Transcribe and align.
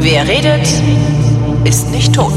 Wer 0.00 0.28
redet, 0.28 0.68
ist 1.64 1.90
nicht 1.90 2.14
tot. 2.14 2.32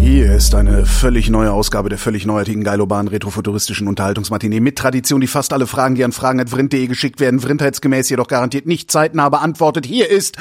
Hier 0.00 0.34
ist 0.34 0.54
eine 0.54 0.86
völlig 0.86 1.30
neue 1.30 1.52
Ausgabe 1.52 1.88
der 1.88 1.98
völlig 1.98 2.26
neuartigen, 2.26 2.62
geiloban, 2.62 3.08
retrofuturistischen 3.08 3.88
Unterhaltungsmatinee 3.88 4.60
mit 4.60 4.78
Tradition, 4.78 5.20
die 5.20 5.26
fast 5.26 5.52
alle 5.52 5.66
Fragen, 5.66 5.96
die 5.96 6.04
an 6.04 6.12
fragen.vrind.de 6.12 6.86
geschickt 6.86 7.18
werden, 7.18 7.40
vrindheitsgemäß 7.40 8.08
jedoch 8.08 8.28
garantiert 8.28 8.66
nicht 8.66 8.90
zeitnah 8.90 9.28
beantwortet. 9.28 9.84
Hier 9.84 10.08
ist 10.08 10.36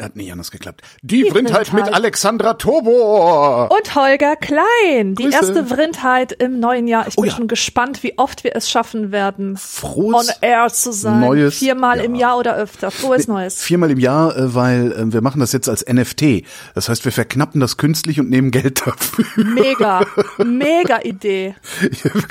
hat 0.00 0.16
nicht 0.16 0.30
anders 0.32 0.50
geklappt. 0.50 0.82
Die, 1.02 1.22
die 1.22 1.30
Vrindheit, 1.30 1.68
Vrindheit 1.68 1.86
mit 1.86 1.94
Alexandra 1.94 2.54
Tobor. 2.54 3.70
Und 3.70 3.94
Holger 3.94 4.36
Klein. 4.36 5.14
Die 5.14 5.24
Grüße. 5.24 5.36
erste 5.36 5.66
Vrindheit 5.66 6.32
im 6.32 6.60
neuen 6.60 6.86
Jahr. 6.86 7.06
Ich 7.08 7.16
oh 7.16 7.22
bin 7.22 7.30
ja. 7.30 7.36
schon 7.36 7.48
gespannt, 7.48 8.02
wie 8.02 8.18
oft 8.18 8.44
wir 8.44 8.54
es 8.54 8.70
schaffen 8.70 9.12
werden, 9.12 9.56
Frohes 9.56 10.28
on 10.28 10.34
air 10.40 10.68
zu 10.68 10.92
sein. 10.92 11.20
Neues 11.20 11.58
Viermal 11.58 11.98
ja. 11.98 12.04
im 12.04 12.14
Jahr 12.14 12.38
oder 12.38 12.56
öfter. 12.56 12.90
Frohes 12.90 13.26
nee, 13.26 13.34
Neues. 13.34 13.62
Viermal 13.62 13.90
im 13.90 13.98
Jahr, 13.98 14.36
äh, 14.36 14.54
weil 14.54 14.92
äh, 14.92 15.12
wir 15.12 15.20
machen 15.20 15.40
das 15.40 15.52
jetzt 15.52 15.68
als 15.68 15.84
NFT. 15.86 16.44
Das 16.74 16.88
heißt, 16.88 17.04
wir 17.04 17.12
verknappen 17.12 17.60
das 17.60 17.76
künstlich 17.76 18.20
und 18.20 18.30
nehmen 18.30 18.50
Geld 18.50 18.86
dafür. 18.86 19.24
Mega. 19.36 20.04
Mega 20.44 21.00
Idee. 21.02 21.54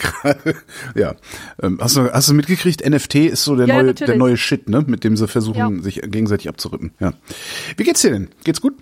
ja. 0.95 1.15
Ähm, 1.62 1.79
hast 1.81 1.98
du, 1.98 2.12
hast 2.12 2.29
du 2.29 2.34
mitgekriegt? 2.34 2.88
NFT 2.88 3.15
ist 3.15 3.43
so 3.43 3.55
der 3.55 3.68
ja, 3.68 3.81
neue, 3.81 3.93
der 3.93 4.18
neue 4.18 4.38
Shit, 4.38 4.70
ne? 4.70 4.84
Mit 4.85 5.04
dem 5.04 5.18
sie 5.18 5.27
versuchen, 5.27 5.81
sich 5.84 6.02
gegenseitig 6.02 6.49
abzurippen. 6.49 6.91
Ja. 6.99 7.13
Wie 7.75 7.84
geht's 7.84 8.02
dir 8.02 8.11
denn? 8.11 8.29
Geht's 8.43 8.61
gut? 8.61 8.75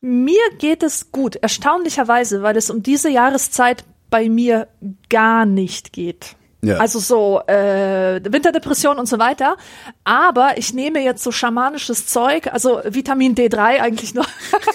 Mir 0.00 0.42
geht 0.58 0.82
es 0.82 1.12
gut, 1.12 1.36
erstaunlicherweise, 1.36 2.42
weil 2.42 2.56
es 2.56 2.70
um 2.70 2.82
diese 2.82 3.10
Jahreszeit 3.10 3.84
bei 4.08 4.28
mir 4.28 4.68
gar 5.08 5.44
nicht 5.44 5.92
geht. 5.92 6.36
Ja. 6.62 6.76
Also 6.76 6.98
so 6.98 7.40
äh, 7.46 8.20
Winterdepression 8.22 8.98
und 8.98 9.06
so 9.06 9.18
weiter. 9.18 9.56
Aber 10.04 10.58
ich 10.58 10.74
nehme 10.74 11.02
jetzt 11.02 11.22
so 11.22 11.32
schamanisches 11.32 12.06
Zeug, 12.06 12.48
also 12.52 12.80
Vitamin 12.84 13.34
D3 13.34 13.80
eigentlich 13.80 14.14
nur. 14.14 14.26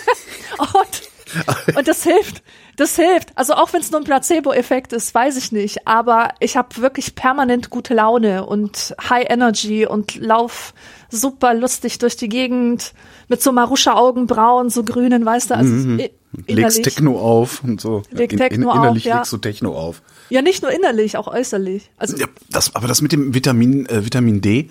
und, 0.59 1.75
und 1.77 1.88
das 1.88 2.03
hilft. 2.03 2.43
Das 2.75 2.95
hilft. 2.95 3.38
Also 3.38 3.53
auch 3.53 3.71
wenn 3.73 3.81
es 3.81 3.91
nur 3.91 4.01
ein 4.01 4.03
Placebo-Effekt 4.03 4.93
ist, 4.93 5.13
weiß 5.13 5.38
ich 5.38 5.51
nicht. 5.51 5.88
Aber 5.88 6.33
ich 6.39 6.57
habe 6.57 6.77
wirklich 6.77 7.15
permanent 7.15 7.69
gute 7.69 7.93
Laune 7.93 8.45
und 8.45 8.95
High 9.09 9.27
Energy 9.29 9.85
und 9.85 10.15
lauf 10.15 10.73
super 11.09 11.53
lustig 11.53 11.99
durch 11.99 12.15
die 12.17 12.29
Gegend 12.29 12.93
mit 13.27 13.41
so 13.41 13.51
Maruscha-Augenbrauen, 13.51 14.69
so 14.69 14.83
grünen, 14.83 15.25
weißt 15.25 15.51
du, 15.51 15.55
also 15.55 15.73
mhm. 15.73 16.01
Legst 16.47 16.83
Techno 16.83 17.17
auf 17.19 17.63
und 17.63 17.79
so. 17.79 18.03
Leg 18.11 18.31
Techno 18.31 18.71
in, 18.71 18.77
innerlich 18.77 19.03
auf, 19.03 19.09
ja. 19.09 19.15
legst 19.17 19.33
du 19.33 19.37
Techno 19.37 19.75
auf. 19.75 20.01
Ja, 20.29 20.41
nicht 20.41 20.63
nur 20.63 20.71
innerlich, 20.71 21.17
auch 21.17 21.27
äußerlich. 21.27 21.91
Also 21.97 22.17
ja, 22.17 22.27
das, 22.49 22.75
aber 22.75 22.87
das 22.87 23.01
mit 23.01 23.11
dem 23.11 23.33
Vitamin, 23.33 23.85
äh, 23.85 24.05
Vitamin 24.05 24.41
D, 24.41 24.69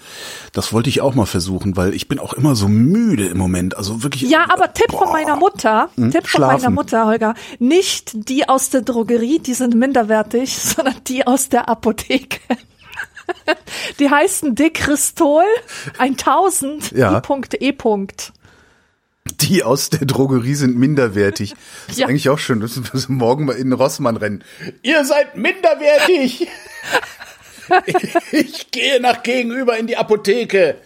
das 0.53 0.73
wollte 0.73 0.91
ich 0.91 1.01
auch 1.01 1.15
mal 1.15 1.27
versuchen, 1.27 1.77
weil 1.77 1.95
ich 1.95 2.09
bin 2.09 2.19
auch 2.19 2.33
immer 2.33 2.55
so 2.57 2.69
müde 2.69 3.27
im 3.27 3.39
Moment. 3.39 3.77
Also 3.77 4.03
wirklich. 4.03 4.31
Ja, 4.31 4.47
aber 4.53 4.73
Tipp 4.73 4.89
boah. 4.89 5.05
von 5.05 5.13
meiner 5.13 5.37
Mutter, 5.37 5.91
hm? 5.97 6.11
Tipp 6.11 6.27
Schlafen. 6.27 6.61
von 6.61 6.63
meiner 6.63 6.83
Mutter, 6.83 7.07
Holger, 7.07 7.35
nicht 7.59 8.29
die 8.29 8.49
aus 8.49 8.71
der 8.71 8.83
Drogerie, 8.83 9.39
die 9.39 9.55
sind 9.55 9.75
minderwertig, 9.75 10.57
sondern 10.59 10.97
die 11.07 11.27
aus 11.27 11.49
der 11.49 11.69
Apotheke. 11.69 12.41
Die 13.99 14.11
heißen 14.11 14.55
Dekristol 14.55 15.45
1000 15.99 16.93
ja. 16.93 17.23
I.E. 17.29 17.75
Die 19.41 19.63
aus 19.63 19.91
der 19.91 20.07
Drogerie 20.07 20.55
sind 20.55 20.77
minderwertig. 20.77 21.55
Das 21.87 21.99
ja. 21.99 22.05
ist 22.05 22.11
eigentlich 22.11 22.29
auch 22.29 22.39
schön. 22.39 22.61
Das 22.61 22.77
ist 22.77 23.09
morgen 23.09 23.45
mal 23.45 23.57
in 23.57 23.71
den 23.71 23.73
Rossmann 23.75 24.17
rennen. 24.17 24.45
Ihr 24.83 25.05
seid 25.05 25.37
minderwertig! 25.37 26.49
ich, 27.87 28.15
ich 28.33 28.71
gehe 28.71 29.01
nach 29.01 29.23
gegenüber 29.23 29.77
in 29.77 29.87
die 29.87 29.97
Apotheke. 29.97 30.77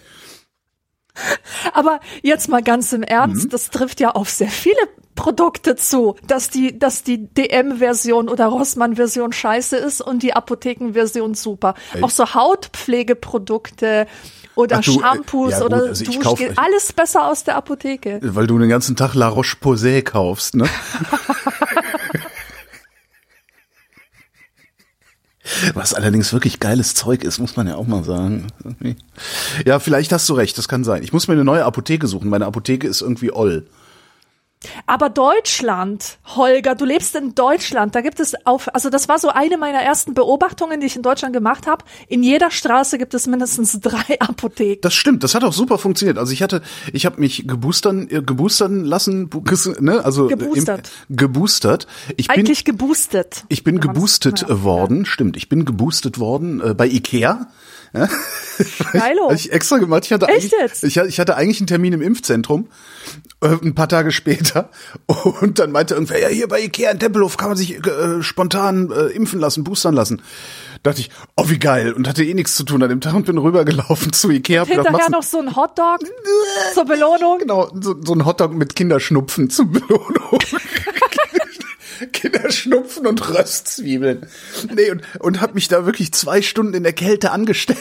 Aber 1.72 2.00
jetzt 2.22 2.48
mal 2.48 2.62
ganz 2.62 2.92
im 2.92 3.02
Ernst, 3.02 3.46
mhm. 3.46 3.50
das 3.50 3.70
trifft 3.70 4.00
ja 4.00 4.10
auf 4.10 4.30
sehr 4.30 4.48
viele 4.48 4.78
Produkte 5.14 5.74
zu, 5.74 6.14
dass 6.26 6.48
die, 6.48 6.78
dass 6.78 7.02
die 7.02 7.26
DM-Version 7.26 8.28
oder 8.28 8.46
Rossmann-Version 8.46 9.32
scheiße 9.32 9.76
ist 9.76 10.00
und 10.00 10.22
die 10.22 10.32
Apotheken-Version 10.32 11.34
super. 11.34 11.74
Echt? 11.92 12.04
Auch 12.04 12.10
so 12.10 12.34
Hautpflegeprodukte 12.34 14.06
oder 14.54 14.80
du, 14.80 14.92
äh, 14.92 15.00
Shampoos 15.00 15.52
ja, 15.52 15.62
oder 15.62 15.76
also 15.88 16.04
Duschgel, 16.04 16.52
alles 16.56 16.92
besser 16.92 17.26
aus 17.26 17.42
der 17.42 17.56
Apotheke. 17.56 18.20
Weil 18.22 18.46
du 18.46 18.58
den 18.58 18.68
ganzen 18.68 18.94
Tag 18.94 19.14
La 19.14 19.28
Roche-Posay 19.28 20.02
kaufst, 20.02 20.54
ne? 20.54 20.68
Was 25.74 25.94
allerdings 25.94 26.32
wirklich 26.32 26.60
geiles 26.60 26.94
Zeug 26.94 27.24
ist, 27.24 27.38
muss 27.38 27.56
man 27.56 27.66
ja 27.66 27.76
auch 27.76 27.86
mal 27.86 28.04
sagen. 28.04 28.46
Ja, 29.64 29.78
vielleicht 29.78 30.12
hast 30.12 30.28
du 30.28 30.34
recht, 30.34 30.56
das 30.58 30.68
kann 30.68 30.84
sein. 30.84 31.02
Ich 31.02 31.12
muss 31.12 31.28
mir 31.28 31.34
eine 31.34 31.44
neue 31.44 31.64
Apotheke 31.64 32.06
suchen. 32.06 32.28
Meine 32.28 32.46
Apotheke 32.46 32.86
ist 32.86 33.00
irgendwie 33.00 33.32
oll. 33.32 33.66
Aber 34.86 35.08
Deutschland, 35.08 36.18
Holger, 36.34 36.74
du 36.74 36.84
lebst 36.84 37.14
in 37.14 37.34
Deutschland, 37.34 37.94
da 37.94 38.00
gibt 38.00 38.18
es 38.18 38.34
auf, 38.44 38.74
also 38.74 38.90
das 38.90 39.08
war 39.08 39.18
so 39.18 39.28
eine 39.28 39.56
meiner 39.56 39.78
ersten 39.78 40.14
Beobachtungen, 40.14 40.80
die 40.80 40.86
ich 40.86 40.96
in 40.96 41.02
Deutschland 41.02 41.32
gemacht 41.32 41.66
habe. 41.66 41.84
In 42.08 42.22
jeder 42.22 42.50
Straße 42.50 42.98
gibt 42.98 43.14
es 43.14 43.26
mindestens 43.26 43.78
drei 43.80 44.20
Apotheken. 44.20 44.80
Das 44.82 44.94
stimmt, 44.94 45.22
das 45.22 45.34
hat 45.34 45.44
auch 45.44 45.52
super 45.52 45.78
funktioniert. 45.78 46.18
Also 46.18 46.32
ich 46.32 46.42
hatte, 46.42 46.62
ich 46.92 47.06
habe 47.06 47.20
mich 47.20 47.46
geboostern, 47.46 48.08
äh, 48.10 48.22
geboostern 48.22 48.84
lassen, 48.84 49.30
ne, 49.78 50.04
also 50.04 50.26
geboostert. 50.26 50.90
Im, 51.08 51.16
geboostert. 51.16 51.86
Ich 52.16 52.30
Eigentlich 52.30 52.64
bin, 52.64 52.76
geboostet. 52.76 53.44
Ich 53.48 53.62
bin 53.62 53.80
geboostet 53.80 54.44
worden, 54.48 54.98
ja. 54.98 55.04
stimmt. 55.06 55.36
Ich 55.36 55.48
bin 55.48 55.64
geboostet 55.64 56.18
worden 56.18 56.60
äh, 56.60 56.74
bei 56.74 56.86
Ikea. 56.88 57.48
Ja? 57.92 58.08
Geilo. 58.92 59.30
Ich 59.32 59.52
extra 59.52 59.78
gemacht. 59.78 60.04
Ich 60.04 60.12
hatte, 60.12 60.26
Echt 60.26 60.52
jetzt? 60.52 60.84
Ich, 60.84 60.96
ich 60.96 61.20
hatte 61.20 61.36
eigentlich 61.36 61.60
einen 61.60 61.66
Termin 61.66 61.92
im 61.92 62.02
Impfzentrum, 62.02 62.68
äh, 63.40 63.48
ein 63.48 63.74
paar 63.74 63.88
Tage 63.88 64.10
später. 64.10 64.70
Und 65.06 65.58
dann 65.58 65.72
meinte 65.72 65.94
irgendwer, 65.94 66.20
ja, 66.20 66.28
hier 66.28 66.48
bei 66.48 66.60
Ikea 66.60 66.90
in 66.90 66.98
Tempelhof 66.98 67.36
kann 67.36 67.48
man 67.48 67.56
sich 67.56 67.84
äh, 67.86 68.22
spontan 68.22 68.90
äh, 68.90 69.06
impfen 69.06 69.40
lassen, 69.40 69.64
boostern 69.64 69.94
lassen. 69.94 70.22
Dachte 70.82 71.00
ich, 71.00 71.10
oh 71.36 71.48
wie 71.48 71.58
geil. 71.58 71.92
Und 71.92 72.06
hatte 72.06 72.24
eh 72.24 72.34
nichts 72.34 72.54
zu 72.54 72.64
tun 72.64 72.82
an 72.82 72.88
dem 72.88 73.00
Tag 73.00 73.14
und 73.14 73.26
bin 73.26 73.38
rübergelaufen 73.38 74.12
zu 74.12 74.30
Ikea. 74.30 74.62
Und 74.62 74.68
hinterher 74.68 74.92
gedacht, 74.92 75.10
noch 75.10 75.22
so 75.22 75.38
ein 75.38 75.56
Hotdog 75.56 76.00
zur 76.74 76.84
Belohnung. 76.84 77.38
Genau, 77.38 77.70
so, 77.80 77.96
so 78.02 78.14
ein 78.14 78.24
Hotdog 78.24 78.54
mit 78.54 78.76
Kinderschnupfen 78.76 79.50
zur 79.50 79.66
Belohnung. 79.66 80.38
Kinderschnupfen 82.06 83.06
und 83.06 83.28
Röstzwiebeln. 83.28 84.26
Nee, 84.74 84.90
und, 84.90 85.02
und 85.20 85.40
hab 85.40 85.54
mich 85.54 85.68
da 85.68 85.86
wirklich 85.86 86.12
zwei 86.12 86.42
Stunden 86.42 86.74
in 86.74 86.82
der 86.82 86.92
Kälte 86.92 87.30
angestellt 87.30 87.78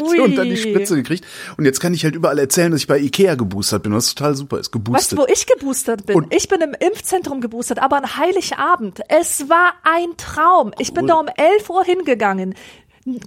Ui. 0.00 0.20
und 0.20 0.36
dann 0.36 0.48
die 0.48 0.56
Spritze 0.56 0.96
gekriegt. 0.96 1.24
Und 1.56 1.64
jetzt 1.64 1.80
kann 1.80 1.94
ich 1.94 2.04
halt 2.04 2.14
überall 2.14 2.38
erzählen, 2.38 2.70
dass 2.70 2.80
ich 2.80 2.86
bei 2.86 2.98
Ikea 2.98 3.34
geboostert 3.34 3.82
bin, 3.82 3.94
was 3.94 4.14
total 4.14 4.34
super 4.34 4.58
ist. 4.58 4.72
Geboostet. 4.72 4.94
Weißt 4.94 5.12
du, 5.12 5.16
wo 5.18 5.26
ich 5.32 5.46
geboostert 5.46 6.06
bin? 6.06 6.16
Und 6.16 6.34
ich 6.34 6.48
bin 6.48 6.60
im 6.60 6.74
Impfzentrum 6.78 7.40
geboostert, 7.40 7.80
aber 7.80 7.96
an 7.96 8.16
Heiligabend. 8.16 9.00
Es 9.08 9.48
war 9.48 9.74
ein 9.82 10.16
Traum. 10.16 10.68
Cool. 10.68 10.74
Ich 10.78 10.92
bin 10.92 11.06
da 11.06 11.14
um 11.14 11.28
11 11.28 11.70
Uhr 11.70 11.84
hingegangen 11.84 12.54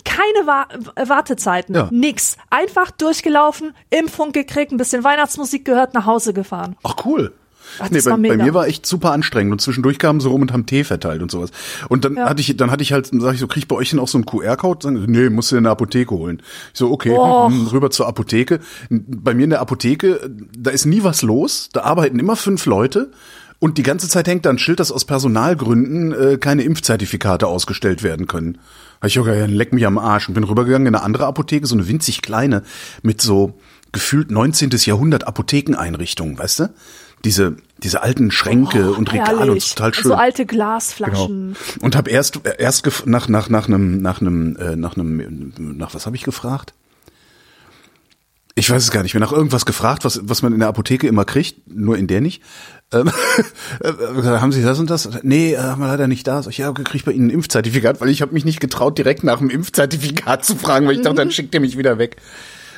keine 0.04 0.46
Wa 0.46 0.68
Wartezeiten, 0.96 1.76
ja. 1.76 1.90
nix. 1.92 2.38
Einfach 2.50 2.92
durchgelaufen, 2.92 3.74
Impfung 3.90 4.32
gekriegt, 4.32 4.72
ein 4.72 4.78
bisschen 4.78 5.04
Weihnachtsmusik 5.04 5.66
gehört, 5.66 5.94
nach 5.94 6.06
Hause 6.06 6.34
gefahren. 6.34 6.76
Ach 6.84 6.96
cool. 7.06 7.34
Ach, 7.80 7.90
nee, 7.90 8.00
bei, 8.04 8.12
bei, 8.12 8.38
mir 8.38 8.54
war 8.54 8.68
echt 8.68 8.86
super 8.86 9.12
anstrengend 9.12 9.52
und 9.52 9.62
zwischendurch 9.62 10.00
kamen 10.00 10.20
sie 10.20 10.28
rum 10.28 10.42
und 10.42 10.54
haben 10.54 10.66
Tee 10.66 10.84
verteilt 10.84 11.22
und 11.22 11.32
sowas. 11.32 11.52
Und 11.90 12.06
dann 12.06 12.16
ja. 12.16 12.30
hatte 12.30 12.42
ich, 12.42 12.56
dann 12.58 12.72
hatte 12.72 12.84
ich 12.84 12.94
halt, 12.94 13.10
sag 13.12 13.34
ich 13.34 13.40
so, 13.40 13.48
krieg 13.48 13.64
ich 13.64 13.68
bei 13.68 13.76
euch 13.76 13.90
denn 13.92 14.00
auch 14.00 14.08
so 14.08 14.18
einen 14.18 14.26
QR-Code? 14.26 14.92
Nee, 14.92 15.30
musst 15.30 15.52
du 15.52 15.58
in 15.58 15.64
der 15.64 15.72
Apotheke 15.72 16.14
holen. 16.16 16.42
Ich 16.74 16.80
so, 16.80 16.92
okay, 16.92 17.12
oh. 17.12 17.48
rüber 17.72 17.92
zur 17.92 18.08
Apotheke. 18.08 18.60
Bei 18.90 19.34
mir 19.34 19.44
in 19.44 19.50
der 19.50 19.62
Apotheke, 19.62 20.30
da 20.58 20.72
ist 20.72 20.86
nie 20.86 21.04
was 21.04 21.22
los, 21.22 21.70
da 21.74 21.82
arbeiten 21.82 22.20
immer 22.20 22.36
fünf 22.36 22.66
Leute. 22.66 23.12
Und 23.60 23.78
die 23.78 23.84
ganze 23.84 24.10
Zeit 24.10 24.28
hängt 24.28 24.48
da 24.48 24.50
ein 24.50 24.58
Schild, 24.58 24.80
dass 24.80 24.92
aus 24.92 25.06
Personalgründen 25.06 26.14
äh, 26.14 26.38
keine 26.40 26.64
Impfzertifikate 26.64 27.46
ausgestellt 27.46 28.02
werden 28.02 28.26
können. 28.26 28.58
Hab 29.00 29.08
ich 29.08 29.20
okay, 29.20 29.46
leck 29.46 29.72
mich 29.72 29.86
am 29.86 30.00
Arsch 30.00 30.28
und 30.28 30.34
bin 30.34 30.44
rübergegangen 30.44 30.88
in 30.88 30.96
eine 30.96 31.04
andere 31.04 31.28
Apotheke, 31.28 31.68
so 31.68 31.76
eine 31.76 31.88
winzig 31.88 32.24
kleine, 32.24 32.64
mit 33.04 33.22
so 33.22 33.60
gefühlt 33.92 34.32
19. 34.32 34.72
Jahrhundert 34.86 35.28
Apothekeneinrichtungen, 35.28 36.40
weißt 36.40 36.60
du? 36.62 36.70
Diese 37.24 37.56
diese 37.84 38.04
alten 38.04 38.32
Schränke 38.32 38.92
oh, 38.92 38.98
und 38.98 39.12
Regale 39.12 39.40
herrlich. 39.40 39.64
und 39.64 39.70
total 39.76 39.94
schön. 39.94 40.04
So 40.04 40.14
alte 40.14 40.46
Glasflaschen. 40.46 41.56
Genau. 41.74 41.86
Und 41.86 41.96
habe 41.96 42.12
erst 42.12 42.40
erst 42.58 43.06
nach 43.06 43.28
nach 43.28 43.50
nach 43.50 43.68
einem 43.68 44.02
nach 44.02 44.22
einem 44.22 44.56
äh, 44.58 44.76
nach 44.76 44.96
einem 44.96 45.54
nach 45.58 45.94
was 45.94 46.06
habe 46.06 46.16
ich 46.16 46.24
gefragt? 46.24 46.74
Ich 48.54 48.70
weiß 48.70 48.84
es 48.84 48.92
gar 48.92 49.02
nicht 49.02 49.14
mehr. 49.14 49.22
Nach 49.22 49.32
irgendwas 49.32 49.66
gefragt, 49.66 50.06
was 50.06 50.22
was 50.24 50.42
man 50.42 50.54
in 50.54 50.60
der 50.60 50.68
Apotheke 50.68 51.08
immer 51.08 51.26
kriegt, 51.26 51.70
nur 51.74 51.98
in 51.98 52.08
der 52.08 52.22
nicht. 52.22 52.44
Ähm, 52.94 53.10
äh, 53.80 53.94
haben 54.24 54.52
Sie 54.52 54.62
das 54.62 54.78
und 54.78 54.90
das? 54.90 55.10
Nee, 55.24 55.54
äh, 55.54 55.58
haben 55.58 55.82
wir 55.82 55.88
leider 55.88 56.08
nicht 56.08 56.28
da. 56.28 56.44
So, 56.44 56.50
ja, 56.50 56.70
okay, 56.70 56.84
krieg 56.84 57.06
bei 57.06 57.14
Ihnen 57.14 57.28
ein 57.28 57.32
Impfzertifikat, 57.32 58.02
weil 58.02 58.10
ich 58.10 58.22
habe 58.22 58.34
mich 58.34 58.46
nicht 58.46 58.60
getraut, 58.60 58.98
direkt 58.98 59.24
nach 59.24 59.40
dem 59.40 59.50
Impfzertifikat 59.50 60.44
zu 60.44 60.56
fragen, 60.56 60.88
weil 60.88 60.96
ich 60.96 61.02
dachte, 61.02 61.16
dann 61.16 61.32
schickt 61.32 61.54
ihr 61.56 61.62
mich 61.62 61.78
wieder 61.78 61.98
weg. 61.98 62.18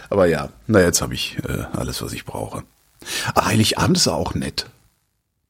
Aber 0.10 0.28
ja, 0.28 0.50
na 0.68 0.80
jetzt 0.80 1.01
habe 1.01 1.16
ich 1.16 1.38
äh, 1.48 1.63
alles, 1.75 2.01
was 2.04 2.13
ich 2.13 2.25
brauche. 2.25 2.63
Heiligabend 3.36 3.98
ist 3.98 4.08
auch 4.08 4.34
nett. 4.34 4.68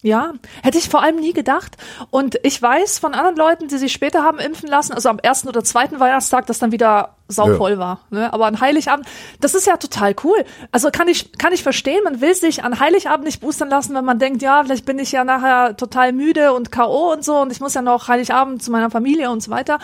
Ja, 0.03 0.33
hätte 0.61 0.77
ich 0.77 0.89
vor 0.89 1.01
allem 1.01 1.15
nie 1.15 1.31
gedacht. 1.31 1.77
Und 2.11 2.37
ich 2.43 2.61
weiß 2.61 2.99
von 2.99 3.13
anderen 3.13 3.37
Leuten, 3.37 3.69
die 3.69 3.77
sich 3.77 3.93
später 3.93 4.21
haben 4.21 4.37
impfen 4.37 4.67
lassen, 4.67 4.91
also 4.91 5.07
am 5.07 5.17
ersten 5.17 5.47
oder 5.47 5.63
zweiten 5.63 5.97
Weihnachtstag, 5.97 6.45
dass 6.45 6.59
dann 6.59 6.73
wieder 6.73 7.15
sauvoll 7.29 7.71
ja. 7.71 7.77
war. 7.77 7.99
Ne? 8.09 8.33
Aber 8.33 8.45
an 8.45 8.59
Heiligabend, 8.59 9.07
das 9.39 9.55
ist 9.55 9.65
ja 9.65 9.77
total 9.77 10.13
cool. 10.25 10.43
Also 10.73 10.91
kann 10.91 11.07
ich, 11.07 11.31
kann 11.37 11.53
ich 11.53 11.63
verstehen, 11.63 12.03
man 12.03 12.19
will 12.19 12.35
sich 12.35 12.65
an 12.65 12.81
Heiligabend 12.81 13.23
nicht 13.25 13.39
boostern 13.39 13.69
lassen, 13.69 13.95
wenn 13.95 14.03
man 14.03 14.19
denkt, 14.19 14.41
ja, 14.41 14.61
vielleicht 14.61 14.85
bin 14.85 14.99
ich 14.99 15.13
ja 15.13 15.23
nachher 15.23 15.77
total 15.77 16.11
müde 16.11 16.51
und 16.51 16.69
K.O. 16.69 17.13
und 17.13 17.23
so 17.23 17.37
und 17.37 17.53
ich 17.53 17.61
muss 17.61 17.73
ja 17.73 17.81
noch 17.81 18.09
Heiligabend 18.09 18.61
zu 18.61 18.71
meiner 18.71 18.91
Familie 18.91 19.31
und 19.31 19.41
so 19.41 19.51
weiter. 19.51 19.79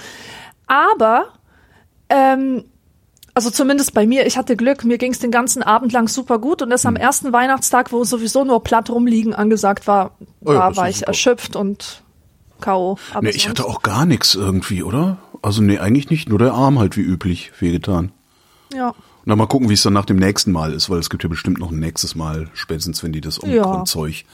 Aber 0.68 1.30
ähm, 2.10 2.66
also 3.34 3.50
zumindest 3.50 3.94
bei 3.94 4.06
mir, 4.06 4.26
ich 4.26 4.38
hatte 4.38 4.56
Glück, 4.56 4.84
mir 4.84 4.98
ging 4.98 5.12
es 5.12 5.20
den 5.20 5.32
ganzen 5.32 5.64
Abend 5.64 5.92
lang 5.92 6.08
super 6.08 6.40
gut 6.40 6.62
und 6.62 6.72
erst 6.72 6.86
am 6.86 6.96
hm. 6.96 7.02
ersten 7.02 7.34
Weihnachtstag, 7.34 7.92
wo 7.92 8.04
sowieso 8.04 8.44
nur 8.44 8.64
platt 8.64 8.90
rumliegen 8.90 9.34
angesagt 9.34 9.88
war, 9.88 10.12
oh 10.44 10.54
ja, 10.54 10.76
war 10.76 10.90
ich 10.90 10.98
super. 10.98 11.08
erschöpft 11.10 11.56
und 11.56 12.04
K.O. 12.62 12.98
Nee, 13.22 13.30
ich 13.30 13.48
hatte 13.48 13.66
auch 13.66 13.82
gar 13.82 14.06
nichts 14.06 14.36
irgendwie, 14.36 14.84
oder? 14.84 15.18
Also 15.42 15.62
nee, 15.62 15.80
eigentlich 15.80 16.10
nicht, 16.10 16.28
nur 16.28 16.40
der 16.40 16.54
Arm 16.54 16.80
halt 16.80 16.98
wie 16.98 17.02
üblich 17.02 17.52
wehgetan. 17.60 18.12
Ja. 18.74 18.90
Und 18.90 18.96
dann 19.26 19.38
mal 19.38 19.48
gucken, 19.48 19.70
wie 19.70 19.74
es 19.74 19.84
dann 19.84 19.94
nach 19.94 20.06
dem 20.06 20.18
nächsten 20.18 20.52
Mal 20.52 20.74
ist, 20.74 20.90
weil 20.90 21.00
es 21.00 21.10
gibt 21.10 21.24
ja 21.24 21.30
bestimmt 21.30 21.60
noch 21.60 21.72
ein 21.72 21.80
nächstes 21.80 22.16
Mal, 22.16 22.50
spätestens 22.54 23.04
wenn 23.04 23.14
die 23.14 23.22
das 23.22 23.42
Omikron-Zeug 23.42 24.26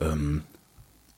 ähm, 0.00 0.42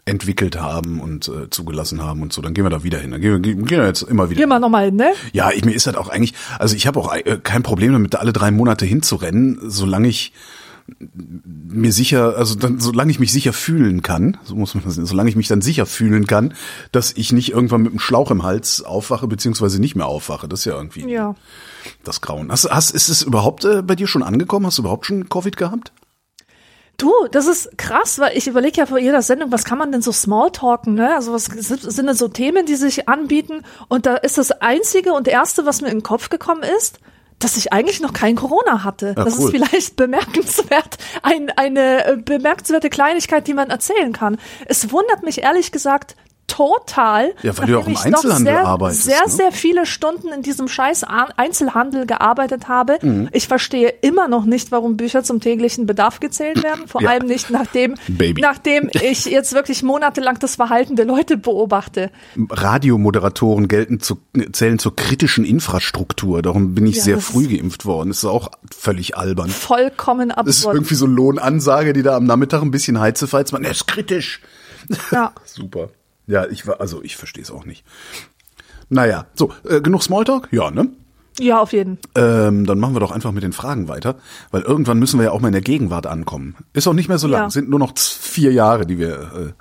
entwickelt 0.08 0.60
haben 0.60 1.00
und 1.00 1.28
äh, 1.28 1.50
zugelassen 1.50 2.02
haben 2.02 2.22
und 2.22 2.32
so, 2.32 2.42
dann 2.42 2.54
gehen 2.54 2.64
wir 2.64 2.70
da 2.70 2.82
wieder 2.82 2.98
hin. 2.98 3.10
Dann 3.10 3.20
gehen 3.20 3.32
wir, 3.32 3.40
gehen 3.40 3.68
wir 3.68 3.86
jetzt 3.86 4.02
immer 4.02 4.30
wieder. 4.30 4.40
Gehen 4.40 4.48
wir 4.48 4.58
nochmal 4.58 4.86
hin, 4.86 4.96
ne? 4.96 5.12
Ja, 5.32 5.50
ich, 5.50 5.64
mir 5.64 5.72
ist 5.72 5.86
halt 5.86 5.96
auch 5.96 6.08
eigentlich, 6.08 6.34
also 6.58 6.74
ich 6.74 6.86
habe 6.86 7.00
auch 7.00 7.14
äh, 7.14 7.38
kein 7.42 7.62
Problem 7.62 7.92
damit, 7.92 8.16
alle 8.16 8.32
drei 8.32 8.50
Monate 8.50 8.86
hinzurennen, 8.86 9.58
solange 9.62 10.08
ich 10.08 10.32
mir 11.00 11.92
sicher, 11.92 12.36
also 12.36 12.54
dann, 12.54 12.80
solange 12.80 13.10
ich 13.10 13.20
mich 13.20 13.32
sicher 13.32 13.52
fühlen 13.52 14.02
kann, 14.02 14.38
so 14.44 14.56
muss 14.56 14.74
man 14.74 14.84
das 14.84 14.94
sehen, 14.94 15.06
solange 15.06 15.28
ich 15.28 15.36
mich 15.36 15.48
dann 15.48 15.60
sicher 15.60 15.86
fühlen 15.86 16.26
kann, 16.26 16.54
dass 16.92 17.12
ich 17.12 17.32
nicht 17.32 17.52
irgendwann 17.52 17.82
mit 17.82 17.92
einem 17.92 17.98
Schlauch 17.98 18.30
im 18.30 18.42
Hals 18.42 18.82
aufwache, 18.82 19.26
beziehungsweise 19.28 19.80
nicht 19.80 19.96
mehr 19.96 20.06
aufwache. 20.06 20.48
Das 20.48 20.60
ist 20.60 20.64
ja 20.64 20.76
irgendwie 20.76 21.08
ja. 21.08 21.34
das 22.04 22.20
Grauen. 22.20 22.50
Hast, 22.50 22.70
hast, 22.70 22.90
ist 22.92 23.08
es 23.08 23.22
überhaupt 23.22 23.64
äh, 23.64 23.82
bei 23.82 23.96
dir 23.96 24.06
schon 24.06 24.22
angekommen? 24.22 24.66
Hast 24.66 24.78
du 24.78 24.82
überhaupt 24.82 25.06
schon 25.06 25.28
Covid 25.28 25.56
gehabt? 25.56 25.92
Du, 26.98 27.12
das 27.30 27.46
ist 27.46 27.78
krass, 27.78 28.18
weil 28.18 28.36
ich 28.36 28.48
überlege 28.48 28.78
ja 28.78 28.86
vor 28.86 28.98
jeder 28.98 29.22
Sendung, 29.22 29.52
was 29.52 29.64
kann 29.64 29.78
man 29.78 29.92
denn 29.92 30.02
so 30.02 30.10
Smalltalken, 30.10 30.94
ne? 30.94 31.14
Also 31.14 31.32
was 31.32 31.44
sind 31.44 32.06
denn 32.06 32.16
so 32.16 32.26
Themen, 32.26 32.66
die 32.66 32.74
sich 32.74 33.08
anbieten? 33.08 33.62
Und 33.86 34.04
da 34.04 34.16
ist 34.16 34.36
das 34.36 34.50
einzige 34.50 35.12
und 35.12 35.28
erste, 35.28 35.64
was 35.64 35.80
mir 35.80 35.88
in 35.88 35.98
den 35.98 36.02
Kopf 36.02 36.28
gekommen 36.28 36.64
ist, 36.64 36.98
dass 37.38 37.56
ich 37.56 37.72
eigentlich 37.72 38.00
noch 38.00 38.12
kein 38.12 38.34
Corona 38.34 38.82
hatte. 38.82 39.14
Ja, 39.16 39.24
das 39.24 39.38
cool. 39.38 39.44
ist 39.44 39.50
vielleicht 39.52 39.96
bemerkenswert, 39.96 40.98
ein, 41.22 41.50
eine 41.50 42.04
äh, 42.04 42.16
bemerkenswerte 42.16 42.90
Kleinigkeit, 42.90 43.46
die 43.46 43.54
man 43.54 43.70
erzählen 43.70 44.12
kann. 44.12 44.36
Es 44.66 44.90
wundert 44.90 45.22
mich 45.22 45.42
ehrlich 45.42 45.70
gesagt 45.70 46.16
total. 46.48 47.34
Ja, 47.42 47.56
weil 47.56 47.66
du 47.66 47.78
auch 47.78 47.86
im 47.86 47.96
Einzelhandel 47.96 48.54
sehr, 48.54 48.66
arbeitest. 48.66 49.04
Sehr, 49.04 49.22
ne? 49.24 49.30
sehr 49.30 49.52
viele 49.52 49.86
Stunden 49.86 50.28
in 50.32 50.42
diesem 50.42 50.66
scheiß 50.66 51.04
Einzelhandel 51.04 52.06
gearbeitet 52.06 52.66
habe. 52.66 52.98
Mhm. 53.00 53.28
Ich 53.32 53.46
verstehe 53.46 53.88
immer 54.00 54.26
noch 54.26 54.44
nicht, 54.44 54.72
warum 54.72 54.96
Bücher 54.96 55.22
zum 55.22 55.40
täglichen 55.40 55.86
Bedarf 55.86 56.18
gezählt 56.18 56.64
werden. 56.64 56.88
Vor 56.88 57.02
ja. 57.02 57.10
allem 57.10 57.26
nicht 57.26 57.50
nachdem, 57.50 57.94
Baby. 58.08 58.40
nachdem 58.40 58.90
ich 58.92 59.26
jetzt 59.26 59.52
wirklich 59.52 59.82
monatelang 59.82 60.38
das 60.40 60.56
Verhalten 60.56 60.96
der 60.96 61.04
Leute 61.04 61.36
beobachte. 61.36 62.10
Radiomoderatoren 62.50 63.68
gelten 63.68 64.00
zu, 64.00 64.18
zählen 64.52 64.78
zur 64.78 64.96
kritischen 64.96 65.44
Infrastruktur. 65.44 66.42
Darum 66.42 66.74
bin 66.74 66.86
ich 66.86 66.96
ja, 66.96 67.02
sehr 67.02 67.20
früh 67.20 67.46
geimpft 67.46 67.84
worden. 67.84 68.08
Das 68.08 68.18
ist 68.18 68.24
auch 68.24 68.50
völlig 68.74 69.16
albern. 69.16 69.50
Vollkommen 69.50 70.30
absurd. 70.30 70.48
Das 70.48 70.56
ist 70.58 70.64
irgendwie 70.64 70.94
so 70.94 71.06
Lohnansage, 71.06 71.92
die 71.92 72.02
da 72.02 72.16
am 72.16 72.24
Nachmittag 72.24 72.62
ein 72.62 72.70
bisschen 72.70 72.98
heizefeiz 72.98 73.52
man. 73.52 73.64
Er 73.64 73.72
ist 73.72 73.86
kritisch. 73.86 74.40
Ja. 75.12 75.32
Super. 75.44 75.90
Ja, 76.28 76.46
ich 76.46 76.66
war, 76.66 76.80
also 76.80 77.02
ich 77.02 77.16
verstehe 77.16 77.42
es 77.42 77.50
auch 77.50 77.64
nicht. 77.64 77.84
Naja, 78.90 79.26
so, 79.34 79.52
äh, 79.68 79.80
genug 79.80 80.02
Smalltalk? 80.02 80.48
Ja, 80.52 80.70
ne? 80.70 80.88
Ja, 81.40 81.60
auf 81.60 81.72
jeden. 81.72 81.98
Ähm, 82.16 82.66
dann 82.66 82.78
machen 82.78 82.94
wir 82.94 83.00
doch 83.00 83.12
einfach 83.12 83.32
mit 83.32 83.42
den 83.42 83.52
Fragen 83.52 83.88
weiter, 83.88 84.16
weil 84.50 84.62
irgendwann 84.62 84.98
müssen 84.98 85.18
wir 85.18 85.24
ja 85.26 85.32
auch 85.32 85.40
mal 85.40 85.48
in 85.48 85.52
der 85.52 85.62
Gegenwart 85.62 86.06
ankommen. 86.06 86.56
Ist 86.72 86.86
auch 86.88 86.92
nicht 86.94 87.08
mehr 87.08 87.18
so 87.18 87.28
lang, 87.28 87.42
ja. 87.42 87.50
sind 87.50 87.70
nur 87.70 87.78
noch 87.78 87.96
vier 87.96 88.52
Jahre, 88.52 88.86
die 88.86 88.98
wir 88.98 89.54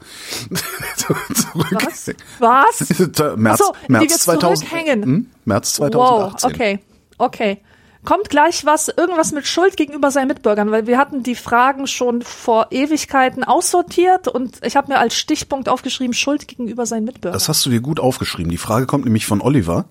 äh, 0.50 0.56
zurück. 1.36 1.68
Was? 1.72 2.12
Was? 2.40 2.90
März, 3.38 3.60
so, 3.60 3.74
März 3.88 4.18
2000. 4.20 4.72
Hm? 5.06 5.28
März 5.46 5.74
2018. 5.76 6.50
Wow, 6.50 6.54
okay, 6.54 6.80
okay 7.18 7.62
kommt 8.08 8.30
gleich 8.30 8.64
was, 8.64 8.88
irgendwas 8.88 9.34
mit 9.34 9.48
Schuld 9.48 9.76
gegenüber 9.76 10.12
seinen 10.12 10.30
Mitbürgern, 10.30 10.72
weil 10.72 10.88
wir 10.88 10.98
hatten 10.98 11.24
die 11.24 11.36
Fragen 11.36 11.88
schon 11.88 12.22
vor 12.22 12.68
Ewigkeiten 12.72 13.44
aussortiert 13.44 14.30
und 14.30 14.66
ich 14.66 14.78
habe 14.78 14.94
mir 14.94 15.00
als 15.00 15.14
Stichpunkt 15.16 15.68
aufgeschrieben, 15.68 16.14
Schuld 16.14 16.48
gegenüber 16.48 16.86
seinen 16.86 17.04
Mitbürgern. 17.04 17.34
Das 17.34 17.50
hast 17.50 17.66
du 17.66 17.70
dir 17.70 17.82
gut 17.82 18.00
aufgeschrieben. 18.00 18.50
Die 18.50 18.58
Frage 18.58 18.86
kommt 18.86 19.04
nämlich 19.04 19.26
von 19.26 19.42
Oliver. 19.42 19.88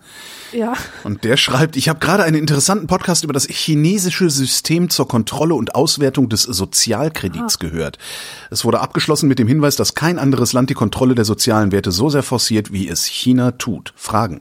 Ja. 0.53 0.73
Und 1.05 1.25
der 1.25 1.37
schreibt, 1.37 1.77
ich 1.77 1.91
habe 1.91 1.99
gerade 1.99 2.23
einen 2.23 2.39
interessanten 2.39 2.87
Podcast 2.87 3.23
über 3.23 3.35
das 3.35 3.49
chinesische 3.49 4.31
System 4.31 4.89
zur 4.89 5.09
Kontrolle 5.09 5.55
und 5.55 5.75
Auswertung 5.75 6.31
des 6.31 6.45
Sozialkredits 6.45 7.57
ah. 7.57 7.59
gehört. 7.61 7.99
Es 8.51 8.65
wurde 8.65 8.81
abgeschlossen 8.81 9.29
mit 9.29 9.39
dem 9.39 9.47
Hinweis, 9.47 9.77
dass 9.77 9.95
kein 9.95 10.19
anderes 10.19 10.55
Land 10.55 10.71
die 10.71 10.75
Kontrolle 10.75 11.15
der 11.15 11.27
sozialen 11.27 11.71
Werte 11.71 11.93
so 11.93 12.09
sehr 12.09 12.23
forciert, 12.23 12.73
wie 12.73 12.89
es 12.89 13.05
China 13.05 13.51
tut. 13.51 13.93
Fragen. 13.95 14.41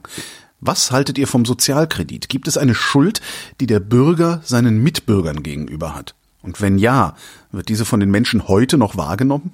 Was 0.60 0.90
haltet 0.90 1.18
ihr 1.18 1.26
vom 1.26 1.44
Sozialkredit? 1.44 2.28
Gibt 2.28 2.48
es 2.48 2.56
eine 2.56 2.74
Schuld, 2.74 3.20
die 3.60 3.66
der 3.66 3.80
Bürger 3.80 4.40
seinen 4.44 4.82
Mitbürgern 4.82 5.42
gegenüber 5.42 5.94
hat? 5.94 6.14
Und 6.42 6.60
wenn 6.60 6.78
ja, 6.78 7.14
wird 7.50 7.68
diese 7.68 7.84
von 7.84 8.00
den 8.00 8.10
Menschen 8.10 8.48
heute 8.48 8.78
noch 8.78 8.96
wahrgenommen? 8.96 9.52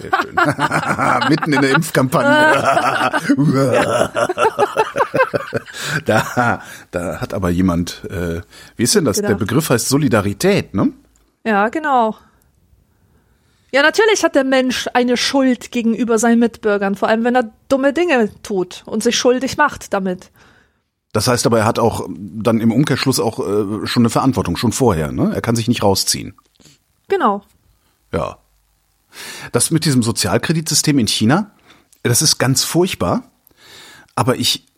Sehr 0.00 0.10
schön. 0.22 0.34
Mitten 1.28 1.52
in 1.52 1.60
der 1.60 1.74
Impfkampagne. 1.74 2.62
da, 6.04 6.60
da 6.90 7.20
hat 7.20 7.34
aber 7.34 7.50
jemand, 7.50 8.04
äh, 8.10 8.40
wie 8.76 8.82
ist 8.82 8.94
denn 8.94 9.04
das? 9.04 9.16
Genau. 9.16 9.28
Der 9.28 9.34
Begriff 9.36 9.70
heißt 9.70 9.88
Solidarität, 9.88 10.74
ne? 10.74 10.92
Ja, 11.44 11.68
genau. 11.68 12.16
Ja, 13.74 13.82
natürlich 13.82 14.22
hat 14.22 14.36
der 14.36 14.44
Mensch 14.44 14.88
eine 14.94 15.16
Schuld 15.16 15.72
gegenüber 15.72 16.16
seinen 16.16 16.38
Mitbürgern, 16.38 16.94
vor 16.94 17.08
allem 17.08 17.24
wenn 17.24 17.34
er 17.34 17.50
dumme 17.68 17.92
Dinge 17.92 18.30
tut 18.44 18.84
und 18.86 19.02
sich 19.02 19.18
schuldig 19.18 19.56
macht 19.56 19.92
damit. 19.92 20.30
Das 21.12 21.26
heißt 21.26 21.44
aber, 21.44 21.58
er 21.58 21.64
hat 21.64 21.80
auch 21.80 22.06
dann 22.08 22.60
im 22.60 22.70
Umkehrschluss 22.70 23.18
auch 23.18 23.40
äh, 23.40 23.84
schon 23.84 24.02
eine 24.02 24.10
Verantwortung, 24.10 24.56
schon 24.56 24.70
vorher, 24.70 25.10
ne? 25.10 25.32
Er 25.34 25.40
kann 25.40 25.56
sich 25.56 25.66
nicht 25.66 25.82
rausziehen. 25.82 26.36
Genau. 27.08 27.42
Ja. 28.12 28.38
Das 29.50 29.72
mit 29.72 29.84
diesem 29.84 30.04
Sozialkreditsystem 30.04 30.96
in 31.00 31.08
China, 31.08 31.50
das 32.04 32.22
ist 32.22 32.38
ganz 32.38 32.62
furchtbar, 32.62 33.24
aber 34.14 34.36
ich 34.36 34.68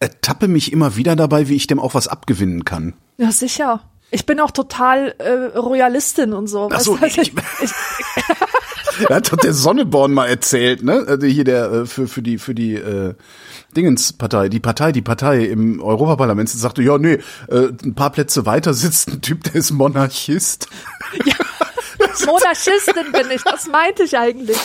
ertappe 0.00 0.48
mich 0.48 0.72
immer 0.72 0.96
wieder 0.96 1.14
dabei, 1.14 1.46
wie 1.46 1.54
ich 1.54 1.68
dem 1.68 1.78
auch 1.78 1.94
was 1.94 2.08
abgewinnen 2.08 2.64
kann. 2.64 2.94
Ja, 3.18 3.30
sicher. 3.30 3.84
Ich 4.14 4.26
bin 4.26 4.40
auch 4.40 4.50
total 4.50 5.14
äh, 5.18 5.56
Royalistin 5.58 6.34
und 6.34 6.46
so. 6.46 6.68
Ach 6.70 6.80
so, 6.80 7.00
weißt 7.00 7.16
du, 7.16 7.22
ich, 7.22 7.32
ich, 7.62 7.72
da 9.08 9.16
hat 9.16 9.32
doch 9.32 9.38
der 9.38 9.54
Sonneborn 9.54 10.12
mal 10.12 10.26
erzählt, 10.26 10.82
ne? 10.82 11.04
Also 11.06 11.26
hier 11.26 11.44
der 11.44 11.72
äh, 11.72 11.86
für 11.86 12.06
für 12.08 12.22
die 12.22 12.38
für 12.38 12.54
die 12.54 12.74
äh, 12.74 13.14
Dingenspartei, 13.76 14.48
die 14.48 14.60
Partei, 14.60 14.92
die 14.92 15.02
Partei 15.02 15.44
im 15.44 15.80
Europaparlament 15.80 16.48
sagte, 16.48 16.82
ja, 16.82 16.98
nee, 16.98 17.18
äh, 17.48 17.68
ein 17.82 17.94
paar 17.94 18.10
Plätze 18.10 18.44
weiter 18.46 18.74
sitzt 18.74 19.08
ein 19.08 19.20
Typ, 19.20 19.44
der 19.44 19.56
ist 19.56 19.70
Monarchist. 19.72 20.68
Ja, 21.26 21.34
Monarchistin 22.26 23.12
bin 23.12 23.30
ich, 23.34 23.42
das 23.42 23.66
meinte 23.66 24.04
ich 24.04 24.16
eigentlich. 24.16 24.58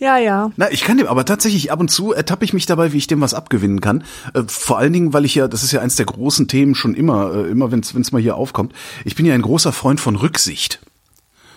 Ja, 0.00 0.16
ja. 0.16 0.50
Na, 0.56 0.70
ich 0.72 0.82
kann 0.82 0.96
dem, 0.96 1.06
aber 1.06 1.26
tatsächlich 1.26 1.70
ab 1.70 1.78
und 1.78 1.90
zu 1.90 2.12
ertappe 2.12 2.44
ich 2.44 2.54
mich 2.54 2.64
dabei, 2.64 2.92
wie 2.92 2.96
ich 2.96 3.06
dem 3.06 3.20
was 3.20 3.34
abgewinnen 3.34 3.82
kann. 3.82 4.02
Äh, 4.32 4.42
vor 4.46 4.78
allen 4.78 4.94
Dingen, 4.94 5.12
weil 5.12 5.26
ich 5.26 5.34
ja, 5.34 5.46
das 5.46 5.62
ist 5.62 5.72
ja 5.72 5.80
eins 5.80 5.96
der 5.96 6.06
großen 6.06 6.48
Themen 6.48 6.74
schon 6.74 6.94
immer, 6.94 7.34
äh, 7.34 7.50
immer 7.50 7.70
wenn 7.70 7.80
es 7.80 8.12
mal 8.12 8.20
hier 8.20 8.36
aufkommt. 8.36 8.72
Ich 9.04 9.14
bin 9.14 9.26
ja 9.26 9.34
ein 9.34 9.42
großer 9.42 9.72
Freund 9.72 10.00
von 10.00 10.16
Rücksicht. 10.16 10.80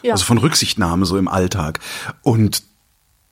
Ja. 0.03 0.13
Also 0.13 0.25
von 0.25 0.37
Rücksichtnahme 0.37 1.05
so 1.05 1.17
im 1.17 1.27
Alltag. 1.27 1.79
Und 2.21 2.63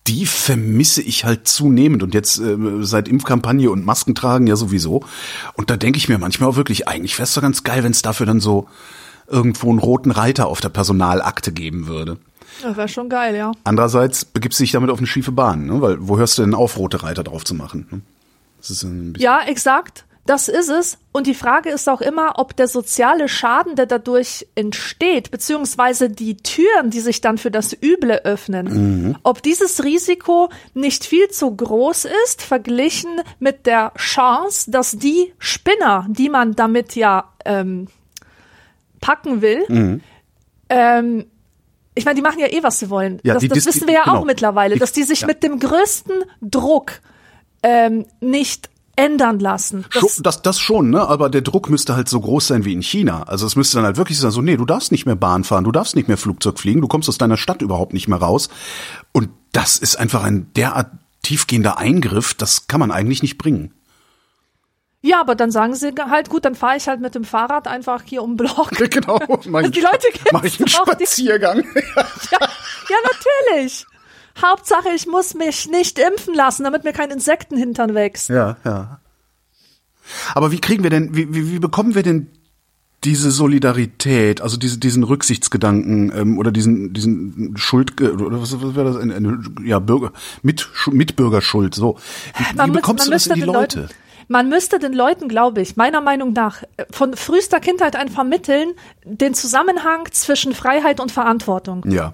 die 0.08 0.26
vermisse 0.26 1.02
ich 1.02 1.26
halt 1.26 1.48
zunehmend 1.48 2.02
und 2.02 2.14
jetzt 2.14 2.40
äh, 2.40 2.58
seit 2.82 3.08
Impfkampagne 3.08 3.70
und 3.70 3.86
Maskentragen 3.86 4.48
ja 4.48 4.56
sowieso. 4.56 5.04
Und 5.54 5.70
da 5.70 5.78
denke 5.78 5.98
ich 5.98 6.10
mir 6.10 6.18
manchmal 6.18 6.50
auch 6.50 6.56
wirklich, 6.56 6.88
eigentlich 6.88 7.18
wäre 7.18 7.24
es 7.24 7.34
doch 7.34 7.42
ganz 7.42 7.64
geil, 7.64 7.84
wenn 7.84 7.92
es 7.92 8.02
dafür 8.02 8.26
dann 8.26 8.40
so 8.40 8.68
irgendwo 9.28 9.70
einen 9.70 9.80
roten 9.80 10.12
Reiter 10.12 10.48
auf 10.48 10.60
der 10.60 10.70
Personalakte 10.70 11.52
geben 11.52 11.88
würde. 11.88 12.18
Das 12.64 12.76
wäre 12.76 12.88
schon 12.88 13.10
geil, 13.10 13.36
ja. 13.36 13.52
Andererseits 13.64 14.26
begibst 14.26 14.60
du 14.60 14.64
dich 14.64 14.72
damit 14.72 14.90
auf 14.90 14.98
eine 14.98 15.08
schiefe 15.08 15.32
Bahn, 15.32 15.66
ne? 15.68 15.82
weil 15.82 15.98
wo 16.00 16.18
hörst 16.18 16.38
du 16.38 16.42
denn 16.42 16.54
auf, 16.54 16.78
rote 16.78 17.04
Reiter 17.04 17.24
drauf 17.24 17.46
zu 17.46 17.56
machen? 17.56 17.88
Ne? 17.92 18.02
ja, 19.18 19.42
exakt. 19.44 20.06
Das 20.26 20.48
ist 20.48 20.70
es. 20.70 20.98
Und 21.12 21.26
die 21.26 21.34
Frage 21.34 21.70
ist 21.70 21.90
auch 21.90 22.02
immer, 22.02 22.38
ob 22.38 22.56
der 22.56 22.68
soziale 22.68 23.28
Schaden, 23.28 23.76
der 23.76 23.88
dadurch 23.88 24.48
entsteht, 24.56 25.32
beziehungsweise 25.32 26.10
die 26.10 26.38
Türen, 26.38 26.92
die 26.92 27.00
sich 27.00 27.22
dann 27.22 27.38
für 27.38 27.50
das 27.50 27.74
Üble 27.74 28.22
öffnen, 28.24 29.08
mhm. 29.08 29.18
ob 29.24 29.42
dieses 29.42 29.84
Risiko 29.84 30.50
nicht 30.74 31.06
viel 31.06 31.30
zu 31.30 31.56
groß 31.56 32.06
ist, 32.26 32.44
verglichen 32.44 33.22
mit 33.40 33.66
der 33.66 33.94
Chance, 33.98 34.70
dass 34.70 34.92
die 34.92 35.34
Spinner, 35.40 36.06
die 36.08 36.30
man 36.30 36.56
damit 36.56 36.96
ja 36.96 37.32
ähm, 37.44 37.88
packen 39.02 39.42
will, 39.42 39.66
mhm. 39.68 40.02
ähm, 40.70 41.26
ich 41.94 42.06
meine, 42.06 42.16
die 42.16 42.22
machen 42.22 42.40
ja 42.40 42.48
eh, 42.48 42.64
was 42.64 42.80
sie 42.80 42.90
wollen. 42.90 43.20
Ja, 43.24 43.34
das, 43.34 43.46
das 43.48 43.66
wissen 43.66 43.88
wir 43.88 43.96
ja 43.96 44.04
genau. 44.04 44.20
auch 44.20 44.26
mittlerweile, 44.26 44.78
dass 44.78 44.94
die 44.94 45.04
sich 45.04 45.22
ja. 45.22 45.28
mit 45.28 45.44
dem 45.44 45.60
größten 45.60 46.24
Druck 46.42 47.02
ähm, 47.64 48.06
nicht 48.22 48.71
ändern 48.96 49.40
lassen. 49.40 49.86
Das, 49.94 50.20
das, 50.22 50.42
das 50.42 50.60
schon, 50.60 50.90
ne? 50.90 51.08
Aber 51.08 51.30
der 51.30 51.42
Druck 51.42 51.70
müsste 51.70 51.96
halt 51.96 52.10
so 52.10 52.20
groß 52.20 52.48
sein 52.48 52.66
wie 52.66 52.74
in 52.74 52.82
China. 52.82 53.24
Also 53.24 53.46
es 53.46 53.56
müsste 53.56 53.78
dann 53.78 53.86
halt 53.86 53.98
wirklich 53.98 54.20
sein, 54.20 54.32
so, 54.32 54.42
nee, 54.42 54.58
du 54.58 54.66
darfst 54.66 54.92
nicht 54.92 55.06
mehr 55.06 55.16
Bahn 55.16 55.44
fahren, 55.44 55.64
du 55.64 55.72
darfst 55.72 55.96
nicht 55.96 56.08
mehr 56.08 56.18
Flugzeug 56.18 56.60
fliegen, 56.60 56.82
du 56.82 56.88
kommst 56.88 57.10
aus 57.10 57.18
deiner 57.18 57.38
Stadt 57.38 57.62
überhaupt 57.62 57.94
nicht 57.94 58.08
mehr 58.08 58.20
raus. 58.20 58.50
Und 59.12 59.30
das 59.52 59.78
ist 59.78 59.98
einfach 59.98 60.24
ein 60.24 60.52
derart 60.54 60.92
tiefgehender 61.24 61.78
Eingriff, 61.78 62.34
das 62.34 62.68
kann 62.68 62.80
man 62.80 62.92
eigentlich 62.92 63.22
nicht 63.22 63.38
bringen. 63.38 63.74
Ja, 65.04 65.20
aber 65.20 65.34
dann 65.34 65.50
sagen 65.50 65.74
sie 65.74 65.94
halt, 66.10 66.30
gut, 66.30 66.46
dann 66.46 66.54
fahre 66.54 66.78
ich 66.78 66.88
halt 66.88 67.02
mit 67.02 67.16
dem 67.16 67.24
Fahrrad 67.24 67.68
einfach 67.68 68.04
hier 68.06 68.22
um 68.22 68.38
Block. 68.38 68.72
Genau. 68.92 69.20
Mach 69.48 69.62
ich, 69.62 69.72
die 69.72 69.80
Leute 69.80 70.08
mach 70.32 70.44
ich 70.44 70.60
einen 70.60 70.68
Spaziergang. 70.68 71.60
ja, 71.76 72.40
ja, 72.90 72.98
natürlich. 73.50 73.86
Hauptsache, 74.40 74.90
ich 74.96 75.08
muss 75.08 75.34
mich 75.34 75.70
nicht 75.70 76.00
impfen 76.00 76.34
lassen, 76.34 76.64
damit 76.64 76.84
mir 76.84 76.94
kein 76.94 77.12
Insektenhintern 77.12 77.94
wächst. 77.94 78.30
Ja, 78.30 78.58
ja. 78.64 79.00
Aber 80.34 80.52
wie 80.52 80.60
kriegen 80.60 80.84
wir 80.84 80.90
denn, 80.90 81.16
wie, 81.16 81.34
wie, 81.34 81.52
wie 81.52 81.60
bekommen 81.60 81.96
wir 81.96 82.04
denn 82.04 82.28
diese 83.04 83.32
Solidarität, 83.32 84.42
also 84.42 84.58
diese, 84.58 84.78
diesen 84.78 85.04
Rücksichtsgedanken 85.04 86.12
ähm, 86.16 86.38
oder 86.38 86.52
diesen, 86.52 86.94
diesen 86.94 87.58
Schuld 87.58 88.00
äh, 88.00 88.10
oder 88.10 88.42
was, 88.42 88.62
was 88.62 88.76
wäre 88.76 88.86
das? 88.86 88.98
Eine, 88.98 89.16
eine, 89.16 89.40
ja, 89.64 89.80
Bürger, 89.80 90.12
Mit, 90.44 90.70
Mitbürgerschuld. 90.92 91.74
So, 91.74 91.98
wie, 92.38 92.68
wie 92.68 92.72
bekommst 92.72 93.08
du 93.08 93.12
das 93.12 93.26
in 93.28 93.34
die 93.34 93.42
Leute? 93.42 93.82
Leuten, 93.82 93.94
man 94.28 94.50
müsste 94.50 94.80
den 94.80 94.94
Leuten, 94.94 95.28
glaube 95.28 95.62
ich, 95.62 95.76
meiner 95.76 96.00
Meinung 96.00 96.34
nach, 96.34 96.64
von 96.92 97.16
frühester 97.16 97.60
Kindheit 97.60 97.96
an 97.96 98.08
vermitteln, 98.08 98.74
den 99.04 99.34
Zusammenhang 99.34 100.08
zwischen 100.12 100.54
Freiheit 100.54 101.00
und 101.00 101.12
Verantwortung. 101.12 101.84
Ja. 101.88 102.14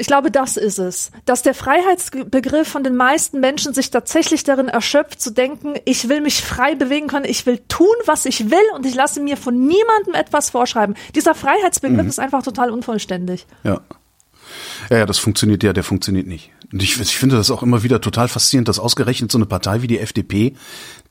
Ich 0.00 0.06
glaube, 0.06 0.30
das 0.30 0.56
ist 0.56 0.78
es. 0.78 1.10
Dass 1.26 1.42
der 1.42 1.52
Freiheitsbegriff 1.52 2.66
von 2.66 2.82
den 2.82 2.96
meisten 2.96 3.38
Menschen 3.38 3.74
sich 3.74 3.90
tatsächlich 3.90 4.44
darin 4.44 4.68
erschöpft, 4.68 5.20
zu 5.20 5.30
denken, 5.30 5.74
ich 5.84 6.08
will 6.08 6.22
mich 6.22 6.40
frei 6.40 6.74
bewegen 6.74 7.06
können, 7.06 7.26
ich 7.26 7.44
will 7.44 7.58
tun, 7.68 7.94
was 8.06 8.24
ich 8.24 8.50
will 8.50 8.64
und 8.74 8.86
ich 8.86 8.94
lasse 8.94 9.20
mir 9.20 9.36
von 9.36 9.54
niemandem 9.54 10.14
etwas 10.14 10.48
vorschreiben. 10.48 10.96
Dieser 11.14 11.34
Freiheitsbegriff 11.34 12.02
mhm. 12.02 12.08
ist 12.08 12.18
einfach 12.18 12.42
total 12.42 12.70
unvollständig. 12.70 13.46
Ja. 13.62 13.82
Ja, 14.88 14.98
ja, 14.98 15.06
das 15.06 15.18
funktioniert 15.18 15.62
ja, 15.62 15.74
der 15.74 15.84
funktioniert 15.84 16.26
nicht. 16.26 16.50
Und 16.72 16.82
ich, 16.82 16.98
ich 16.98 17.18
finde 17.18 17.36
das 17.36 17.50
auch 17.50 17.62
immer 17.62 17.82
wieder 17.82 18.00
total 18.00 18.28
faszinierend, 18.28 18.68
dass 18.68 18.78
ausgerechnet 18.78 19.30
so 19.30 19.36
eine 19.36 19.46
Partei 19.46 19.82
wie 19.82 19.86
die 19.86 19.98
FDP, 19.98 20.54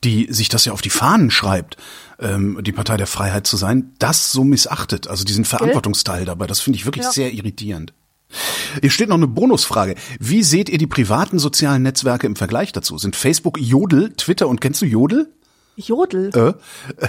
die 0.03 0.33
sich 0.33 0.49
das 0.49 0.65
ja 0.65 0.73
auf 0.73 0.81
die 0.81 0.89
Fahnen 0.89 1.29
schreibt, 1.29 1.77
ähm, 2.19 2.57
die 2.61 2.71
Partei 2.71 2.97
der 2.97 3.07
Freiheit 3.07 3.45
zu 3.45 3.55
sein, 3.55 3.93
das 3.99 4.31
so 4.31 4.43
missachtet. 4.43 5.07
Also 5.07 5.25
diesen 5.25 5.45
Verantwortungsteil 5.45 6.25
dabei, 6.25 6.47
das 6.47 6.59
finde 6.59 6.77
ich 6.77 6.85
wirklich 6.85 7.05
ja. 7.05 7.11
sehr 7.11 7.31
irritierend. 7.31 7.93
Hier 8.81 8.91
steht 8.91 9.09
noch 9.09 9.17
eine 9.17 9.27
Bonusfrage. 9.27 9.95
Wie 10.19 10.43
seht 10.43 10.69
ihr 10.69 10.77
die 10.77 10.87
privaten 10.87 11.39
sozialen 11.39 11.83
Netzwerke 11.83 12.27
im 12.27 12.35
Vergleich 12.35 12.71
dazu? 12.71 12.97
Sind 12.97 13.15
Facebook, 13.15 13.59
Jodel, 13.59 14.13
Twitter 14.13 14.47
und 14.47 14.61
kennst 14.61 14.81
du 14.81 14.85
Jodel? 14.85 15.33
Jodel? 15.75 16.29
Äh, 16.35 17.07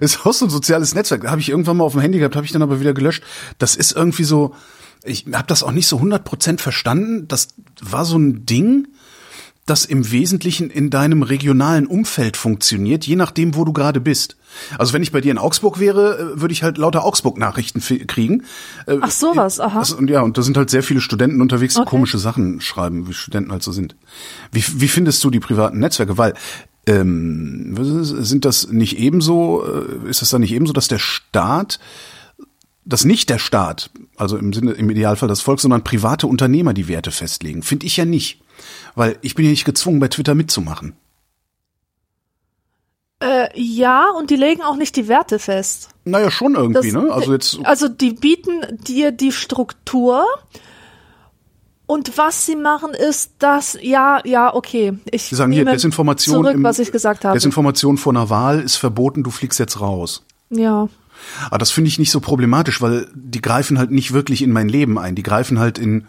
ist 0.00 0.26
auch 0.26 0.32
so 0.32 0.46
ein 0.46 0.50
soziales 0.50 0.94
Netzwerk. 0.94 1.26
Habe 1.28 1.40
ich 1.40 1.48
irgendwann 1.48 1.78
mal 1.78 1.84
auf 1.84 1.92
dem 1.92 2.00
Handy 2.00 2.18
gehabt, 2.18 2.36
habe 2.36 2.46
ich 2.46 2.52
dann 2.52 2.62
aber 2.62 2.80
wieder 2.80 2.92
gelöscht. 2.92 3.22
Das 3.58 3.76
ist 3.76 3.92
irgendwie 3.92 4.24
so, 4.24 4.54
ich 5.04 5.26
habe 5.32 5.46
das 5.46 5.62
auch 5.62 5.72
nicht 5.72 5.86
so 5.86 5.98
100% 5.98 6.58
verstanden. 6.58 7.28
Das 7.28 7.48
war 7.80 8.04
so 8.04 8.18
ein 8.18 8.44
Ding, 8.44 8.88
das 9.70 9.84
im 9.84 10.10
Wesentlichen 10.10 10.70
in 10.70 10.90
deinem 10.90 11.22
regionalen 11.22 11.86
Umfeld 11.86 12.36
funktioniert, 12.36 13.06
je 13.06 13.16
nachdem, 13.16 13.54
wo 13.54 13.64
du 13.64 13.72
gerade 13.72 14.00
bist. 14.00 14.36
Also 14.78 14.92
wenn 14.92 15.02
ich 15.02 15.12
bei 15.12 15.20
dir 15.20 15.30
in 15.30 15.38
Augsburg 15.38 15.78
wäre, 15.78 16.18
äh, 16.18 16.40
würde 16.40 16.52
ich 16.52 16.62
halt 16.62 16.78
lauter 16.78 17.04
Augsburg-Nachrichten 17.04 17.80
kriegen. 18.06 18.44
Äh, 18.86 18.98
Ach 19.00 19.10
sowas, 19.10 19.60
aha. 19.60 19.80
Also, 19.80 19.96
und 19.96 20.10
ja, 20.10 20.22
und 20.22 20.38
da 20.38 20.42
sind 20.42 20.56
halt 20.56 20.70
sehr 20.70 20.82
viele 20.82 21.00
Studenten 21.00 21.40
unterwegs, 21.40 21.74
die 21.74 21.80
okay. 21.80 21.90
komische 21.90 22.18
Sachen 22.18 22.60
schreiben, 22.60 23.08
wie 23.08 23.14
Studenten 23.14 23.52
halt 23.52 23.62
so 23.62 23.72
sind. 23.72 23.96
Wie, 24.52 24.64
wie 24.76 24.88
findest 24.88 25.22
du 25.24 25.30
die 25.30 25.40
privaten 25.40 25.78
Netzwerke? 25.78 26.18
Weil 26.18 26.34
ähm, 26.86 27.76
sind 28.02 28.44
das 28.44 28.68
nicht 28.68 28.98
ebenso, 28.98 29.64
äh, 29.64 30.08
ist 30.08 30.22
das 30.22 30.30
dann 30.30 30.40
nicht 30.40 30.52
ebenso, 30.52 30.72
dass 30.72 30.88
der 30.88 30.98
Staat 30.98 31.78
dass 32.88 33.04
nicht 33.04 33.28
der 33.28 33.38
Staat, 33.38 33.90
also 34.16 34.38
im 34.38 34.54
Sinne, 34.54 34.72
im 34.72 34.88
Idealfall 34.88 35.28
das 35.28 35.42
Volk, 35.42 35.60
sondern 35.60 35.84
private 35.84 36.26
Unternehmer 36.26 36.72
die 36.72 36.88
Werte 36.88 37.10
festlegen. 37.10 37.62
Finde 37.62 37.84
ich 37.84 37.98
ja 37.98 38.06
nicht. 38.06 38.40
Weil 38.94 39.18
ich 39.22 39.34
bin 39.34 39.44
ja 39.44 39.50
nicht 39.50 39.64
gezwungen, 39.64 40.00
bei 40.00 40.08
Twitter 40.08 40.34
mitzumachen. 40.34 40.96
Äh, 43.20 43.48
ja, 43.54 44.06
und 44.16 44.30
die 44.30 44.36
legen 44.36 44.62
auch 44.62 44.76
nicht 44.76 44.94
die 44.94 45.08
Werte 45.08 45.38
fest. 45.38 45.88
Naja, 46.04 46.30
schon 46.30 46.54
irgendwie, 46.54 46.92
das, 46.92 47.02
ne? 47.02 47.12
Also 47.12 47.32
jetzt. 47.32 47.58
Also 47.64 47.88
die 47.88 48.12
bieten 48.12 48.78
dir 48.86 49.10
die 49.10 49.32
Struktur. 49.32 50.24
Und 51.86 52.18
was 52.18 52.44
sie 52.44 52.54
machen 52.54 52.90
ist, 52.92 53.32
dass, 53.38 53.78
ja, 53.80 54.20
ja, 54.24 54.54
okay. 54.54 54.98
Ich 55.10 55.22
sie 55.22 55.34
sagen 55.34 55.52
hier, 55.52 55.64
Desinformation 55.64 56.44
zurück, 56.44 56.54
im, 56.54 56.62
was 56.62 56.78
ich 56.78 56.92
gesagt 56.92 57.24
habe. 57.24 57.34
Desinformation 57.34 57.96
vor 57.96 58.12
einer 58.12 58.28
Wahl 58.28 58.60
ist 58.60 58.76
verboten, 58.76 59.22
du 59.22 59.30
fliegst 59.30 59.58
jetzt 59.58 59.80
raus. 59.80 60.22
Ja. 60.50 60.88
Aber 61.46 61.58
das 61.58 61.70
finde 61.70 61.88
ich 61.88 61.98
nicht 61.98 62.10
so 62.10 62.20
problematisch, 62.20 62.82
weil 62.82 63.08
die 63.14 63.40
greifen 63.40 63.78
halt 63.78 63.90
nicht 63.90 64.12
wirklich 64.12 64.42
in 64.42 64.52
mein 64.52 64.68
Leben 64.68 64.98
ein. 64.98 65.14
Die 65.14 65.22
greifen 65.22 65.58
halt 65.58 65.78
in 65.78 66.06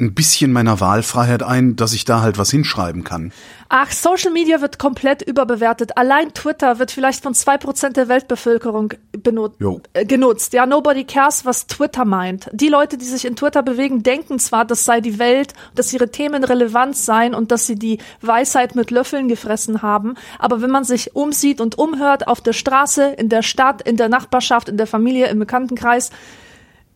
ein 0.00 0.14
bisschen 0.14 0.52
meiner 0.52 0.80
Wahlfreiheit 0.80 1.42
ein, 1.42 1.76
dass 1.76 1.92
ich 1.92 2.04
da 2.04 2.22
halt 2.22 2.38
was 2.38 2.50
hinschreiben 2.50 3.04
kann. 3.04 3.32
Ach, 3.68 3.92
Social 3.92 4.32
Media 4.32 4.60
wird 4.60 4.80
komplett 4.80 5.22
überbewertet. 5.22 5.96
Allein 5.96 6.34
Twitter 6.34 6.80
wird 6.80 6.90
vielleicht 6.90 7.22
von 7.22 7.34
zwei 7.34 7.56
Prozent 7.56 7.96
der 7.96 8.08
Weltbevölkerung 8.08 8.94
äh, 9.12 10.04
genutzt. 10.04 10.52
Ja, 10.52 10.66
nobody 10.66 11.04
cares, 11.04 11.44
was 11.44 11.68
Twitter 11.68 12.04
meint. 12.04 12.50
Die 12.52 12.68
Leute, 12.68 12.98
die 12.98 13.04
sich 13.04 13.24
in 13.24 13.36
Twitter 13.36 13.62
bewegen, 13.62 14.02
denken 14.02 14.40
zwar, 14.40 14.64
das 14.64 14.84
sei 14.84 15.00
die 15.00 15.20
Welt, 15.20 15.54
dass 15.76 15.92
ihre 15.92 16.10
Themen 16.10 16.42
relevant 16.42 16.96
seien 16.96 17.32
und 17.32 17.52
dass 17.52 17.66
sie 17.66 17.76
die 17.76 17.98
Weisheit 18.22 18.74
mit 18.74 18.90
Löffeln 18.90 19.28
gefressen 19.28 19.82
haben. 19.82 20.14
Aber 20.40 20.62
wenn 20.62 20.70
man 20.70 20.82
sich 20.82 21.14
umsieht 21.14 21.60
und 21.60 21.78
umhört 21.78 22.26
auf 22.26 22.40
der 22.40 22.54
Straße, 22.54 23.04
in 23.18 23.28
der 23.28 23.42
Stadt, 23.42 23.82
in 23.82 23.96
der 23.96 24.08
Nachbarschaft, 24.08 24.68
in 24.68 24.78
der 24.78 24.88
Familie, 24.88 25.28
im 25.28 25.38
Bekanntenkreis, 25.38 26.10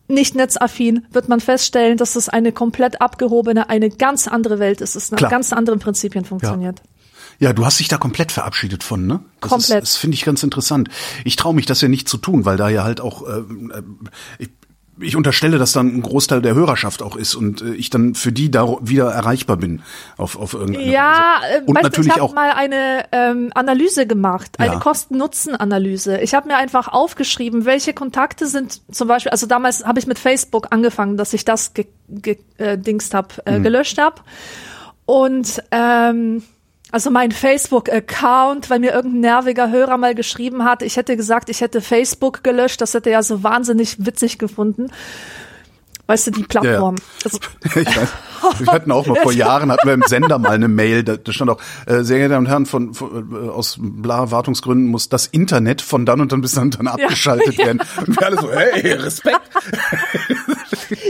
nicht 0.07 0.35
netzaffin, 0.35 1.05
wird 1.11 1.29
man 1.29 1.39
feststellen, 1.39 1.97
dass 1.97 2.15
es 2.15 2.29
eine 2.29 2.51
komplett 2.51 3.01
abgehobene, 3.01 3.69
eine 3.69 3.89
ganz 3.89 4.27
andere 4.27 4.59
Welt 4.59 4.81
ist, 4.81 4.95
es 4.95 5.11
nach 5.11 5.17
Klar. 5.17 5.31
ganz 5.31 5.53
anderen 5.53 5.79
Prinzipien 5.79 6.25
funktioniert. 6.25 6.79
Ja. 6.79 6.85
Ja, 7.37 7.51
du 7.51 7.65
hast 7.65 7.79
dich 7.79 7.89
da 7.89 7.97
komplett 7.97 8.31
verabschiedet 8.31 8.83
von, 8.83 9.07
ne? 9.07 9.19
Das 9.41 9.49
komplett. 9.49 9.83
Ist, 9.83 9.93
das 9.93 9.97
finde 9.97 10.15
ich 10.15 10.23
ganz 10.23 10.41
interessant. 10.41 10.89
Ich 11.25 11.35
traue 11.35 11.53
mich 11.53 11.65
das 11.65 11.81
ja 11.81 11.89
nicht 11.89 12.07
zu 12.07 12.17
tun, 12.17 12.45
weil 12.45 12.55
da 12.55 12.69
ja 12.69 12.85
halt 12.85 13.01
auch, 13.01 13.27
äh, 13.27 13.39
äh 13.39 13.83
ich, 14.39 14.49
ich 14.99 15.15
unterstelle, 15.15 15.57
dass 15.57 15.73
dann 15.73 15.87
ein 15.87 16.01
Großteil 16.01 16.41
der 16.41 16.55
Hörerschaft 16.55 17.01
auch 17.01 17.15
ist 17.15 17.35
und 17.35 17.61
äh, 17.61 17.73
ich 17.73 17.89
dann 17.89 18.15
für 18.15 18.31
die 18.31 18.49
da 18.49 18.77
wieder 18.81 19.11
erreichbar 19.11 19.57
bin 19.57 19.81
auf, 20.17 20.37
auf 20.37 20.53
irgendeine 20.53 20.89
Ja, 20.89 21.39
Weise. 21.41 21.57
Äh, 21.57 21.61
und 21.65 21.75
weißt, 21.75 21.83
natürlich 21.83 22.07
ich 22.15 22.21
habe 22.21 22.33
mal 22.33 22.51
eine 22.51 23.05
ähm, 23.11 23.51
Analyse 23.53 24.07
gemacht, 24.07 24.59
eine 24.59 24.73
ja. 24.73 24.79
Kosten-Nutzen-Analyse. 24.79 26.19
Ich 26.21 26.33
habe 26.33 26.47
mir 26.47 26.55
einfach 26.55 26.87
aufgeschrieben, 26.87 27.65
welche 27.65 27.93
Kontakte 27.93 28.47
sind 28.47 28.81
zum 28.93 29.07
Beispiel, 29.07 29.31
also 29.31 29.47
damals 29.47 29.85
habe 29.85 29.99
ich 29.99 30.07
mit 30.07 30.17
Facebook 30.17 30.67
angefangen, 30.71 31.17
dass 31.17 31.33
ich 31.33 31.43
das 31.43 31.73
gedingst 31.73 32.01
ge, 32.07 32.37
äh, 32.57 33.13
habe, 33.13 33.27
äh, 33.45 33.59
mhm. 33.59 33.63
gelöscht 33.63 33.97
habe. 33.97 34.21
Und 35.05 35.61
ähm, 35.71 36.41
also 36.95 37.11
mein 37.11 37.33
Facebook-Account, 37.33 38.69
weil 38.69 38.79
mir 38.79 38.93
irgendein 38.93 39.19
nerviger 39.19 39.69
Hörer 39.69 39.97
mal 39.97 40.15
geschrieben 40.15 40.63
hat, 40.63 40.81
ich 40.81 40.95
hätte 40.95 41.17
gesagt, 41.17 41.49
ich 41.49 41.59
hätte 41.59 41.81
Facebook 41.81 42.41
gelöscht, 42.41 42.79
das 42.79 42.93
hätte 42.93 43.09
er 43.09 43.17
ja 43.17 43.21
so 43.21 43.43
wahnsinnig 43.43 44.05
witzig 44.05 44.39
gefunden. 44.39 44.89
Weißt 46.07 46.27
du, 46.27 46.31
die 46.31 46.43
Plattform. 46.43 46.95
Ja. 47.25 47.25
Also, 47.25 47.39
ich 47.79 47.97
weiß. 47.97 48.09
Wir 48.59 48.67
hatten 48.67 48.91
auch 48.91 49.07
mal 49.07 49.19
vor 49.21 49.31
Jahren, 49.33 49.71
hatten 49.71 49.87
wir 49.87 49.93
im 49.93 50.03
Sender 50.03 50.37
mal 50.37 50.51
eine 50.51 50.67
Mail, 50.67 51.03
da, 51.03 51.17
da 51.17 51.31
stand 51.31 51.49
auch, 51.49 51.59
äh, 51.87 52.03
sehr 52.03 52.17
geehrte 52.17 52.33
Damen 52.33 52.45
und 52.45 52.51
Herren, 52.51 52.65
von, 52.65 52.93
von, 52.93 53.33
äh, 53.33 53.49
aus 53.49 53.77
bla 53.79 54.29
Wartungsgründen 54.29 54.87
muss 54.87 55.09
das 55.09 55.27
Internet 55.27 55.81
von 55.81 56.05
dann 56.05 56.21
und 56.21 56.31
dann 56.31 56.41
bis 56.41 56.53
dann, 56.53 56.71
dann 56.71 56.87
abgeschaltet 56.87 57.53
ja. 57.57 57.65
werden. 57.65 57.81
Und 58.05 58.19
wir 58.19 58.25
alle 58.25 58.39
so, 58.39 58.51
hey, 58.51 58.91
Respekt. 58.91 59.41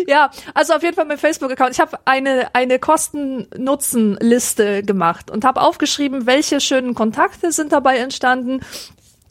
ja, 0.07 0.29
also 0.53 0.73
auf 0.73 0.83
jeden 0.83 0.95
Fall 0.95 1.05
mein 1.05 1.17
Facebook-Account. 1.17 1.71
Ich 1.71 1.79
habe 1.79 1.99
eine, 2.05 2.53
eine 2.53 2.79
Kosten-Nutzen-Liste 2.79 4.83
gemacht 4.83 5.29
und 5.29 5.43
habe 5.43 5.61
aufgeschrieben, 5.61 6.25
welche 6.25 6.61
schönen 6.61 6.95
Kontakte 6.95 7.51
sind 7.51 7.73
dabei 7.73 7.97
entstanden, 7.97 8.61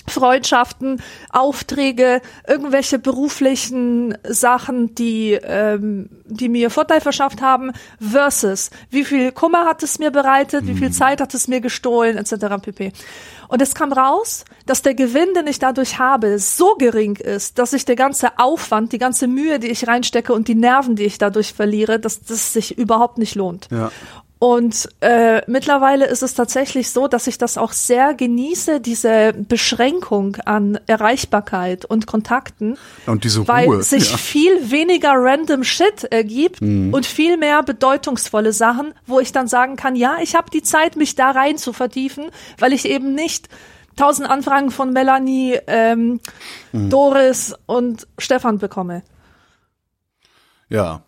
Freundschaften, 0.07 1.03
Aufträge, 1.31 2.21
irgendwelche 2.47 2.99
beruflichen 2.99 4.17
Sachen, 4.29 4.95
die, 4.95 5.33
ähm, 5.43 6.11
die 6.27 6.49
mir 6.49 6.71
Vorteil 6.71 7.01
verschafft 7.01 7.41
haben, 7.41 7.73
versus 8.01 8.71
wie 8.91 9.05
viel 9.05 9.33
Kummer 9.33 9.65
hat 9.65 9.83
es 9.83 9.99
mir 9.99 10.11
bereitet, 10.11 10.67
wie 10.67 10.75
viel 10.75 10.89
mhm. 10.89 10.93
Zeit 10.93 11.21
hat 11.21 11.35
es 11.35 11.49
mir 11.49 11.61
gestohlen, 11.61 12.17
etc. 12.17 12.63
pp. 12.63 12.93
Und 13.49 13.63
es 13.63 13.75
kam 13.75 13.93
raus, 13.93 14.45
dass 14.67 14.83
der 14.83 14.95
Gewinn, 14.95 15.33
den 15.35 15.47
ich 15.47 15.59
dadurch 15.59 15.99
habe, 15.99 16.39
so 16.39 16.75
gering 16.77 17.17
ist, 17.17 17.59
dass 17.59 17.71
sich 17.71 17.85
der 17.85 17.97
ganze 17.97 18.39
Aufwand, 18.39 18.93
die 18.93 18.99
ganze 18.99 19.27
Mühe, 19.27 19.59
die 19.59 19.69
ich 19.69 19.87
reinstecke 19.87 20.33
und 20.33 20.49
die 20.49 20.55
Nerven, 20.55 20.97
die 20.97 21.05
ich 21.05 21.19
dadurch 21.19 21.53
verliere, 21.53 21.99
dass 21.99 22.23
das 22.23 22.53
sich 22.53 22.77
überhaupt 22.79 23.19
nicht 23.19 23.35
lohnt. 23.35 23.69
Ja. 23.71 23.91
Und 24.45 24.91
äh, 25.01 25.41
mittlerweile 25.47 26.05
ist 26.05 26.23
es 26.23 26.35
tatsächlich 26.35 26.91
so, 26.91 27.09
dass 27.09 27.27
ich 27.29 27.39
das 27.39 27.57
auch 27.57 27.73
sehr 27.73 28.13
genieße, 28.13 28.79
diese 28.79 29.33
Beschränkung 29.33 30.37
an 30.45 30.79
Erreichbarkeit 30.87 31.87
und 31.87 32.07
Kontakten. 32.07 32.77
Und 33.07 33.25
diese 33.25 33.39
Ruhe. 33.39 33.49
Weil 33.49 33.83
sich 33.83 34.11
ja. 34.11 34.19
viel 34.19 34.71
weniger 34.71 35.15
random 35.15 35.65
Shit 35.65 36.05
ergibt 36.11 36.61
mhm. 36.61 36.93
und 36.93 37.07
viel 37.07 37.39
mehr 37.39 37.63
bedeutungsvolle 37.63 38.53
Sachen, 38.53 38.93
wo 39.07 39.19
ich 39.19 39.33
dann 39.33 39.49
sagen 39.49 39.77
kann, 39.77 39.97
ja, 39.97 40.19
ich 40.21 40.35
habe 40.35 40.51
die 40.51 40.63
Zeit, 40.63 40.97
mich 40.97 41.15
da 41.15 41.31
rein 41.31 41.57
zu 41.57 41.73
vertiefen, 41.73 42.27
weil 42.59 42.75
ich 42.75 42.85
eben 42.85 43.15
nicht 43.15 43.49
tausend 43.97 44.29
Anfragen 44.29 44.71
von 44.71 44.93
Melanie, 44.93 45.59
ähm, 45.67 46.21
mhm. 46.73 46.91
Doris 46.91 47.55
und 47.65 48.07
Stefan 48.19 48.59
bekomme. 48.59 49.05
Ja, 50.69 51.03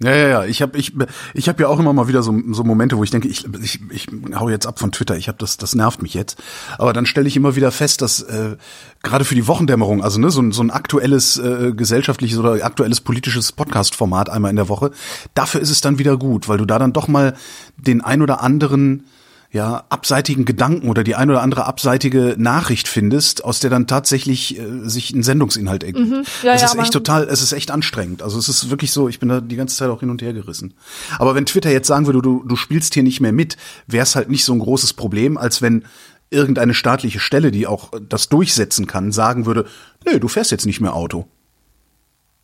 ja, 0.00 0.14
ja, 0.14 0.28
ja. 0.28 0.44
Ich 0.44 0.62
habe 0.62 0.78
ich, 0.78 0.92
ich 1.34 1.48
hab 1.48 1.58
ja 1.58 1.68
auch 1.68 1.78
immer 1.78 1.92
mal 1.92 2.06
wieder 2.06 2.22
so, 2.22 2.32
so 2.52 2.62
Momente, 2.62 2.96
wo 2.96 3.04
ich 3.04 3.10
denke, 3.10 3.26
ich, 3.26 3.46
ich, 3.60 3.80
ich 3.90 4.06
hau 4.34 4.48
jetzt 4.48 4.66
ab 4.66 4.78
von 4.78 4.92
Twitter, 4.92 5.16
ich 5.16 5.28
habe 5.28 5.38
das, 5.38 5.56
das 5.56 5.74
nervt 5.74 6.02
mich 6.02 6.14
jetzt. 6.14 6.40
Aber 6.78 6.92
dann 6.92 7.04
stelle 7.04 7.26
ich 7.26 7.36
immer 7.36 7.56
wieder 7.56 7.72
fest, 7.72 8.00
dass 8.00 8.20
äh, 8.20 8.56
gerade 9.02 9.24
für 9.24 9.34
die 9.34 9.48
Wochendämmerung, 9.48 10.04
also 10.04 10.20
ne, 10.20 10.30
so, 10.30 10.48
so 10.52 10.62
ein 10.62 10.70
aktuelles 10.70 11.36
äh, 11.38 11.72
gesellschaftliches 11.72 12.38
oder 12.38 12.64
aktuelles 12.64 13.00
politisches 13.00 13.50
Podcast-Format 13.52 14.30
einmal 14.30 14.50
in 14.50 14.56
der 14.56 14.68
Woche, 14.68 14.92
dafür 15.34 15.60
ist 15.60 15.70
es 15.70 15.80
dann 15.80 15.98
wieder 15.98 16.16
gut, 16.16 16.48
weil 16.48 16.58
du 16.58 16.64
da 16.64 16.78
dann 16.78 16.92
doch 16.92 17.08
mal 17.08 17.34
den 17.76 18.00
ein 18.00 18.22
oder 18.22 18.40
anderen 18.40 19.04
ja, 19.50 19.84
abseitigen 19.88 20.44
Gedanken 20.44 20.90
oder 20.90 21.02
die 21.04 21.14
ein 21.14 21.30
oder 21.30 21.40
andere 21.40 21.64
abseitige 21.64 22.34
Nachricht 22.36 22.86
findest, 22.86 23.44
aus 23.44 23.60
der 23.60 23.70
dann 23.70 23.86
tatsächlich 23.86 24.58
äh, 24.58 24.86
sich 24.86 25.10
ein 25.12 25.22
Sendungsinhalt 25.22 25.84
ergibt. 25.84 26.10
Mhm. 26.10 26.24
Ja, 26.42 26.52
es 26.52 26.60
ja, 26.60 26.66
ist 26.66 26.76
echt 26.76 26.92
total, 26.92 27.24
es 27.28 27.40
ist 27.40 27.52
echt 27.52 27.70
anstrengend. 27.70 28.22
Also 28.22 28.38
es 28.38 28.50
ist 28.50 28.68
wirklich 28.68 28.92
so, 28.92 29.08
ich 29.08 29.20
bin 29.20 29.30
da 29.30 29.40
die 29.40 29.56
ganze 29.56 29.76
Zeit 29.76 29.88
auch 29.88 30.00
hin 30.00 30.10
und 30.10 30.20
her 30.20 30.34
gerissen. 30.34 30.74
Aber 31.18 31.34
wenn 31.34 31.46
Twitter 31.46 31.70
jetzt 31.70 31.86
sagen 31.86 32.04
würde, 32.04 32.20
du, 32.20 32.44
du 32.46 32.56
spielst 32.56 32.92
hier 32.92 33.02
nicht 33.02 33.20
mehr 33.20 33.32
mit, 33.32 33.56
wäre 33.86 34.02
es 34.02 34.16
halt 34.16 34.28
nicht 34.28 34.44
so 34.44 34.52
ein 34.52 34.58
großes 34.58 34.92
Problem, 34.92 35.38
als 35.38 35.62
wenn 35.62 35.84
irgendeine 36.28 36.74
staatliche 36.74 37.20
Stelle, 37.20 37.50
die 37.50 37.66
auch 37.66 37.90
das 38.06 38.28
durchsetzen 38.28 38.86
kann, 38.86 39.12
sagen 39.12 39.46
würde, 39.46 39.64
nee, 40.04 40.18
du 40.18 40.28
fährst 40.28 40.50
jetzt 40.50 40.66
nicht 40.66 40.82
mehr 40.82 40.94
Auto. 40.94 41.26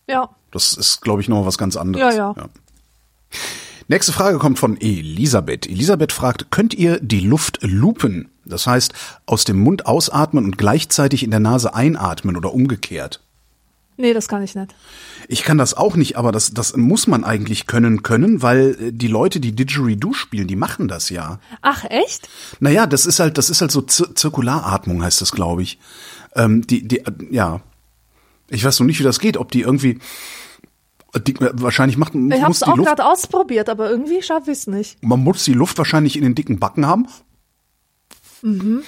Ja. 0.08 0.30
Das 0.50 0.72
ist, 0.72 1.02
glaube 1.02 1.20
ich, 1.20 1.28
noch 1.28 1.44
was 1.44 1.58
ganz 1.58 1.76
anderes. 1.76 2.14
Ja, 2.14 2.32
ja. 2.32 2.34
ja. 2.34 2.48
Nächste 3.86 4.12
Frage 4.12 4.38
kommt 4.38 4.58
von 4.58 4.80
Elisabeth. 4.80 5.66
Elisabeth 5.66 6.12
fragt, 6.12 6.50
könnt 6.50 6.72
ihr 6.72 6.98
die 7.00 7.20
Luft 7.20 7.58
lupen? 7.62 8.30
Das 8.44 8.66
heißt, 8.66 8.94
aus 9.26 9.44
dem 9.44 9.58
Mund 9.58 9.86
ausatmen 9.86 10.44
und 10.44 10.58
gleichzeitig 10.58 11.22
in 11.22 11.30
der 11.30 11.40
Nase 11.40 11.74
einatmen 11.74 12.36
oder 12.36 12.54
umgekehrt? 12.54 13.20
Nee, 13.96 14.12
das 14.12 14.26
kann 14.26 14.42
ich 14.42 14.54
nicht. 14.54 14.74
Ich 15.28 15.44
kann 15.44 15.56
das 15.56 15.74
auch 15.74 15.94
nicht, 15.96 16.16
aber 16.16 16.32
das, 16.32 16.52
das 16.52 16.76
muss 16.76 17.06
man 17.06 17.24
eigentlich 17.24 17.66
können 17.66 18.02
können, 18.02 18.42
weil 18.42 18.76
äh, 18.80 18.92
die 18.92 19.06
Leute, 19.06 19.38
die 19.38 19.52
Didgeridoo 19.52 20.12
spielen, 20.14 20.48
die 20.48 20.56
machen 20.56 20.88
das 20.88 21.10
ja. 21.10 21.38
Ach, 21.62 21.84
echt? 21.84 22.28
Naja, 22.60 22.86
das 22.86 23.06
ist 23.06 23.20
halt, 23.20 23.38
das 23.38 23.50
ist 23.50 23.60
halt 23.60 23.70
so 23.70 23.82
Zir 23.82 24.14
Zirkularatmung, 24.14 25.02
heißt 25.02 25.20
das, 25.20 25.30
glaube 25.30 25.62
ich. 25.62 25.78
Ähm, 26.34 26.66
die, 26.66 26.88
die, 26.88 27.00
äh, 27.00 27.12
ja. 27.30 27.60
Ich 28.48 28.64
weiß 28.64 28.80
noch 28.80 28.86
nicht, 28.86 28.98
wie 28.98 29.04
das 29.04 29.20
geht, 29.20 29.36
ob 29.36 29.52
die 29.52 29.60
irgendwie, 29.62 30.00
die, 31.20 31.36
wahrscheinlich 31.38 31.96
macht 31.96 32.14
Ich 32.14 32.42
habe 32.42 32.52
es 32.52 32.62
auch 32.62 32.76
gerade 32.76 33.04
ausprobiert, 33.04 33.68
aber 33.68 33.90
irgendwie 33.90 34.22
schaffe 34.22 34.50
ich 34.50 34.58
es 34.58 34.66
nicht. 34.66 35.02
Man 35.02 35.22
muss 35.22 35.44
die 35.44 35.52
Luft 35.52 35.78
wahrscheinlich 35.78 36.16
in 36.16 36.22
den 36.22 36.34
dicken 36.34 36.58
Backen 36.58 36.86
haben. 36.86 37.06
Mhm. 38.42 38.82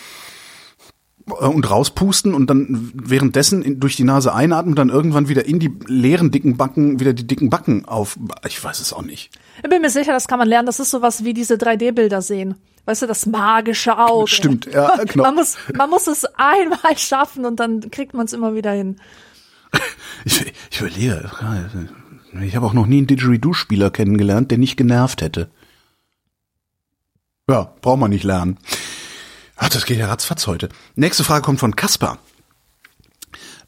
Und 1.27 1.69
rauspusten 1.69 2.35
und 2.35 2.49
dann 2.49 2.93
währenddessen 2.95 3.63
in, 3.63 3.81
durch 3.81 3.97
die 3.97 4.05
Nase 4.05 4.33
einatmen 4.33 4.73
und 4.73 4.79
dann 4.79 4.91
irgendwann 4.91 5.29
wieder 5.29 5.45
in 5.45 5.59
die 5.59 5.73
leeren 5.87 6.31
dicken 6.31 6.57
Backen 6.57 7.01
wieder 7.01 7.15
die 7.15 7.27
dicken 7.27 7.51
Backen 7.51 7.85
auf. 7.85 8.17
Ich 8.47 8.63
weiß 8.63 8.79
es 8.79 8.93
auch 8.93 9.03
nicht. 9.03 9.33
Ich 9.63 9.69
bin 9.69 9.83
mir 9.83 9.91
sicher, 9.91 10.13
das 10.13 10.29
kann 10.29 10.39
man 10.39 10.47
lernen. 10.47 10.67
Das 10.67 10.79
ist 10.79 10.93
sowas 10.93 11.25
wie 11.25 11.35
diese 11.35 11.55
3D-Bilder 11.55 12.23
sehen. 12.23 12.55
Weißt 12.85 13.03
du, 13.03 13.07
das 13.07 13.27
magische 13.27 13.99
Auge. 13.99 14.31
Stimmt, 14.31 14.67
ja, 14.73 14.97
genau. 15.05 15.25
man, 15.25 15.35
muss, 15.35 15.57
man 15.75 15.91
muss 15.91 16.07
es 16.07 16.25
einmal 16.37 16.97
schaffen 16.97 17.45
und 17.45 17.59
dann 17.59 17.91
kriegt 17.91 18.15
man 18.15 18.27
es 18.27 18.33
immer 18.33 18.55
wieder 18.55 18.71
hin. 18.71 18.97
Ich, 20.25 20.53
ich 20.71 20.81
überlege, 20.81 21.31
ich 22.43 22.57
habe 22.57 22.67
auch 22.67 22.73
noch 22.73 22.87
nie 22.87 22.99
einen 22.99 23.07
Didgeridoo-Spieler 23.07 23.91
kennengelernt, 23.91 24.51
der 24.51 24.59
nicht 24.59 24.77
genervt 24.77 25.23
hätte. 25.23 25.51
Ja, 27.49 27.75
braucht 27.81 28.01
man 28.01 28.11
nicht 28.11 28.25
lernen. 28.25 28.59
Ach, 29.57 29.69
das 29.69 29.87
geht 29.87 29.99
ja 29.99 30.09
ratzfatz 30.09 30.47
heute. 30.47 30.69
Nächste 30.97 31.25
Frage 31.25 31.43
kommt 31.43 31.61
von 31.61 31.77
Kaspar. 31.77 32.19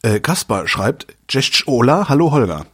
Äh, 0.03 0.21
Kaspar 0.21 0.69
schreibt, 0.69 1.07
Cześć 1.29 1.67
Ola, 1.67 2.09
hallo 2.09 2.31
Holger. 2.31 2.67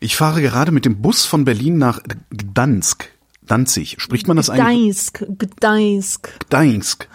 Ich 0.00 0.16
fahre 0.16 0.42
gerade 0.42 0.72
mit 0.72 0.84
dem 0.84 1.00
Bus 1.00 1.24
von 1.24 1.44
Berlin 1.44 1.78
nach 1.78 2.00
Gdansk. 2.30 3.10
Danzig. 3.42 3.96
Spricht 3.98 4.28
man 4.28 4.36
das 4.36 4.50
eigentlich? 4.50 5.12
Gdańsk, 5.12 5.24
Gdańsk. 5.38 6.40
Gdańsk. 6.40 7.08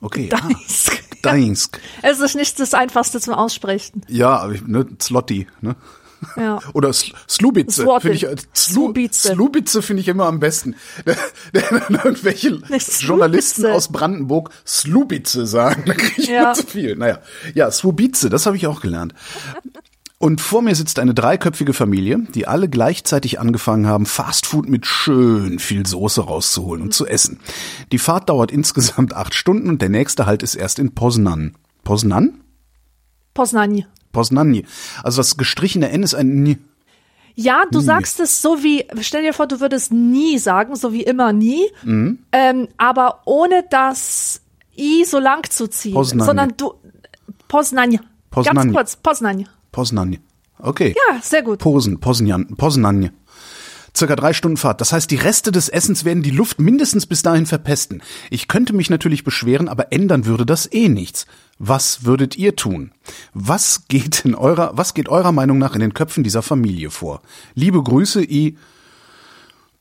Okay. 0.00 0.28
Gdańsk. 0.28 0.92
Ah, 0.92 1.16
Gdańsk. 1.22 1.80
Es 2.02 2.20
ist 2.20 2.36
nicht 2.36 2.60
das 2.60 2.74
einfachste 2.74 3.20
zum 3.20 3.34
Aussprechen. 3.34 4.02
Ja, 4.08 4.48
ne, 4.66 4.86
Zlotti, 4.98 5.46
ne? 5.60 5.74
Ja. 6.36 6.60
Oder 6.72 6.92
Slubice 6.92 7.84
finde 8.00 8.12
ich 8.12 8.26
Slubice, 8.54 9.22
Slubice 9.22 9.78
finde 9.80 10.00
ich 10.02 10.08
immer 10.08 10.26
am 10.26 10.40
besten. 10.40 10.74
Irgendwelche 12.04 12.60
Journalisten 13.00 13.66
aus 13.66 13.88
Brandenburg 13.88 14.50
Slubice 14.66 15.32
sagen, 15.32 15.84
da 15.86 15.94
kriege 15.94 16.22
ich 16.22 16.28
ja. 16.28 16.52
zu 16.54 16.66
viel. 16.66 16.96
Naja, 16.96 17.20
ja, 17.54 17.70
Slubice, 17.70 18.28
das 18.30 18.46
habe 18.46 18.56
ich 18.56 18.66
auch 18.66 18.80
gelernt. 18.80 19.14
Und 20.18 20.40
vor 20.40 20.62
mir 20.62 20.74
sitzt 20.74 20.98
eine 20.98 21.12
dreiköpfige 21.12 21.74
Familie, 21.74 22.20
die 22.34 22.48
alle 22.48 22.70
gleichzeitig 22.70 23.38
angefangen 23.38 23.86
haben, 23.86 24.06
Fastfood 24.06 24.66
mit 24.66 24.86
schön 24.86 25.58
viel 25.58 25.86
Soße 25.86 26.22
rauszuholen 26.22 26.82
und 26.82 26.94
zu 26.94 27.06
essen. 27.06 27.38
Die 27.92 27.98
Fahrt 27.98 28.30
dauert 28.30 28.50
insgesamt 28.50 29.14
acht 29.14 29.34
Stunden 29.34 29.68
und 29.68 29.82
der 29.82 29.90
nächste 29.90 30.24
Halt 30.24 30.42
ist 30.42 30.54
erst 30.54 30.78
in 30.78 30.94
Poznan. 30.94 31.54
Poznan? 31.84 32.40
Poznań. 33.36 33.84
Poznanji. 34.16 34.64
Also 35.02 35.20
das 35.20 35.36
gestrichene 35.36 35.90
N 35.90 36.02
ist 36.02 36.14
ein 36.14 36.46
N. 36.46 36.58
Ja, 37.34 37.64
du 37.70 37.80
nie. 37.80 37.84
sagst 37.84 38.18
es 38.18 38.40
so 38.40 38.62
wie, 38.62 38.86
stell 39.00 39.22
dir 39.22 39.34
vor, 39.34 39.46
du 39.46 39.60
würdest 39.60 39.92
nie 39.92 40.38
sagen, 40.38 40.74
so 40.74 40.94
wie 40.94 41.02
immer 41.02 41.34
nie, 41.34 41.66
mhm. 41.84 42.18
ähm, 42.32 42.68
aber 42.78 43.20
ohne 43.26 43.62
das 43.68 44.40
I 44.74 45.04
so 45.04 45.18
lang 45.18 45.50
zu 45.50 45.68
ziehen, 45.68 45.94
Poznań. 45.94 46.26
sondern 46.26 46.54
du, 46.56 46.72
Poznań. 47.46 47.98
Poznań. 48.30 48.54
Ganz 48.54 48.74
kurz, 48.74 48.96
Poznań. 48.96 49.46
Poznań. 49.70 50.18
Okay. 50.58 50.94
Ja, 50.96 51.20
sehr 51.20 51.42
gut. 51.42 51.58
Posen, 51.58 52.00
Poznań, 52.00 52.46
Poznań 52.56 53.10
circa 53.96 54.16
drei 54.16 54.32
Stunden 54.32 54.56
Fahrt. 54.56 54.80
Das 54.80 54.92
heißt, 54.92 55.10
die 55.10 55.16
Reste 55.16 55.52
des 55.52 55.68
Essens 55.68 56.04
werden 56.04 56.22
die 56.22 56.30
Luft 56.30 56.60
mindestens 56.60 57.06
bis 57.06 57.22
dahin 57.22 57.46
verpesten. 57.46 58.02
Ich 58.30 58.48
könnte 58.48 58.72
mich 58.72 58.90
natürlich 58.90 59.24
beschweren, 59.24 59.68
aber 59.68 59.92
ändern 59.92 60.26
würde 60.26 60.46
das 60.46 60.70
eh 60.72 60.88
nichts. 60.88 61.26
Was 61.58 62.04
würdet 62.04 62.36
ihr 62.36 62.56
tun? 62.56 62.92
Was 63.32 63.88
geht 63.88 64.24
in 64.24 64.34
eurer, 64.34 64.72
was 64.74 64.94
geht 64.94 65.08
eurer 65.08 65.32
Meinung 65.32 65.58
nach 65.58 65.74
in 65.74 65.80
den 65.80 65.94
Köpfen 65.94 66.24
dieser 66.24 66.42
Familie 66.42 66.90
vor? 66.90 67.22
Liebe 67.54 67.82
Grüße, 67.82 68.22
i 68.22 68.56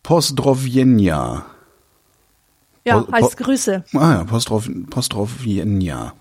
Postrovjenja. 0.04 1.45
Ja, 2.86 3.06
heißt 3.12 3.38
Grüße. 3.38 3.84
Ah 3.93 4.13
ja, 4.13 4.23
Postrov, 4.23 4.69
Postrovjenja. 4.89 6.13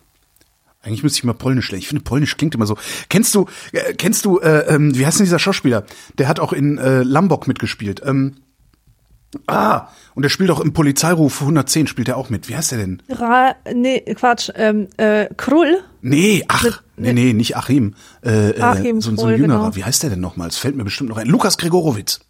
Eigentlich 0.85 1.03
müsste 1.03 1.19
ich 1.19 1.25
mal 1.25 1.33
Polnisch 1.33 1.71
lernen. 1.71 1.81
Ich 1.81 1.89
finde 1.89 2.05
Polnisch 2.05 2.37
klingt 2.37 2.55
immer 2.55 2.67
so. 2.67 2.77
Kennst 3.09 3.35
du, 3.35 3.47
äh, 3.73 3.95
kennst 3.95 4.25
du, 4.25 4.39
äh, 4.39 4.75
ähm, 4.75 4.97
wie 4.97 5.07
heißt 5.07 5.19
denn 5.19 5.25
dieser 5.25 5.39
Schauspieler? 5.39 5.85
Der 6.19 6.29
hat 6.29 6.41
auch 6.41 6.53
in 6.53 6.79
äh, 6.79 7.03
Lambok 7.03 7.49
mitgespielt. 7.49 8.03
Ähm, 8.05 8.37
ah, 9.47 9.89
und 10.15 10.23
der 10.23 10.31
spielt 10.31 10.51
auch 10.51 10.61
im 10.61 10.73
Polizeiruf 10.73 11.41
110 11.41 11.87
spielt 11.87 12.09
er 12.09 12.17
auch 12.17 12.29
mit. 12.29 12.49
Wie 12.49 12.57
heißt 12.57 12.73
der 12.73 12.79
denn? 12.79 13.03
Ra 13.09 13.55
nee, 13.73 14.01
Quatsch, 14.15 14.51
ähm, 14.55 14.89
äh, 14.99 15.27
Krull? 15.37 15.79
Nee, 16.03 16.45
ach, 16.49 16.83
nee, 16.97 17.13
nee, 17.15 17.33
nicht 17.33 17.57
Achim. 17.57 17.95
Äh, 18.23 18.51
äh 18.51 18.61
Achim 18.61 19.01
so, 19.01 19.17
so 19.17 19.27
ein 19.27 19.39
jüngerer. 19.39 19.59
Genau. 19.59 19.77
Wie 19.77 19.85
heißt 19.85 20.03
der 20.03 20.11
denn 20.11 20.21
nochmal? 20.21 20.49
Es 20.49 20.59
fällt 20.59 20.77
mir 20.77 20.85
bestimmt 20.85 21.09
noch 21.11 21.17
ein. 21.17 21.27
Lukas 21.27 21.57
Gregorowitz. 21.57 22.21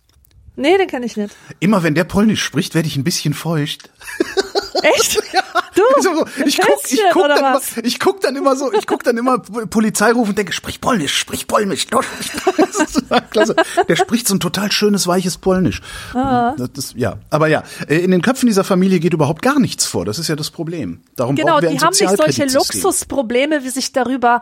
Nee, 0.57 0.79
den 0.79 0.87
kenne 0.87 1.07
ich 1.07 1.17
nicht. 1.17 1.35
Immer 1.59 1.83
wenn 1.83 1.95
der 1.95 2.05
Polnisch 2.05 2.43
spricht, 2.43 2.77
werde 2.77 2.87
ich 2.87 2.97
ein 2.97 3.03
bisschen 3.03 3.35
feucht. 3.35 3.91
Echt? 4.83 5.15
ja. 5.33 5.43
Du? 5.75 5.83
So, 6.03 6.27
ich 6.45 6.59
guck, 6.61 6.81
ich 6.91 7.01
guck, 7.13 7.29
dann 7.29 7.39
immer, 7.39 7.61
ich 7.83 8.01
guck 8.01 8.21
dann 8.21 8.37
immer 8.37 8.57
so, 8.57 8.73
ich 8.73 8.87
guck 8.87 9.03
dann 9.05 9.17
immer 9.17 9.39
Polizeiruf 9.39 10.29
und 10.29 10.39
denke, 10.39 10.53
sprich 10.53 10.81
Polnisch, 10.81 11.17
sprich 11.17 11.47
Polnisch. 11.47 11.87
Klasse. 13.31 13.55
Der 13.89 13.97
spricht 13.97 14.27
so 14.27 14.35
ein 14.35 14.41
total 14.41 14.73
schönes, 14.73 15.07
weiches 15.07 15.39
Polnisch. 15.39 15.81
Ah. 16.15 16.55
Das, 16.57 16.95
ja, 16.97 17.19
aber 17.31 17.49
ja, 17.49 17.63
äh, 17.89 17.97
in 17.97 18.11
den 18.11 18.23
Köpfen 18.23 18.47
dieser 18.47 18.65
Familie 18.65 19.01
geht 19.01 19.15
überhaupt 19.15 19.43
gar 19.43 19.61
nichts 19.61 19.87
vor. 19.87 20.05
Das 20.05 20.19
ist 20.19 20.29
ja 20.29 20.37
das 20.37 20.51
Problem. 20.51 21.01
Darum 21.17 21.37
genau, 21.37 21.55
brauchen 21.55 21.63
wir 21.63 21.71
die 21.71 21.81
haben 21.81 21.95
nicht 21.99 22.17
solche 22.17 22.47
Luxusprobleme, 22.47 23.65
wie 23.65 23.71
sich 23.71 23.93
darüber 23.93 24.41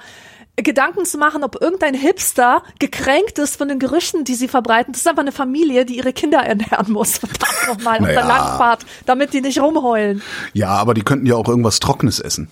Gedanken 0.57 1.07
zu 1.07 1.17
machen, 1.17 1.45
ob 1.45 1.61
irgendein 1.61 1.95
Hipster 1.95 2.63
gekränkt 2.79 3.39
ist 3.39 3.57
von 3.57 3.69
den 3.69 3.79
Gerüchten, 3.79 4.25
die 4.25 4.35
sie 4.35 4.49
verbreiten. 4.49 4.93
Das 4.93 5.01
ist 5.01 5.09
einfach 5.09 5.23
eine 5.23 5.33
Familie, 5.33 5.87
die 5.87 5.97
ihre 5.97 6.13
Kinder 6.13 6.41
ernähren 6.41 6.93
muss. 6.93 7.19
Verdammt 7.19 7.69
nochmal, 7.69 8.01
naja. 8.01 8.21
auf 8.21 8.27
der 8.27 8.37
Langfahrt, 8.37 8.87
damit 9.07 9.33
die 9.33 9.41
nicht 9.41 9.61
rumheulen. 9.61 10.23
Ja, 10.53 10.69
aber 10.69 10.95
die 10.95 11.03
könnten 11.03 11.27
ja 11.27 11.37
auch 11.37 11.49
irgendwas 11.49 11.81
Trockenes 11.81 12.21
essen. 12.21 12.49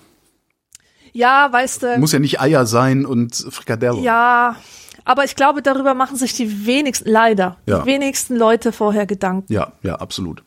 Ja, 1.13 1.53
weißt 1.53 1.83
du. 1.83 1.99
Muss 1.99 2.13
ja 2.13 2.19
nicht 2.21 2.41
Eier 2.41 2.67
sein 2.67 3.05
und 3.05 3.35
Frikadelle. 3.51 4.01
Ja, 4.01 4.57
aber 5.05 5.25
ich 5.25 5.37
glaube, 5.37 5.61
darüber 5.61 5.95
machen 5.95 6.17
sich 6.17 6.35
die 6.35 6.67
wenigsten, 6.67 7.09
leider, 7.11 7.57
ja. 7.67 7.81
die 7.81 7.87
wenigsten 7.87 8.37
Leute 8.37 8.73
vorher 8.73 9.07
Gedanken. 9.07 9.53
Ja, 9.53 9.73
ja, 9.83 9.97
absolut. 9.97 10.43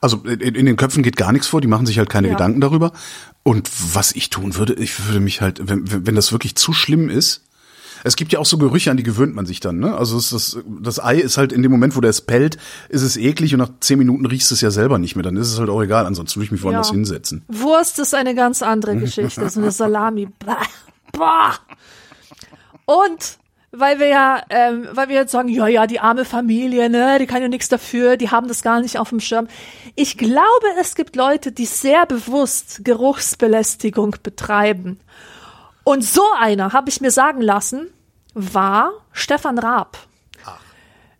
Also 0.00 0.18
in, 0.18 0.40
in, 0.40 0.66
den 0.66 0.76
Köpfen 0.76 1.02
geht 1.02 1.16
gar 1.16 1.32
nichts 1.32 1.46
vor, 1.46 1.60
die 1.60 1.68
machen 1.68 1.86
sich 1.86 1.98
halt 1.98 2.08
keine 2.08 2.28
ja. 2.28 2.34
Gedanken 2.34 2.60
darüber. 2.60 2.92
Und 3.42 3.70
was 3.94 4.12
ich 4.12 4.30
tun 4.30 4.56
würde, 4.56 4.74
ich 4.74 5.06
würde 5.06 5.20
mich 5.20 5.40
halt, 5.40 5.60
wenn, 5.68 6.06
wenn 6.06 6.14
das 6.14 6.32
wirklich 6.32 6.56
zu 6.56 6.72
schlimm 6.72 7.10
ist, 7.10 7.42
es 8.02 8.16
gibt 8.16 8.32
ja 8.32 8.38
auch 8.38 8.46
so 8.46 8.58
Gerüche, 8.58 8.90
an 8.90 8.96
die 8.96 9.02
gewöhnt 9.02 9.34
man 9.34 9.46
sich 9.46 9.60
dann. 9.60 9.78
Ne? 9.78 9.94
Also 9.94 10.16
das, 10.16 10.58
das 10.80 11.02
Ei 11.02 11.16
ist 11.16 11.36
halt 11.36 11.52
in 11.52 11.62
dem 11.62 11.70
Moment, 11.70 11.96
wo 11.96 12.00
der 12.00 12.10
es 12.10 12.22
pellt, 12.22 12.56
ist 12.88 13.02
es 13.02 13.16
eklig 13.16 13.52
und 13.54 13.58
nach 13.58 13.70
zehn 13.80 13.98
Minuten 13.98 14.24
riechst 14.26 14.50
es 14.52 14.60
ja 14.60 14.70
selber 14.70 14.98
nicht 14.98 15.16
mehr. 15.16 15.22
Dann 15.22 15.36
ist 15.36 15.52
es 15.52 15.58
halt 15.58 15.68
auch 15.68 15.82
egal. 15.82 16.06
Ansonsten 16.06 16.36
würde 16.36 16.46
ich 16.46 16.52
mich 16.52 16.62
woanders 16.62 16.88
ja. 16.88 16.94
hinsetzen. 16.94 17.44
Wurst 17.48 17.98
ist 17.98 18.14
eine 18.14 18.34
ganz 18.34 18.62
andere 18.62 18.96
Geschichte. 18.98 19.48
so 19.48 19.60
eine 19.60 19.70
Salami. 19.70 20.28
Boah. 21.12 21.54
Und 22.86 23.38
weil 23.72 24.00
wir 24.00 24.08
ja, 24.08 24.42
ähm, 24.50 24.88
weil 24.92 25.08
wir 25.08 25.16
jetzt 25.16 25.32
sagen, 25.32 25.48
ja, 25.48 25.66
ja, 25.68 25.86
die 25.86 26.00
arme 26.00 26.24
Familie, 26.24 26.90
ne, 26.90 27.18
die 27.18 27.26
kann 27.26 27.42
ja 27.42 27.48
nichts 27.48 27.68
dafür, 27.68 28.16
die 28.16 28.30
haben 28.30 28.48
das 28.48 28.62
gar 28.62 28.80
nicht 28.80 28.98
auf 28.98 29.10
dem 29.10 29.20
Schirm. 29.20 29.48
Ich 29.94 30.18
glaube, 30.18 30.66
es 30.80 30.94
gibt 30.94 31.16
Leute, 31.16 31.52
die 31.52 31.66
sehr 31.66 32.06
bewusst 32.06 32.84
Geruchsbelästigung 32.84 34.16
betreiben. 34.22 34.98
Und 35.84 36.04
so 36.04 36.22
einer, 36.38 36.72
habe 36.72 36.90
ich 36.90 37.00
mir 37.00 37.10
sagen 37.10 37.40
lassen, 37.40 37.88
war 38.34 38.92
Stefan 39.12 39.58
Raab. 39.58 39.98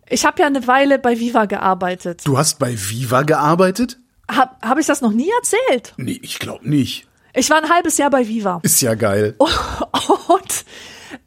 Ich 0.07 0.25
habe 0.25 0.41
ja 0.41 0.47
eine 0.47 0.67
Weile 0.67 0.99
bei 0.99 1.17
Viva 1.19 1.45
gearbeitet. 1.45 2.21
Du 2.25 2.37
hast 2.37 2.59
bei 2.59 2.75
Viva 2.77 3.23
gearbeitet? 3.23 3.97
Habe 4.29 4.51
hab 4.61 4.77
ich 4.77 4.85
das 4.85 4.99
noch 4.99 5.13
nie 5.13 5.29
erzählt? 5.37 5.93
Nee, 5.95 6.19
ich 6.21 6.37
glaube 6.37 6.69
nicht. 6.69 7.07
Ich 7.33 7.49
war 7.49 7.63
ein 7.63 7.69
halbes 7.69 7.97
Jahr 7.97 8.09
bei 8.09 8.27
Viva. 8.27 8.59
Ist 8.63 8.81
ja 8.81 8.95
geil. 8.95 9.35
Und 9.39 10.65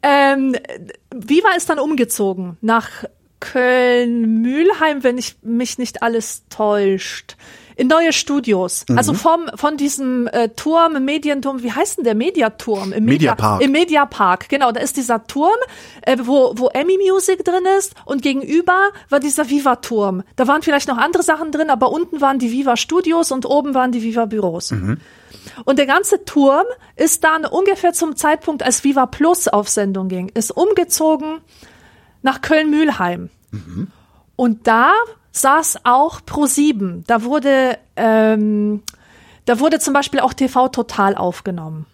ähm, 0.01 0.55
Viva 1.13 1.55
ist 1.55 1.69
dann 1.69 1.79
umgezogen 1.79 2.57
nach 2.61 3.05
Köln-Mühlheim, 3.39 5.03
wenn 5.03 5.17
ich 5.17 5.37
mich 5.41 5.77
nicht 5.77 6.01
alles 6.01 6.43
täuscht. 6.49 7.37
In 7.75 7.87
neue 7.87 8.13
Studios. 8.13 8.85
Mhm. 8.87 8.97
Also 8.97 9.13
vom, 9.13 9.49
von 9.55 9.77
diesem 9.77 10.27
äh, 10.27 10.49
Turm, 10.49 11.03
Medienturm, 11.03 11.61
wie 11.61 11.71
heißt 11.71 11.97
denn 11.97 12.05
der 12.05 12.15
Mediaturm? 12.15 12.93
Im 12.93 13.05
Media, 13.05 13.31
Mediapark. 13.31 13.61
Im 13.61 13.71
Mediapark, 13.71 14.49
genau. 14.49 14.71
Da 14.71 14.79
ist 14.79 14.97
dieser 14.97 15.27
Turm, 15.27 15.57
äh, 16.01 16.17
wo, 16.21 16.53
wo 16.55 16.67
Emmy 16.69 16.97
Music 16.97 17.43
drin 17.43 17.65
ist 17.77 17.93
und 18.05 18.21
gegenüber 18.21 18.89
war 19.09 19.19
dieser 19.19 19.49
Viva-Turm. 19.49 20.23
Da 20.35 20.47
waren 20.47 20.61
vielleicht 20.61 20.87
noch 20.87 20.97
andere 20.97 21.23
Sachen 21.23 21.51
drin, 21.51 21.69
aber 21.69 21.91
unten 21.91 22.21
waren 22.21 22.39
die 22.39 22.51
Viva 22.51 22.77
Studios 22.77 23.31
und 23.31 23.45
oben 23.45 23.73
waren 23.73 23.91
die 23.91 24.01
Viva 24.01 24.25
Büros. 24.25 24.71
Mhm. 24.71 24.99
Und 25.65 25.77
der 25.77 25.85
ganze 25.85 26.25
Turm 26.25 26.65
ist 26.95 27.23
dann 27.23 27.45
ungefähr 27.45 27.93
zum 27.93 28.15
Zeitpunkt, 28.15 28.63
als 28.63 28.83
Viva 28.83 29.05
Plus 29.05 29.47
auf 29.47 29.69
Sendung 29.69 30.07
ging, 30.07 30.29
ist 30.33 30.51
umgezogen 30.51 31.39
nach 32.21 32.41
Köln-Mühlheim. 32.41 33.29
Mhm. 33.51 33.87
Und 34.35 34.67
da 34.67 34.91
saß 35.35 35.79
auch 35.83 36.21
Pro7. 36.21 37.03
Da 37.07 37.23
wurde, 37.23 37.77
ähm, 37.95 38.83
da 39.45 39.59
wurde 39.59 39.79
zum 39.79 39.93
Beispiel 39.93 40.21
auch 40.21 40.33
TV 40.33 40.69
Total 40.69 41.15
aufgenommen. 41.15 41.85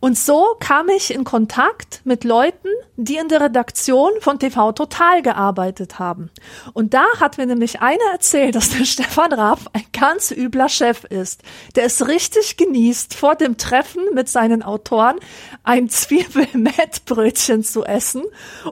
Und 0.00 0.16
so 0.16 0.54
kam 0.60 0.88
ich 0.90 1.12
in 1.12 1.24
Kontakt 1.24 2.02
mit 2.04 2.22
Leuten, 2.22 2.68
die 2.96 3.16
in 3.16 3.28
der 3.28 3.40
Redaktion 3.40 4.12
von 4.20 4.38
TV 4.38 4.70
Total 4.72 5.22
gearbeitet 5.22 5.98
haben. 5.98 6.30
Und 6.72 6.94
da 6.94 7.04
hat 7.18 7.36
mir 7.36 7.46
nämlich 7.46 7.80
einer 7.80 8.12
erzählt, 8.12 8.54
dass 8.54 8.70
der 8.70 8.84
Stefan 8.84 9.32
Raab 9.32 9.58
ein 9.72 9.84
ganz 9.92 10.30
übler 10.30 10.68
Chef 10.68 11.02
ist, 11.04 11.42
der 11.74 11.84
es 11.84 12.06
richtig 12.06 12.56
genießt, 12.56 13.14
vor 13.14 13.34
dem 13.34 13.56
Treffen 13.56 14.02
mit 14.14 14.28
seinen 14.28 14.62
Autoren 14.62 15.16
ein 15.64 15.88
Zwiebelmettbrötchen 15.88 17.64
zu 17.64 17.84
essen 17.84 18.22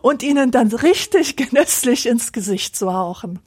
und 0.02 0.22
ihnen 0.22 0.52
dann 0.52 0.68
richtig 0.68 1.35
genüsslich 1.37 2.06
ins 2.06 2.30
Gesicht 2.30 2.76
zu 2.76 2.92
hauchen. 2.94 3.40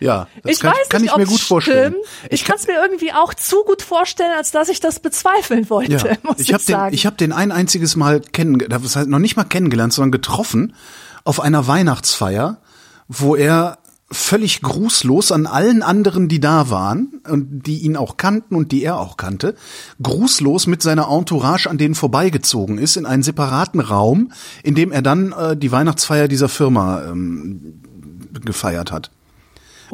Ja, 0.00 0.28
das 0.42 0.52
ich 0.52 0.60
kann, 0.60 0.72
weiß 0.72 0.88
kann 0.88 1.02
nicht, 1.02 1.12
ich 1.12 1.16
mir 1.16 1.26
gut 1.26 1.40
vorstellen. 1.40 1.94
Ich, 2.24 2.32
ich 2.40 2.44
kann 2.44 2.56
es 2.56 2.66
mir 2.66 2.80
irgendwie 2.82 3.12
auch 3.12 3.34
zu 3.34 3.62
gut 3.64 3.82
vorstellen, 3.82 4.32
als 4.36 4.50
dass 4.50 4.68
ich 4.68 4.80
das 4.80 4.98
bezweifeln 4.98 5.68
wollte. 5.68 5.92
Ja, 5.92 6.16
muss 6.22 6.38
ich 6.38 6.52
habe 6.52 6.64
den, 6.64 6.92
ich 6.92 7.06
habe 7.06 7.16
den 7.16 7.32
ein 7.32 7.52
einziges 7.52 7.96
Mal 7.96 8.20
kennengelernt, 8.20 8.84
das 8.84 8.96
heißt 8.96 9.08
noch 9.08 9.18
nicht 9.18 9.36
mal 9.36 9.44
kennengelernt, 9.44 9.92
sondern 9.92 10.12
getroffen 10.12 10.74
auf 11.24 11.40
einer 11.40 11.66
Weihnachtsfeier, 11.66 12.62
wo 13.08 13.36
er 13.36 13.78
völlig 14.12 14.60
grußlos 14.62 15.30
an 15.30 15.46
allen 15.46 15.82
anderen, 15.82 16.28
die 16.28 16.40
da 16.40 16.68
waren 16.70 17.20
und 17.28 17.66
die 17.66 17.78
ihn 17.78 17.96
auch 17.96 18.16
kannten 18.16 18.56
und 18.56 18.72
die 18.72 18.82
er 18.82 18.98
auch 18.98 19.16
kannte, 19.16 19.54
grußlos 20.02 20.66
mit 20.66 20.82
seiner 20.82 21.08
Entourage 21.08 21.68
an 21.68 21.78
denen 21.78 21.94
vorbeigezogen 21.94 22.78
ist 22.78 22.96
in 22.96 23.06
einen 23.06 23.22
separaten 23.22 23.80
Raum, 23.80 24.32
in 24.64 24.74
dem 24.74 24.90
er 24.90 25.02
dann 25.02 25.32
äh, 25.32 25.56
die 25.56 25.70
Weihnachtsfeier 25.70 26.26
dieser 26.26 26.48
Firma 26.48 27.04
ähm, 27.04 27.80
gefeiert 28.44 28.90
hat. 28.90 29.10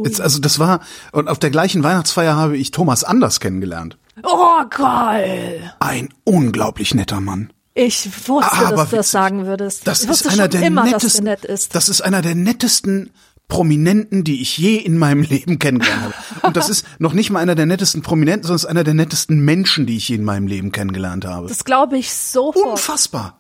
Jetzt, 0.05 0.21
also 0.21 0.39
das 0.39 0.59
war, 0.59 0.81
und 1.13 1.29
auf 1.29 1.39
der 1.39 1.51
gleichen 1.51 1.83
Weihnachtsfeier 1.83 2.37
habe 2.37 2.57
ich 2.57 2.71
Thomas 2.71 3.05
Anders 3.05 3.41
kennengelernt. 3.41 3.99
Oh, 4.23 4.63
geil. 4.71 5.75
Ein 5.81 6.09
unglaublich 6.25 6.95
netter 6.95 7.21
Mann. 7.21 7.53
Ich 7.75 8.09
wusste, 8.27 8.53
Aber 8.53 8.77
dass 8.77 8.91
du 8.91 8.97
das 8.97 9.11
sagen 9.11 9.47
würdest. 9.47 9.87
Das 9.87 10.03
ist 10.03 10.27
einer 10.27 10.49
der 10.49 10.63
immer, 10.63 10.85
nettesten, 10.85 11.25
nett 11.25 11.45
ist. 11.45 11.75
das 11.75 11.91
ist 11.91 12.01
einer 12.01 12.23
der 12.23 12.35
nettesten 12.35 13.11
Prominenten, 13.49 14.25
die 14.25 14.41
ich 14.41 14.57
je 14.57 14.77
in 14.77 14.97
meinem 14.99 15.23
Leben 15.29 15.59
kennengelernt 15.59 16.03
habe. 16.03 16.47
Und 16.47 16.57
das 16.57 16.71
ist 16.71 16.87
noch 16.99 17.13
nicht 17.13 17.31
mal 17.31 17.41
einer 17.41 17.55
der 17.55 17.67
nettesten 17.67 18.03
Prominenten, 18.03 18.45
sondern 18.45 18.57
es 18.57 18.65
ist 18.65 18.71
einer 18.71 18.85
der 18.85 18.95
nettesten 18.95 19.41
Menschen, 19.41 19.87
die 19.87 19.99
ich 19.99 20.09
je 20.09 20.17
in 20.17 20.25
meinem 20.25 20.47
Leben 20.47 20.73
kennengelernt 20.73 21.27
habe. 21.27 21.49
Das 21.49 21.65
glaube 21.65 21.99
ich 21.99 22.13
sofort. 22.13 22.65
Unfassbar. 22.65 23.36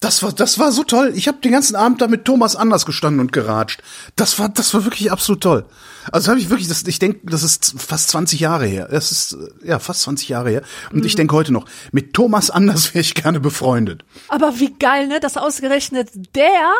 Das 0.00 0.22
war, 0.22 0.32
das 0.32 0.58
war 0.58 0.72
so 0.72 0.84
toll. 0.84 1.12
Ich 1.16 1.26
habe 1.26 1.38
den 1.38 1.52
ganzen 1.52 1.74
Abend 1.74 2.02
da 2.02 2.06
mit 2.06 2.26
Thomas 2.26 2.54
anders 2.54 2.84
gestanden 2.84 3.20
und 3.20 3.32
geratscht. 3.32 3.82
Das 4.14 4.38
war, 4.38 4.48
das 4.50 4.74
war 4.74 4.84
wirklich 4.84 5.10
absolut 5.10 5.42
toll. 5.42 5.64
Also 6.12 6.30
habe 6.30 6.38
ich 6.38 6.50
wirklich, 6.50 6.68
das, 6.68 6.82
ich 6.86 6.98
denke, 6.98 7.20
das 7.24 7.42
ist 7.42 7.74
fast 7.78 8.08
20 8.10 8.38
Jahre 8.38 8.66
her. 8.66 8.88
Das 8.90 9.10
ist 9.10 9.36
ja 9.64 9.78
fast 9.78 10.02
20 10.02 10.28
Jahre 10.28 10.50
her. 10.50 10.62
Und 10.92 11.00
mhm. 11.00 11.06
ich 11.06 11.14
denke 11.14 11.34
heute 11.34 11.52
noch, 11.52 11.64
mit 11.92 12.12
Thomas 12.12 12.50
Anders 12.50 12.94
wäre 12.94 13.00
ich 13.00 13.14
gerne 13.14 13.40
befreundet. 13.40 14.04
Aber 14.28 14.60
wie 14.60 14.74
geil, 14.74 15.08
ne? 15.08 15.18
Dass 15.18 15.38
ausgerechnet 15.38 16.10
der 16.34 16.72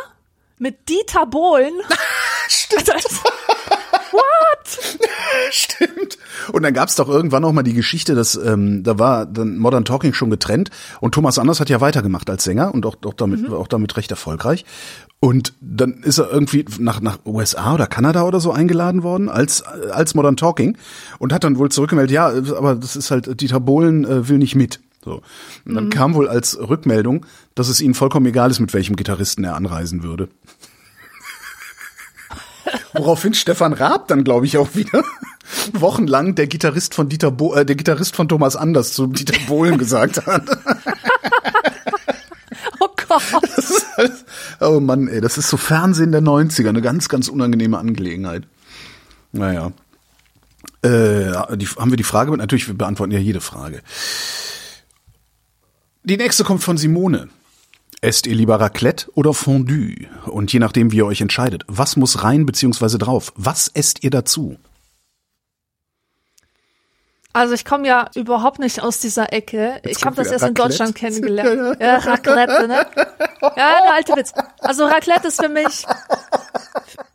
mit 0.59 0.89
Dieter 0.89 1.27
Bohlen. 1.27 1.73
Stimmt. 2.49 2.91
What? 4.17 4.79
Stimmt. 5.51 6.19
Und 6.53 6.63
dann 6.63 6.75
gab's 6.75 6.97
doch 6.97 7.09
irgendwann 7.09 7.45
auch 7.45 7.53
mal 7.53 7.63
die 7.63 7.75
Geschichte, 7.75 8.15
dass 8.15 8.35
ähm, 8.37 8.83
da 8.83 8.99
war 8.99 9.27
dann 9.27 9.59
Modern 9.59 9.85
Talking 9.85 10.13
schon 10.13 10.31
getrennt 10.31 10.71
und 11.01 11.15
Thomas 11.15 11.39
Anders 11.39 11.61
hat 11.61 11.69
ja 11.69 11.81
weitergemacht 11.81 12.29
als 12.31 12.45
Sänger 12.45 12.73
und 12.75 12.87
auch, 12.87 12.97
auch 13.05 13.15
damit 13.15 13.49
mhm. 13.49 13.55
auch 13.55 13.69
damit 13.69 13.97
recht 13.97 14.11
erfolgreich. 14.11 14.65
Und 15.19 15.55
dann 15.61 16.03
ist 16.03 16.19
er 16.19 16.31
irgendwie 16.31 16.65
nach 16.79 17.01
nach 17.01 17.19
USA 17.25 17.75
oder 17.75 17.87
Kanada 17.87 18.23
oder 18.25 18.41
so 18.41 18.53
eingeladen 18.53 19.03
worden 19.03 19.29
als 19.29 19.63
als 19.63 20.15
Modern 20.15 20.37
Talking 20.37 20.77
und 21.19 21.33
hat 21.33 21.45
dann 21.45 21.59
wohl 21.59 21.71
zurückgemeldet, 21.71 22.13
ja, 22.13 22.29
aber 22.29 22.75
das 22.75 22.97
ist 22.97 23.11
halt 23.11 23.41
Dieter 23.41 23.61
Bohlen 23.61 24.05
äh, 24.05 24.29
will 24.29 24.39
nicht 24.39 24.55
mit. 24.55 24.81
So. 25.07 25.23
Und 25.65 25.75
dann 25.75 25.85
mhm. 25.85 25.91
kam 25.91 26.15
wohl 26.15 26.29
als 26.29 26.59
Rückmeldung, 26.59 27.25
dass 27.55 27.69
es 27.69 27.81
ihm 27.81 27.95
vollkommen 27.95 28.27
egal 28.27 28.51
ist, 28.51 28.59
mit 28.59 28.75
welchem 28.75 28.97
Gitarristen 28.97 29.45
er 29.45 29.55
anreisen 29.55 30.03
würde. 30.03 30.29
Woraufhin 32.93 33.35
Stefan 33.35 33.73
Raab 33.73 34.09
dann, 34.09 34.25
glaube 34.25 34.47
ich, 34.47 34.59
auch 34.59 34.75
wieder 34.75 35.05
wochenlang 35.73 36.35
der 36.35 36.47
Gitarrist 36.47 36.95
von 36.95 37.09
Dieter 37.09 37.31
Bo 37.31 37.55
äh, 37.55 37.65
der 37.65 37.77
Gitarrist 37.77 38.17
von 38.17 38.29
Thomas 38.29 38.57
Anders 38.57 38.93
zu 38.93 39.07
Dieter 39.07 39.39
Bohlen 39.47 39.79
gesagt 39.79 40.27
hat. 40.27 40.43
oh 42.81 42.89
Gott. 43.09 43.23
Halt, 43.97 44.13
oh 44.61 44.81
Mann, 44.81 45.09
ey, 45.09 45.21
das 45.21 45.39
ist 45.39 45.49
so 45.49 45.57
Fernsehen 45.57 46.13
der 46.13 46.23
90er, 46.23 46.69
eine 46.69 46.83
ganz, 46.83 47.09
ganz 47.09 47.29
unangenehme 47.29 47.79
Angelegenheit. 47.79 48.45
Naja. 49.33 49.73
Äh, 50.83 51.57
die, 51.57 51.67
haben 51.67 51.91
wir 51.91 51.97
die 51.97 52.05
Frage? 52.05 52.37
Natürlich, 52.37 52.69
wir 52.69 52.77
beantworten 52.77 53.13
ja 53.13 53.19
jede 53.19 53.41
Frage. 53.41 53.83
Die 56.05 56.17
nächste 56.17 56.45
kommt 56.45 56.63
von 56.63 56.77
Simone. 56.77 57.29
Esst 58.03 58.27
ihr 58.27 58.35
lieber 58.35 58.61
Raclette 58.61 59.11
oder 59.15 59.33
Fondue? 59.33 60.07
Und 60.27 60.53
je 60.53 60.59
nachdem, 60.61 60.93
wie 60.93 60.99
ihr 60.99 61.07
euch 61.07 61.21
entscheidet, 61.21 61.65
was 61.67 61.97
muss 61.97 62.23
rein 62.23 62.45
bzw. 62.45 62.99
drauf? 62.99 63.33
Was 63.37 63.69
esst 63.69 64.05
ihr 64.05 64.11
dazu? 64.11 64.59
Also 67.33 67.53
ich 67.53 67.65
komme 67.67 67.87
ja 67.87 68.09
überhaupt 68.15 68.59
nicht 68.59 68.81
aus 68.83 68.99
dieser 69.01 69.33
Ecke. 69.33 69.81
Jetzt 69.85 69.99
ich 69.99 70.05
habe 70.07 70.17
das 70.17 70.29
erst 70.29 70.45
Raclette. 70.45 70.49
in 70.49 70.69
Deutschland 70.69 70.95
kennengelernt. 70.95 71.77
Ja, 71.81 71.97
Raclette, 71.97 72.69
ne? 72.69 72.87
Ja, 73.43 73.81
der 73.83 73.93
alte 73.93 74.17
Witz. 74.17 74.33
Also 74.61 74.87
Raclette 74.87 75.29
ist 75.29 75.41
für 75.41 75.51
mich, 75.51 75.85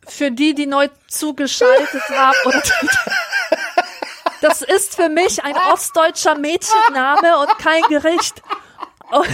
für 0.06 0.30
die, 0.30 0.54
die 0.54 0.66
neu 0.66 0.88
zugeschaltet 1.08 2.02
haben, 2.10 2.36
oder 2.44 2.60
die, 2.60 2.88
das 4.42 4.62
ist 4.62 4.94
für 4.94 5.08
mich 5.08 5.42
ein 5.42 5.54
ostdeutscher 5.72 6.38
Mädchenname 6.38 7.38
und 7.38 7.58
kein 7.58 7.82
Gericht. 7.88 8.42
Und 9.10 9.26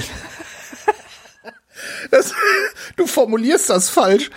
das, 2.10 2.32
du 2.96 3.06
formulierst 3.06 3.70
das 3.70 3.88
falsch. 3.88 4.30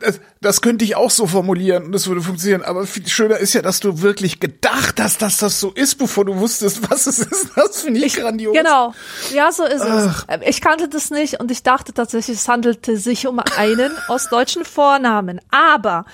Das, 0.00 0.18
das 0.40 0.62
könnte 0.62 0.84
ich 0.84 0.96
auch 0.96 1.12
so 1.12 1.28
formulieren 1.28 1.84
und 1.84 1.92
das 1.92 2.08
würde 2.08 2.22
funktionieren. 2.22 2.62
Aber 2.62 2.86
viel 2.86 3.06
schöner 3.06 3.36
ist 3.36 3.52
ja, 3.52 3.62
dass 3.62 3.78
du 3.78 4.02
wirklich 4.02 4.40
gedacht 4.40 5.00
hast, 5.00 5.22
dass 5.22 5.36
das 5.36 5.60
so 5.60 5.70
ist, 5.70 5.96
bevor 5.96 6.24
du 6.24 6.38
wusstest, 6.38 6.80
was 6.90 7.06
es 7.06 7.20
ist. 7.20 7.50
Das 7.54 7.82
finde 7.82 8.00
ich, 8.00 8.06
ich, 8.06 8.16
grandios. 8.16 8.52
Genau. 8.56 8.94
Ja, 9.32 9.52
so 9.52 9.64
ist 9.64 9.80
Ach. 9.82 10.26
es. 10.26 10.48
Ich 10.48 10.60
kannte 10.60 10.88
das 10.88 11.10
nicht 11.10 11.38
und 11.38 11.52
ich 11.52 11.62
dachte 11.62 11.92
tatsächlich, 11.92 12.38
es 12.38 12.48
handelte 12.48 12.96
sich 12.96 13.28
um 13.28 13.38
einen 13.56 13.92
ostdeutschen 14.08 14.64
Vornamen. 14.64 15.40
Aber 15.50 16.04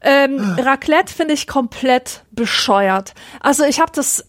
Ähm, 0.00 0.38
Raclette 0.56 1.12
finde 1.12 1.34
ich 1.34 1.48
komplett 1.48 2.22
bescheuert. 2.30 3.14
Also 3.40 3.64
ich 3.64 3.80
habe 3.80 3.90
das 3.92 4.24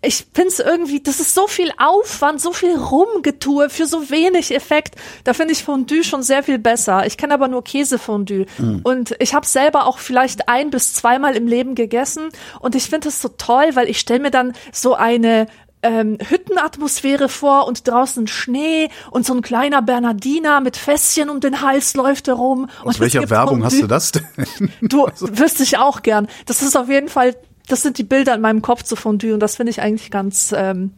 ich 0.00 0.26
finde 0.32 0.48
es 0.48 0.60
irgendwie, 0.60 1.00
das 1.00 1.18
ist 1.18 1.34
so 1.34 1.48
viel 1.48 1.70
Aufwand, 1.76 2.40
so 2.40 2.52
viel 2.52 2.76
Rumgetue 2.76 3.68
für 3.68 3.86
so 3.86 4.10
wenig 4.10 4.54
Effekt. 4.54 4.94
Da 5.24 5.34
finde 5.34 5.52
ich 5.52 5.64
Fondue 5.64 6.04
schon 6.04 6.22
sehr 6.22 6.42
viel 6.42 6.58
besser. 6.58 7.04
Ich 7.06 7.16
kenne 7.18 7.34
aber 7.34 7.48
nur 7.48 7.64
Käsefondue. 7.64 8.46
Mhm. 8.58 8.80
Und 8.84 9.16
ich 9.18 9.34
habe 9.34 9.46
selber 9.46 9.86
auch 9.86 9.98
vielleicht 9.98 10.48
ein 10.48 10.70
bis 10.70 10.94
zweimal 10.94 11.36
im 11.36 11.48
Leben 11.48 11.74
gegessen. 11.74 12.28
Und 12.60 12.76
ich 12.76 12.84
finde 12.84 13.08
es 13.08 13.20
so 13.20 13.28
toll, 13.28 13.70
weil 13.74 13.88
ich 13.88 13.98
stelle 13.98 14.20
mir 14.20 14.30
dann 14.30 14.52
so 14.72 14.94
eine 14.94 15.48
ähm, 15.82 16.18
Hüttenatmosphäre 16.26 17.28
vor 17.28 17.66
und 17.66 17.86
draußen 17.86 18.28
Schnee 18.28 18.88
und 19.10 19.26
so 19.26 19.34
ein 19.34 19.42
kleiner 19.42 19.82
Bernardiner 19.82 20.60
mit 20.60 20.76
Fässchen 20.76 21.28
um 21.28 21.40
den 21.40 21.60
Hals 21.60 21.94
läuft 21.94 22.28
herum. 22.28 22.68
Aus 22.84 23.00
welcher 23.00 23.28
Werbung 23.28 23.60
Fondue. 23.60 23.66
hast 23.66 23.82
du 23.82 23.86
das 23.86 24.12
denn? 24.12 24.70
Du 24.82 25.04
also. 25.06 25.28
wüsste 25.38 25.64
ich 25.64 25.76
auch 25.76 26.02
gern. 26.02 26.28
Das 26.46 26.62
ist 26.62 26.76
auf 26.76 26.88
jeden 26.88 27.08
Fall 27.08 27.34
das 27.68 27.82
sind 27.82 27.98
die 27.98 28.04
Bilder 28.04 28.34
in 28.34 28.40
meinem 28.40 28.62
Kopf 28.62 28.82
zu 28.82 28.96
Fondue 28.96 29.34
und 29.34 29.40
das 29.40 29.56
finde 29.56 29.70
ich 29.70 29.80
eigentlich 29.80 30.10
ganz 30.10 30.54
ähm, 30.56 30.92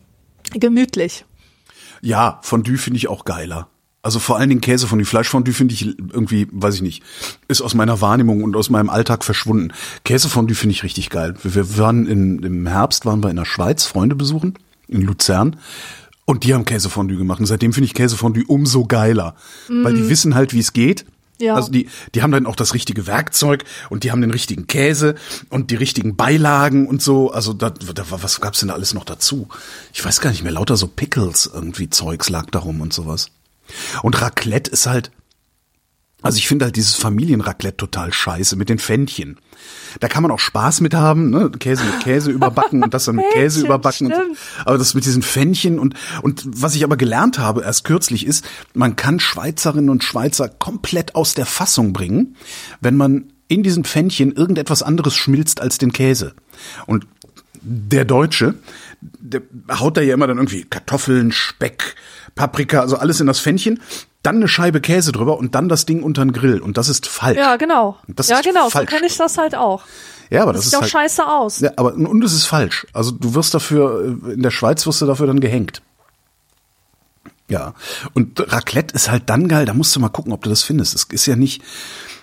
gemütlich. 0.53 1.25
Ja, 2.01 2.39
Fondue 2.43 2.79
finde 2.79 2.99
ich 2.99 3.09
auch 3.09 3.25
geiler. 3.25 3.69
Also 4.01 4.21
vor 4.21 4.39
allen 4.39 4.49
Dingen 4.49 4.61
Käsefondue, 4.61 5.05
Fleischfondue 5.05 5.53
finde 5.53 5.75
ich 5.75 5.87
irgendwie, 5.87 6.47
weiß 6.53 6.77
ich 6.77 6.83
nicht, 6.83 7.03
ist 7.49 7.61
aus 7.61 7.75
meiner 7.75 8.01
Wahrnehmung 8.01 8.43
und 8.43 8.57
aus 8.57 8.71
meinem 8.71 8.91
Alltag 8.91 9.25
verschwunden. 9.25 9.73
Käsefondue 10.05 10.55
finde 10.55 10.73
ich 10.73 10.85
richtig 10.85 11.11
geil. 11.11 11.35
Wir 11.43 11.77
waren 11.79 12.07
in, 12.07 12.43
im 12.43 12.67
Herbst, 12.67 13.07
waren 13.07 13.23
wir 13.23 13.31
in 13.31 13.37
der 13.37 13.45
Schweiz, 13.45 13.85
Freunde 13.85 14.15
besuchen, 14.15 14.55
in 14.87 15.03
Luzern. 15.03 15.57
Und 16.25 16.45
die 16.45 16.55
haben 16.55 16.65
Käsefondue 16.65 17.17
gemacht. 17.17 17.41
Und 17.41 17.47
seitdem 17.47 17.73
finde 17.73 17.87
ich 17.87 17.95
Käsefondue 17.95 18.45
umso 18.47 18.85
geiler. 18.85 19.35
Mm. 19.69 19.85
Weil 19.85 19.95
die 19.95 20.03
mhm. 20.03 20.09
wissen 20.11 20.35
halt, 20.35 20.53
wie 20.53 20.61
es 20.61 20.73
geht. 20.73 21.05
Ja. 21.41 21.55
Also 21.55 21.71
die, 21.71 21.89
die 22.15 22.23
haben 22.23 22.33
dann 22.33 22.47
auch 22.47 22.57
das 22.57 22.75
richtige 22.75 23.07
Werkzeug 23.07 23.65
und 23.91 24.05
die 24.05 24.11
haben 24.11 24.21
den 24.21 24.31
richtigen 24.31 24.67
Käse 24.67 25.15
und 25.51 25.71
die 25.71 25.77
richtigen 25.77 26.17
Beilagen 26.17 26.87
und 26.87 27.01
so. 27.01 27.31
Also 27.31 27.53
da, 27.53 27.71
da 27.71 28.05
was 28.09 28.41
gab's 28.41 28.61
denn 28.61 28.69
da 28.69 28.75
alles 28.75 28.95
noch 28.95 29.05
dazu? 29.05 29.49
Ich 29.93 30.05
weiß 30.05 30.21
gar 30.21 30.31
nicht 30.31 30.43
mehr. 30.43 30.53
Lauter 30.53 30.77
so 30.77 30.89
Pickles 30.89 31.51
irgendwie 31.53 31.91
Zeugs 31.91 32.29
lag 32.29 32.51
darum 32.51 32.81
und 32.81 32.93
sowas. 32.93 33.31
Und 34.03 34.21
Raclette 34.21 34.71
ist 34.71 34.87
halt, 34.87 35.11
also 36.21 36.39
ich 36.39 36.49
finde 36.49 36.65
halt 36.65 36.77
dieses 36.77 36.97
Familienraclette 36.97 37.77
total 37.77 38.13
scheiße 38.13 38.57
mit 38.57 38.69
den 38.69 38.81
Fännchen. 38.81 39.39
Da 40.01 40.09
kann 40.09 40.23
man 40.23 40.33
auch 40.33 40.41
Spaß 40.41 40.81
mit 40.81 40.95
haben, 40.95 41.31
ne? 41.31 41.51
Käse 41.51 41.85
mit 41.85 42.01
Käse 42.01 42.31
überbacken 42.33 42.83
und 42.83 42.93
das 42.93 43.05
dann 43.05 43.17
mit 43.17 43.25
Käse 43.33 43.61
überbacken. 43.61 44.09
Und, 44.09 44.37
aber 44.65 44.79
das 44.79 44.95
mit 44.95 45.05
diesen 45.05 45.23
Fännchen 45.23 45.79
und, 45.79 45.95
und 46.23 46.43
was 46.45 46.75
ich 46.75 46.83
aber 46.83 46.97
gelernt 46.97 47.39
habe 47.39 47.63
erst 47.63 47.85
kürzlich 47.85 48.27
ist, 48.27 48.45
man 48.75 48.97
kann 48.97 49.21
Schweizerinnen 49.21 49.91
und 49.91 50.03
Schweizer 50.03 50.49
komplett 50.49 51.15
aus 51.15 51.35
der 51.35 51.47
Fassung 51.47 51.93
bringen, 51.93 52.37
wenn 52.81 52.97
man 52.97 53.33
in 53.47 53.63
diesen 53.63 53.85
Pfännchen 53.85 54.33
irgendetwas 54.33 54.83
anderes 54.83 55.15
schmilzt 55.15 55.61
als 55.61 55.79
den 55.79 55.93
Käse. 55.93 56.35
Und 56.87 57.07
der 57.63 58.05
Deutsche, 58.05 58.55
der 59.01 59.43
haut 59.71 59.97
da 59.97 60.01
ja 60.01 60.15
immer 60.15 60.27
dann 60.27 60.39
irgendwie 60.39 60.65
Kartoffeln, 60.65 61.33
Speck, 61.33 61.95
Paprika, 62.35 62.81
also 62.81 62.97
alles 62.97 63.21
in 63.21 63.27
das 63.27 63.41
Pfännchen 63.41 63.81
dann 64.23 64.37
eine 64.37 64.49
Scheibe 64.49 64.81
Käse 64.81 65.13
drüber 65.13 65.39
und 65.39 65.55
dann 65.55 65.69
das 65.69 65.87
Ding 65.87 66.03
unter 66.03 66.25
den 66.25 66.33
Grill. 66.33 66.61
Und 66.61 66.77
das 66.77 66.89
ist 66.89 67.07
falsch. 67.07 67.39
Ja, 67.39 67.57
genau. 67.57 67.99
Das 68.09 68.29
ja, 68.29 68.41
genau. 68.41 68.69
Falsch. 68.69 68.91
So 68.91 68.97
kenne 68.97 69.07
ich 69.07 69.17
das 69.17 69.39
halt 69.39 69.55
auch. 69.55 69.85
Ja, 70.31 70.43
aber 70.43 70.53
das, 70.53 70.63
das 70.63 70.65
sieht 70.65 70.73
ist 70.73 70.77
auch 70.77 70.83
halt, 70.83 70.91
scheiße 70.91 71.27
aus. 71.27 71.61
Ja, 71.61 71.71
aber 71.77 71.95
und 71.95 72.25
es 72.25 72.33
ist 72.33 72.47
falsch. 72.47 72.87
Also 72.93 73.13
du 73.13 73.35
wirst 73.35 73.55
dafür 73.55 74.19
in 74.35 74.43
der 74.43 74.51
Schweiz 74.51 74.87
wirst 74.87 75.01
du 75.01 75.07
dafür 75.07 75.27
dann 75.27 75.41
gehängt. 75.41 75.83
Ja. 77.49 77.75
Und 78.13 78.53
Raclette 78.53 78.95
ist 78.95 79.11
halt 79.11 79.31
dann 79.31 79.49
geil. 79.49 79.65
Da 79.65 79.73
musst 79.73 79.95
du 79.97 80.01
mal 80.01 80.11
gucken, 80.11 80.33
ob 80.33 80.43
du 80.43 80.51
das 80.51 80.63
findest. 80.63 80.95
Es 80.95 81.05
ist 81.05 81.27
ja 81.27 81.37
nicht 81.37 81.63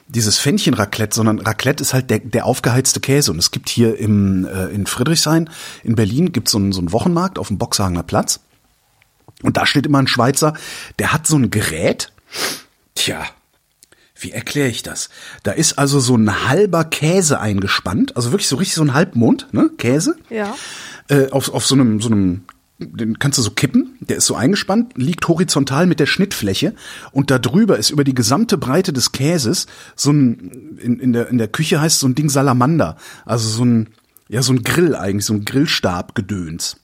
dieses 0.08 0.38
Fännchen 0.38 0.74
Raclette, 0.74 1.16
sondern 1.16 1.40
Raclette 1.40 1.82
ist 1.82 1.94
halt 1.94 2.10
der, 2.10 2.20
der 2.20 2.46
aufgeheizte 2.46 3.00
Käse. 3.00 3.32
Und 3.32 3.40
es 3.40 3.52
gibt 3.52 3.70
hier 3.70 3.98
im 3.98 4.46
äh, 4.46 4.68
in 4.68 4.86
Friedrichshain 4.86 5.50
in 5.84 5.96
Berlin 5.96 6.32
gibt's 6.32 6.52
so 6.52 6.58
einen, 6.58 6.72
so 6.72 6.80
einen 6.80 6.92
Wochenmarkt 6.92 7.40
auf 7.40 7.48
dem 7.48 7.58
Boxhagener 7.58 8.04
Platz. 8.04 8.40
Und 9.42 9.58
da 9.58 9.66
steht 9.66 9.86
immer 9.86 10.00
ein 10.00 10.08
Schweizer, 10.08 10.54
der 11.00 11.12
hat 11.12 11.28
so 11.28 11.38
ein 11.38 11.52
Gerät. 11.52 12.12
Tja, 12.94 13.26
wie 14.18 14.32
erkläre 14.32 14.70
ich 14.70 14.82
das? 14.82 15.10
Da 15.44 15.52
ist 15.52 15.78
also 15.78 16.00
so 16.00 16.16
ein 16.16 16.48
halber 16.48 16.86
Käse 16.86 17.40
eingespannt, 17.40 18.16
also 18.16 18.32
wirklich 18.32 18.48
so 18.48 18.56
richtig 18.56 18.76
so 18.76 18.84
ein 18.84 18.94
Halbmond, 18.94 19.48
ne, 19.52 19.70
Käse. 19.78 20.16
Ja. 20.30 20.56
Äh, 21.10 21.30
auf, 21.32 21.54
auf 21.54 21.66
so 21.66 21.76
einem, 21.76 22.02
so 22.02 22.10
einem, 22.10 22.46
den 22.78 23.20
kannst 23.20 23.38
du 23.38 23.42
so 23.42 23.52
kippen, 23.52 23.98
der 24.02 24.18
ist 24.18 24.26
so 24.26 24.36
eingespannt, 24.36 24.94
liegt 24.98 25.28
horizontal 25.28 25.88
mit 25.88 26.00
der 26.00 26.06
Schnittfläche 26.08 26.74
und 27.12 27.32
da 27.32 27.40
drüber 27.40 27.78
ist 27.78 27.90
über 27.90 28.04
die 28.04 28.16
gesamte 28.16 28.58
Breite 28.58 28.92
des 28.92 29.14
Käses 29.14 29.68
so 29.96 30.12
ein, 30.12 30.78
in, 30.82 31.00
in, 31.00 31.14
der, 31.14 31.30
in 31.30 31.38
der 31.38 31.48
Küche 31.48 31.80
heißt 31.80 32.00
so 32.00 32.08
ein 32.08 32.16
Ding 32.16 32.30
Salamander, 32.30 32.98
also 33.26 33.48
so 33.48 33.64
ein, 33.64 33.90
ja, 34.28 34.42
so 34.42 34.52
ein 34.54 34.64
Grill 34.64 34.96
eigentlich, 34.96 35.26
so 35.26 35.34
ein 35.34 35.46
Grillstab-Gedöns. 35.46 36.78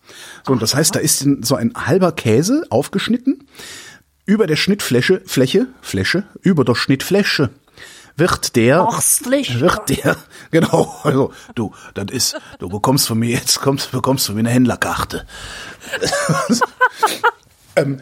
So, 0.45 0.53
und 0.53 0.61
das 0.61 0.75
heißt, 0.75 0.95
da 0.95 0.99
ist 0.99 1.27
so 1.41 1.55
ein 1.55 1.73
halber 1.75 2.11
Käse 2.11 2.65
aufgeschnitten. 2.69 3.47
Über 4.25 4.45
der 4.45 4.55
Schnittfläche, 4.55 5.21
Fläche, 5.25 5.67
Fläche, 5.81 6.23
über 6.41 6.63
der 6.63 6.75
Schnittfläche 6.75 7.49
wird 8.17 8.55
der, 8.55 8.85
wird 8.85 9.89
der, 9.89 10.17
genau, 10.51 10.95
also, 11.03 11.33
du, 11.55 11.73
das 11.93 12.11
ist, 12.11 12.37
du 12.59 12.69
bekommst 12.69 13.07
von 13.07 13.19
mir 13.19 13.29
jetzt, 13.29 13.59
kommst, 13.59 13.91
bekommst 13.91 14.27
von 14.27 14.35
mir 14.35 14.41
eine 14.41 14.49
Händlerkarte. 14.49 15.25
ähm, 17.75 18.01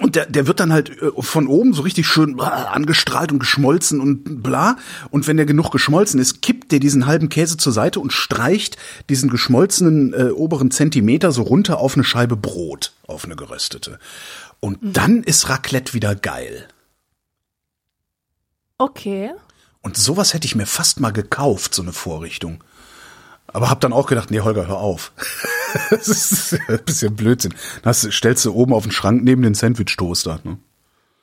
und 0.00 0.16
der, 0.16 0.26
der 0.26 0.46
wird 0.46 0.60
dann 0.60 0.72
halt 0.72 0.90
äh, 1.02 1.10
von 1.18 1.46
oben 1.46 1.74
so 1.74 1.82
richtig 1.82 2.06
schön 2.06 2.38
äh, 2.38 2.42
angestrahlt 2.42 3.32
und 3.32 3.38
geschmolzen 3.38 4.00
und 4.00 4.42
bla. 4.42 4.76
Und 5.10 5.26
wenn 5.26 5.36
der 5.36 5.46
genug 5.46 5.70
geschmolzen 5.70 6.20
ist, 6.20 6.42
kippt 6.42 6.72
der 6.72 6.78
diesen 6.78 7.06
halben 7.06 7.28
Käse 7.28 7.56
zur 7.56 7.72
Seite 7.72 8.00
und 8.00 8.12
streicht 8.12 8.76
diesen 9.08 9.30
geschmolzenen 9.30 10.14
äh, 10.14 10.30
oberen 10.30 10.70
Zentimeter 10.70 11.32
so 11.32 11.42
runter 11.42 11.78
auf 11.78 11.94
eine 11.94 12.04
Scheibe 12.04 12.36
Brot, 12.36 12.92
auf 13.06 13.24
eine 13.24 13.36
geröstete. 13.36 13.98
Und 14.60 14.82
mhm. 14.82 14.92
dann 14.92 15.22
ist 15.22 15.48
Raclette 15.48 15.92
wieder 15.92 16.14
geil. 16.14 16.68
Okay. 18.78 19.32
Und 19.82 19.96
sowas 19.96 20.32
hätte 20.32 20.46
ich 20.46 20.54
mir 20.54 20.66
fast 20.66 21.00
mal 21.00 21.12
gekauft, 21.12 21.74
so 21.74 21.82
eine 21.82 21.92
Vorrichtung. 21.92 22.62
Aber 23.52 23.70
hab 23.70 23.80
dann 23.80 23.92
auch 23.92 24.06
gedacht, 24.06 24.30
nee, 24.30 24.40
Holger, 24.40 24.68
hör 24.68 24.78
auf. 24.78 25.12
das 25.90 26.08
ist 26.08 26.58
ein 26.68 26.80
bisschen 26.84 27.14
Blödsinn. 27.14 27.54
Das 27.82 28.06
stellst 28.10 28.44
du 28.44 28.52
oben 28.52 28.72
auf 28.72 28.84
den 28.84 28.92
Schrank 28.92 29.24
neben 29.24 29.42
den 29.42 29.54
Sandwich-Toaster. 29.54 30.40
Ne? 30.44 30.58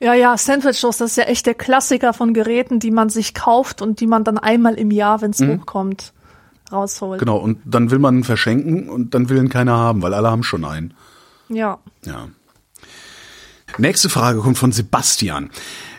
Ja, 0.00 0.14
ja, 0.14 0.36
Sandwich-Toaster 0.36 1.06
ist 1.06 1.16
ja 1.16 1.24
echt 1.24 1.46
der 1.46 1.54
Klassiker 1.54 2.12
von 2.12 2.34
Geräten, 2.34 2.78
die 2.80 2.90
man 2.90 3.08
sich 3.08 3.34
kauft 3.34 3.82
und 3.82 4.00
die 4.00 4.06
man 4.06 4.24
dann 4.24 4.38
einmal 4.38 4.74
im 4.74 4.90
Jahr, 4.90 5.22
wenn 5.22 5.32
es 5.32 5.40
mhm. 5.40 5.60
hochkommt, 5.60 6.12
rausholt. 6.70 7.18
Genau, 7.18 7.38
und 7.38 7.58
dann 7.64 7.90
will 7.90 7.98
man 7.98 8.24
verschenken 8.24 8.88
und 8.88 9.14
dann 9.14 9.28
will 9.28 9.38
ihn 9.38 9.48
keiner 9.48 9.76
haben, 9.76 10.02
weil 10.02 10.14
alle 10.14 10.30
haben 10.30 10.42
schon 10.42 10.64
einen. 10.64 10.94
Ja. 11.48 11.78
Ja. 12.04 12.28
Nächste 13.76 14.08
Frage 14.08 14.40
kommt 14.40 14.58
von 14.58 14.72
Sebastian. 14.72 15.50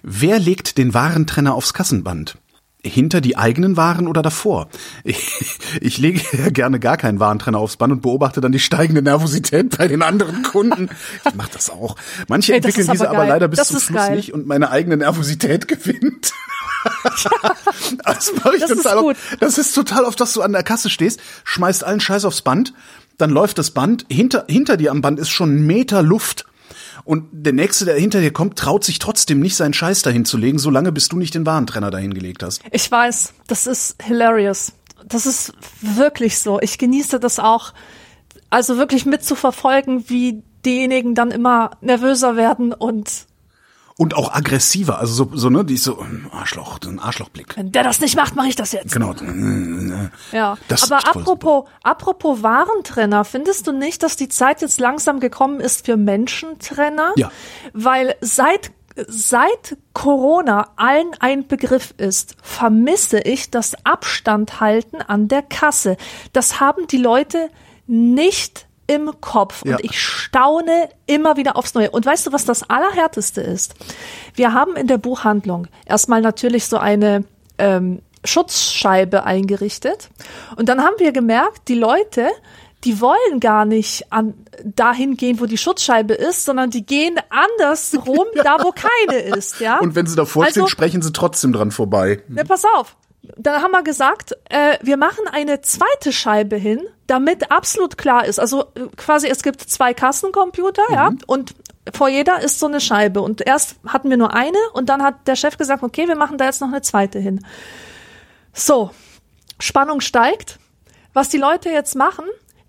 Wer 0.03 0.39
legt 0.39 0.77
den 0.77 0.93
Warentrenner 0.93 1.53
aufs 1.53 1.73
Kassenband? 1.73 2.37
Hinter 2.83 3.21
die 3.21 3.37
eigenen 3.37 3.77
Waren 3.77 4.07
oder 4.07 4.21
davor? 4.21 4.69
Ich, 5.03 5.59
ich 5.81 5.97
lege 5.97 6.21
ja 6.37 6.49
gerne 6.51 6.79
gar 6.79 6.97
keinen 6.97 7.19
Warentrenner 7.19 7.59
aufs 7.59 7.77
Band 7.77 7.93
und 7.93 8.01
beobachte 8.01 8.41
dann 8.41 8.51
die 8.51 8.59
steigende 8.59 9.01
Nervosität 9.01 9.77
bei 9.77 9.87
den 9.87 10.01
anderen 10.01 10.43
Kunden. 10.43 10.89
Ich 11.25 11.35
mache 11.35 11.49
das 11.53 11.69
auch. 11.69 11.95
Manche 12.27 12.53
hey, 12.53 12.57
entwickeln 12.57 12.87
diese 12.91 13.09
aber, 13.09 13.19
aber 13.19 13.27
leider 13.27 13.47
bis 13.47 13.67
zum 13.67 13.79
Schluss 13.79 13.93
geil. 13.93 14.15
nicht 14.15 14.33
und 14.33 14.47
meine 14.47 14.71
eigene 14.71 14.97
Nervosität 14.97 15.67
gewinnt. 15.67 16.33
das 18.05 18.31
mache 18.43 18.55
ich 18.55 18.61
das 18.61 18.69
total 18.71 18.95
ist 18.97 19.01
gut. 19.01 19.15
Das 19.39 19.57
ist 19.57 19.73
total 19.73 20.05
oft, 20.05 20.19
dass 20.19 20.33
du 20.33 20.41
an 20.41 20.53
der 20.53 20.63
Kasse 20.63 20.89
stehst, 20.89 21.19
schmeißt 21.43 21.83
allen 21.83 21.99
Scheiß 21.99 22.25
aufs 22.25 22.41
Band, 22.41 22.73
dann 23.17 23.29
läuft 23.29 23.57
das 23.57 23.71
Band, 23.71 24.05
hinter, 24.09 24.45
hinter 24.49 24.77
dir 24.77 24.91
am 24.91 25.01
Band 25.01 25.19
ist 25.19 25.29
schon 25.29 25.57
ein 25.57 25.67
Meter 25.67 26.01
Luft 26.01 26.45
und 27.03 27.27
der 27.31 27.53
Nächste, 27.53 27.85
der 27.85 27.95
hinter 27.95 28.21
dir 28.21 28.31
kommt, 28.31 28.57
traut 28.57 28.83
sich 28.83 28.99
trotzdem 28.99 29.39
nicht, 29.39 29.55
seinen 29.55 29.73
Scheiß 29.73 30.01
dahin 30.01 30.25
zu 30.25 30.37
legen, 30.37 30.59
solange 30.59 30.91
bis 30.91 31.09
du 31.09 31.17
nicht 31.17 31.35
den 31.35 31.45
Warentrenner 31.45 31.91
dahin 31.91 32.13
gelegt 32.13 32.43
hast. 32.43 32.61
Ich 32.71 32.89
weiß, 32.89 33.33
das 33.47 33.67
ist 33.67 34.01
hilarious. 34.01 34.73
Das 35.07 35.25
ist 35.25 35.53
wirklich 35.81 36.39
so. 36.39 36.59
Ich 36.61 36.77
genieße 36.77 37.19
das 37.19 37.39
auch, 37.39 37.73
also 38.49 38.77
wirklich 38.77 39.05
mitzuverfolgen, 39.05 40.09
wie 40.09 40.43
diejenigen 40.65 41.15
dann 41.15 41.31
immer 41.31 41.71
nervöser 41.81 42.35
werden 42.35 42.73
und 42.73 43.28
und 43.99 44.15
auch 44.15 44.33
aggressiver, 44.33 44.97
also 44.97 45.13
so, 45.13 45.35
so 45.35 45.49
ne, 45.49 45.65
die 45.65 45.73
ist 45.73 45.83
so 45.83 45.99
ähm, 45.99 46.29
Arschloch, 46.31 46.79
so 46.81 46.89
ein 46.89 46.99
Arschlochblick. 46.99 47.57
Wenn 47.57 47.73
der 47.73 47.83
das 47.83 47.99
nicht 47.99 48.15
macht, 48.15 48.33
mache 48.33 48.47
ich 48.47 48.55
das 48.55 48.71
jetzt. 48.71 48.93
Genau. 48.93 49.13
Ja. 50.31 50.57
Das 50.69 50.89
Aber 50.89 51.05
apropos, 51.05 51.65
apropos 51.83 52.41
Warentrenner, 52.41 53.25
findest 53.25 53.67
du 53.67 53.73
nicht, 53.73 54.01
dass 54.01 54.15
die 54.15 54.29
Zeit 54.29 54.61
jetzt 54.61 54.79
langsam 54.79 55.19
gekommen 55.19 55.59
ist 55.59 55.85
für 55.85 55.97
Menschentrenner? 55.97 57.11
Ja. 57.17 57.29
Weil 57.73 58.15
seit 58.21 58.71
seit 59.07 59.77
Corona 59.91 60.69
allen 60.77 61.11
ein 61.19 61.47
Begriff 61.47 61.93
ist, 61.97 62.37
vermisse 62.41 63.19
ich 63.19 63.51
das 63.51 63.75
Abstand 63.83 64.61
halten 64.61 65.01
an 65.01 65.27
der 65.27 65.41
Kasse. 65.41 65.97
Das 66.31 66.61
haben 66.61 66.87
die 66.87 66.97
Leute 66.97 67.49
nicht 67.85 68.68
im 68.89 69.11
Kopf 69.21 69.61
und 69.61 69.69
ja. 69.69 69.77
ich 69.81 70.01
staune 70.01 70.89
immer 71.05 71.37
wieder 71.37 71.55
aufs 71.55 71.75
Neue. 71.75 71.91
Und 71.91 72.07
weißt 72.07 72.25
du, 72.25 72.33
was 72.33 72.43
das 72.43 72.67
Allerhärteste 72.67 73.39
ist? 73.39 73.75
Wir 74.33 74.53
haben 74.53 74.75
in 74.75 74.87
der 74.87 74.97
Buchhandlung 74.97 75.67
erstmal 75.85 76.21
natürlich 76.21 76.65
so 76.65 76.77
eine 76.77 77.23
ähm, 77.59 78.01
Schutzscheibe 78.25 79.25
eingerichtet. 79.25 80.09
Und 80.55 80.69
dann 80.69 80.81
haben 80.81 80.95
wir 80.97 81.11
gemerkt, 81.11 81.67
die 81.67 81.75
Leute, 81.75 82.29
die 82.83 82.99
wollen 82.99 83.39
gar 83.39 83.65
nicht 83.65 84.11
an, 84.11 84.33
dahin 84.63 85.17
gehen, 85.17 85.39
wo 85.39 85.45
die 85.45 85.59
Schutzscheibe 85.59 86.15
ist, 86.15 86.45
sondern 86.45 86.71
die 86.71 86.83
gehen 86.83 87.15
andersrum, 87.29 88.25
da 88.43 88.57
wo 88.63 88.71
keine 88.71 89.19
ist, 89.19 89.59
ja. 89.59 89.79
Und 89.79 89.93
wenn 89.93 90.07
sie 90.07 90.15
davor 90.15 90.45
also, 90.45 90.61
stehen, 90.61 90.67
sprechen 90.67 91.01
sie 91.03 91.13
trotzdem 91.13 91.53
dran 91.53 91.69
vorbei. 91.69 92.23
Ja, 92.35 92.43
pass 92.43 92.63
auf. 92.75 92.97
Dann 93.21 93.61
haben 93.61 93.71
wir 93.71 93.83
gesagt, 93.83 94.33
äh, 94.49 94.77
wir 94.81 94.97
machen 94.97 95.25
eine 95.31 95.61
zweite 95.61 96.11
Scheibe 96.11 96.55
hin, 96.55 96.81
damit 97.07 97.51
absolut 97.51 97.97
klar 97.97 98.25
ist. 98.25 98.39
Also 98.39 98.63
äh, 98.75 98.87
quasi, 98.95 99.27
es 99.27 99.43
gibt 99.43 99.61
zwei 99.61 99.93
Kassencomputer, 99.93 100.83
mhm. 100.89 100.95
ja, 100.95 101.11
und 101.27 101.53
vor 101.93 102.09
jeder 102.09 102.41
ist 102.41 102.59
so 102.59 102.67
eine 102.67 102.81
Scheibe. 102.81 103.21
Und 103.21 103.45
erst 103.45 103.75
hatten 103.85 104.09
wir 104.09 104.17
nur 104.17 104.33
eine 104.33 104.57
und 104.73 104.89
dann 104.89 105.03
hat 105.03 105.27
der 105.27 105.35
Chef 105.35 105.57
gesagt, 105.57 105.83
okay, 105.83 106.07
wir 106.07 106.15
machen 106.15 106.37
da 106.37 106.45
jetzt 106.45 106.61
noch 106.61 106.69
eine 106.69 106.81
zweite 106.81 107.19
hin. 107.19 107.45
So, 108.53 108.91
Spannung 109.59 110.01
steigt. 110.01 110.59
Was 111.13 111.29
die 111.29 111.37
Leute 111.37 111.69
jetzt 111.69 111.95
machen, 111.95 112.25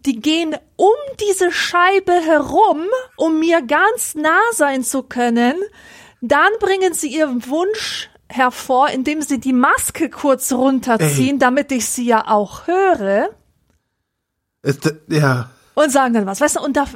die 0.07 0.21
gehen 0.21 0.57
um 0.77 0.95
diese 1.21 1.53
Scheibe 1.53 2.13
herum, 2.13 2.87
um 3.17 3.39
mir 3.39 3.63
ganz 3.63 4.15
nah 4.15 4.41
sein 4.53 4.83
zu 4.83 5.03
können. 5.03 5.55
Dann 6.21 6.51
bringen 6.59 6.95
sie 6.95 7.09
ihren 7.09 7.47
Wunsch 7.49 8.10
hervor, 8.31 8.90
indem 8.90 9.23
sie 9.23 9.40
die 9.40 9.53
Maske 9.53 10.09
kurz 10.09 10.53
runterziehen, 10.53 11.35
Ey. 11.35 11.38
damit 11.38 11.73
ich 11.73 11.87
sie 11.87 12.07
ja 12.07 12.29
auch 12.29 12.66
höre. 12.66 13.31
Ist, 14.62 14.95
ja. 15.09 15.51
Und 15.75 15.90
sagen 15.90 16.14
dann 16.14 16.27
was, 16.27 16.40
weißt 16.40 16.57
du, 16.57 16.61
und 16.61 16.77
da, 16.77 16.87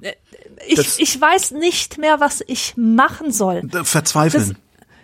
äh, 0.00 0.12
ich, 0.66 0.98
ich 0.98 1.20
weiß 1.20 1.52
nicht 1.52 1.98
mehr, 1.98 2.20
was 2.20 2.42
ich 2.46 2.76
machen 2.76 3.32
soll. 3.32 3.62
Verzweifeln. 3.82 4.56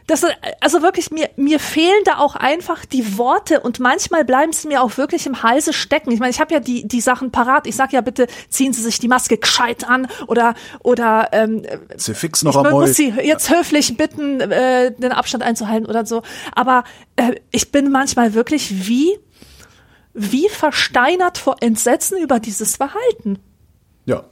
Das, 0.07 0.21
das, 0.21 0.31
also 0.61 0.83
wirklich, 0.83 1.11
mir, 1.11 1.31
mir 1.37 1.61
fehlen 1.61 2.03
da 2.05 2.19
auch 2.19 2.37
einfach 2.37 2.85
die 2.85 3.19
Worte 3.19 3.61
und 3.61 3.81
manchmal 3.81 4.25
bleiben 4.25 4.53
sie 4.53 4.69
mir 4.69 4.83
auch 4.83 4.97
wirklich 4.97 5.27
im 5.27 5.43
Halse 5.43 5.73
stecken. 5.73 6.11
Ich 6.11 6.21
meine, 6.21 6.31
ich 6.31 6.41
habe 6.41 6.53
ja 6.53 6.61
die, 6.61 6.87
die 6.87 7.01
Sachen 7.01 7.31
parat. 7.31 7.67
Ich 7.67 7.77
sag 7.77 7.93
ja 7.93 8.01
bitte, 8.01 8.27
ziehen 8.49 8.73
Sie 8.73 8.83
sich 8.83 8.99
die 8.99 9.09
Maske 9.09 9.39
gescheit 9.39 9.89
an 9.89 10.09
oder, 10.27 10.55
oder 10.81 11.29
ähm, 11.33 11.63
Sie 11.97 12.15
fix 12.15 12.43
noch 12.43 12.53
ich 12.53 12.57
einmal. 12.57 12.73
muss 12.73 12.95
Sie 12.95 13.09
jetzt 13.09 13.51
höflich 13.51 13.97
bitten, 13.97 14.41
äh, 14.41 14.93
den 14.93 15.13
Abstand 15.13 15.43
einzuhalten 15.43 15.87
oder 15.87 16.07
so. 16.07 16.23
Aber 16.55 16.85
äh, 17.17 17.37
ich 17.51 17.73
bin 17.73 17.91
manchmal 17.91 18.35
wirklich 18.35 18.89
wie, 18.89 19.19
wie 20.15 20.49
versteinert 20.49 21.39
vor 21.39 21.57
Entsetzen 21.61 22.19
über 22.19 22.41
dieses 22.41 22.77
Verhalten. 22.77 23.39
Ja, 24.05 24.25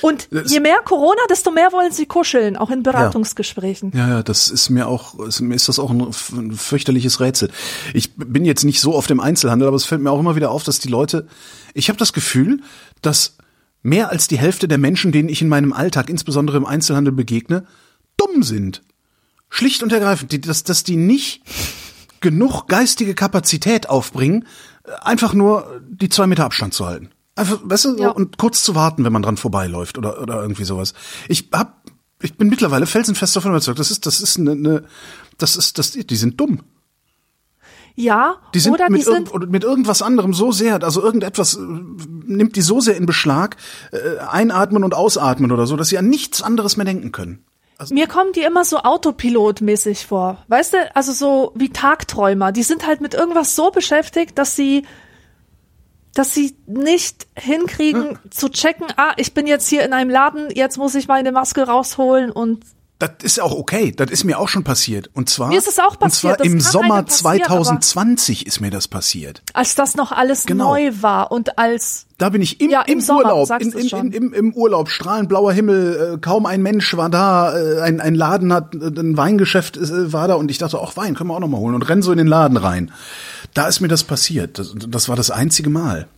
und 0.00 0.28
je 0.46 0.60
mehr 0.60 0.78
Corona, 0.84 1.20
desto 1.28 1.50
mehr 1.50 1.72
wollen 1.72 1.92
sie 1.92 2.06
kuscheln, 2.06 2.56
auch 2.56 2.70
in 2.70 2.82
Beratungsgesprächen. 2.82 3.92
Ja, 3.94 4.08
ja, 4.08 4.22
das 4.22 4.48
ist 4.48 4.70
mir 4.70 4.86
auch, 4.88 5.14
mir 5.40 5.54
ist 5.54 5.68
das 5.68 5.78
auch 5.78 5.90
ein, 5.90 6.00
ein 6.00 6.52
fürchterliches 6.52 7.20
Rätsel. 7.20 7.50
Ich 7.92 8.14
bin 8.14 8.44
jetzt 8.44 8.64
nicht 8.64 8.80
so 8.80 8.94
auf 8.94 9.06
dem 9.06 9.20
Einzelhandel, 9.20 9.68
aber 9.68 9.76
es 9.76 9.84
fällt 9.84 10.00
mir 10.00 10.10
auch 10.10 10.20
immer 10.20 10.36
wieder 10.36 10.50
auf, 10.50 10.62
dass 10.62 10.78
die 10.78 10.88
Leute, 10.88 11.26
ich 11.74 11.88
habe 11.88 11.98
das 11.98 12.12
Gefühl, 12.12 12.60
dass 13.02 13.36
mehr 13.82 14.10
als 14.10 14.28
die 14.28 14.38
Hälfte 14.38 14.68
der 14.68 14.78
Menschen, 14.78 15.12
denen 15.12 15.28
ich 15.28 15.42
in 15.42 15.48
meinem 15.48 15.72
Alltag, 15.72 16.08
insbesondere 16.08 16.56
im 16.56 16.66
Einzelhandel 16.66 17.12
begegne, 17.12 17.66
dumm 18.16 18.42
sind. 18.42 18.82
Schlicht 19.48 19.82
und 19.82 19.92
ergreifend, 19.92 20.46
dass, 20.46 20.62
dass 20.62 20.84
die 20.84 20.96
nicht 20.96 21.42
genug 22.20 22.66
geistige 22.68 23.14
Kapazität 23.14 23.88
aufbringen, 23.88 24.46
einfach 25.00 25.34
nur 25.34 25.80
die 25.88 26.08
zwei 26.08 26.26
Meter 26.26 26.44
Abstand 26.44 26.74
zu 26.74 26.86
halten. 26.86 27.10
Einfach, 27.40 27.60
weißt 27.62 27.84
du, 27.86 27.96
so, 27.96 28.02
ja. 28.02 28.10
und 28.10 28.36
kurz 28.36 28.62
zu 28.62 28.74
warten, 28.74 29.02
wenn 29.02 29.14
man 29.14 29.22
dran 29.22 29.38
vorbeiläuft 29.38 29.96
oder, 29.96 30.20
oder 30.20 30.42
irgendwie 30.42 30.64
sowas. 30.64 30.92
Ich 31.26 31.48
hab, 31.52 31.82
ich 32.20 32.36
bin 32.36 32.48
mittlerweile 32.48 32.84
felsenfest 32.84 33.34
davon 33.34 33.52
überzeugt, 33.52 33.78
das 33.78 33.90
ist, 33.90 34.04
das 34.04 34.20
ist 34.20 34.38
eine, 34.38 34.52
eine 34.52 34.84
das 35.38 35.56
ist, 35.56 35.78
das, 35.78 35.92
die 35.92 36.16
sind 36.16 36.38
dumm. 36.38 36.60
Ja, 37.94 38.36
die 38.52 38.60
sind, 38.60 38.74
oder 38.74 38.90
mit, 38.90 39.00
die 39.00 39.04
sind 39.04 39.32
irg 39.32 39.48
mit 39.48 39.64
irgendwas 39.64 40.02
anderem 40.02 40.34
so 40.34 40.52
sehr, 40.52 40.82
also 40.82 41.02
irgendetwas 41.02 41.54
äh, 41.56 41.60
nimmt 41.60 42.56
die 42.56 42.60
so 42.60 42.80
sehr 42.80 42.96
in 42.96 43.06
Beschlag, 43.06 43.56
äh, 43.92 44.18
einatmen 44.18 44.84
und 44.84 44.92
ausatmen 44.92 45.50
oder 45.50 45.66
so, 45.66 45.76
dass 45.76 45.88
sie 45.88 45.96
an 45.96 46.10
nichts 46.10 46.42
anderes 46.42 46.76
mehr 46.76 46.84
denken 46.84 47.10
können. 47.10 47.42
Also 47.78 47.94
Mir 47.94 48.06
kommen 48.06 48.32
die 48.34 48.42
immer 48.42 48.66
so 48.66 48.80
autopilotmäßig 48.80 50.06
vor. 50.06 50.44
Weißt 50.48 50.74
du, 50.74 50.94
also 50.94 51.12
so 51.12 51.52
wie 51.54 51.70
Tagträumer. 51.70 52.52
Die 52.52 52.64
sind 52.64 52.86
halt 52.86 53.00
mit 53.00 53.14
irgendwas 53.14 53.56
so 53.56 53.70
beschäftigt, 53.70 54.36
dass 54.36 54.54
sie 54.54 54.84
dass 56.14 56.34
sie 56.34 56.56
nicht 56.66 57.26
hinkriegen 57.36 58.10
hm. 58.10 58.18
zu 58.30 58.48
checken, 58.48 58.86
ah, 58.96 59.12
ich 59.16 59.34
bin 59.34 59.46
jetzt 59.46 59.68
hier 59.68 59.84
in 59.84 59.92
einem 59.92 60.10
Laden, 60.10 60.48
jetzt 60.54 60.78
muss 60.78 60.94
ich 60.94 61.08
meine 61.08 61.32
Maske 61.32 61.62
rausholen 61.62 62.30
und 62.30 62.64
das 63.00 63.12
ist 63.22 63.40
auch 63.40 63.52
okay, 63.52 63.92
das 63.96 64.10
ist 64.10 64.24
mir 64.24 64.38
auch 64.38 64.48
schon 64.48 64.62
passiert. 64.62 65.08
Und 65.14 65.30
zwar, 65.30 65.48
mir 65.48 65.58
ist 65.58 65.66
es 65.66 65.78
auch 65.78 65.98
passiert. 65.98 66.42
Und 66.42 66.44
zwar 66.44 66.52
im 66.52 66.60
Sommer 66.60 67.06
2020 67.06 68.46
ist 68.46 68.60
mir 68.60 68.70
das 68.70 68.88
passiert. 68.88 69.42
Als 69.54 69.74
das 69.74 69.96
noch 69.96 70.12
alles 70.12 70.44
genau. 70.44 70.74
neu 70.74 70.92
war 71.00 71.32
und 71.32 71.58
als 71.58 72.06
da 72.18 72.28
bin 72.28 72.42
ich 72.42 72.60
im, 72.60 72.68
ja, 72.68 72.82
im, 72.82 72.98
im 72.98 73.00
Sommer, 73.00 73.34
Urlaub, 73.34 73.50
in, 73.58 73.72
in, 73.72 74.12
im, 74.12 74.32
im 74.34 74.52
Urlaub, 74.52 74.90
strahlend 74.90 75.30
blauer 75.30 75.54
Himmel, 75.54 76.16
äh, 76.16 76.18
kaum 76.18 76.44
ein 76.44 76.60
Mensch 76.60 76.94
war 76.94 77.08
da, 77.08 77.58
äh, 77.58 77.80
ein, 77.80 78.02
ein 78.02 78.14
Laden 78.14 78.52
hat, 78.52 78.74
äh, 78.74 78.88
ein 78.88 79.16
Weingeschäft 79.16 79.78
äh, 79.78 80.12
war 80.12 80.28
da 80.28 80.34
und 80.34 80.50
ich 80.50 80.58
dachte, 80.58 80.78
ach 80.82 80.98
Wein, 80.98 81.14
können 81.14 81.30
wir 81.30 81.36
auch 81.36 81.40
noch 81.40 81.48
mal 81.48 81.58
holen 81.58 81.74
und 81.74 81.88
renn 81.88 82.02
so 82.02 82.12
in 82.12 82.18
den 82.18 82.26
Laden 82.26 82.58
rein. 82.58 82.92
Da 83.54 83.66
ist 83.66 83.80
mir 83.80 83.88
das 83.88 84.04
passiert. 84.04 84.58
Das, 84.58 84.74
das 84.74 85.08
war 85.08 85.16
das 85.16 85.30
einzige 85.30 85.70
Mal. 85.70 86.08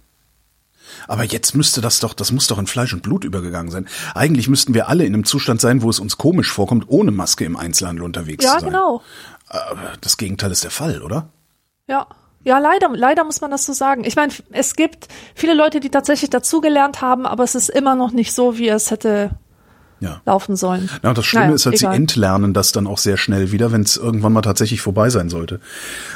Aber 1.09 1.25
jetzt 1.25 1.55
müsste 1.55 1.81
das 1.81 2.01
doch, 2.01 2.15
das 2.15 2.33
muss 2.33 2.47
doch 2.47 2.59
in 2.59 2.67
Fleisch 2.67 2.93
und 2.93 3.03
Blut 3.03 3.25
übergegangen 3.25 3.71
sein. 3.71 3.89
Eigentlich 4.15 4.49
müssten 4.49 4.75
wir 4.75 4.89
alle 4.89 5.05
in 5.05 5.15
einem 5.15 5.25
Zustand 5.25 5.61
sein, 5.61 5.83
wo 5.83 5.91
es 5.91 5.99
uns 5.99 6.19
komisch 6.19 6.51
vorkommt, 6.51 6.85
ohne 6.89 7.11
Maske 7.11 7.45
im 7.45 7.57
Einzelhandel 7.57 8.05
unterwegs 8.05 8.45
ja, 8.45 8.59
zu 8.59 8.61
sein. 8.61 8.73
Ja, 8.73 8.79
genau. 8.79 9.03
Das 10.01 10.17
Gegenteil 10.17 10.51
ist 10.51 10.65
der 10.65 10.71
Fall, 10.71 11.03
oder? 11.03 11.29
Ja. 11.87 12.07
Ja, 12.45 12.59
leider, 12.59 12.89
leider 12.93 13.23
muss 13.23 13.41
man 13.41 13.53
das 13.53 13.65
so 13.65 13.73
sagen. 13.73 14.03
Ich 14.05 14.17
meine, 14.17 14.33
es 14.51 14.75
gibt 14.75 15.07
viele 15.35 15.55
Leute, 15.55 15.79
die 15.79 15.91
tatsächlich 15.91 16.29
dazugelernt 16.29 17.01
haben, 17.01 17.25
aber 17.25 17.45
es 17.45 17.55
ist 17.55 17.69
immer 17.69 17.95
noch 17.95 18.11
nicht 18.11 18.33
so, 18.33 18.59
wie 18.59 18.69
es 18.69 18.91
hätte 18.91 19.31
ja. 20.03 20.21
laufen 20.27 20.57
sollen. 20.57 20.91
Ja, 21.03 21.11
und 21.11 21.19
das 21.19 21.25
Schlimme 21.25 21.47
naja, 21.47 21.55
ist 21.55 21.67
halt, 21.67 21.77
egal. 21.77 21.93
sie 21.93 21.97
entlernen 21.97 22.53
das 22.53 22.73
dann 22.73 22.87
auch 22.87 22.99
sehr 22.99 23.17
schnell 23.17 23.53
wieder, 23.53 23.73
wenn 23.73 23.83
es 23.83 23.97
irgendwann 23.97 24.33
mal 24.33 24.43
tatsächlich 24.43 24.81
vorbei 24.81 25.09
sein 25.11 25.31
sollte. 25.31 25.61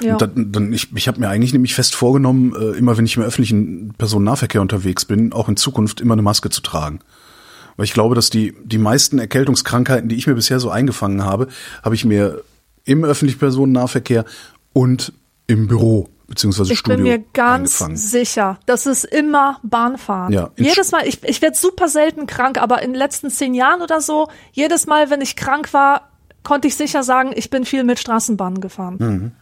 Ja. 0.02 0.12
Und 0.12 0.22
dann, 0.22 0.52
dann 0.52 0.72
ich, 0.72 0.94
ich 0.94 1.08
habe 1.08 1.20
mir 1.20 1.28
eigentlich 1.28 1.52
nämlich 1.52 1.74
fest 1.74 1.94
vorgenommen, 1.94 2.54
äh, 2.54 2.76
immer 2.76 2.98
wenn 2.98 3.06
ich 3.06 3.16
im 3.16 3.22
öffentlichen 3.22 3.94
Personennahverkehr 3.96 4.60
unterwegs 4.60 5.04
bin, 5.04 5.32
auch 5.32 5.48
in 5.48 5.56
Zukunft 5.56 6.00
immer 6.00 6.14
eine 6.14 6.22
Maske 6.22 6.50
zu 6.50 6.60
tragen. 6.60 7.00
Weil 7.76 7.84
ich 7.84 7.92
glaube, 7.92 8.14
dass 8.14 8.28
die, 8.28 8.54
die 8.64 8.78
meisten 8.78 9.18
Erkältungskrankheiten, 9.18 10.08
die 10.08 10.16
ich 10.16 10.26
mir 10.26 10.34
bisher 10.34 10.58
so 10.58 10.70
eingefangen 10.70 11.24
habe, 11.24 11.46
habe 11.82 11.94
ich 11.94 12.04
mir 12.04 12.42
im 12.84 13.04
öffentlichen 13.04 13.38
Personennahverkehr 13.38 14.24
und 14.72 15.12
im 15.46 15.68
Büro 15.68 16.08
beziehungsweise 16.26 16.72
ich 16.72 16.78
Studio 16.78 16.96
bin 16.96 17.04
mir 17.04 17.18
ganz 17.32 17.80
eingefangen. 17.80 17.96
sicher, 17.96 18.58
das 18.66 18.86
ist 18.86 19.04
immer 19.04 19.60
Bahnfahren. 19.62 20.32
Ja, 20.32 20.50
jedes 20.56 20.92
Mal, 20.92 21.06
ich, 21.06 21.22
ich 21.22 21.42
werde 21.42 21.56
super 21.56 21.88
selten 21.88 22.26
krank, 22.26 22.60
aber 22.60 22.82
in 22.82 22.92
den 22.92 22.98
letzten 22.98 23.30
zehn 23.30 23.54
Jahren 23.54 23.82
oder 23.82 24.00
so, 24.00 24.28
jedes 24.52 24.86
Mal, 24.86 25.10
wenn 25.10 25.20
ich 25.20 25.36
krank 25.36 25.72
war, 25.72 26.10
konnte 26.42 26.68
ich 26.68 26.76
sicher 26.76 27.02
sagen, 27.02 27.32
ich 27.34 27.50
bin 27.50 27.64
viel 27.64 27.84
mit 27.84 27.98
Straßenbahnen 27.98 28.60
gefahren. 28.60 28.96
Mhm. 28.98 29.32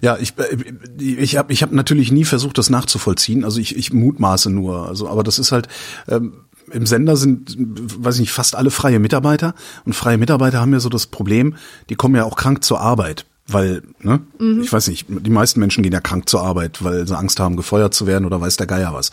Ja, 0.00 0.16
ich, 0.16 0.34
äh, 0.38 0.56
ich 0.98 1.36
habe 1.36 1.52
ich 1.52 1.62
hab 1.62 1.72
natürlich 1.72 2.12
nie 2.12 2.24
versucht, 2.24 2.58
das 2.58 2.70
nachzuvollziehen. 2.70 3.44
Also 3.44 3.60
ich, 3.60 3.76
ich 3.76 3.92
mutmaße 3.92 4.50
nur. 4.50 4.86
Also, 4.86 5.08
aber 5.08 5.22
das 5.22 5.38
ist 5.38 5.52
halt. 5.52 5.68
Ähm, 6.08 6.44
im 6.70 6.84
Sender 6.84 7.16
sind, 7.16 7.56
weiß 7.56 8.16
ich 8.16 8.20
nicht, 8.20 8.32
fast 8.32 8.54
alle 8.54 8.70
freie 8.70 8.98
Mitarbeiter. 8.98 9.54
Und 9.86 9.94
freie 9.94 10.18
Mitarbeiter 10.18 10.60
haben 10.60 10.74
ja 10.74 10.80
so 10.80 10.90
das 10.90 11.06
Problem, 11.06 11.56
die 11.88 11.94
kommen 11.94 12.14
ja 12.14 12.24
auch 12.24 12.36
krank 12.36 12.62
zur 12.62 12.80
Arbeit. 12.80 13.24
Weil, 13.50 13.82
ne, 14.00 14.20
mhm. 14.38 14.60
ich 14.60 14.70
weiß 14.70 14.88
nicht, 14.88 15.06
die 15.08 15.30
meisten 15.30 15.58
Menschen 15.58 15.82
gehen 15.82 15.92
ja 15.92 16.00
krank 16.00 16.28
zur 16.28 16.42
Arbeit, 16.42 16.84
weil 16.84 17.06
sie 17.08 17.16
Angst 17.16 17.40
haben, 17.40 17.56
gefeuert 17.56 17.94
zu 17.94 18.06
werden 18.06 18.26
oder 18.26 18.40
weiß 18.40 18.58
der 18.58 18.66
Geier 18.66 18.92
was. 18.92 19.10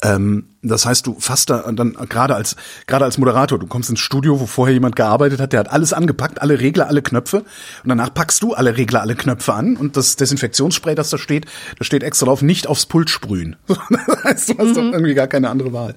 Ähm, 0.00 0.44
das 0.62 0.86
heißt, 0.86 1.06
du 1.06 1.16
fasst 1.18 1.50
da 1.50 1.70
dann 1.72 1.96
gerade 2.08 2.36
als 2.36 2.54
gerade 2.86 3.04
als 3.04 3.18
Moderator, 3.18 3.58
du 3.58 3.66
kommst 3.66 3.90
ins 3.90 3.98
Studio, 3.98 4.38
wo 4.38 4.46
vorher 4.46 4.72
jemand 4.72 4.94
gearbeitet 4.94 5.40
hat, 5.40 5.52
der 5.52 5.60
hat 5.60 5.70
alles 5.70 5.92
angepackt, 5.92 6.40
alle 6.40 6.60
Regler, 6.60 6.86
alle 6.86 7.02
Knöpfe 7.02 7.38
und 7.38 7.88
danach 7.88 8.14
packst 8.14 8.42
du 8.42 8.54
alle 8.54 8.76
Regler, 8.76 9.00
alle 9.00 9.16
Knöpfe 9.16 9.54
an 9.54 9.76
und 9.76 9.96
das 9.96 10.14
Desinfektionsspray, 10.16 10.94
das 10.94 11.10
da 11.10 11.18
steht, 11.18 11.46
da 11.78 11.84
steht 11.84 12.04
extra 12.04 12.26
drauf, 12.26 12.42
nicht 12.42 12.68
aufs 12.68 12.86
Pult 12.86 13.10
sprühen. 13.10 13.56
das 13.66 14.24
heißt, 14.24 14.48
du 14.50 14.58
hast 14.58 14.68
mhm. 14.68 14.74
doch 14.74 14.92
irgendwie 14.92 15.14
gar 15.14 15.26
keine 15.26 15.50
andere 15.50 15.72
Wahl. 15.72 15.94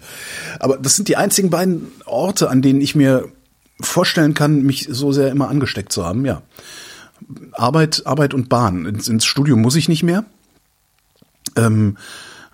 Aber 0.60 0.77
das 0.77 0.95
sind 0.95 1.07
die 1.07 1.17
einzigen 1.17 1.51
beiden 1.51 1.88
Orte, 2.05 2.49
an 2.49 2.63
denen 2.63 2.82
ich 2.82 2.95
mir 2.95 3.30
vorstellen 3.80 4.34
kann, 4.34 4.63
mich 4.63 4.88
so 4.89 5.11
sehr 5.11 5.30
immer 5.30 5.49
angesteckt 5.49 5.91
zu 5.91 6.05
haben, 6.05 6.26
ja. 6.26 6.41
Arbeit, 7.53 8.03
Arbeit 8.05 8.34
und 8.34 8.49
Bahn. 8.49 8.86
Ins, 8.86 9.07
ins 9.07 9.26
Studio 9.26 9.55
muss 9.55 9.76
ich 9.76 9.89
nicht 9.89 10.03
mehr. 10.03 10.26
Ähm, 11.55 11.97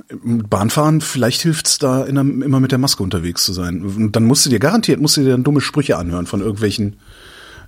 Bahnfahren, 0.10 1.02
vielleicht 1.02 1.42
hilft's 1.42 1.80
da 1.80 2.04
einer, 2.04 2.22
immer 2.22 2.60
mit 2.60 2.72
der 2.72 2.78
Maske 2.78 3.04
unterwegs 3.04 3.44
zu 3.44 3.54
sein. 3.54 3.82
Und 3.84 4.16
dann 4.16 4.26
musst 4.26 4.46
du 4.46 4.50
dir 4.50 4.60
garantiert, 4.60 5.02
musst 5.02 5.18
du 5.18 5.22
dir 5.22 5.32
dann 5.32 5.44
dumme 5.44 5.62
Sprüche 5.62 5.98
anhören 5.98 6.28
von 6.28 6.42
irgendwelchen 6.42 6.98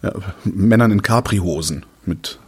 ja, 0.02 0.14
Männern 0.46 0.92
in 0.92 1.02
Capri-Hosen 1.02 1.86
mit 2.06 2.40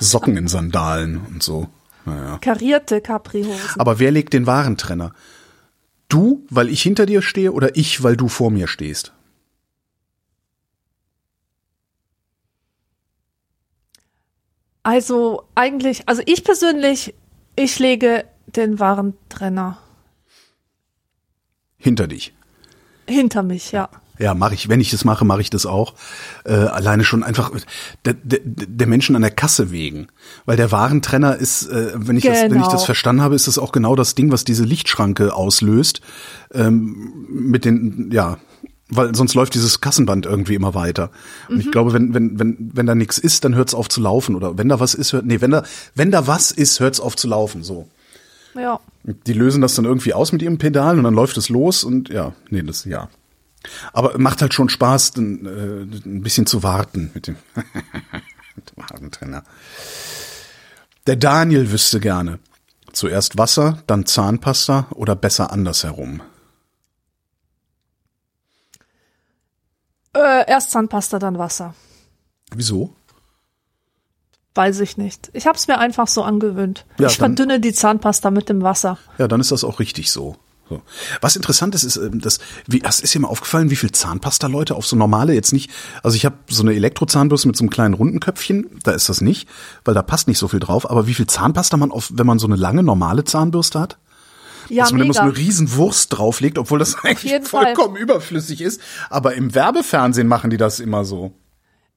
Socken 0.00 0.36
in 0.36 0.48
Sandalen 0.48 1.20
und 1.32 1.42
so. 1.42 1.68
Naja. 2.06 2.38
Karierte 2.38 3.00
Capri-Hosen. 3.00 3.78
Aber 3.78 3.98
wer 3.98 4.10
legt 4.10 4.32
den 4.32 4.46
Warentrenner? 4.46 5.12
Du, 6.08 6.46
weil 6.48 6.70
ich 6.70 6.80
hinter 6.80 7.04
dir 7.04 7.20
stehe 7.20 7.52
oder 7.52 7.76
ich, 7.76 8.02
weil 8.02 8.16
du 8.16 8.28
vor 8.28 8.50
mir 8.50 8.66
stehst? 8.66 9.12
Also 14.88 15.42
eigentlich, 15.54 16.08
also 16.08 16.22
ich 16.24 16.44
persönlich, 16.44 17.12
ich 17.56 17.78
lege 17.78 18.24
den 18.46 18.78
Warentrenner 18.78 19.76
hinter 21.76 22.06
dich. 22.06 22.32
Hinter 23.06 23.42
mich, 23.42 23.70
ja. 23.72 23.90
Ja, 24.18 24.32
mache 24.32 24.54
ich. 24.54 24.70
Wenn 24.70 24.80
ich 24.80 24.90
das 24.90 25.04
mache, 25.04 25.26
mache 25.26 25.42
ich 25.42 25.50
das 25.50 25.66
auch. 25.66 25.92
Äh, 26.46 26.54
alleine 26.54 27.04
schon 27.04 27.22
einfach 27.22 27.50
der, 28.06 28.14
der, 28.14 28.40
der 28.42 28.86
Menschen 28.86 29.14
an 29.14 29.20
der 29.20 29.30
Kasse 29.30 29.70
wegen, 29.70 30.08
weil 30.46 30.56
der 30.56 30.72
Warentrenner 30.72 31.36
ist, 31.36 31.66
äh, 31.66 31.92
wenn 31.94 32.16
ich 32.16 32.22
genau. 32.22 32.34
das, 32.34 32.50
wenn 32.50 32.60
ich 32.60 32.62
das 32.62 32.72
genau. 32.72 32.84
verstanden 32.86 33.20
habe, 33.20 33.34
ist 33.34 33.46
das 33.46 33.58
auch 33.58 33.72
genau 33.72 33.94
das 33.94 34.14
Ding, 34.14 34.32
was 34.32 34.44
diese 34.44 34.64
Lichtschranke 34.64 35.34
auslöst 35.34 36.00
ähm, 36.54 37.26
mit 37.28 37.66
den 37.66 38.08
ja 38.10 38.38
weil 38.88 39.14
sonst 39.14 39.34
läuft 39.34 39.54
dieses 39.54 39.80
Kassenband 39.80 40.26
irgendwie 40.26 40.54
immer 40.54 40.74
weiter. 40.74 41.10
Und 41.48 41.56
mhm. 41.56 41.60
ich 41.60 41.70
glaube, 41.70 41.92
wenn 41.92 42.14
wenn 42.14 42.38
wenn 42.38 42.56
wenn 42.72 42.86
da 42.86 42.94
nichts 42.94 43.18
ist, 43.18 43.44
dann 43.44 43.54
hört 43.54 43.68
es 43.68 43.74
auf 43.74 43.88
zu 43.88 44.00
laufen 44.00 44.34
oder 44.34 44.56
wenn 44.58 44.68
da 44.68 44.80
was 44.80 44.94
ist, 44.94 45.12
hört 45.12 45.26
nee, 45.26 45.40
wenn 45.40 45.50
da 45.50 45.62
wenn 45.94 46.10
da 46.10 46.26
was 46.26 46.50
ist, 46.50 46.80
hört 46.80 46.94
es 46.94 47.00
auf 47.00 47.16
zu 47.16 47.28
laufen, 47.28 47.62
so. 47.62 47.88
Ja. 48.54 48.80
Die 49.04 49.32
lösen 49.32 49.60
das 49.60 49.74
dann 49.74 49.84
irgendwie 49.84 50.14
aus 50.14 50.32
mit 50.32 50.42
ihrem 50.42 50.58
Pedal 50.58 50.98
und 50.98 51.04
dann 51.04 51.14
läuft 51.14 51.36
es 51.36 51.48
los 51.48 51.84
und 51.84 52.08
ja, 52.08 52.32
nee, 52.50 52.62
das 52.62 52.84
ja. 52.84 53.08
Aber 53.92 54.18
macht 54.18 54.40
halt 54.40 54.54
schon 54.54 54.68
Spaß, 54.68 55.12
dann, 55.12 55.46
äh, 55.46 56.08
ein 56.08 56.22
bisschen 56.22 56.46
zu 56.46 56.62
warten 56.62 57.10
mit 57.14 57.26
dem, 57.26 57.36
mit 58.56 58.72
dem 58.76 58.84
Hakentrainer. 58.84 59.44
Der 61.06 61.16
Daniel 61.16 61.70
wüsste 61.70 62.00
gerne. 62.00 62.38
Zuerst 62.92 63.38
Wasser, 63.38 63.82
dann 63.86 64.06
Zahnpasta 64.06 64.88
oder 64.94 65.14
besser 65.14 65.52
andersherum? 65.52 66.22
Äh, 70.18 70.50
erst 70.50 70.72
Zahnpasta, 70.72 71.18
dann 71.18 71.38
Wasser. 71.38 71.74
Wieso? 72.54 72.94
Weiß 74.54 74.80
ich 74.80 74.96
nicht. 74.96 75.30
Ich 75.34 75.46
habe 75.46 75.56
es 75.56 75.68
mir 75.68 75.78
einfach 75.78 76.08
so 76.08 76.22
angewöhnt. 76.22 76.84
Ja, 76.98 77.06
ich 77.06 77.18
dann, 77.18 77.36
verdünne 77.36 77.60
die 77.60 77.72
Zahnpasta 77.72 78.30
mit 78.30 78.48
dem 78.48 78.62
Wasser. 78.62 78.98
Ja, 79.18 79.28
dann 79.28 79.40
ist 79.40 79.52
das 79.52 79.62
auch 79.62 79.78
richtig 79.78 80.10
so. 80.10 80.36
So. 80.68 80.82
Was 81.22 81.36
interessant 81.36 81.74
ist, 81.74 81.84
ist, 81.84 81.96
ähm, 81.96 82.20
dass, 82.20 82.40
wie, 82.66 82.80
das 82.80 83.00
ist 83.00 83.14
dir 83.14 83.20
mal 83.20 83.28
aufgefallen, 83.28 83.70
wie 83.70 83.76
viel 83.76 83.90
Zahnpasta 83.92 84.48
Leute 84.48 84.74
auf 84.74 84.86
so 84.86 84.96
normale 84.96 85.32
jetzt 85.32 85.52
nicht, 85.52 85.70
also 86.02 86.14
ich 86.14 86.26
habe 86.26 86.36
so 86.48 86.62
eine 86.62 86.74
Elektrozahnbürste 86.74 87.48
mit 87.48 87.56
so 87.56 87.62
einem 87.62 87.70
kleinen 87.70 87.94
runden 87.94 88.20
Köpfchen, 88.20 88.66
da 88.82 88.90
ist 88.90 89.08
das 89.08 89.22
nicht, 89.22 89.48
weil 89.84 89.94
da 89.94 90.02
passt 90.02 90.28
nicht 90.28 90.38
so 90.38 90.48
viel 90.48 90.60
drauf, 90.60 90.90
aber 90.90 91.06
wie 91.06 91.14
viel 91.14 91.26
Zahnpasta 91.26 91.78
man 91.78 91.90
auf, 91.90 92.10
wenn 92.12 92.26
man 92.26 92.38
so 92.38 92.46
eine 92.46 92.56
lange 92.56 92.82
normale 92.82 93.24
Zahnbürste 93.24 93.80
hat? 93.80 93.98
Ja, 94.68 94.84
dass 94.84 94.92
man 94.92 95.00
mega. 95.00 95.04
immer 95.04 95.14
so 95.14 95.20
eine 95.20 95.36
Riesenwurst 95.36 96.16
drauflegt, 96.16 96.58
obwohl 96.58 96.78
das 96.78 96.96
eigentlich 97.04 97.42
vollkommen 97.42 97.94
Fall. 97.94 98.02
überflüssig 98.02 98.60
ist. 98.60 98.80
Aber 99.10 99.34
im 99.34 99.54
Werbefernsehen 99.54 100.28
machen 100.28 100.50
die 100.50 100.56
das 100.56 100.80
immer 100.80 101.04
so. 101.04 101.32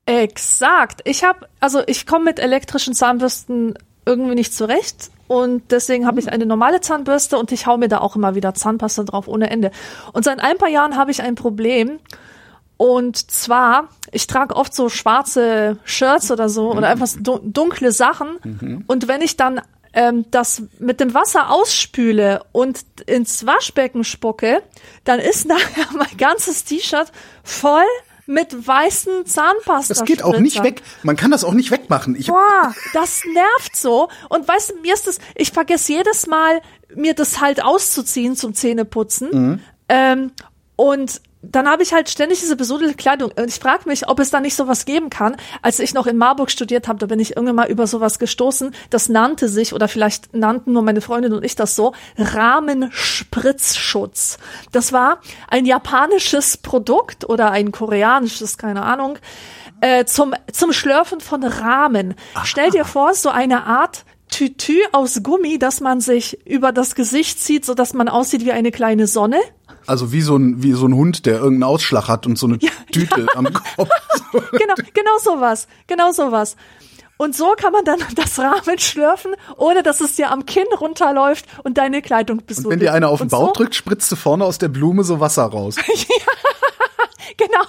Exakt. 0.05 1.01
Ich 1.05 1.23
habe, 1.23 1.47
also 1.59 1.81
ich 1.85 2.05
komme 2.05 2.25
mit 2.25 2.39
elektrischen 2.39 2.93
Zahnbürsten 2.93 3.77
irgendwie 4.05 4.35
nicht 4.35 4.53
zurecht 4.53 5.11
und 5.31 5.71
deswegen 5.71 6.05
habe 6.05 6.19
ich 6.19 6.29
eine 6.29 6.45
normale 6.45 6.81
Zahnbürste 6.81 7.37
und 7.37 7.53
ich 7.53 7.65
hau 7.65 7.77
mir 7.77 7.87
da 7.87 7.99
auch 7.99 8.17
immer 8.17 8.35
wieder 8.35 8.53
Zahnpasta 8.53 9.03
drauf 9.03 9.29
ohne 9.29 9.49
Ende. 9.49 9.71
Und 10.11 10.25
seit 10.25 10.41
ein 10.41 10.57
paar 10.57 10.67
Jahren 10.67 10.97
habe 10.97 11.11
ich 11.11 11.21
ein 11.21 11.35
Problem. 11.35 11.99
Und 12.75 13.31
zwar, 13.31 13.87
ich 14.11 14.27
trage 14.27 14.55
oft 14.55 14.73
so 14.73 14.89
schwarze 14.89 15.77
Shirts 15.85 16.31
oder 16.31 16.49
so 16.49 16.71
oder 16.73 16.89
einfach 16.89 17.07
dunkle 17.21 17.93
Sachen. 17.93 18.39
Mhm. 18.43 18.83
Und 18.87 19.07
wenn 19.07 19.21
ich 19.21 19.37
dann 19.37 19.61
ähm, 19.93 20.25
das 20.31 20.63
mit 20.79 20.99
dem 20.99 21.13
Wasser 21.13 21.49
ausspüle 21.49 22.43
und 22.51 22.83
ins 23.05 23.45
Waschbecken 23.45 24.03
spucke, 24.03 24.63
dann 25.03 25.19
ist 25.19 25.45
nachher 25.47 25.87
mein 25.93 26.17
ganzes 26.17 26.63
T-Shirt 26.63 27.11
voll 27.43 27.85
mit 28.27 28.67
weißen 28.67 29.25
Zahnpasta. 29.25 29.93
Das 29.93 30.05
geht 30.05 30.23
auch 30.23 30.39
nicht 30.39 30.63
weg. 30.63 30.81
Man 31.03 31.15
kann 31.15 31.31
das 31.31 31.43
auch 31.43 31.53
nicht 31.53 31.71
wegmachen. 31.71 32.15
Ich 32.15 32.27
Boah, 32.27 32.73
das 32.93 33.23
nervt 33.25 33.75
so. 33.75 34.09
Und 34.29 34.47
weißt 34.47 34.71
du, 34.71 34.81
mir 34.81 34.93
ist 34.93 35.07
das, 35.07 35.17
ich 35.35 35.51
vergesse 35.51 35.93
jedes 35.93 36.27
Mal, 36.27 36.61
mir 36.95 37.13
das 37.13 37.41
halt 37.41 37.63
auszuziehen 37.63 38.35
zum 38.35 38.53
Zähneputzen. 38.53 39.29
Mhm. 39.31 39.59
Ähm, 39.89 40.31
und 40.75 41.21
dann 41.43 41.67
habe 41.67 41.83
ich 41.83 41.93
halt 41.93 42.09
ständig 42.09 42.39
diese 42.39 42.55
besudelte 42.55 42.95
Kleidung. 42.95 43.31
Und 43.31 43.49
ich 43.49 43.59
frage 43.59 43.89
mich, 43.89 44.07
ob 44.07 44.19
es 44.19 44.29
da 44.29 44.39
nicht 44.39 44.55
sowas 44.55 44.85
geben 44.85 45.09
kann. 45.09 45.35
Als 45.61 45.79
ich 45.79 45.93
noch 45.93 46.07
in 46.07 46.15
Marburg 46.17 46.49
studiert 46.51 46.87
habe, 46.87 46.99
da 46.99 47.07
bin 47.07 47.19
ich 47.19 47.35
irgendwann 47.35 47.55
mal 47.55 47.69
über 47.69 47.87
sowas 47.87 48.19
gestoßen. 48.19 48.73
Das 48.89 49.09
nannte 49.09 49.49
sich, 49.49 49.73
oder 49.73 49.87
vielleicht 49.87 50.35
nannten 50.35 50.73
nur 50.73 50.83
meine 50.83 51.01
Freundin 51.01 51.33
und 51.33 51.43
ich 51.43 51.55
das 51.55 51.75
so, 51.75 51.93
Rahmenspritzschutz. 52.17 54.37
Das 54.71 54.93
war 54.93 55.19
ein 55.47 55.65
japanisches 55.65 56.57
Produkt 56.57 57.27
oder 57.27 57.49
ein 57.51 57.71
koreanisches, 57.71 58.59
keine 58.59 58.83
Ahnung, 58.83 59.17
äh, 59.81 60.05
zum, 60.05 60.33
zum 60.51 60.73
Schlürfen 60.73 61.21
von 61.21 61.43
Rahmen. 61.43 62.13
Aha. 62.35 62.45
Stell 62.45 62.69
dir 62.69 62.85
vor, 62.85 63.15
so 63.15 63.29
eine 63.29 63.65
Art 63.65 64.05
Tütü 64.29 64.77
aus 64.93 65.23
Gummi, 65.23 65.57
dass 65.59 65.81
man 65.81 66.01
sich 66.01 66.47
über 66.47 66.71
das 66.71 66.95
Gesicht 66.95 67.41
zieht, 67.41 67.65
so 67.65 67.73
dass 67.73 67.93
man 67.93 68.07
aussieht 68.07 68.45
wie 68.45 68.53
eine 68.53 68.71
kleine 68.71 69.05
Sonne. 69.05 69.37
Also 69.91 70.13
wie 70.13 70.21
so 70.21 70.37
ein 70.37 70.63
wie 70.63 70.71
so 70.71 70.85
ein 70.87 70.95
Hund, 70.95 71.25
der 71.25 71.35
irgendeinen 71.35 71.63
Ausschlag 71.63 72.07
hat 72.07 72.25
und 72.25 72.37
so 72.37 72.47
eine 72.47 72.57
ja, 72.61 72.71
Tüte 72.93 73.21
ja. 73.21 73.27
am 73.35 73.51
Kopf. 73.51 73.89
genau, 74.31 74.75
genau 74.93 75.17
sowas, 75.21 75.67
genau 75.85 76.13
sowas. 76.13 76.55
Und 77.17 77.35
so 77.35 77.51
kann 77.57 77.73
man 77.73 77.83
dann 77.83 77.99
das 78.15 78.39
Rahmen 78.39 78.79
schlürfen, 78.79 79.35
ohne 79.57 79.83
dass 79.83 79.99
es 79.99 80.15
dir 80.15 80.31
am 80.31 80.45
Kinn 80.45 80.65
runterläuft 80.79 81.45
und 81.65 81.77
deine 81.77 82.01
Kleidung 82.01 82.37
besudelt. 82.37 82.65
Und 82.65 82.71
wenn 82.71 82.79
dir 82.79 82.93
einer 82.93 83.09
auf 83.09 83.19
den 83.19 83.27
Bauch 83.27 83.47
so? 83.47 83.53
drückt, 83.53 83.75
spritzt 83.75 84.09
du 84.13 84.15
vorne 84.15 84.45
aus 84.45 84.59
der 84.59 84.69
Blume 84.69 85.03
so 85.03 85.19
Wasser 85.19 85.43
raus. 85.43 85.75
ja, 85.87 87.35
genau. 87.37 87.65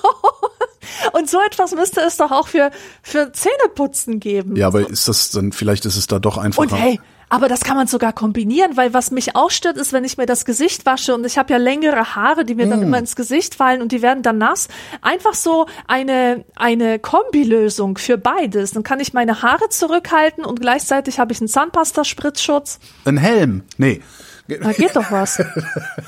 Und 1.12 1.29
so 1.29 1.41
etwas 1.41 1.75
müsste 1.75 2.03
es 2.03 2.18
doch 2.18 2.31
auch 2.31 2.47
für, 2.47 2.70
für 3.03 3.33
Zähneputzen 3.33 4.20
geben. 4.20 4.55
Ja, 4.55 4.68
aber 4.68 4.89
ist 4.89 5.09
das 5.09 5.33
dann, 5.33 5.51
vielleicht 5.51 5.87
ist 5.87 5.97
es 5.97 6.07
da 6.07 6.20
doch 6.20 6.39
einfacher. 6.39 6.73
Und 6.73 6.81
hey, 6.81 7.01
aber 7.33 7.49
das 7.49 7.61
kann 7.61 7.78
man 7.78 7.87
sogar 7.87 8.12
kombinieren, 8.12 8.76
weil 8.76 8.93
was 8.93 9.11
mich 9.11 9.35
auch 9.35 9.51
stört, 9.51 9.78
ist, 9.78 9.95
wenn 9.95 10.05
ich 10.05 10.18
mir 10.18 10.26
das 10.26 10.45
Gesicht 10.45 10.85
wasche 10.85 11.14
und 11.14 11.24
ich 11.24 11.39
habe 11.39 11.51
ja 11.51 11.57
längere 11.57 12.14
Haare, 12.14 12.45
die 12.45 12.55
mir 12.55 12.66
mm. 12.66 12.70
dann 12.70 12.83
immer 12.83 12.99
ins 12.99 13.16
Gesicht 13.16 13.55
fallen 13.55 13.80
und 13.80 13.91
die 13.91 14.03
werden 14.03 14.22
dann 14.22 14.37
nass. 14.37 14.68
Einfach 15.01 15.33
so 15.33 15.64
eine, 15.87 16.45
eine 16.57 16.99
Kombilösung 16.99 17.97
für 17.97 18.18
beides. 18.18 18.72
Dann 18.72 18.83
kann 18.83 19.01
ich 19.01 19.14
meine 19.14 19.41
Haare 19.41 19.70
zurückhalten 19.70 20.45
und 20.45 20.61
gleichzeitig 20.61 21.18
habe 21.18 21.33
ich 21.33 21.41
einen 21.41 21.49
Zahnpasta-Spritzschutz. 21.49 22.80
Ein 23.07 23.16
Helm. 23.16 23.62
Nee. 23.78 24.03
Da 24.49 24.72
geht 24.72 24.97
doch 24.97 25.11
was. 25.11 25.43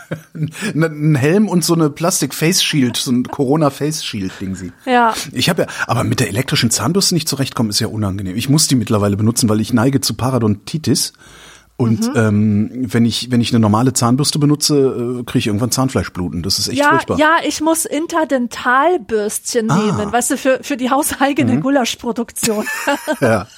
ein 0.75 1.15
Helm 1.15 1.49
und 1.49 1.65
so 1.65 1.75
eine 1.75 1.89
Plastik-Face-Shield, 1.91 2.97
so 2.97 3.13
ein 3.13 3.25
Corona-Face-Shield-Ding 3.25 4.57
sie. 4.57 4.73
Ja. 4.85 5.15
Ich 5.33 5.49
habe 5.49 5.63
ja, 5.63 5.69
aber 5.87 6.05
mit 6.05 6.21
der 6.21 6.29
elektrischen 6.29 6.71
Zahnbürste 6.71 7.15
nicht 7.15 7.29
zurechtkommen, 7.29 7.71
ist 7.71 7.81
ja 7.81 7.87
unangenehm. 7.87 8.37
Ich 8.37 8.49
muss 8.49 8.67
die 8.67 8.75
mittlerweile 8.75 9.17
benutzen, 9.17 9.49
weil 9.49 9.61
ich 9.61 9.73
neige 9.73 10.01
zu 10.01 10.15
Parodontitis. 10.15 11.13
Und 11.77 12.07
mhm. 12.07 12.17
ähm, 12.17 12.71
wenn 12.93 13.05
ich 13.05 13.33
wenn 13.33 13.41
ich 13.41 13.51
eine 13.51 13.59
normale 13.59 13.93
Zahnbürste 13.93 14.39
benutze, 14.39 14.77
äh, 14.77 15.25
kriege 15.25 15.41
ich 15.41 15.47
irgendwann 15.49 15.73
Zahnfleischbluten. 15.73 16.45
Das 16.45 16.61
ist 16.61 16.69
echt 16.69 16.79
ja, 16.79 16.91
furchtbar. 16.91 17.19
Ja, 17.19 17.39
ich 17.45 17.61
muss 17.61 17.85
Interdentalbürstchen 17.85 19.69
ah. 19.71 19.77
nehmen, 19.79 20.13
weißt 20.13 20.31
du, 20.31 20.39
für 20.39 20.61
für 20.63 20.77
die 20.77 20.91
hauseigene 20.91 21.55
mhm. 21.55 21.63
Gulaschproduktion. 21.63 22.65
ja. 23.21 23.49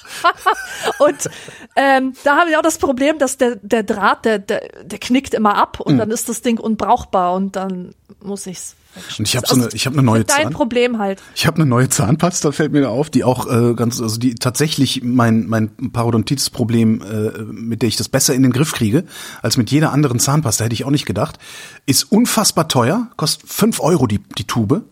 und 0.99 1.29
ähm, 1.77 2.15
da 2.25 2.39
habe 2.39 2.51
ich 2.51 2.57
auch 2.57 2.63
das 2.63 2.79
Problem, 2.79 3.19
dass 3.19 3.37
der 3.37 3.57
der 3.57 3.83
Draht 3.83 4.25
der 4.25 4.39
der, 4.39 4.63
der 4.83 4.99
knickt 4.99 5.35
immer 5.35 5.55
ab 5.57 5.81
und 5.81 5.95
mhm. 5.95 5.99
dann 5.99 6.11
ist 6.11 6.31
das 6.31 6.41
Ding 6.41 6.59
unbrauchbar 6.59 7.35
und 7.35 7.55
dann 7.55 7.95
muss 8.23 8.47
ich's 8.47 8.77
und 9.19 9.29
ich 9.29 9.37
habe 9.37 9.47
so 9.47 9.55
eine, 9.55 9.69
ich 9.73 9.87
habe 9.87 9.97
eine 9.97 10.05
neue 10.05 10.25
Dein 10.25 10.45
Zahn 10.45 10.53
Problem 10.53 10.99
halt. 10.99 11.23
Ich 11.35 11.47
habe 11.47 11.57
eine 11.57 11.67
neue 11.67 11.89
Zahnpasta, 11.89 12.53
fällt 12.53 12.73
mir 12.73 12.91
auf, 12.91 13.11
die 13.11 13.25
auch 13.25 13.51
äh, 13.51 13.75
ganz, 13.75 14.01
also 14.01 14.19
die 14.19 14.35
tatsächlich 14.35 15.03
mein 15.03 15.47
mein 15.47 15.71
Parodontitis-Problem, 15.93 17.03
äh, 17.03 17.43
mit 17.53 17.83
der 17.83 17.89
ich 17.89 17.97
das 17.97 18.09
besser 18.09 18.35
in 18.35 18.43
den 18.43 18.53
Griff 18.53 18.73
kriege 18.73 19.05
als 19.43 19.57
mit 19.57 19.71
jeder 19.71 19.93
anderen 19.93 20.19
Zahnpasta, 20.19 20.65
hätte 20.65 20.75
ich 20.75 20.85
auch 20.85 20.91
nicht 20.91 21.07
gedacht. 21.07 21.39
Ist 21.87 22.05
unfassbar 22.05 22.69
teuer, 22.69 23.09
kostet 23.17 23.49
fünf 23.49 23.81
Euro 23.81 24.07
die 24.07 24.21
die 24.39 24.45
Tube. 24.45 24.83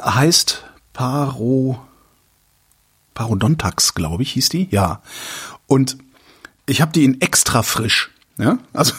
Heißt 0.00 0.64
Paro 0.92 1.78
Parodontax, 3.14 3.94
glaube 3.94 4.22
ich, 4.22 4.32
hieß 4.32 4.48
die. 4.48 4.68
Ja. 4.70 5.02
Und 5.66 5.98
ich 6.66 6.80
habe 6.80 6.92
die 6.92 7.04
in 7.04 7.20
extra 7.20 7.62
frisch. 7.62 8.10
Ja, 8.38 8.58
also 8.72 8.94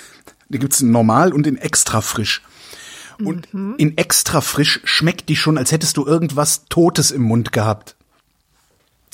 die 0.48 0.58
gibt's 0.58 0.80
in 0.80 0.90
normal 0.90 1.32
und 1.32 1.46
in 1.46 1.56
extra 1.56 2.00
frisch. 2.00 2.42
Und 3.24 3.52
mhm. 3.52 3.74
in 3.78 3.98
extra 3.98 4.40
frisch 4.40 4.80
schmeckt 4.84 5.28
die 5.28 5.36
schon, 5.36 5.58
als 5.58 5.72
hättest 5.72 5.96
du 5.96 6.06
irgendwas 6.06 6.64
Totes 6.68 7.10
im 7.10 7.22
Mund 7.22 7.52
gehabt. 7.52 7.96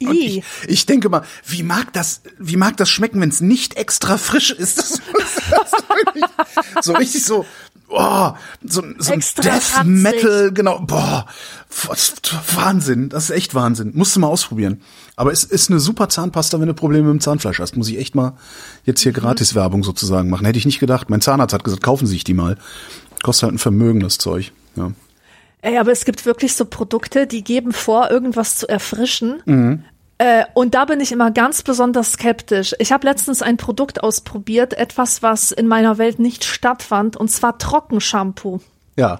Und 0.03 0.15
ich, 0.15 0.43
ich 0.67 0.87
denke 0.87 1.09
mal, 1.09 1.23
wie 1.47 1.63
mag 1.63 1.93
das, 1.93 2.23
wie 2.39 2.57
mag 2.57 2.77
das 2.77 2.91
schmecken, 2.91 3.21
wenn 3.21 3.29
es 3.29 3.41
nicht 3.41 3.77
extra 3.77 4.19
frisch 4.19 4.51
ist? 4.51 5.03
Das, 5.55 5.71
das 6.75 6.85
so 6.87 6.93
richtig 6.95 7.25
so, 7.25 7.47
boah, 7.89 8.39
so, 8.63 8.83
so 8.99 9.13
ein 9.13 9.23
Death 9.43 9.85
Metal, 9.85 10.53
genau, 10.53 10.81
boah, 10.81 11.27
Wahnsinn, 12.55 13.09
das 13.09 13.25
ist 13.25 13.31
echt 13.31 13.55
Wahnsinn. 13.55 13.93
Musst 13.95 14.15
du 14.17 14.21
mal 14.21 14.29
ausprobieren. 14.29 14.81
Aber 15.17 15.33
es 15.33 15.45
ist 15.45 15.71
eine 15.71 15.81
super 15.81 16.09
Zahnpasta, 16.09 16.61
wenn 16.61 16.67
du 16.67 16.75
Probleme 16.75 17.09
mit 17.09 17.21
dem 17.21 17.21
Zahnfleisch 17.21 17.61
hast. 17.61 17.77
Muss 17.77 17.89
ich 17.89 17.99
echt 17.99 18.15
mal 18.15 18.37
jetzt 18.85 19.01
hier 19.01 19.13
mhm. 19.13 19.17
Gratis-Werbung 19.17 19.85
sozusagen 19.85 20.31
machen. 20.31 20.47
Hätte 20.47 20.59
ich 20.59 20.67
nicht 20.67 20.81
gedacht. 20.81 21.11
Mein 21.11 21.21
Zahnarzt 21.21 21.55
hat 21.55 21.65
gesagt, 21.65 21.83
kaufen 21.83 22.07
Sie 22.07 22.15
sich 22.15 22.25
die 22.25 22.35
mal. 22.35 22.59
Kostet 23.25 23.45
halt 23.45 23.55
ein 23.55 23.59
Vermögen, 23.59 24.01
das 24.01 24.19
Zeug. 24.19 24.53
Ja. 24.77 24.93
Ey, 25.63 25.79
aber 25.79 25.93
es 25.93 26.05
gibt 26.05 26.27
wirklich 26.27 26.55
so 26.55 26.67
Produkte, 26.67 27.27
die 27.27 27.43
geben 27.43 27.73
vor, 27.73 28.11
irgendwas 28.11 28.57
zu 28.57 28.69
erfrischen. 28.69 29.43
Mhm. 29.47 29.85
Äh, 30.19 30.45
und 30.53 30.75
da 30.75 30.85
bin 30.85 31.01
ich 31.01 31.11
immer 31.11 31.31
ganz 31.31 31.63
besonders 31.63 32.13
skeptisch. 32.13 32.75
Ich 32.79 32.93
habe 32.93 33.07
letztens 33.07 33.41
ein 33.41 33.57
Produkt 33.57 34.03
ausprobiert, 34.03 34.75
etwas, 34.75 35.23
was 35.23 35.53
in 35.53 35.67
meiner 35.67 35.97
Welt 35.97 36.19
nicht 36.19 36.45
stattfand, 36.45 37.17
und 37.17 37.31
zwar 37.31 37.57
Trockenshampoo. 37.57 38.61
Ja. 38.97 39.17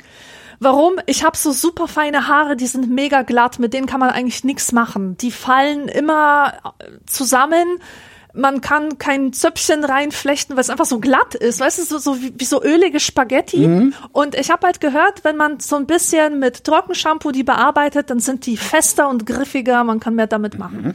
Warum? 0.61 0.97
Ich 1.07 1.25
habe 1.25 1.39
so 1.39 1.51
super 1.53 1.89
feine 1.89 2.29
Haare, 2.29 2.57
die 2.57 2.67
sind 2.67 2.91
mega 2.91 3.23
glatt, 3.23 3.59
mit 3.59 3.73
denen 3.73 3.87
kann 3.87 4.01
man 4.01 4.11
eigentlich 4.11 4.45
nichts 4.45 4.71
machen. 4.73 5.17
Die 5.17 5.31
fallen 5.31 5.89
immer 5.89 6.75
zusammen 7.07 7.81
man 8.35 8.61
kann 8.61 8.99
kein 8.99 9.33
Zöpfchen 9.33 9.85
reinflechten, 9.85 10.57
weil 10.57 10.63
es 10.63 10.71
einfach 10.71 10.85
so 10.85 10.99
glatt 10.99 11.35
ist, 11.35 11.61
weißt 11.61 11.79
du, 11.79 11.85
so, 11.85 11.99
so 11.99 12.21
wie, 12.21 12.35
wie 12.37 12.45
so 12.45 12.63
ölige 12.63 13.01
Spaghetti. 13.01 13.67
Mhm. 13.67 13.95
Und 14.13 14.35
ich 14.35 14.51
habe 14.51 14.67
halt 14.67 14.81
gehört, 14.81 15.25
wenn 15.25 15.37
man 15.37 15.61
so 15.61 15.77
ein 15.77 15.87
bisschen 15.87 16.41
mit 16.41 16.65
Trockenshampoo 16.65 17.31
die 17.31 17.45
bearbeitet, 17.45 18.11
dann 18.11 18.19
sind 18.19 18.47
die 18.47 18.57
fester 18.57 19.09
und 19.09 19.25
griffiger, 19.25 19.85
man 19.85 20.01
kann 20.01 20.17
mehr 20.17 20.27
damit 20.27 20.59
machen. 20.59 20.83
Mhm. 20.83 20.95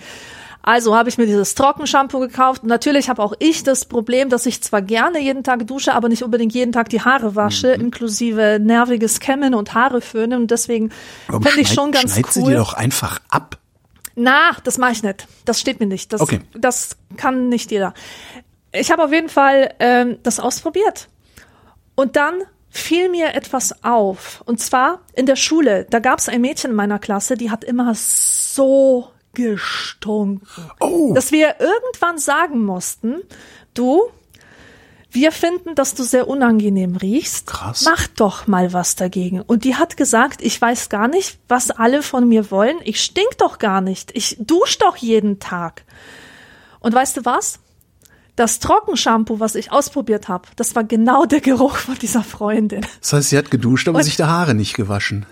Also 0.62 0.96
habe 0.96 1.08
ich 1.08 1.18
mir 1.18 1.26
dieses 1.26 1.56
Trockenshampoo 1.56 2.20
gekauft. 2.20 2.64
Und 2.64 2.70
natürlich 2.70 3.10
habe 3.10 3.24
auch 3.24 3.34
ich 3.40 3.64
das 3.64 3.86
Problem, 3.86 4.30
dass 4.30 4.46
ich 4.46 4.62
zwar 4.62 4.82
gerne 4.82 5.20
jeden 5.20 5.44
Tag 5.44 5.66
dusche, 5.66 5.94
aber 5.94 6.10
nicht 6.10 6.24
unbedingt 6.24 6.54
jeden 6.54 6.74
Tag 6.74 6.90
die 6.90 7.02
Haare 7.02 7.36
wasche, 7.36 7.76
mhm. 7.76 7.86
inklusive 7.86 8.60
nerviges 8.62 9.20
Kämmen 9.22 9.56
und 9.56 9.74
Haare 9.74 10.02
föhnen. 10.02 10.42
Und 10.42 10.52
deswegen 10.52 10.92
finde 11.28 11.62
ich 11.62 11.70
schon 11.70 11.92
ganz 11.92 12.14
schneid 12.14 12.26
cool. 12.26 12.32
Sie 12.32 12.44
die 12.44 12.54
doch 12.56 12.74
einfach 12.74 13.20
ab. 13.30 13.58
Na, 14.22 14.52
das 14.66 14.78
mache 14.78 14.92
ich 14.92 15.04
nicht. 15.04 15.28
Das 15.46 15.62
steht 15.62 15.80
mir 15.80 15.86
nicht. 15.86 16.12
Das, 16.12 16.20
okay. 16.20 16.42
das 16.54 16.98
kann 17.16 17.48
nicht 17.48 17.72
jeder. 17.72 17.94
Ich 18.74 18.92
habe 18.92 19.06
auf 19.06 19.14
jeden 19.14 19.30
Fall 19.30 19.74
ähm, 19.80 20.18
das 20.24 20.42
ausprobiert. 20.42 21.08
Und 21.96 22.18
dann 22.18 22.42
fiel 22.70 23.10
mir 23.10 23.34
etwas 23.34 23.84
auf. 23.84 24.44
Und 24.46 24.60
zwar 24.60 25.00
in 25.14 25.26
der 25.26 25.38
Schule. 25.38 25.88
Da 25.90 26.00
gab 26.00 26.20
es 26.20 26.28
ein 26.28 26.42
Mädchen 26.42 26.72
in 26.72 26.76
meiner 26.76 27.00
Klasse, 27.00 27.36
die 27.36 27.50
hat 27.50 27.64
immer 27.64 27.94
so 27.96 29.08
gestunken, 29.34 30.46
oh. 30.82 31.14
dass 31.14 31.32
wir 31.32 31.56
irgendwann 31.60 32.18
sagen 32.18 32.66
mussten, 32.66 33.22
du, 33.74 34.10
wir 35.12 35.32
finden, 35.32 35.76
dass 35.76 35.95
du 35.95 36.03
sehr 36.03 36.28
unangenehm 36.28 36.95
riechst. 36.95 37.47
Krass. 37.47 37.84
Mach 37.86 38.07
doch 38.07 38.47
mal 38.47 38.74
was 38.74 38.95
dagegen. 38.95 39.41
Und 39.41 39.64
die 39.64 39.76
hat 39.76 39.97
gesagt, 39.97 40.41
ich 40.41 40.62
weiß 40.62 40.89
gar 40.89 41.07
nicht, 41.07 41.39
was 41.47 41.72
alle 41.72 42.03
von 42.03 42.28
mir 42.28 42.51
wollen. 42.51 42.78
Ich 42.84 43.01
stink 43.01 43.38
doch 43.39 43.57
gar 43.57 43.82
nicht. 43.82 44.12
Ich 44.16 44.38
dusch 44.39 44.78
doch 44.78 44.97
jeden 44.97 45.39
Tag. 45.39 45.84
Und 46.80 46.93
weißt 46.93 47.18
du 47.18 47.26
was? 47.26 47.60
Das 48.36 48.60
Trockenshampoo, 48.60 49.39
was 49.39 49.55
ich 49.55 49.72
ausprobiert 49.72 50.30
habe, 50.30 50.47
das 50.55 50.76
war 50.76 50.84
genau 50.86 51.26
der 51.26 51.41
Geruch 51.41 51.76
von 51.76 51.95
dieser 51.95 52.24
Freundin. 52.24 52.86
Das 53.01 53.12
heißt, 53.12 53.30
sie 53.30 53.38
hat 53.38 53.51
geduscht, 53.51 53.89
aber 53.89 53.97
Und 53.97 54.03
sich 54.03 54.16
die 54.16 54.24
Haare 54.24 54.53
nicht 54.53 54.76
gewaschen. 54.76 55.26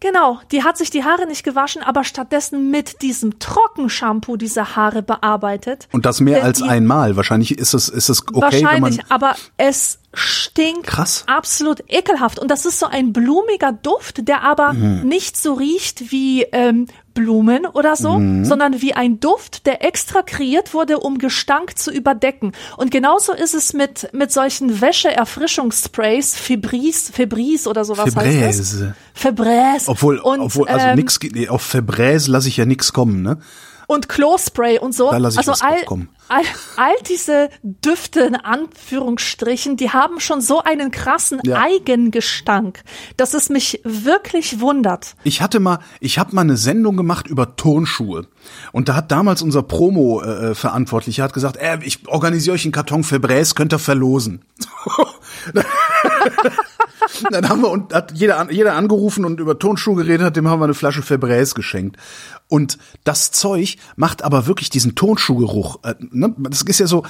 Genau, 0.00 0.40
die 0.52 0.62
hat 0.62 0.76
sich 0.76 0.90
die 0.90 1.04
Haare 1.04 1.26
nicht 1.26 1.42
gewaschen, 1.42 1.82
aber 1.82 2.04
stattdessen 2.04 2.70
mit 2.70 3.00
diesem 3.00 3.38
Trockenshampoo 3.38 4.36
diese 4.36 4.76
Haare 4.76 5.02
bearbeitet. 5.02 5.88
Und 5.92 6.04
das 6.04 6.20
mehr 6.20 6.44
als 6.44 6.60
einmal. 6.60 7.16
Wahrscheinlich 7.16 7.56
ist 7.56 7.72
es, 7.72 7.88
ist 7.88 8.10
es 8.10 8.22
okay, 8.28 8.40
wahrscheinlich, 8.40 8.72
wenn 8.72 8.80
man 8.80 9.00
aber 9.08 9.36
es 9.56 9.98
stinkt 10.16 10.86
Krass. 10.86 11.24
absolut 11.26 11.84
ekelhaft. 11.88 12.38
Und 12.38 12.50
das 12.50 12.64
ist 12.64 12.78
so 12.78 12.86
ein 12.86 13.12
blumiger 13.12 13.72
Duft, 13.72 14.26
der 14.26 14.42
aber 14.42 14.72
mhm. 14.72 15.02
nicht 15.06 15.36
so 15.36 15.54
riecht 15.54 16.10
wie 16.10 16.42
ähm, 16.52 16.86
Blumen 17.12 17.66
oder 17.66 17.96
so, 17.96 18.18
mhm. 18.18 18.44
sondern 18.44 18.80
wie 18.82 18.94
ein 18.94 19.20
Duft, 19.20 19.66
der 19.66 19.84
extra 19.84 20.22
kreiert 20.22 20.74
wurde, 20.74 20.98
um 20.98 21.18
Gestank 21.18 21.78
zu 21.78 21.90
überdecken. 21.90 22.52
Und 22.76 22.90
genauso 22.90 23.32
ist 23.32 23.54
es 23.54 23.72
mit, 23.72 24.08
mit 24.12 24.32
solchen 24.32 24.80
Wäsche-Erfrischungssprays, 24.80 26.36
Febris, 26.36 27.10
Febris 27.12 27.66
oder 27.66 27.84
sowas 27.84 28.12
Febreze. 28.12 28.44
heißt 28.44 28.60
das. 28.60 28.84
Febreze. 29.14 29.90
Obwohl, 29.90 30.18
Und, 30.18 30.40
obwohl, 30.40 30.68
also 30.68 30.86
ähm, 30.86 30.96
nix, 30.96 31.18
auf 31.48 31.62
Febreze 31.62 32.30
lasse 32.30 32.48
ich 32.48 32.56
ja 32.58 32.66
nix 32.66 32.92
kommen, 32.92 33.22
ne? 33.22 33.38
Und 33.86 34.08
Klospray 34.08 34.78
und 34.78 34.94
so. 34.94 35.10
Also 35.10 35.52
all, 35.60 35.84
all, 36.28 36.42
all 36.76 36.94
diese 37.08 37.50
Düfte 37.62 38.20
in 38.20 38.36
Anführungsstrichen, 38.36 39.76
die 39.76 39.90
haben 39.90 40.20
schon 40.20 40.40
so 40.40 40.62
einen 40.62 40.90
krassen 40.90 41.40
ja. 41.44 41.60
Eigengestank, 41.60 42.82
dass 43.16 43.34
es 43.34 43.48
mich 43.48 43.80
wirklich 43.84 44.60
wundert. 44.60 45.16
Ich 45.24 45.40
hatte 45.40 45.60
mal, 45.60 45.78
ich 46.00 46.18
habe 46.18 46.34
mal 46.34 46.42
eine 46.42 46.56
Sendung 46.56 46.96
gemacht 46.96 47.26
über 47.26 47.56
Turnschuhe 47.56 48.26
und 48.72 48.88
da 48.88 48.94
hat 48.94 49.10
damals 49.10 49.42
unser 49.42 49.62
Promo 49.62 50.22
äh, 50.22 50.54
Verantwortlicher 50.54 51.24
hat 51.24 51.32
gesagt, 51.32 51.56
äh, 51.56 51.78
ich 51.82 52.08
organisiere 52.08 52.54
euch 52.54 52.64
einen 52.64 52.72
Karton 52.72 53.04
Febreze, 53.04 53.54
könnt 53.54 53.72
ihr 53.72 53.78
verlosen. 53.78 54.44
dann 57.30 57.48
haben 57.48 57.60
wir 57.62 57.70
und 57.70 57.92
hat 57.92 58.12
jeder, 58.12 58.50
jeder 58.50 58.74
angerufen 58.74 59.24
und 59.24 59.40
über 59.40 59.58
Tonschuhe 59.58 59.96
geredet 59.96 60.26
hat, 60.26 60.36
dem 60.36 60.48
haben 60.48 60.60
wir 60.60 60.64
eine 60.64 60.74
Flasche 60.74 61.02
Febreze 61.02 61.54
geschenkt. 61.54 61.96
Und 62.48 62.78
das 63.02 63.32
Zeug 63.32 63.76
macht 63.96 64.22
aber 64.22 64.46
wirklich 64.46 64.70
diesen 64.70 64.94
Tonschuhgeruch. 64.94 65.80
Äh, 65.82 65.94
ne? 66.10 66.34
Das 66.38 66.62
ist 66.62 66.78
ja 66.78 66.86
so, 66.86 67.04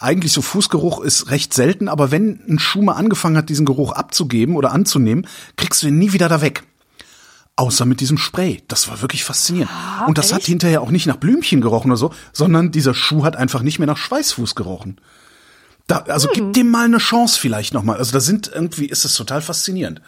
eigentlich 0.00 0.32
so 0.32 0.40
Fußgeruch 0.40 1.00
ist 1.00 1.30
recht 1.30 1.52
selten, 1.52 1.88
aber 1.88 2.10
wenn 2.10 2.40
ein 2.48 2.58
Schuh 2.58 2.82
mal 2.82 2.94
angefangen 2.94 3.36
hat, 3.36 3.48
diesen 3.48 3.66
Geruch 3.66 3.92
abzugeben 3.92 4.56
oder 4.56 4.72
anzunehmen, 4.72 5.26
kriegst 5.56 5.82
du 5.82 5.88
ihn 5.88 5.98
nie 5.98 6.12
wieder 6.12 6.28
da 6.28 6.40
weg. 6.40 6.64
Außer 7.56 7.86
mit 7.86 8.00
diesem 8.00 8.18
Spray. 8.18 8.62
Das 8.68 8.88
war 8.88 9.02
wirklich 9.02 9.24
faszinierend. 9.24 9.70
Ah, 9.72 10.06
und 10.06 10.16
das 10.16 10.26
echt? 10.26 10.34
hat 10.34 10.42
hinterher 10.44 10.80
auch 10.80 10.90
nicht 10.90 11.06
nach 11.06 11.16
Blümchen 11.16 11.60
gerochen 11.60 11.90
oder 11.90 11.98
so, 11.98 12.12
sondern 12.32 12.70
dieser 12.70 12.94
Schuh 12.94 13.24
hat 13.24 13.36
einfach 13.36 13.62
nicht 13.62 13.80
mehr 13.80 13.88
nach 13.88 13.96
Schweißfuß 13.96 14.54
gerochen. 14.54 15.00
Da, 15.88 16.04
also 16.06 16.28
hm. 16.28 16.34
gib 16.34 16.52
dem 16.52 16.70
mal 16.70 16.84
eine 16.84 16.98
Chance 16.98 17.40
vielleicht 17.40 17.74
nochmal. 17.74 17.96
Also 17.96 18.12
da 18.12 18.20
sind 18.20 18.50
irgendwie, 18.54 18.86
ist 18.86 19.04
das 19.04 19.14
total 19.14 19.40
faszinierend. 19.40 20.00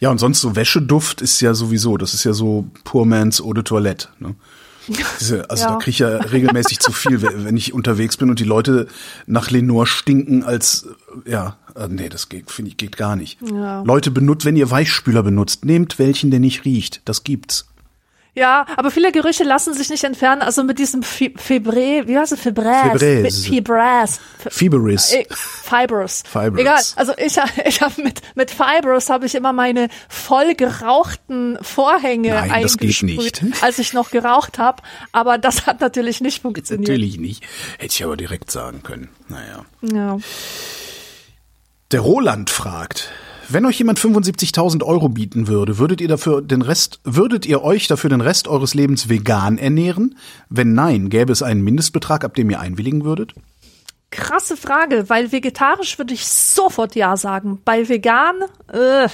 Ja, 0.00 0.10
und 0.10 0.18
sonst 0.18 0.40
so 0.40 0.56
Wäscheduft 0.56 1.22
ist 1.22 1.40
ja 1.40 1.54
sowieso, 1.54 1.96
das 1.96 2.12
ist 2.12 2.24
ja 2.24 2.32
so 2.32 2.66
Poor 2.84 3.06
Man's 3.06 3.40
Eau 3.40 3.52
de 3.52 3.62
Toilette. 3.62 4.08
Ne? 4.18 4.34
Diese, 5.20 5.48
also 5.48 5.64
ja. 5.64 5.70
da 5.70 5.76
kriege 5.76 5.90
ich 5.90 5.98
ja 6.00 6.08
regelmäßig 6.08 6.80
zu 6.80 6.92
viel, 6.92 7.22
wenn 7.22 7.56
ich 7.56 7.72
unterwegs 7.72 8.16
bin 8.16 8.30
und 8.30 8.40
die 8.40 8.44
Leute 8.44 8.88
nach 9.26 9.50
Lenore 9.50 9.86
stinken 9.86 10.42
als, 10.42 10.88
ja, 11.24 11.56
äh, 11.76 11.88
nee, 11.88 12.08
das 12.08 12.28
geht, 12.28 12.50
finde 12.50 12.70
ich, 12.70 12.76
geht 12.76 12.96
gar 12.96 13.14
nicht. 13.14 13.38
Ja. 13.42 13.82
Leute 13.82 14.10
benutzt, 14.10 14.44
wenn 14.44 14.56
ihr 14.56 14.70
Weichspüler 14.70 15.22
benutzt, 15.22 15.64
nehmt 15.64 15.98
welchen, 15.98 16.30
der 16.30 16.40
nicht 16.40 16.64
riecht. 16.64 17.02
Das 17.04 17.22
gibt's. 17.22 17.67
Ja, 18.38 18.66
aber 18.76 18.90
viele 18.90 19.10
Gerüche 19.10 19.42
lassen 19.42 19.74
sich 19.74 19.90
nicht 19.90 20.04
entfernen. 20.04 20.42
Also 20.42 20.62
mit 20.62 20.78
diesem 20.78 21.02
Fibre, 21.02 22.06
wie 22.06 22.16
heißt 22.16 22.32
es? 22.32 22.40
Fibres. 22.40 22.76
Fibres. 22.92 23.46
Fibres. 23.46 24.20
Fibres. 24.48 25.12
Äh, 25.12 25.26
Fibers. 25.30 26.22
Fibers. 26.26 26.60
Egal. 26.60 26.82
Also 26.96 27.12
ich, 27.16 27.36
ich 27.66 27.80
habe 27.80 28.02
mit, 28.02 28.20
mit 28.34 28.50
Fibers 28.50 29.10
habe 29.10 29.26
ich 29.26 29.34
immer 29.34 29.52
meine 29.52 29.88
voll 30.08 30.54
gerauchten 30.54 31.58
Vorhänge 31.62 32.30
Nein, 32.30 32.50
eingesprüht, 32.50 33.42
als 33.60 33.78
ich 33.78 33.92
noch 33.92 34.10
geraucht 34.10 34.58
habe. 34.58 34.82
Aber 35.12 35.38
das 35.38 35.66
hat 35.66 35.80
natürlich 35.80 36.20
nicht 36.20 36.42
funktioniert. 36.42 36.88
Natürlich 36.88 37.18
nicht. 37.18 37.42
Hätte 37.78 37.92
ich 37.92 38.04
aber 38.04 38.16
direkt 38.16 38.50
sagen 38.50 38.82
können. 38.82 39.08
Naja. 39.28 39.64
Ja. 39.82 40.18
Der 41.90 42.00
Roland 42.00 42.50
fragt, 42.50 43.10
wenn 43.50 43.64
euch 43.64 43.78
jemand 43.78 43.98
75.000 43.98 44.82
Euro 44.84 45.08
bieten 45.08 45.48
würde, 45.48 45.78
würdet 45.78 46.02
ihr 46.02 46.08
dafür 46.08 46.42
den 46.42 46.60
Rest, 46.60 47.00
würdet 47.04 47.46
ihr 47.46 47.62
euch 47.62 47.86
dafür 47.86 48.10
den 48.10 48.20
Rest 48.20 48.46
eures 48.46 48.74
Lebens 48.74 49.08
vegan 49.08 49.56
ernähren? 49.56 50.16
Wenn 50.50 50.74
nein, 50.74 51.08
gäbe 51.08 51.32
es 51.32 51.42
einen 51.42 51.62
Mindestbetrag, 51.62 52.24
ab 52.24 52.34
dem 52.34 52.50
ihr 52.50 52.60
einwilligen 52.60 53.04
würdet? 53.04 53.32
Krasse 54.10 54.56
Frage, 54.56 55.08
weil 55.08 55.32
vegetarisch 55.32 55.96
würde 55.98 56.12
ich 56.12 56.26
sofort 56.26 56.94
ja 56.94 57.16
sagen. 57.16 57.60
Bei 57.64 57.88
vegan, 57.88 58.36
äh, 58.70 59.08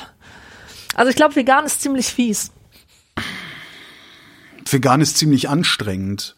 also 0.94 1.10
ich 1.10 1.16
glaube, 1.16 1.36
vegan 1.36 1.64
ist 1.64 1.80
ziemlich 1.80 2.06
fies. 2.06 2.50
Vegan 4.68 5.00
ist 5.00 5.16
ziemlich 5.16 5.48
anstrengend. 5.48 6.34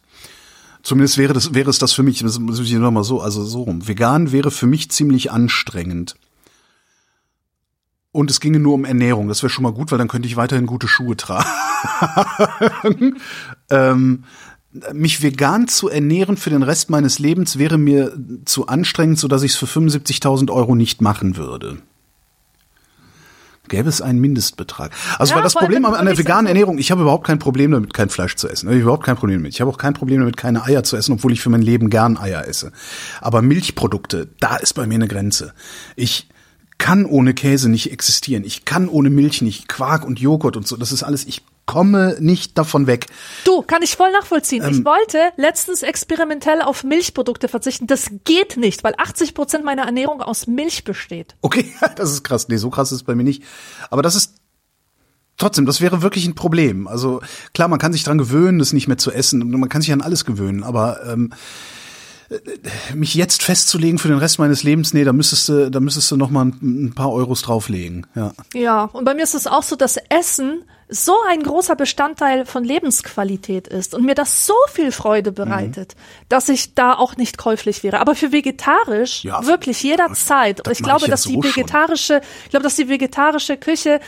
Zumindest 0.83 1.17
wäre 1.17 1.33
das, 1.33 1.55
wäre 1.55 1.71
es 1.71 1.79
das 1.79 1.95
für 1.95 2.03
mich, 2.03 2.21
das 2.21 2.39
muss 2.39 2.61
ich 2.61 2.73
nochmal 2.73 3.05
so, 3.05 3.21
also 3.21 3.43
so 3.43 3.63
rum. 3.63 3.89
Vegan 3.89 4.33
wäre 4.33 4.51
für 4.51 4.67
mich 4.67 4.91
ziemlich 4.91 5.31
anstrengend 5.31 6.17
und 8.17 8.31
es 8.31 8.41
ginge 8.41 8.59
nur 8.59 8.75
um 8.75 8.85
Ernährung. 8.87 9.29
Das 9.29 9.43
wäre 9.43 9.51
schon 9.51 9.63
mal 9.63 9.73
gut, 9.73 9.93
weil 9.93 9.99
dann 9.99 10.09
könnte 10.09 10.27
ich 10.27 10.37
weiterhin 10.37 10.67
gute 10.67 10.89
Schuhe 10.89 11.17
tragen. 11.17 11.47
ähm, 13.71 14.25
mich 14.93 15.23
vegan 15.23 15.69
zu 15.69 15.89
ernähren 15.89 16.37
für 16.37 16.51
den 16.51 16.63
Rest 16.63 16.89
meines 16.89 17.19
Lebens 17.19 17.59
wäre 17.59 17.77
mir 17.77 18.13
zu 18.47 18.67
anstrengend, 18.69 19.19
so 19.19 19.29
dass 19.29 19.43
ich 19.43 19.53
es 19.53 19.59
für 19.59 19.67
75.000 19.67 20.51
Euro 20.51 20.75
nicht 20.75 21.03
machen 21.03 21.37
würde. 21.37 21.79
Gäbe 23.69 23.89
es 23.89 24.01
einen 24.01 24.21
Mindestbetrag? 24.21 24.93
Also 25.19 25.33
ja, 25.33 25.37
weil 25.37 25.43
das 25.43 25.55
Problem 25.55 25.85
an 25.85 26.07
der 26.07 26.17
veganen 26.17 26.47
Ernährung, 26.47 26.79
ich 26.79 26.91
habe 26.91 27.03
überhaupt 27.03 27.27
kein 27.27 27.39
Problem 27.39 27.73
damit, 27.73 27.93
kein 27.93 28.09
Fleisch 28.09 28.37
zu 28.37 28.49
essen. 28.49 28.67
Ich 28.69 28.75
habe 28.75 28.81
überhaupt 28.81 29.05
kein 29.05 29.17
Problem 29.17 29.41
damit. 29.41 29.55
Ich 29.55 29.61
habe 29.61 29.71
auch 29.71 29.79
kein 29.79 29.93
Problem 29.93 30.21
damit, 30.21 30.37
keine 30.37 30.65
Eier 30.65 30.85
zu 30.85 30.97
essen, 30.97 31.13
obwohl 31.13 31.33
ich 31.33 31.41
für 31.41 31.51
mein 31.51 31.63
Leben 31.63 31.91
gern 31.91 32.17
Eier 32.17 32.47
esse. 32.47 32.73
Aber 33.21 33.43
Milchprodukte, 33.43 34.29
da 34.41 34.57
ist 34.57 34.75
bei 34.75 34.87
mir 34.87 34.95
eine 34.95 35.09
Grenze. 35.09 35.53
Ich 35.97 36.29
kann 36.79 37.07
ohne 37.07 37.35
Käse 37.35 37.69
nicht 37.69 37.91
existieren. 37.91 38.45
Ich 38.45 38.65
kann 38.65 38.89
ohne 38.89 39.11
Milch 39.11 39.43
nicht. 39.43 39.69
Quark 39.69 40.05
und 40.05 40.21
Joghurt 40.21 40.57
und 40.57 40.67
so. 40.67 40.77
Das 40.77 40.93
ist 40.93 41.03
alles, 41.03 41.25
ich 41.27 41.43
komme 41.67 42.17
nicht 42.21 42.57
davon 42.57 42.87
weg. 42.87 43.07
Du, 43.45 43.63
kann 43.63 43.83
ich 43.83 43.97
voll 43.97 44.11
nachvollziehen. 44.13 44.63
Ähm, 44.63 44.71
ich 44.71 44.85
wollte 44.85 45.19
letztens 45.37 45.83
experimentell 45.83 46.63
auf 46.63 46.85
Milchprodukte 46.85 47.49
verzichten. 47.49 47.87
Das 47.87 48.11
geht 48.25 48.57
nicht, 48.57 48.85
weil 48.85 48.95
80 48.97 49.35
Prozent 49.35 49.65
meiner 49.65 49.83
Ernährung 49.83 50.23
aus 50.23 50.47
Milch 50.47 50.85
besteht. 50.85 51.35
Okay, 51.43 51.73
das 51.97 52.13
ist 52.13 52.23
krass. 52.25 52.49
Nee, 52.49 52.57
so 52.57 52.71
krass 52.71 52.93
ist 52.93 52.99
es 52.99 53.05
bei 53.05 53.15
mir 53.15 53.25
nicht. 53.25 53.43
Aber 53.91 54.03
das 54.03 54.15
ist 54.15 54.37
trotzdem, 55.37 55.67
das 55.67 55.81
wäre 55.81 56.03
wirklich 56.03 56.27
ein 56.27 56.35
Problem. 56.35 56.87
Also 56.87 57.21
klar, 57.53 57.69
man 57.69 57.79
kann 57.79 57.93
sich 57.93 58.05
dran 58.05 58.19
gewöhnen, 58.19 58.59
das 58.59 58.73
nicht 58.73 58.87
mehr 58.87 58.99
zu 58.99 59.11
essen. 59.11 59.51
Man 59.51 59.69
kann 59.69 59.83
sich 59.83 59.93
an 59.93 60.01
alles 60.01 60.25
gewöhnen, 60.25 60.63
aber 60.63 61.05
ähm, 61.05 61.33
mich 62.95 63.15
jetzt 63.15 63.43
festzulegen 63.43 63.99
für 63.99 64.09
den 64.09 64.19
Rest 64.19 64.39
meines 64.39 64.63
Lebens, 64.63 64.93
nee, 64.95 65.05
da 65.05 65.13
müsstest 65.13 65.49
du, 65.49 65.71
da 65.71 65.81
müsstest 65.81 66.11
du 66.11 66.17
noch 66.17 66.31
mal 66.31 66.47
ein, 66.47 66.87
ein 66.87 66.95
paar 66.95 67.13
Euros 67.13 67.43
drauflegen. 67.43 68.07
Ja. 68.15 68.33
Ja, 68.55 68.85
und 68.85 69.05
bei 69.05 69.15
mir 69.15 69.23
ist 69.23 69.35
es 69.35 69.47
auch 69.47 69.63
so, 69.63 69.77
dass 69.77 69.97
Essen 70.09 70.65
so 70.89 71.15
ein 71.29 71.43
großer 71.43 71.75
Bestandteil 71.75 72.47
von 72.47 72.63
Lebensqualität 72.63 73.67
ist 73.67 73.95
und 73.95 74.05
mir 74.05 74.15
das 74.15 74.47
so 74.47 74.55
viel 74.71 74.93
Freude 74.93 75.33
bereitet, 75.33 75.95
mhm. 75.97 76.27
dass 76.29 76.49
ich 76.49 76.75
da 76.75 76.95
auch 76.95 77.17
nicht 77.17 77.39
käuflich 77.39 77.83
wäre. 77.83 77.99
Aber 77.99 78.15
für 78.15 78.31
vegetarisch 78.31 79.25
ja, 79.25 79.45
wirklich 79.47 79.83
jederzeit. 79.83 80.67
Und 80.67 80.73
ich 80.73 80.83
glaube, 80.83 81.07
ich 81.07 81.11
dass 81.11 81.23
die 81.23 81.43
vegetarische, 81.43 82.15
schon. 82.15 82.23
ich 82.45 82.51
glaube, 82.51 82.63
dass 82.65 82.77
die 82.77 82.89
vegetarische 82.89 83.57
Küche 83.57 84.01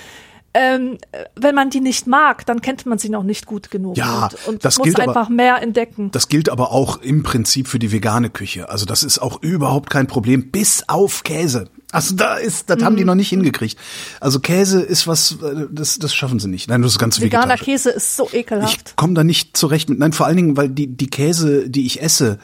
ähm, 0.54 0.98
wenn 1.36 1.54
man 1.54 1.70
die 1.70 1.80
nicht 1.80 2.06
mag, 2.06 2.46
dann 2.46 2.60
kennt 2.60 2.86
man 2.86 2.98
sie 2.98 3.10
noch 3.10 3.22
nicht 3.22 3.46
gut 3.46 3.70
genug 3.70 3.96
ja, 3.96 4.24
und, 4.24 4.54
und 4.54 4.64
das 4.64 4.78
muss 4.78 4.86
gilt 4.86 5.00
einfach 5.00 5.26
aber, 5.26 5.34
mehr 5.34 5.62
entdecken. 5.62 6.10
Das 6.10 6.28
gilt 6.28 6.48
aber 6.48 6.72
auch 6.72 7.00
im 7.02 7.22
Prinzip 7.22 7.68
für 7.68 7.78
die 7.78 7.92
vegane 7.92 8.30
Küche. 8.30 8.68
Also 8.70 8.86
das 8.86 9.02
ist 9.02 9.18
auch 9.18 9.42
überhaupt 9.42 9.90
kein 9.90 10.06
Problem, 10.06 10.50
bis 10.50 10.84
auf 10.88 11.22
Käse. 11.22 11.68
Also 11.92 12.16
da 12.16 12.36
ist, 12.36 12.68
das 12.68 12.78
mhm. 12.78 12.84
haben 12.84 12.96
die 12.96 13.02
mhm. 13.02 13.08
noch 13.08 13.14
nicht 13.14 13.28
hingekriegt. 13.28 13.78
Also 14.20 14.40
Käse 14.40 14.80
ist 14.80 15.06
was, 15.06 15.38
äh, 15.42 15.66
das, 15.70 15.98
das 15.98 16.14
schaffen 16.14 16.38
sie 16.38 16.48
nicht. 16.48 16.68
Nein, 16.68 16.82
das 16.82 16.92
ist 16.92 16.98
ganz 16.98 17.20
Veganer 17.20 17.56
Käse 17.56 17.90
ist 17.90 18.16
so 18.16 18.28
ekelhaft. 18.32 18.90
Ich 18.90 18.96
komme 18.96 19.14
da 19.14 19.24
nicht 19.24 19.56
zurecht 19.56 19.88
mit. 19.88 19.98
Nein, 19.98 20.12
vor 20.12 20.26
allen 20.26 20.36
Dingen, 20.36 20.56
weil 20.56 20.68
die 20.68 20.86
die 20.86 21.08
Käse, 21.08 21.68
die 21.68 21.86
ich 21.86 22.02
esse, 22.02 22.38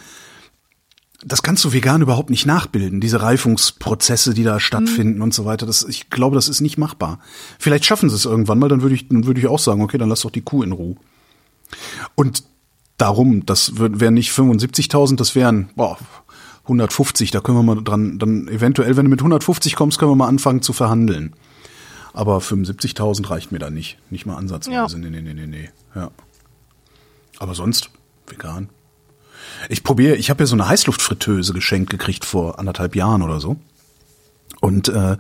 das 1.27 1.43
kannst 1.43 1.65
du 1.65 1.73
vegan 1.73 2.03
überhaupt 2.03 2.31
nicht 2.31 2.47
nachbilden, 2.47 3.01
diese 3.01 3.23
Reifungsprozesse, 3.23 4.35
die 4.35 4.45
da 4.45 4.61
stattfinden 4.61 5.17
mhm. 5.17 5.23
und 5.23 5.35
so 5.35 5.45
weiter. 5.45 5.67
Das, 5.67 5.83
ich 5.83 6.11
glaube, 6.11 6.35
das 6.35 6.49
ist 6.49 6.61
nicht 6.61 6.79
machbar. 6.79 7.19
Vielleicht 7.59 7.85
schaffen 7.85 8.11
sie 8.11 8.17
es 8.17 8.25
irgendwann 8.25 8.59
mal, 8.59 8.69
dann 8.69 8.83
würde 8.83 8.95
ich, 8.95 9.09
dann 9.09 9.27
würde 9.27 9.41
ich 9.41 9.47
auch 9.47 9.59
sagen, 9.59 9.83
okay, 9.83 9.99
dann 9.99 10.09
lass 10.09 10.21
doch 10.21 10.31
die 10.31 10.43
Kuh 10.43 10.63
in 10.63 10.73
Ruhe. 10.73 10.97
Und 12.15 12.45
darum, 12.99 13.47
das 13.47 13.73
wären 13.77 14.15
nicht 14.15 14.31
75.000, 14.33 15.17
das 15.17 15.35
wären, 15.35 15.71
boah, 15.77 15.99
150, 16.65 17.31
da 17.31 17.41
können 17.41 17.59
wir 17.59 17.63
mal 17.63 17.83
dran, 17.83 18.19
dann 18.19 18.49
eventuell, 18.49 18.97
wenn 18.97 19.05
du 19.05 19.11
mit 19.11 19.21
150 19.21 19.77
kommst, 19.77 19.99
können 19.99 20.11
wir 20.11 20.17
mal 20.17 20.29
anfangen 20.29 20.63
zu 20.63 20.73
verhandeln. 20.73 21.35
Aber 22.13 22.39
75.000 22.39 23.29
reicht 23.29 23.51
mir 23.51 23.59
da 23.59 23.71
nicht, 23.71 23.99
nicht 24.11 24.25
mal 24.25 24.37
ansatzweise. 24.37 24.97
Ja. 24.97 25.03
Nee, 25.03 25.11
nee, 25.11 25.21
nee, 25.21 25.35
nee, 25.35 25.47
nee, 25.47 25.71
ja. 25.95 26.11
Aber 27.39 27.55
sonst, 27.55 27.91
vegan. 28.29 28.69
Ich 29.69 29.83
probiere, 29.83 30.17
ich 30.17 30.31
habe 30.31 30.43
ja 30.43 30.47
so 30.47 30.55
eine 30.55 30.69
Heißluftfritteuse 30.69 31.53
geschenkt 31.53 31.91
gekriegt 31.91 32.25
vor 32.25 32.59
anderthalb 32.59 32.97
Jahren 32.97 33.23
oder 33.23 33.41
so. 33.41 33.57
Und 34.61 34.89
äh, 34.89 35.19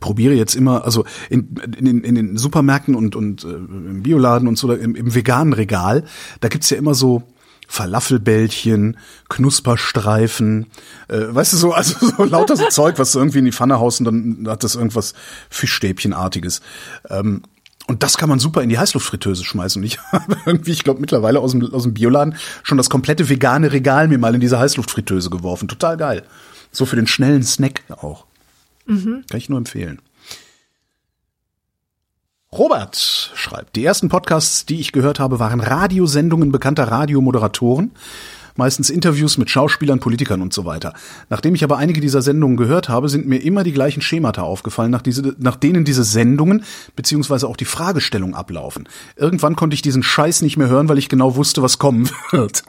probiere 0.00 0.34
jetzt 0.34 0.54
immer, 0.54 0.84
also 0.84 1.04
in, 1.28 1.56
in, 1.78 2.02
in 2.02 2.14
den 2.14 2.38
Supermärkten 2.38 2.94
und, 2.94 3.14
und 3.14 3.44
äh, 3.44 3.48
im 3.48 4.02
Bioladen 4.02 4.48
und 4.48 4.56
so, 4.56 4.72
im, 4.72 4.94
im 4.94 5.14
veganen 5.14 5.52
Regal, 5.52 6.04
da 6.40 6.48
gibt's 6.48 6.70
ja 6.70 6.78
immer 6.78 6.94
so 6.94 7.22
Falafelbällchen, 7.68 8.96
Knusperstreifen, 9.28 10.66
äh, 11.08 11.26
weißt 11.28 11.52
du 11.52 11.56
so, 11.56 11.72
also 11.72 12.06
so 12.16 12.24
lauter 12.24 12.56
so 12.56 12.68
Zeug, 12.68 12.98
was 12.98 13.12
du 13.12 13.18
irgendwie 13.18 13.40
in 13.40 13.44
die 13.44 13.52
Pfanne 13.52 13.80
haust 13.80 14.00
und 14.00 14.04
dann 14.06 14.48
hat 14.48 14.64
das 14.64 14.76
irgendwas 14.76 15.14
Fischstäbchenartiges. 15.50 16.62
Ähm, 17.10 17.42
und 17.86 18.02
das 18.02 18.16
kann 18.16 18.28
man 18.28 18.38
super 18.38 18.62
in 18.62 18.68
die 18.68 18.78
Heißluftfritteuse 18.78 19.44
schmeißen. 19.44 19.80
Und 19.80 19.86
ich 19.86 19.98
habe 20.12 20.36
irgendwie, 20.44 20.72
ich 20.72 20.84
glaube, 20.84 21.00
mittlerweile 21.00 21.40
aus 21.40 21.52
dem, 21.52 21.72
aus 21.72 21.84
dem 21.84 21.94
Bioladen 21.94 22.36
schon 22.62 22.78
das 22.78 22.90
komplette 22.90 23.28
vegane 23.28 23.72
Regal 23.72 24.08
mir 24.08 24.18
mal 24.18 24.34
in 24.34 24.40
diese 24.40 24.58
Heißluftfritteuse 24.58 25.30
geworfen. 25.30 25.68
Total 25.68 25.96
geil. 25.96 26.24
So 26.72 26.84
für 26.84 26.96
den 26.96 27.06
schnellen 27.06 27.42
Snack 27.42 27.82
auch. 27.90 28.26
Mhm. 28.86 29.24
Kann 29.28 29.38
ich 29.38 29.48
nur 29.48 29.58
empfehlen. 29.58 30.00
Robert 32.52 32.96
schreibt, 33.34 33.76
die 33.76 33.84
ersten 33.84 34.08
Podcasts, 34.08 34.64
die 34.66 34.80
ich 34.80 34.92
gehört 34.92 35.20
habe, 35.20 35.38
waren 35.38 35.60
Radiosendungen 35.60 36.52
bekannter 36.52 36.84
Radiomoderatoren 36.84 37.90
meistens 38.58 38.90
Interviews 38.90 39.38
mit 39.38 39.50
Schauspielern, 39.50 40.00
Politikern 40.00 40.42
und 40.42 40.52
so 40.52 40.64
weiter. 40.64 40.94
Nachdem 41.28 41.54
ich 41.54 41.64
aber 41.64 41.76
einige 41.78 42.00
dieser 42.00 42.22
Sendungen 42.22 42.56
gehört 42.56 42.88
habe, 42.88 43.08
sind 43.08 43.26
mir 43.26 43.38
immer 43.38 43.64
die 43.64 43.72
gleichen 43.72 44.02
Schemata 44.02 44.42
aufgefallen, 44.42 44.90
nach, 44.90 45.02
diese, 45.02 45.34
nach 45.38 45.56
denen 45.56 45.84
diese 45.84 46.04
Sendungen 46.04 46.64
beziehungsweise 46.94 47.48
auch 47.48 47.56
die 47.56 47.64
Fragestellung 47.64 48.34
ablaufen. 48.34 48.88
Irgendwann 49.16 49.56
konnte 49.56 49.74
ich 49.74 49.82
diesen 49.82 50.02
Scheiß 50.02 50.42
nicht 50.42 50.56
mehr 50.56 50.68
hören, 50.68 50.88
weil 50.88 50.98
ich 50.98 51.08
genau 51.08 51.36
wusste, 51.36 51.62
was 51.62 51.78
kommen 51.78 52.08
wird. 52.30 52.62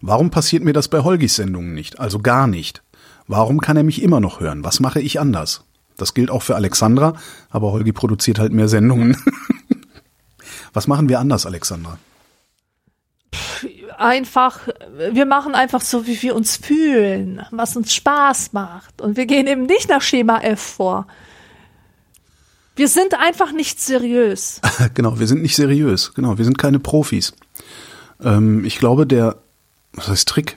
Warum 0.00 0.30
passiert 0.30 0.64
mir 0.64 0.72
das 0.72 0.88
bei 0.88 1.00
Holgis 1.00 1.36
Sendungen 1.36 1.74
nicht? 1.74 2.00
Also 2.00 2.20
gar 2.20 2.46
nicht. 2.46 2.82
Warum 3.26 3.60
kann 3.60 3.76
er 3.76 3.84
mich 3.84 4.02
immer 4.02 4.20
noch 4.20 4.40
hören? 4.40 4.64
Was 4.64 4.80
mache 4.80 5.00
ich 5.00 5.20
anders? 5.20 5.64
Das 6.00 6.14
gilt 6.14 6.30
auch 6.30 6.42
für 6.42 6.56
Alexandra, 6.56 7.14
aber 7.50 7.72
Holgi 7.72 7.92
produziert 7.92 8.38
halt 8.38 8.52
mehr 8.52 8.68
Sendungen. 8.68 9.16
Was 10.72 10.86
machen 10.86 11.08
wir 11.08 11.20
anders, 11.20 11.46
Alexandra? 11.46 11.98
Einfach, 14.00 14.68
wir 15.12 15.26
machen 15.26 15.54
einfach 15.54 15.80
so, 15.80 16.06
wie 16.06 16.20
wir 16.22 16.34
uns 16.34 16.56
fühlen, 16.56 17.44
was 17.50 17.76
uns 17.76 17.94
Spaß 17.94 18.52
macht. 18.52 19.00
Und 19.00 19.16
wir 19.16 19.26
gehen 19.26 19.46
eben 19.46 19.64
nicht 19.64 19.88
nach 19.88 20.02
Schema 20.02 20.40
F 20.40 20.60
vor. 20.60 21.06
Wir 22.76 22.88
sind 22.88 23.14
einfach 23.14 23.52
nicht 23.52 23.80
seriös. 23.80 24.60
genau, 24.94 25.18
wir 25.18 25.26
sind 25.26 25.42
nicht 25.42 25.54
seriös. 25.54 26.14
Genau, 26.14 26.38
wir 26.38 26.44
sind 26.44 26.56
keine 26.56 26.78
Profis. 26.78 27.34
Ähm, 28.22 28.64
ich 28.64 28.78
glaube, 28.78 29.06
der, 29.06 29.36
was 29.92 30.08
heißt 30.08 30.28
Trick? 30.28 30.56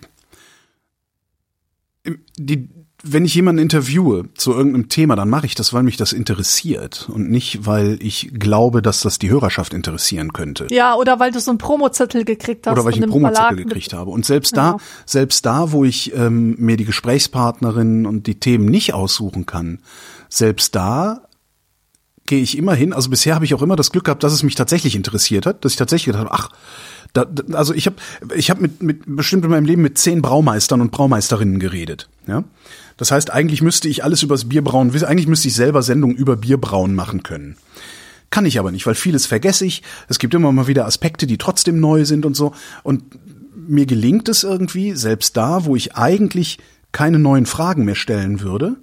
Die, 2.37 2.69
wenn 3.05 3.25
ich 3.25 3.35
jemanden 3.35 3.61
interviewe 3.61 4.29
zu 4.33 4.53
irgendeinem 4.53 4.87
Thema, 4.87 5.17
dann 5.17 5.29
mache 5.29 5.45
ich 5.45 5.55
das, 5.55 5.73
weil 5.73 5.83
mich 5.83 5.97
das 5.97 6.13
interessiert 6.13 7.09
und 7.11 7.29
nicht, 7.29 7.65
weil 7.65 7.97
ich 8.01 8.31
glaube, 8.33 8.81
dass 8.81 9.01
das 9.01 9.19
die 9.19 9.29
Hörerschaft 9.29 9.73
interessieren 9.73 10.31
könnte. 10.31 10.67
Ja, 10.69 10.95
oder 10.95 11.19
weil 11.19 11.31
du 11.31 11.41
so 11.41 11.51
einen 11.51 11.57
Promozettel 11.57 12.23
gekriegt 12.23 12.65
hast. 12.65 12.73
Oder 12.73 12.85
weil 12.85 12.93
ich 12.93 13.01
einen 13.01 13.11
Promozettel 13.11 13.57
gekriegt 13.57 13.91
habe. 13.91 14.09
Und 14.09 14.25
selbst 14.25 14.55
ja. 14.55 14.73
da, 14.73 14.77
selbst 15.05 15.45
da, 15.45 15.73
wo 15.73 15.83
ich 15.83 16.15
ähm, 16.15 16.55
mir 16.57 16.77
die 16.77 16.85
Gesprächspartnerinnen 16.85 18.05
und 18.05 18.25
die 18.25 18.39
Themen 18.39 18.65
nicht 18.65 18.93
aussuchen 18.93 19.45
kann, 19.45 19.79
selbst 20.29 20.73
da 20.73 21.27
gehe 22.25 22.41
ich 22.41 22.57
immer 22.57 22.73
hin. 22.73 22.93
Also 22.93 23.09
bisher 23.09 23.35
habe 23.35 23.43
ich 23.43 23.53
auch 23.53 23.61
immer 23.61 23.75
das 23.75 23.91
Glück 23.91 24.05
gehabt, 24.05 24.23
dass 24.23 24.31
es 24.31 24.43
mich 24.43 24.55
tatsächlich 24.55 24.95
interessiert 24.95 25.45
hat, 25.45 25.65
dass 25.65 25.73
ich 25.73 25.77
tatsächlich 25.77 26.05
gedacht 26.05 26.29
habe, 26.29 26.33
ach, 26.33 26.49
da, 27.11 27.25
also 27.53 27.73
ich 27.73 27.85
habe 27.85 27.97
ich 28.33 28.49
hab 28.49 28.59
mit, 28.59 28.81
mit 28.81 29.03
bestimmt 29.05 29.43
in 29.43 29.51
meinem 29.51 29.65
Leben 29.65 29.81
mit 29.81 29.97
zehn 29.97 30.21
Braumeistern 30.21 30.81
und 30.81 30.91
Braumeisterinnen 30.91 31.59
geredet. 31.59 32.09
Ja, 32.27 32.43
das 32.97 33.11
heißt, 33.11 33.31
eigentlich 33.31 33.61
müsste 33.61 33.87
ich 33.87 34.03
alles 34.03 34.23
übers 34.23 34.49
Bierbrauen. 34.49 34.91
Eigentlich 35.03 35.27
müsste 35.27 35.47
ich 35.47 35.55
selber 35.55 35.81
Sendungen 35.81 36.15
über 36.15 36.35
Bierbrauen 36.35 36.95
machen 36.95 37.23
können. 37.23 37.57
Kann 38.29 38.45
ich 38.45 38.59
aber 38.59 38.71
nicht, 38.71 38.85
weil 38.87 38.95
vieles 38.95 39.25
vergesse 39.25 39.65
ich. 39.65 39.83
Es 40.09 40.19
gibt 40.19 40.33
immer 40.33 40.51
mal 40.51 40.67
wieder 40.67 40.85
Aspekte, 40.85 41.27
die 41.27 41.37
trotzdem 41.37 41.79
neu 41.79 42.05
sind 42.05 42.25
und 42.25 42.35
so. 42.35 42.53
Und 42.81 43.03
mir 43.55 43.85
gelingt 43.85 44.27
es 44.29 44.43
irgendwie, 44.43 44.93
selbst 44.93 45.37
da, 45.37 45.65
wo 45.65 45.75
ich 45.75 45.95
eigentlich 45.95 46.57
keine 46.91 47.19
neuen 47.19 47.45
Fragen 47.45 47.85
mehr 47.85 47.95
stellen 47.95 48.41
würde, 48.41 48.77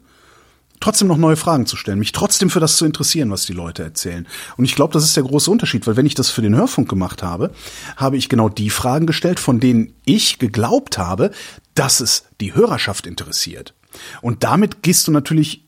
trotzdem 0.80 1.08
noch 1.08 1.16
neue 1.16 1.36
Fragen 1.36 1.66
zu 1.66 1.76
stellen, 1.76 1.98
mich 1.98 2.12
trotzdem 2.12 2.50
für 2.50 2.60
das 2.60 2.76
zu 2.76 2.86
interessieren, 2.86 3.30
was 3.30 3.44
die 3.44 3.52
Leute 3.52 3.82
erzählen. 3.82 4.26
Und 4.56 4.64
ich 4.64 4.74
glaube, 4.74 4.92
das 4.92 5.04
ist 5.04 5.16
der 5.16 5.24
große 5.24 5.50
Unterschied, 5.50 5.86
weil 5.86 5.96
wenn 5.96 6.06
ich 6.06 6.14
das 6.14 6.30
für 6.30 6.42
den 6.42 6.56
Hörfunk 6.56 6.88
gemacht 6.88 7.22
habe, 7.22 7.50
habe 7.96 8.16
ich 8.16 8.28
genau 8.28 8.48
die 8.48 8.70
Fragen 8.70 9.06
gestellt, 9.06 9.38
von 9.38 9.60
denen 9.60 9.92
ich 10.04 10.38
geglaubt 10.38 10.96
habe, 10.96 11.30
dass 11.74 12.00
es 12.00 12.24
die 12.40 12.54
Hörerschaft 12.54 13.06
interessiert. 13.06 13.74
Und 14.22 14.44
damit 14.44 14.82
gehst 14.82 15.06
du 15.06 15.12
natürlich, 15.12 15.64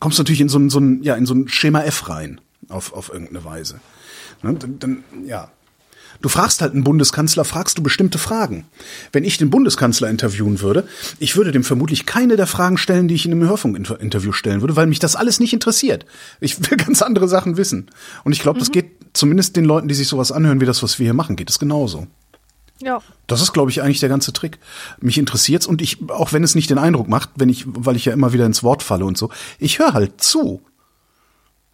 kommst 0.00 0.18
du 0.18 0.22
natürlich 0.22 0.40
in 0.40 0.48
so 0.48 0.58
ein, 0.58 0.70
so 0.70 0.80
ein, 0.80 1.02
ja, 1.02 1.14
in 1.14 1.26
so 1.26 1.34
ein 1.34 1.48
Schema 1.48 1.82
F 1.82 2.08
rein, 2.08 2.40
auf, 2.68 2.92
auf 2.92 3.10
irgendeine 3.10 3.44
Weise. 3.44 3.80
Ne, 4.42 4.54
dann, 4.54 4.78
dann, 4.78 5.04
ja. 5.26 5.50
Du 6.20 6.28
fragst 6.28 6.62
halt 6.62 6.72
einen 6.72 6.82
Bundeskanzler, 6.82 7.44
fragst 7.44 7.78
du 7.78 7.82
bestimmte 7.82 8.18
Fragen. 8.18 8.66
Wenn 9.12 9.22
ich 9.22 9.38
den 9.38 9.50
Bundeskanzler 9.50 10.10
interviewen 10.10 10.60
würde, 10.60 10.88
ich 11.20 11.36
würde 11.36 11.52
dem 11.52 11.62
vermutlich 11.62 12.06
keine 12.06 12.34
der 12.34 12.48
Fragen 12.48 12.76
stellen, 12.76 13.06
die 13.06 13.14
ich 13.14 13.24
in 13.24 13.30
einem 13.30 13.48
Hörfunkinterview 13.48 14.32
stellen 14.32 14.60
würde, 14.60 14.74
weil 14.74 14.88
mich 14.88 14.98
das 14.98 15.14
alles 15.14 15.38
nicht 15.38 15.52
interessiert. 15.52 16.06
Ich 16.40 16.58
will 16.58 16.76
ganz 16.84 17.02
andere 17.02 17.28
Sachen 17.28 17.56
wissen. 17.56 17.86
Und 18.24 18.32
ich 18.32 18.40
glaube, 18.40 18.58
mhm. 18.58 18.60
das 18.60 18.72
geht 18.72 18.90
zumindest 19.12 19.54
den 19.54 19.64
Leuten, 19.64 19.86
die 19.86 19.94
sich 19.94 20.08
sowas 20.08 20.32
anhören, 20.32 20.60
wie 20.60 20.66
das, 20.66 20.82
was 20.82 20.98
wir 20.98 21.04
hier 21.04 21.14
machen, 21.14 21.36
geht 21.36 21.50
es 21.50 21.60
genauso. 21.60 22.08
Ja. 22.80 23.00
Das 23.26 23.42
ist, 23.42 23.52
glaube 23.52 23.70
ich, 23.70 23.82
eigentlich 23.82 24.00
der 24.00 24.08
ganze 24.08 24.32
Trick. 24.32 24.58
Mich 25.00 25.18
interessiert's 25.18 25.66
und 25.66 25.82
ich, 25.82 25.98
auch 26.10 26.32
wenn 26.32 26.44
es 26.44 26.54
nicht 26.54 26.70
den 26.70 26.78
Eindruck 26.78 27.08
macht, 27.08 27.30
wenn 27.36 27.48
ich, 27.48 27.64
weil 27.66 27.96
ich 27.96 28.04
ja 28.04 28.12
immer 28.12 28.32
wieder 28.32 28.46
ins 28.46 28.62
Wort 28.62 28.82
falle 28.82 29.04
und 29.04 29.18
so, 29.18 29.30
ich 29.58 29.78
höre 29.78 29.94
halt 29.94 30.20
zu. 30.20 30.62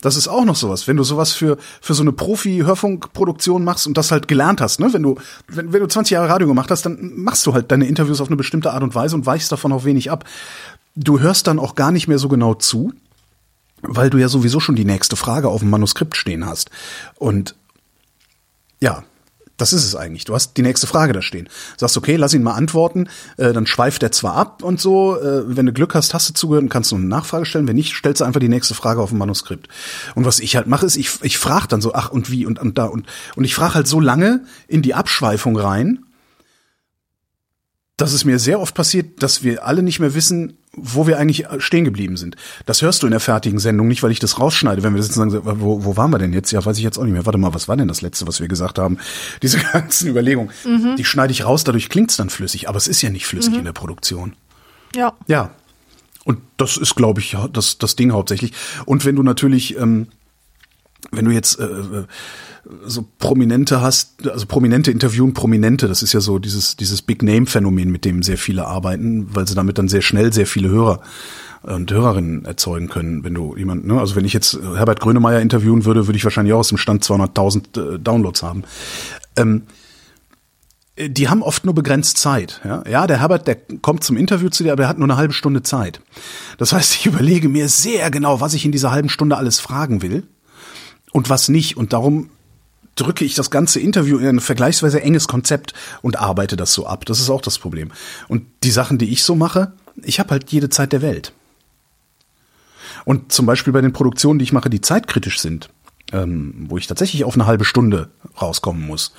Das 0.01 0.17
ist 0.17 0.29
auch 0.29 0.45
noch 0.45 0.57
sowas, 0.57 0.87
wenn 0.87 0.99
du 0.99 1.03
sowas 1.03 1.33
für 1.33 1.57
für 1.81 1.95
so 1.95 2.03
eine 2.03 2.13
Profi-Hörfunkproduktion 2.13 3.65
machst 3.65 3.87
und 3.87 3.97
das 3.97 4.11
halt 4.11 4.29
gelernt 4.29 4.61
hast, 4.61 4.79
ne? 4.79 4.93
Wenn 4.93 5.03
du 5.03 5.17
wenn, 5.49 5.73
wenn 5.73 5.81
du 5.81 5.89
20 5.89 6.13
Jahre 6.13 6.29
Radio 6.29 6.47
gemacht 6.47 6.71
hast, 6.71 6.85
dann 6.85 7.13
machst 7.17 7.47
du 7.47 7.55
halt 7.55 7.73
deine 7.73 7.87
Interviews 7.87 8.21
auf 8.21 8.29
eine 8.29 8.37
bestimmte 8.37 8.73
Art 8.73 8.83
und 8.83 8.95
Weise 8.95 9.17
und 9.17 9.25
weichst 9.25 9.51
davon 9.51 9.73
auch 9.73 9.85
wenig 9.85 10.11
ab. 10.11 10.25
Du 10.95 11.21
hörst 11.21 11.47
dann 11.47 11.59
auch 11.59 11.75
gar 11.75 11.91
nicht 11.91 12.07
mehr 12.07 12.19
so 12.19 12.29
genau 12.29 12.53
zu, 12.53 12.93
weil 13.81 14.11
du 14.11 14.19
ja 14.19 14.29
sowieso 14.29 14.61
schon 14.61 14.77
die 14.77 14.85
nächste 14.85 15.17
Frage 15.17 15.49
auf 15.49 15.61
dem 15.61 15.71
Manuskript 15.71 16.17
stehen 16.17 16.45
hast. 16.45 16.71
Und 17.15 17.55
ja, 18.81 19.05
Das 19.65 19.73
ist 19.73 19.87
es 19.87 19.97
eigentlich. 19.97 20.27
Du 20.27 20.35
hast 20.35 20.59
die 20.59 20.63
nächste 20.63 20.87
Frage 20.87 21.15
da 21.15 21.23
stehen. 21.23 21.49
Sagst, 21.79 21.97
okay, 21.97 22.17
lass 22.17 22.35
ihn 22.35 22.43
mal 22.43 22.53
antworten. 22.53 23.09
Äh, 23.39 23.55
dann 23.55 23.67
schweift 23.67 24.03
er 24.03 24.13
zwar 24.13 24.35
ab 24.35 24.63
und 24.63 24.79
so. 24.79 25.19
Äh, 25.19 25.57
wenn 25.57 25.65
du 25.65 25.73
Glück 25.73 25.95
hast, 25.95 26.13
hast 26.13 26.29
du 26.29 26.35
zugehört 26.35 26.65
und 26.65 26.69
kannst 26.69 26.93
du 26.93 26.97
eine 26.97 27.07
Nachfrage 27.07 27.47
stellen. 27.47 27.67
Wenn 27.67 27.77
nicht, 27.77 27.95
stellst 27.95 28.21
du 28.21 28.27
einfach 28.27 28.41
die 28.41 28.51
nächste 28.51 28.75
Frage 28.75 29.01
auf 29.01 29.09
dem 29.09 29.17
Manuskript. 29.17 29.69
Und 30.15 30.27
was 30.27 30.39
ich 30.39 30.55
halt 30.57 30.67
mache, 30.67 30.85
ist, 30.85 30.97
ich, 30.97 31.13
ich 31.23 31.39
frage 31.39 31.67
dann 31.67 31.81
so, 31.81 31.95
ach 31.95 32.11
und 32.11 32.31
wie 32.31 32.45
und, 32.45 32.59
und 32.59 32.77
da 32.77 32.85
und 32.85 33.07
und 33.37 33.45
ich 33.45 33.55
frage 33.55 33.73
halt 33.73 33.89
so 33.89 34.01
lange 34.01 34.43
in 34.69 34.83
die 34.83 34.93
Abschweifung 34.93 35.57
rein, 35.57 36.05
dass 37.97 38.13
es 38.13 38.25
mir 38.25 38.39
sehr 38.39 38.61
oft 38.61 38.75
passiert, 38.75 39.23
dass 39.23 39.45
wir 39.45 39.65
alle 39.65 39.83
nicht 39.83 40.01
mehr 40.01 40.15
wissen, 40.15 40.59
wo 40.73 41.07
wir 41.07 41.19
eigentlich 41.19 41.47
stehen 41.59 41.85
geblieben 41.85 42.17
sind. 42.17 42.35
Das 42.67 42.83
hörst 42.83 43.03
du 43.03 43.07
in 43.07 43.13
der 43.13 43.21
fertigen 43.21 43.61
Sendung 43.61 43.87
nicht, 43.87 44.03
weil 44.03 44.11
ich 44.11 44.19
das 44.19 44.41
rausschneide, 44.41 44.83
wenn 44.83 44.97
wir 44.97 45.03
sitzen 45.03 45.23
und 45.23 45.31
sagen, 45.31 45.61
wo, 45.61 45.85
wo 45.85 45.97
waren 45.97 46.11
wir 46.11 46.19
denn 46.19 46.33
jetzt? 46.33 46.51
Ja, 46.51 46.65
weiß 46.65 46.77
ich 46.79 46.83
jetzt 46.83 46.99
auch 46.99 47.05
nicht 47.05 47.13
mehr. 47.13 47.25
Warte 47.25 47.39
mal, 47.39 47.55
was 47.55 47.69
war 47.69 47.77
denn 47.77 47.87
das 47.87 48.03
letzte, 48.03 48.27
was 48.27 48.41
wir 48.41 48.49
gesagt 48.49 48.79
haben? 48.81 48.99
Diese 49.43 49.59
ganzen 49.59 50.09
Überlegungen, 50.09 50.51
mhm. 50.65 50.97
die 50.97 51.05
schneide 51.05 51.33
ich 51.33 51.45
raus, 51.45 51.63
dadurch 51.63 51.89
klingt's 51.89 52.17
dann 52.17 52.31
flüssig, 52.31 52.69
aber 52.69 52.79
es 52.79 52.89
ist 52.89 53.01
ja 53.03 53.11
nicht 53.11 53.27
flüssig 53.27 53.53
mhm. 53.53 53.61
in 53.61 53.65
der 53.67 53.73
Produktion. 53.73 54.35
Ja. 54.97 55.13
Ja. 55.29 55.51
Und 56.25 56.41
das 56.57 56.77
ist, 56.77 56.97
glaube 56.97 57.21
ich, 57.21 57.37
das, 57.53 57.79
das 57.79 57.97
Ding 57.97 58.13
hauptsächlich. 58.13 58.53
Und 58.87 59.05
wenn 59.05 59.15
du 59.15 59.23
natürlich, 59.23 59.79
ähm, 59.79 60.09
wenn 61.17 61.25
du 61.25 61.31
jetzt 61.31 61.59
äh, 61.59 61.65
äh 61.65 62.05
so 62.87 63.05
Prominente 63.19 63.81
hast, 63.83 64.27
also 64.27 64.47
Prominente 64.47 64.91
interviewen 64.91 65.35
Prominente, 65.35 65.87
das 65.87 66.03
ist 66.03 66.13
ja 66.13 66.21
so 66.21 66.39
dieses, 66.39 66.77
dieses 66.77 67.03
Big 67.03 67.23
Name 67.23 67.47
Phänomen, 67.47 67.91
mit 67.91 68.05
dem 68.05 68.23
sehr 68.23 68.39
viele 68.39 68.67
arbeiten, 68.67 69.35
weil 69.35 69.47
sie 69.47 69.55
damit 69.55 69.79
dann 69.79 69.89
sehr 69.89 70.01
schnell 70.01 70.33
sehr 70.33 70.47
viele 70.47 70.69
Hörer 70.69 71.01
und 71.63 71.91
Hörerinnen 71.91 72.45
erzeugen 72.45 72.89
können, 72.89 73.25
wenn 73.25 73.35
du 73.35 73.57
jemand, 73.57 73.87
ne, 73.87 73.99
also 73.99 74.17
wenn 74.17 74.25
ich 74.25 74.33
jetzt 74.33 74.59
Herbert 74.77 75.01
Grönemeyer 75.01 75.41
interviewen 75.41 75.85
würde, 75.85 76.07
würde 76.07 76.17
ich 76.17 76.25
wahrscheinlich 76.25 76.53
auch 76.53 76.59
aus 76.59 76.69
dem 76.69 76.79
Stand 76.79 77.05
200.000 77.05 77.95
äh, 77.95 77.99
Downloads 77.99 78.43
haben. 78.43 78.65
Ähm, 79.37 79.63
die 80.97 81.29
haben 81.29 81.43
oft 81.43 81.65
nur 81.65 81.75
begrenzt 81.75 82.19
Zeit. 82.19 82.61
Ja? 82.65 82.85
ja, 82.89 83.07
der 83.07 83.21
Herbert, 83.21 83.49
der 83.49 83.57
kommt 83.57 84.05
zum 84.05 84.17
Interview 84.17 84.49
zu 84.49 84.63
dir, 84.63 84.73
aber 84.73 84.85
er 84.85 84.89
hat 84.89 84.99
nur 84.99 85.07
eine 85.07 85.17
halbe 85.17 85.33
Stunde 85.33 85.63
Zeit. 85.63 86.01
Das 86.59 86.73
heißt, 86.73 86.95
ich 86.95 87.07
überlege 87.07 87.49
mir 87.49 87.69
sehr 87.69 88.11
genau, 88.11 88.41
was 88.41 88.55
ich 88.55 88.65
in 88.65 88.73
dieser 88.73 88.93
halben 88.93 89.09
Stunde 89.09 89.37
alles 89.37 89.59
fragen 89.59 90.03
will 90.03 90.25
und 91.15 91.31
was 91.31 91.49
nicht. 91.49 91.77
Und 91.77 91.93
darum 91.93 92.29
drücke 92.97 93.25
ich 93.25 93.35
das 93.35 93.51
ganze 93.51 93.81
Interview 93.81 94.19
in 94.19 94.27
ein 94.27 94.41
vergleichsweise 94.41 95.01
enges 95.01 95.29
Konzept 95.29 95.73
und 96.03 96.19
arbeite 96.19 96.57
das 96.57 96.75
so 96.75 96.87
ab. 96.87 97.07
Das 97.07 97.21
ist 97.21 97.31
auch 97.31 97.41
das 97.41 97.59
Problem. 97.59 97.93
Und 98.29 98.45
die 98.65 98.73
Sachen, 98.73 98.99
die 98.99 99.13
ich 99.13 99.23
so 99.23 99.37
mache, 99.37 99.73
ich 100.03 100.19
habe 100.19 100.31
halt 100.31 100.51
jede 100.51 100.69
Zeit 100.69 100.93
der 100.93 101.03
Welt. 101.03 101.33
Und 103.05 103.33
zum 103.33 103.47
Beispiel 103.47 103.73
bei 103.73 103.81
den 103.81 103.93
Produktionen, 103.93 104.41
die 104.41 104.43
ich 104.43 104.53
mache, 104.53 104.71
die 104.71 104.81
zeitkritisch 104.81 105.39
sind, 105.39 105.71
ähm, 106.13 106.67
wo 106.69 106.79
ich 106.79 106.89
tatsächlich 106.89 107.25
auf 107.25 107.35
eine 107.35 107.47
halbe 107.47 107.65
Stunde 107.65 108.11
rauskommen 108.41 108.85
muss, 108.85 109.15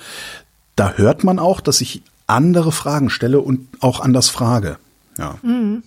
da 0.74 0.92
hört 0.92 1.24
man 1.24 1.38
auch, 1.38 1.62
dass 1.62 1.80
ich 1.80 2.02
andere 2.26 2.72
Fragen 2.72 3.08
stelle 3.08 3.40
und 3.40 3.68
auch 3.80 4.00
anders 4.00 4.28
frage. 4.28 4.78
Ja. 5.16 5.38
Mhm. 5.42 5.82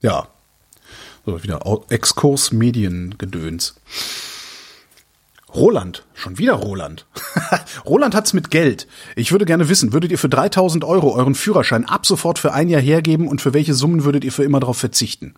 Ja. 0.00 0.26
So, 1.24 1.44
wieder 1.44 1.60
Exkurs 1.90 2.50
Mediengedöns. 2.50 3.76
Roland, 5.54 6.04
schon 6.14 6.36
wieder 6.38 6.54
Roland. 6.54 7.06
Roland 7.86 8.14
hat's 8.14 8.34
mit 8.34 8.50
Geld. 8.50 8.86
Ich 9.16 9.32
würde 9.32 9.46
gerne 9.46 9.68
wissen, 9.68 9.92
würdet 9.92 10.10
ihr 10.10 10.18
für 10.18 10.28
3000 10.28 10.84
Euro 10.84 11.14
euren 11.14 11.34
Führerschein 11.34 11.86
ab 11.86 12.04
sofort 12.04 12.38
für 12.38 12.52
ein 12.52 12.68
Jahr 12.68 12.82
hergeben 12.82 13.28
und 13.28 13.40
für 13.40 13.54
welche 13.54 13.74
Summen 13.74 14.04
würdet 14.04 14.24
ihr 14.24 14.32
für 14.32 14.44
immer 14.44 14.60
darauf 14.60 14.76
verzichten? 14.76 15.34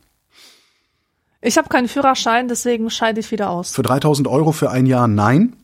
Ich 1.43 1.57
habe 1.57 1.69
keinen 1.69 1.89
Führerschein, 1.89 2.49
deswegen 2.49 2.91
scheide 2.91 3.21
ich 3.21 3.31
wieder 3.31 3.51
aus. 3.51 3.73
Für 3.73 3.83
3000 3.83 4.29
Euro 4.29 4.53
für 4.53 4.71
ein 4.71 4.87
Jahr 4.87 5.09
nein. 5.09 5.57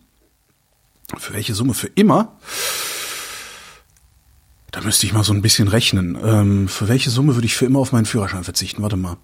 Für 1.19 1.35
welche 1.35 1.55
Summe 1.55 1.75
für 1.75 1.89
immer? 1.89 2.37
Da 4.71 4.81
müsste 4.81 5.07
ich 5.07 5.13
mal 5.13 5.25
so 5.25 5.33
ein 5.33 5.43
bisschen 5.43 5.69
rechnen. 5.69 6.19
Ähm, 6.23 6.69
für 6.69 6.89
welche 6.89 7.11
Summe 7.11 7.35
würde 7.35 7.47
ich 7.47 7.57
für 7.57 7.67
immer 7.67 7.81
auf 7.81 7.93
meinen 7.93 8.07
Führerschein 8.07 8.45
verzichten? 8.45 8.83
Warte 8.83 8.97
mal. 8.97 9.17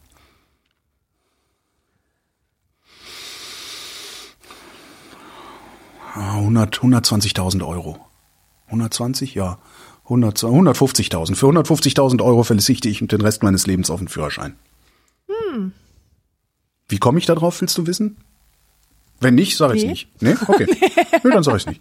100, 6.15 6.81
120.000 6.81 7.67
Euro. 7.67 7.99
120? 8.67 9.35
Ja. 9.35 9.59
150.000. 10.09 11.35
Für 11.37 11.47
150.000 11.47 12.23
Euro 12.23 12.43
verzichte 12.43 12.89
ich 12.89 12.99
den 12.99 13.21
Rest 13.21 13.43
meines 13.43 13.67
Lebens 13.67 13.91
auf 13.91 14.01
den 14.01 14.09
Führerschein. 14.09 14.57
Hm. 15.29 15.73
Wie 16.89 16.99
komme 16.99 17.19
ich 17.19 17.27
da 17.27 17.35
drauf, 17.35 17.61
willst 17.61 17.79
du 17.79 17.87
wissen? 17.87 18.17
Wenn 19.21 19.37
nicht, 19.37 19.57
sage 19.57 19.77
ich 19.77 19.85
nee. 19.85 19.91
nicht. 19.91 20.09
Nee? 20.21 20.35
Okay. 20.47 20.67
nee. 20.81 20.91
nee 21.23 21.31
dann 21.31 21.45
sage 21.45 21.59
ich 21.59 21.67
nicht. 21.67 21.81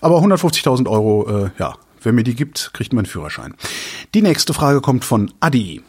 Aber 0.00 0.18
150.000 0.18 0.88
Euro, 0.88 1.46
äh, 1.46 1.50
ja, 1.58 1.76
wer 2.02 2.12
mir 2.12 2.22
die 2.22 2.34
gibt, 2.34 2.70
kriegt 2.74 2.92
meinen 2.92 3.06
Führerschein. 3.06 3.54
Die 4.14 4.22
nächste 4.22 4.52
Frage 4.52 4.80
kommt 4.80 5.04
von 5.04 5.32
Adi. 5.40 5.82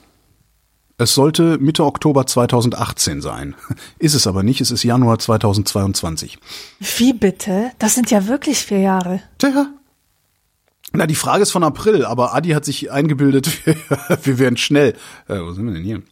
Es 0.97 1.15
sollte 1.15 1.57
Mitte 1.57 1.85
Oktober 1.85 2.25
2018 2.25 3.21
sein. 3.21 3.55
Ist 3.99 4.13
es 4.13 4.27
aber 4.27 4.43
nicht, 4.43 4.61
es 4.61 4.71
ist 4.71 4.83
Januar 4.83 5.17
2022. 5.17 6.37
Wie 6.97 7.13
bitte? 7.13 7.71
Das 7.79 7.95
sind 7.95 8.11
ja 8.11 8.27
wirklich 8.27 8.59
vier 8.59 8.79
Jahre. 8.79 9.21
Tja. 9.39 9.67
Na, 10.95 11.07
die 11.07 11.15
Frage 11.15 11.41
ist 11.41 11.51
von 11.51 11.63
April, 11.63 12.05
aber 12.05 12.35
Adi 12.35 12.49
hat 12.51 12.65
sich 12.65 12.91
eingebildet, 12.91 13.65
wir, 14.23 14.37
wären 14.37 14.57
schnell. 14.57 14.93
Äh, 15.27 15.39
wo 15.39 15.51
sind 15.51 15.65
wir 15.65 15.73
denn 15.73 15.83
hier? 15.83 16.03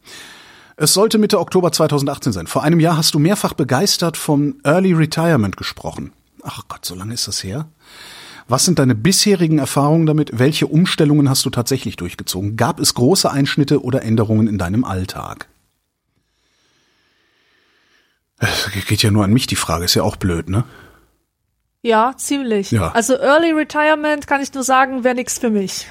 Es 0.75 0.95
sollte 0.95 1.19
Mitte 1.19 1.39
Oktober 1.39 1.71
2018 1.71 2.33
sein. 2.33 2.47
Vor 2.47 2.63
einem 2.63 2.79
Jahr 2.79 2.97
hast 2.97 3.13
du 3.13 3.19
mehrfach 3.19 3.53
begeistert 3.53 4.17
vom 4.17 4.55
Early 4.63 4.93
Retirement 4.93 5.55
gesprochen. 5.55 6.11
Ach 6.41 6.63
Gott, 6.67 6.83
so 6.85 6.95
lange 6.95 7.13
ist 7.13 7.27
das 7.27 7.43
her? 7.43 7.67
Was 8.51 8.65
sind 8.65 8.79
deine 8.79 8.95
bisherigen 8.95 9.59
Erfahrungen 9.59 10.05
damit? 10.05 10.37
Welche 10.37 10.67
Umstellungen 10.67 11.29
hast 11.29 11.45
du 11.45 11.49
tatsächlich 11.49 11.95
durchgezogen? 11.95 12.57
Gab 12.57 12.81
es 12.81 12.93
große 12.95 13.31
Einschnitte 13.31 13.81
oder 13.81 14.01
Änderungen 14.01 14.47
in 14.47 14.57
deinem 14.57 14.83
Alltag? 14.83 15.47
Das 18.39 18.69
geht 18.87 19.03
ja 19.03 19.09
nur 19.09 19.23
an 19.23 19.31
mich, 19.31 19.47
die 19.47 19.55
Frage 19.55 19.85
ist 19.85 19.93
ja 19.93 20.03
auch 20.03 20.17
blöd, 20.17 20.49
ne? 20.49 20.65
Ja, 21.81 22.13
ziemlich. 22.17 22.71
Ja. 22.71 22.91
Also 22.91 23.13
Early 23.13 23.53
Retirement 23.53 24.27
kann 24.27 24.41
ich 24.41 24.53
nur 24.53 24.65
sagen, 24.65 25.05
wäre 25.05 25.15
nichts 25.15 25.39
für 25.39 25.49
mich. 25.49 25.87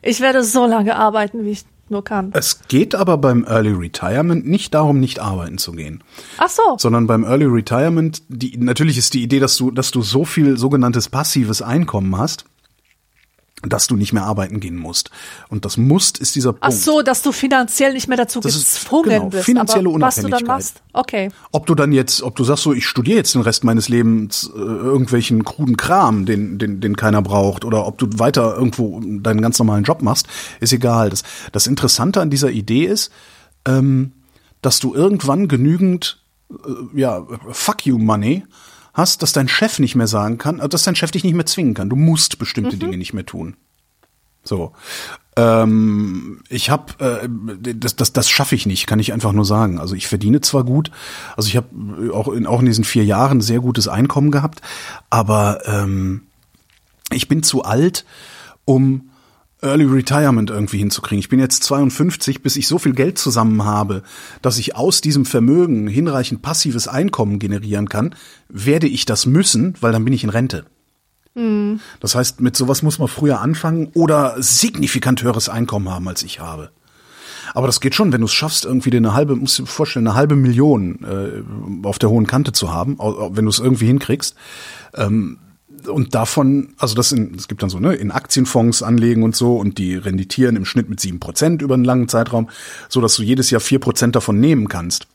Ich 0.00 0.20
werde 0.20 0.42
so 0.42 0.64
lange 0.64 0.96
arbeiten, 0.96 1.44
wie 1.44 1.50
ich 1.50 1.64
nur 1.90 2.04
kann. 2.04 2.30
Es 2.32 2.60
geht 2.68 2.94
aber 2.94 3.18
beim 3.18 3.44
Early 3.44 3.72
Retirement 3.72 4.46
nicht 4.46 4.74
darum, 4.74 5.00
nicht 5.00 5.20
arbeiten 5.20 5.58
zu 5.58 5.72
gehen. 5.72 6.02
Ach 6.38 6.48
so. 6.48 6.62
Sondern 6.78 7.06
beim 7.06 7.24
Early 7.24 7.46
Retirement, 7.46 8.22
die, 8.28 8.56
natürlich 8.56 8.98
ist 8.98 9.14
die 9.14 9.22
Idee, 9.22 9.40
dass 9.40 9.56
du, 9.56 9.70
dass 9.70 9.90
du 9.90 10.02
so 10.02 10.24
viel 10.24 10.56
sogenanntes 10.56 11.08
passives 11.08 11.62
Einkommen 11.62 12.16
hast, 12.16 12.44
dass 13.62 13.86
du 13.86 13.96
nicht 13.96 14.12
mehr 14.12 14.24
arbeiten 14.24 14.60
gehen 14.60 14.76
musst. 14.76 15.10
Und 15.48 15.64
das 15.64 15.76
musst 15.76 16.18
ist 16.18 16.34
dieser 16.34 16.52
Punkt. 16.52 16.64
Ach 16.64 16.72
so, 16.72 17.02
dass 17.02 17.22
du 17.22 17.32
finanziell 17.32 17.92
nicht 17.92 18.08
mehr 18.08 18.16
dazu 18.16 18.40
das 18.40 18.54
gezwungen 18.54 19.10
ist, 19.10 19.16
genau, 19.16 19.28
bist. 19.28 19.44
Finanzielle 19.44 19.88
aber 19.88 19.94
Unabhängigkeit. 19.94 20.32
Was 20.32 20.40
du 20.40 20.46
dann 20.46 20.56
machst, 20.56 20.82
okay. 20.92 21.28
Ob 21.52 21.66
du 21.66 21.74
dann 21.74 21.92
jetzt, 21.92 22.22
ob 22.22 22.36
du 22.36 22.44
sagst 22.44 22.62
so, 22.62 22.72
ich 22.72 22.86
studiere 22.86 23.18
jetzt 23.18 23.34
den 23.34 23.42
Rest 23.42 23.64
meines 23.64 23.88
Lebens 23.88 24.50
äh, 24.54 24.58
irgendwelchen 24.58 25.44
kruden 25.44 25.76
Kram, 25.76 26.24
den, 26.24 26.58
den, 26.58 26.80
den 26.80 26.96
keiner 26.96 27.22
braucht, 27.22 27.64
oder 27.64 27.86
ob 27.86 27.98
du 27.98 28.06
weiter 28.18 28.56
irgendwo 28.56 29.00
deinen 29.00 29.42
ganz 29.42 29.58
normalen 29.58 29.84
Job 29.84 30.00
machst, 30.00 30.26
ist 30.60 30.72
egal. 30.72 31.10
Das, 31.10 31.22
das 31.52 31.66
Interessante 31.66 32.20
an 32.20 32.30
dieser 32.30 32.50
Idee 32.50 32.86
ist, 32.86 33.10
ähm, 33.66 34.12
dass 34.62 34.78
du 34.80 34.94
irgendwann 34.94 35.48
genügend, 35.48 36.22
äh, 36.50 36.98
ja, 36.98 37.26
fuck 37.50 37.84
you 37.84 37.98
money 37.98 38.44
hast, 38.94 39.22
dass 39.22 39.32
dein 39.32 39.48
Chef 39.48 39.78
nicht 39.78 39.94
mehr 39.94 40.06
sagen 40.06 40.38
kann, 40.38 40.60
äh, 40.60 40.68
dass 40.68 40.84
dein 40.84 40.96
Chef 40.96 41.10
dich 41.10 41.24
nicht 41.24 41.34
mehr 41.34 41.46
zwingen 41.46 41.74
kann. 41.74 41.90
Du 41.90 41.96
musst 41.96 42.38
bestimmte 42.38 42.76
mhm. 42.76 42.80
Dinge 42.80 42.98
nicht 42.98 43.12
mehr 43.12 43.26
tun. 43.26 43.56
So. 44.42 44.72
Ähm, 45.36 46.42
ich 46.48 46.70
habe 46.70 46.92
äh, 46.98 47.28
das, 47.74 47.96
das, 47.96 48.12
das 48.12 48.28
schaffe 48.28 48.54
ich 48.54 48.66
nicht, 48.66 48.86
kann 48.86 48.98
ich 48.98 49.12
einfach 49.12 49.32
nur 49.32 49.44
sagen. 49.44 49.78
Also 49.78 49.94
ich 49.94 50.08
verdiene 50.08 50.40
zwar 50.40 50.64
gut, 50.64 50.90
also 51.36 51.48
ich 51.48 51.56
habe 51.56 52.12
auch 52.12 52.28
in, 52.28 52.46
auch 52.46 52.60
in 52.60 52.66
diesen 52.66 52.84
vier 52.84 53.04
Jahren 53.04 53.40
sehr 53.40 53.60
gutes 53.60 53.86
Einkommen 53.86 54.30
gehabt, 54.30 54.60
aber 55.08 55.60
ähm, 55.66 56.22
ich 57.12 57.28
bin 57.28 57.42
zu 57.42 57.64
alt, 57.64 58.04
um 58.64 59.09
Early 59.62 59.84
Retirement 59.84 60.50
irgendwie 60.50 60.78
hinzukriegen. 60.78 61.20
Ich 61.20 61.28
bin 61.28 61.38
jetzt 61.38 61.62
52, 61.64 62.42
bis 62.42 62.56
ich 62.56 62.66
so 62.66 62.78
viel 62.78 62.94
Geld 62.94 63.18
zusammen 63.18 63.64
habe, 63.64 64.02
dass 64.42 64.58
ich 64.58 64.76
aus 64.76 65.00
diesem 65.00 65.24
Vermögen 65.24 65.86
hinreichend 65.86 66.42
passives 66.42 66.88
Einkommen 66.88 67.38
generieren 67.38 67.88
kann, 67.88 68.14
werde 68.48 68.86
ich 68.86 69.04
das 69.04 69.26
müssen, 69.26 69.74
weil 69.80 69.92
dann 69.92 70.04
bin 70.04 70.14
ich 70.14 70.24
in 70.24 70.30
Rente. 70.30 70.64
Mhm. 71.34 71.80
Das 72.00 72.14
heißt, 72.14 72.40
mit 72.40 72.56
sowas 72.56 72.82
muss 72.82 72.98
man 72.98 73.08
früher 73.08 73.40
anfangen 73.40 73.90
oder 73.94 74.34
signifikant 74.38 75.22
höheres 75.22 75.48
Einkommen 75.48 75.88
haben, 75.88 76.08
als 76.08 76.22
ich 76.22 76.40
habe. 76.40 76.70
Aber 77.54 77.66
das 77.66 77.80
geht 77.80 77.94
schon, 77.94 78.12
wenn 78.12 78.20
du 78.20 78.26
es 78.26 78.32
schaffst, 78.32 78.64
irgendwie 78.64 78.96
eine 78.96 79.14
halbe, 79.14 79.34
musst 79.36 79.58
du 79.58 79.62
dir 79.64 79.68
vorstellen, 79.68 80.06
eine 80.06 80.16
halbe 80.16 80.36
Million 80.36 81.04
äh, 81.04 81.86
auf 81.86 81.98
der 81.98 82.10
hohen 82.10 82.26
Kante 82.26 82.52
zu 82.52 82.72
haben, 82.72 82.98
wenn 82.98 83.44
du 83.44 83.50
es 83.50 83.58
irgendwie 83.58 83.86
hinkriegst. 83.86 84.36
Ähm, 84.94 85.38
und 85.90 86.14
davon, 86.14 86.74
also 86.78 86.94
das 86.94 87.12
in, 87.12 87.34
es 87.34 87.48
gibt 87.48 87.62
dann 87.62 87.70
so, 87.70 87.78
ne, 87.78 87.94
in 87.94 88.10
Aktienfonds 88.10 88.82
anlegen 88.82 89.22
und 89.22 89.36
so 89.36 89.56
und 89.56 89.78
die 89.78 89.96
renditieren 89.96 90.56
im 90.56 90.64
Schnitt 90.64 90.88
mit 90.88 91.00
sieben 91.00 91.20
Prozent 91.20 91.62
über 91.62 91.74
einen 91.74 91.84
langen 91.84 92.08
Zeitraum, 92.08 92.48
so 92.88 93.00
dass 93.00 93.16
du 93.16 93.22
jedes 93.22 93.50
Jahr 93.50 93.60
vier 93.60 93.78
Prozent 93.78 94.16
davon 94.16 94.40
nehmen 94.40 94.68
kannst, 94.68 95.06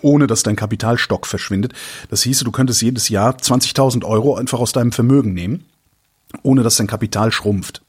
ohne 0.00 0.26
dass 0.26 0.42
dein 0.42 0.56
Kapitalstock 0.56 1.26
verschwindet. 1.26 1.72
Das 2.08 2.22
hieße, 2.22 2.44
du 2.44 2.52
könntest 2.52 2.82
jedes 2.82 3.08
Jahr 3.08 3.36
20.000 3.36 4.04
Euro 4.04 4.36
einfach 4.36 4.60
aus 4.60 4.72
deinem 4.72 4.92
Vermögen 4.92 5.34
nehmen 5.34 5.64
ohne 6.42 6.62
dass 6.62 6.76
dein 6.76 6.86
Kapital 6.86 7.32
schrumpft. 7.32 7.82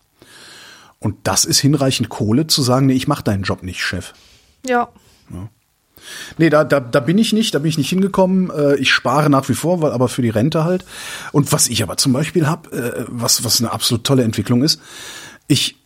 Und 0.99 1.15
das 1.23 1.45
ist 1.45 1.59
hinreichend 1.59 2.09
Kohle 2.09 2.47
zu 2.47 2.61
sagen, 2.61 2.87
nee, 2.87 2.93
ich 2.93 3.07
mache 3.07 3.23
deinen 3.23 3.43
Job 3.43 3.63
nicht, 3.63 3.81
Chef. 3.81 4.13
Ja. 4.65 4.89
ja. 5.29 5.49
Nee, 6.37 6.49
da, 6.49 6.63
da, 6.63 6.79
da 6.79 6.99
bin 6.99 7.17
ich 7.17 7.33
nicht, 7.33 7.55
da 7.55 7.59
bin 7.59 7.69
ich 7.69 7.77
nicht 7.77 7.89
hingekommen. 7.89 8.49
Äh, 8.49 8.75
ich 8.75 8.91
spare 8.91 9.29
nach 9.29 9.49
wie 9.49 9.53
vor, 9.53 9.81
weil 9.81 9.91
aber 9.91 10.07
für 10.09 10.21
die 10.21 10.29
Rente 10.29 10.63
halt. 10.63 10.85
Und 11.31 11.51
was 11.51 11.67
ich 11.67 11.83
aber 11.83 11.97
zum 11.97 12.13
Beispiel 12.13 12.47
habe, 12.47 12.71
äh, 12.71 13.05
was, 13.07 13.43
was 13.43 13.59
eine 13.59 13.71
absolut 13.71 14.03
tolle 14.03 14.23
Entwicklung 14.23 14.63
ist, 14.63 14.79
ich 15.47 15.77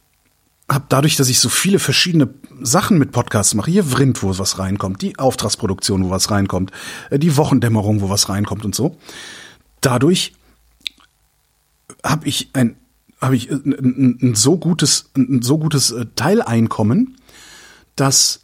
habe 0.69 0.85
dadurch, 0.89 1.15
dass 1.15 1.29
ich 1.29 1.39
so 1.39 1.49
viele 1.49 1.79
verschiedene 1.79 2.29
Sachen 2.61 2.97
mit 2.97 3.11
Podcasts 3.11 3.53
mache, 3.53 3.71
hier 3.71 3.85
Vrind, 3.85 4.21
wo 4.21 4.37
was 4.37 4.59
reinkommt, 4.59 5.01
die 5.01 5.17
Auftragsproduktion, 5.17 6.05
wo 6.05 6.09
was 6.09 6.29
reinkommt, 6.29 6.71
äh, 7.09 7.19
die 7.19 7.37
Wochendämmerung, 7.37 8.01
wo 8.01 8.09
was 8.09 8.29
reinkommt 8.29 8.65
und 8.65 8.75
so. 8.75 8.97
Dadurch 9.81 10.33
habe 12.03 12.27
ich 12.27 12.49
ein 12.53 12.75
habe 13.19 13.35
ich 13.35 13.49
ein, 13.49 13.73
ein, 13.73 14.19
ein, 14.21 14.35
so 14.35 14.57
gutes 14.57 15.09
ein 15.15 15.41
so 15.41 15.57
gutes 15.57 15.95
Teileinkommen, 16.15 17.17
dass 17.95 18.41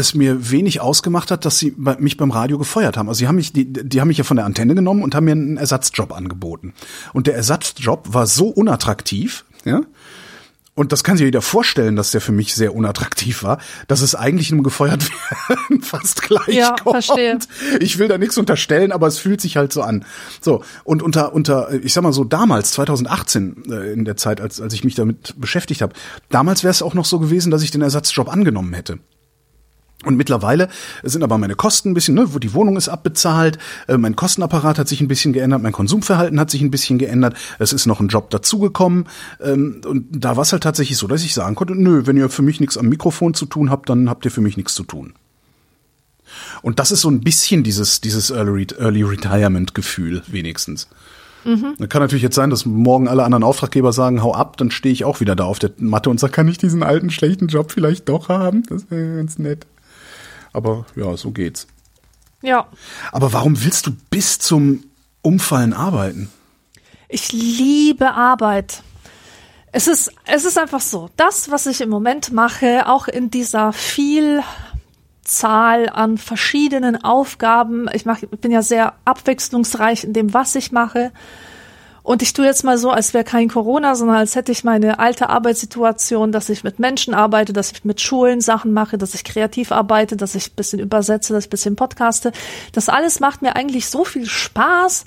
es 0.00 0.14
mir 0.14 0.50
wenig 0.50 0.80
ausgemacht 0.80 1.30
hat, 1.30 1.44
dass 1.44 1.58
sie 1.58 1.74
mich 1.98 2.16
beim 2.16 2.30
Radio 2.30 2.58
gefeuert 2.58 2.96
haben. 2.96 3.08
Also 3.08 3.18
sie 3.20 3.28
haben 3.28 3.36
mich, 3.36 3.52
die, 3.52 3.72
die 3.72 4.00
haben 4.00 4.08
mich 4.08 4.18
ja 4.18 4.24
von 4.24 4.36
der 4.36 4.46
Antenne 4.46 4.74
genommen 4.74 5.02
und 5.02 5.14
haben 5.14 5.24
mir 5.24 5.32
einen 5.32 5.56
Ersatzjob 5.56 6.12
angeboten. 6.12 6.74
Und 7.12 7.26
der 7.26 7.34
Ersatzjob 7.36 8.12
war 8.12 8.26
so 8.26 8.48
unattraktiv, 8.48 9.44
ja. 9.64 9.82
Und 10.80 10.92
das 10.92 11.04
kann 11.04 11.18
sich 11.18 11.24
jeder 11.24 11.42
vorstellen, 11.42 11.94
dass 11.94 12.12
der 12.12 12.22
für 12.22 12.32
mich 12.32 12.54
sehr 12.54 12.74
unattraktiv 12.74 13.42
war, 13.42 13.58
dass 13.86 14.00
es 14.00 14.14
eigentlich 14.14 14.50
nur 14.50 14.62
gefeuert 14.62 15.10
werden 15.48 15.82
fast 15.82 16.22
gleich 16.22 16.48
ja, 16.48 16.74
kommt. 16.82 17.04
Verstehe. 17.04 17.38
Ich 17.80 17.98
will 17.98 18.08
da 18.08 18.16
nichts 18.16 18.38
unterstellen, 18.38 18.90
aber 18.90 19.06
es 19.06 19.18
fühlt 19.18 19.42
sich 19.42 19.58
halt 19.58 19.74
so 19.74 19.82
an. 19.82 20.06
So, 20.40 20.62
und 20.84 21.02
unter, 21.02 21.34
unter, 21.34 21.70
ich 21.72 21.92
sag 21.92 22.02
mal 22.02 22.14
so, 22.14 22.24
damals, 22.24 22.70
2018, 22.72 23.64
äh, 23.70 23.92
in 23.92 24.06
der 24.06 24.16
Zeit, 24.16 24.40
als, 24.40 24.58
als 24.60 24.72
ich 24.72 24.82
mich 24.82 24.94
damit 24.94 25.34
beschäftigt 25.38 25.82
habe, 25.82 25.92
damals 26.30 26.62
wäre 26.62 26.70
es 26.70 26.80
auch 26.80 26.94
noch 26.94 27.04
so 27.04 27.18
gewesen, 27.18 27.50
dass 27.50 27.62
ich 27.62 27.72
den 27.72 27.82
Ersatzjob 27.82 28.32
angenommen 28.32 28.72
hätte. 28.72 29.00
Und 30.04 30.16
mittlerweile 30.16 30.68
sind 31.02 31.22
aber 31.22 31.36
meine 31.36 31.56
Kosten 31.56 31.90
ein 31.90 31.94
bisschen, 31.94 32.14
ne, 32.14 32.32
wo 32.32 32.38
die 32.38 32.54
Wohnung 32.54 32.78
ist 32.78 32.88
abbezahlt, 32.88 33.58
äh, 33.86 33.98
mein 33.98 34.16
Kostenapparat 34.16 34.78
hat 34.78 34.88
sich 34.88 35.02
ein 35.02 35.08
bisschen 35.08 35.34
geändert, 35.34 35.62
mein 35.62 35.72
Konsumverhalten 35.72 36.40
hat 36.40 36.50
sich 36.50 36.62
ein 36.62 36.70
bisschen 36.70 36.98
geändert, 36.98 37.36
es 37.58 37.74
ist 37.74 37.84
noch 37.84 38.00
ein 38.00 38.08
Job 38.08 38.30
dazugekommen. 38.30 39.04
Ähm, 39.42 39.82
und 39.86 40.06
da 40.10 40.36
war 40.36 40.42
es 40.42 40.52
halt 40.52 40.62
tatsächlich 40.62 40.96
so, 40.96 41.06
dass 41.06 41.22
ich 41.22 41.34
sagen 41.34 41.54
konnte, 41.54 41.74
nö, 41.74 42.06
wenn 42.06 42.16
ihr 42.16 42.30
für 42.30 42.42
mich 42.42 42.60
nichts 42.60 42.78
am 42.78 42.88
Mikrofon 42.88 43.34
zu 43.34 43.44
tun 43.44 43.70
habt, 43.70 43.90
dann 43.90 44.08
habt 44.08 44.24
ihr 44.24 44.30
für 44.30 44.40
mich 44.40 44.56
nichts 44.56 44.74
zu 44.74 44.84
tun. 44.84 45.12
Und 46.62 46.78
das 46.78 46.92
ist 46.92 47.02
so 47.02 47.10
ein 47.10 47.20
bisschen 47.20 47.62
dieses, 47.62 48.00
dieses 48.00 48.30
Early, 48.30 48.68
Early 48.78 49.02
Retirement-Gefühl, 49.02 50.22
wenigstens. 50.28 50.88
Mhm. 51.44 51.76
kann 51.88 52.02
natürlich 52.02 52.22
jetzt 52.22 52.34
sein, 52.34 52.50
dass 52.50 52.66
morgen 52.66 53.08
alle 53.08 53.24
anderen 53.24 53.44
Auftraggeber 53.44 53.92
sagen, 53.92 54.22
hau 54.22 54.34
ab, 54.34 54.58
dann 54.58 54.70
stehe 54.70 54.92
ich 54.92 55.04
auch 55.04 55.20
wieder 55.20 55.34
da 55.34 55.44
auf 55.44 55.58
der 55.58 55.72
Matte 55.78 56.10
und 56.10 56.20
sage, 56.20 56.32
kann 56.32 56.48
ich 56.48 56.58
diesen 56.58 56.82
alten, 56.82 57.10
schlechten 57.10 57.48
Job 57.48 57.72
vielleicht 57.72 58.08
doch 58.08 58.28
haben? 58.28 58.62
Das 58.68 58.90
wäre 58.90 59.16
ganz 59.16 59.38
nett. 59.38 59.66
Aber 60.52 60.86
ja, 60.96 61.16
so 61.16 61.30
geht's. 61.30 61.66
Ja. 62.42 62.66
Aber 63.12 63.32
warum 63.32 63.64
willst 63.64 63.86
du 63.86 63.92
bis 64.10 64.38
zum 64.38 64.84
Umfallen 65.22 65.72
arbeiten? 65.72 66.30
Ich 67.08 67.32
liebe 67.32 68.12
Arbeit. 68.12 68.82
Es 69.72 69.86
ist, 69.86 70.12
es 70.26 70.44
ist 70.44 70.58
einfach 70.58 70.80
so. 70.80 71.10
Das, 71.16 71.50
was 71.50 71.66
ich 71.66 71.80
im 71.80 71.88
Moment 71.90 72.32
mache, 72.32 72.88
auch 72.88 73.08
in 73.08 73.30
dieser 73.30 73.72
Vielzahl 73.72 74.44
an 75.88 76.18
verschiedenen 76.18 77.02
Aufgaben. 77.04 77.88
Ich 77.92 78.04
mache, 78.04 78.26
ich 78.30 78.40
bin 78.40 78.50
ja 78.50 78.62
sehr 78.62 78.94
abwechslungsreich 79.04 80.04
in 80.04 80.12
dem, 80.12 80.34
was 80.34 80.54
ich 80.54 80.72
mache. 80.72 81.12
Und 82.02 82.22
ich 82.22 82.32
tue 82.32 82.46
jetzt 82.46 82.64
mal 82.64 82.78
so, 82.78 82.90
als 82.90 83.12
wäre 83.14 83.24
kein 83.24 83.48
Corona, 83.48 83.94
sondern 83.94 84.16
als 84.16 84.34
hätte 84.34 84.52
ich 84.52 84.64
meine 84.64 84.98
alte 84.98 85.28
Arbeitssituation, 85.28 86.32
dass 86.32 86.48
ich 86.48 86.64
mit 86.64 86.78
Menschen 86.78 87.14
arbeite, 87.14 87.52
dass 87.52 87.72
ich 87.72 87.84
mit 87.84 88.00
Schulen 88.00 88.40
Sachen 88.40 88.72
mache, 88.72 88.98
dass 88.98 89.14
ich 89.14 89.24
kreativ 89.24 89.70
arbeite, 89.70 90.16
dass 90.16 90.34
ich 90.34 90.50
ein 90.50 90.56
bisschen 90.56 90.80
übersetze, 90.80 91.32
dass 91.32 91.44
ich 91.44 91.48
ein 91.48 91.50
bisschen 91.50 91.76
podcaste. 91.76 92.32
Das 92.72 92.88
alles 92.88 93.20
macht 93.20 93.42
mir 93.42 93.54
eigentlich 93.54 93.88
so 93.88 94.04
viel 94.04 94.26
Spaß, 94.26 95.04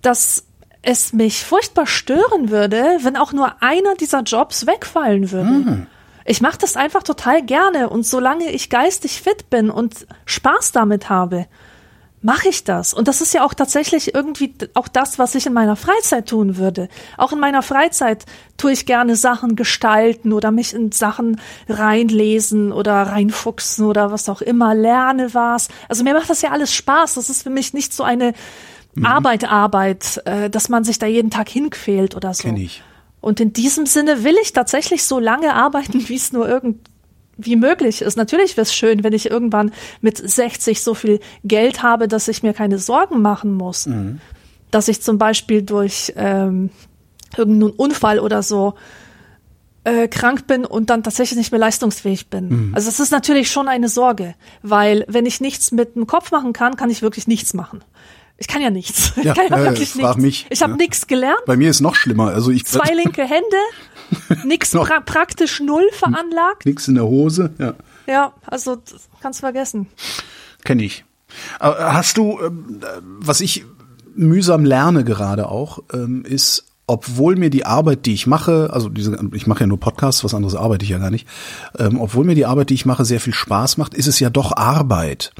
dass 0.00 0.44
es 0.82 1.12
mich 1.12 1.44
furchtbar 1.44 1.86
stören 1.86 2.50
würde, 2.50 2.82
wenn 3.02 3.16
auch 3.16 3.32
nur 3.32 3.62
einer 3.62 3.94
dieser 3.96 4.22
Jobs 4.22 4.66
wegfallen 4.66 5.32
würde. 5.32 5.50
Mhm. 5.50 5.86
Ich 6.24 6.40
mache 6.40 6.58
das 6.58 6.76
einfach 6.76 7.02
total 7.02 7.42
gerne 7.42 7.88
und 7.88 8.04
solange 8.04 8.50
ich 8.50 8.70
geistig 8.70 9.20
fit 9.20 9.50
bin 9.50 9.70
und 9.70 10.06
Spaß 10.24 10.72
damit 10.72 11.08
habe, 11.08 11.46
mache 12.26 12.48
ich 12.48 12.64
das. 12.64 12.92
Und 12.92 13.06
das 13.06 13.20
ist 13.20 13.34
ja 13.34 13.44
auch 13.44 13.54
tatsächlich 13.54 14.12
irgendwie 14.12 14.52
auch 14.74 14.88
das, 14.88 15.16
was 15.20 15.36
ich 15.36 15.46
in 15.46 15.52
meiner 15.52 15.76
Freizeit 15.76 16.28
tun 16.28 16.56
würde. 16.56 16.88
Auch 17.16 17.32
in 17.32 17.38
meiner 17.38 17.62
Freizeit 17.62 18.26
tue 18.56 18.72
ich 18.72 18.84
gerne 18.84 19.14
Sachen 19.14 19.54
gestalten 19.54 20.32
oder 20.32 20.50
mich 20.50 20.74
in 20.74 20.90
Sachen 20.90 21.40
reinlesen 21.68 22.72
oder 22.72 22.94
reinfuchsen 22.94 23.86
oder 23.86 24.10
was 24.10 24.28
auch 24.28 24.42
immer, 24.42 24.74
lerne 24.74 25.34
was. 25.34 25.68
Also 25.88 26.02
mir 26.02 26.14
macht 26.14 26.28
das 26.28 26.42
ja 26.42 26.50
alles 26.50 26.74
Spaß. 26.74 27.14
Das 27.14 27.30
ist 27.30 27.44
für 27.44 27.50
mich 27.50 27.74
nicht 27.74 27.94
so 27.94 28.02
eine 28.02 28.34
mhm. 28.96 29.06
Arbeit, 29.06 29.44
Arbeit, 29.44 30.20
äh, 30.24 30.50
dass 30.50 30.68
man 30.68 30.82
sich 30.82 30.98
da 30.98 31.06
jeden 31.06 31.30
Tag 31.30 31.48
hinquält 31.48 32.16
oder 32.16 32.34
so. 32.34 32.42
Kenn 32.42 32.56
ich. 32.56 32.82
Und 33.20 33.38
in 33.38 33.52
diesem 33.52 33.86
Sinne 33.86 34.24
will 34.24 34.34
ich 34.42 34.52
tatsächlich 34.52 35.04
so 35.04 35.20
lange 35.20 35.54
arbeiten, 35.54 36.08
wie 36.08 36.16
es 36.16 36.32
nur 36.32 36.48
irgend 36.48 36.88
wie 37.36 37.56
möglich 37.56 38.02
ist. 38.02 38.16
Natürlich 38.16 38.56
wäre 38.56 38.62
es 38.62 38.74
schön, 38.74 39.04
wenn 39.04 39.12
ich 39.12 39.30
irgendwann 39.30 39.72
mit 40.00 40.16
60 40.16 40.82
so 40.82 40.94
viel 40.94 41.20
Geld 41.44 41.82
habe, 41.82 42.08
dass 42.08 42.28
ich 42.28 42.42
mir 42.42 42.54
keine 42.54 42.78
Sorgen 42.78 43.22
machen 43.22 43.54
muss. 43.54 43.86
Mhm. 43.86 44.20
Dass 44.70 44.88
ich 44.88 45.02
zum 45.02 45.18
Beispiel 45.18 45.62
durch 45.62 46.12
ähm, 46.16 46.70
irgendeinen 47.36 47.72
Unfall 47.72 48.18
oder 48.18 48.42
so 48.42 48.74
äh, 49.84 50.08
krank 50.08 50.46
bin 50.46 50.64
und 50.64 50.90
dann 50.90 51.02
tatsächlich 51.02 51.38
nicht 51.38 51.52
mehr 51.52 51.60
leistungsfähig 51.60 52.28
bin. 52.28 52.48
Mhm. 52.48 52.74
Also 52.74 52.88
es 52.88 52.98
ist 52.98 53.12
natürlich 53.12 53.50
schon 53.50 53.68
eine 53.68 53.88
Sorge, 53.88 54.34
weil 54.62 55.04
wenn 55.08 55.26
ich 55.26 55.40
nichts 55.40 55.70
mit 55.70 55.94
dem 55.94 56.06
Kopf 56.06 56.32
machen 56.32 56.52
kann, 56.52 56.76
kann 56.76 56.90
ich 56.90 57.02
wirklich 57.02 57.28
nichts 57.28 57.54
machen. 57.54 57.84
Ich 58.38 58.48
kann 58.48 58.60
ja 58.60 58.70
nichts. 58.70 59.12
Ja, 59.22 59.32
ich 59.32 59.38
kann 59.38 59.48
ja, 59.48 59.70
wirklich 59.70 59.94
nichts. 59.94 60.16
Mich, 60.16 60.46
ich 60.50 60.62
habe 60.62 60.72
ja. 60.72 60.76
nichts 60.76 61.06
gelernt. 61.06 61.40
Bei 61.46 61.56
mir 61.56 61.70
ist 61.70 61.80
noch 61.80 61.94
schlimmer. 61.94 62.32
Also 62.32 62.50
ich 62.50 62.66
zwei 62.66 62.94
linke 62.94 63.22
Hände, 63.22 63.56
Nix 64.44 64.70
pra 64.70 65.00
praktisch 65.00 65.60
null 65.60 65.88
veranlagt. 65.92 66.64
Nix 66.64 66.88
in 66.88 66.94
der 66.94 67.04
Hose, 67.04 67.50
ja. 67.58 67.74
Ja, 68.06 68.32
also 68.46 68.78
kannst 69.20 69.40
vergessen. 69.40 69.88
Kenn 70.64 70.78
ich. 70.78 71.04
Hast 71.60 72.16
du, 72.16 72.38
ähm, 72.40 72.80
was 73.20 73.40
ich 73.40 73.64
mühsam 74.14 74.64
lerne 74.64 75.04
gerade 75.04 75.48
auch, 75.48 75.80
ähm, 75.92 76.24
ist, 76.24 76.66
obwohl 76.86 77.36
mir 77.36 77.50
die 77.50 77.66
Arbeit, 77.66 78.06
die 78.06 78.14
ich 78.14 78.26
mache, 78.26 78.70
also 78.72 78.88
diese, 78.88 79.18
ich 79.34 79.46
mache 79.46 79.60
ja 79.60 79.66
nur 79.66 79.80
Podcasts, 79.80 80.24
was 80.24 80.34
anderes 80.34 80.54
arbeite 80.54 80.84
ich 80.84 80.90
ja 80.90 80.98
gar 80.98 81.10
nicht, 81.10 81.26
ähm, 81.78 82.00
obwohl 82.00 82.24
mir 82.24 82.34
die 82.34 82.46
Arbeit, 82.46 82.70
die 82.70 82.74
ich 82.74 82.86
mache, 82.86 83.04
sehr 83.04 83.20
viel 83.20 83.34
Spaß 83.34 83.76
macht, 83.76 83.94
ist 83.94 84.06
es 84.06 84.20
ja 84.20 84.30
doch 84.30 84.56
Arbeit. 84.56 85.32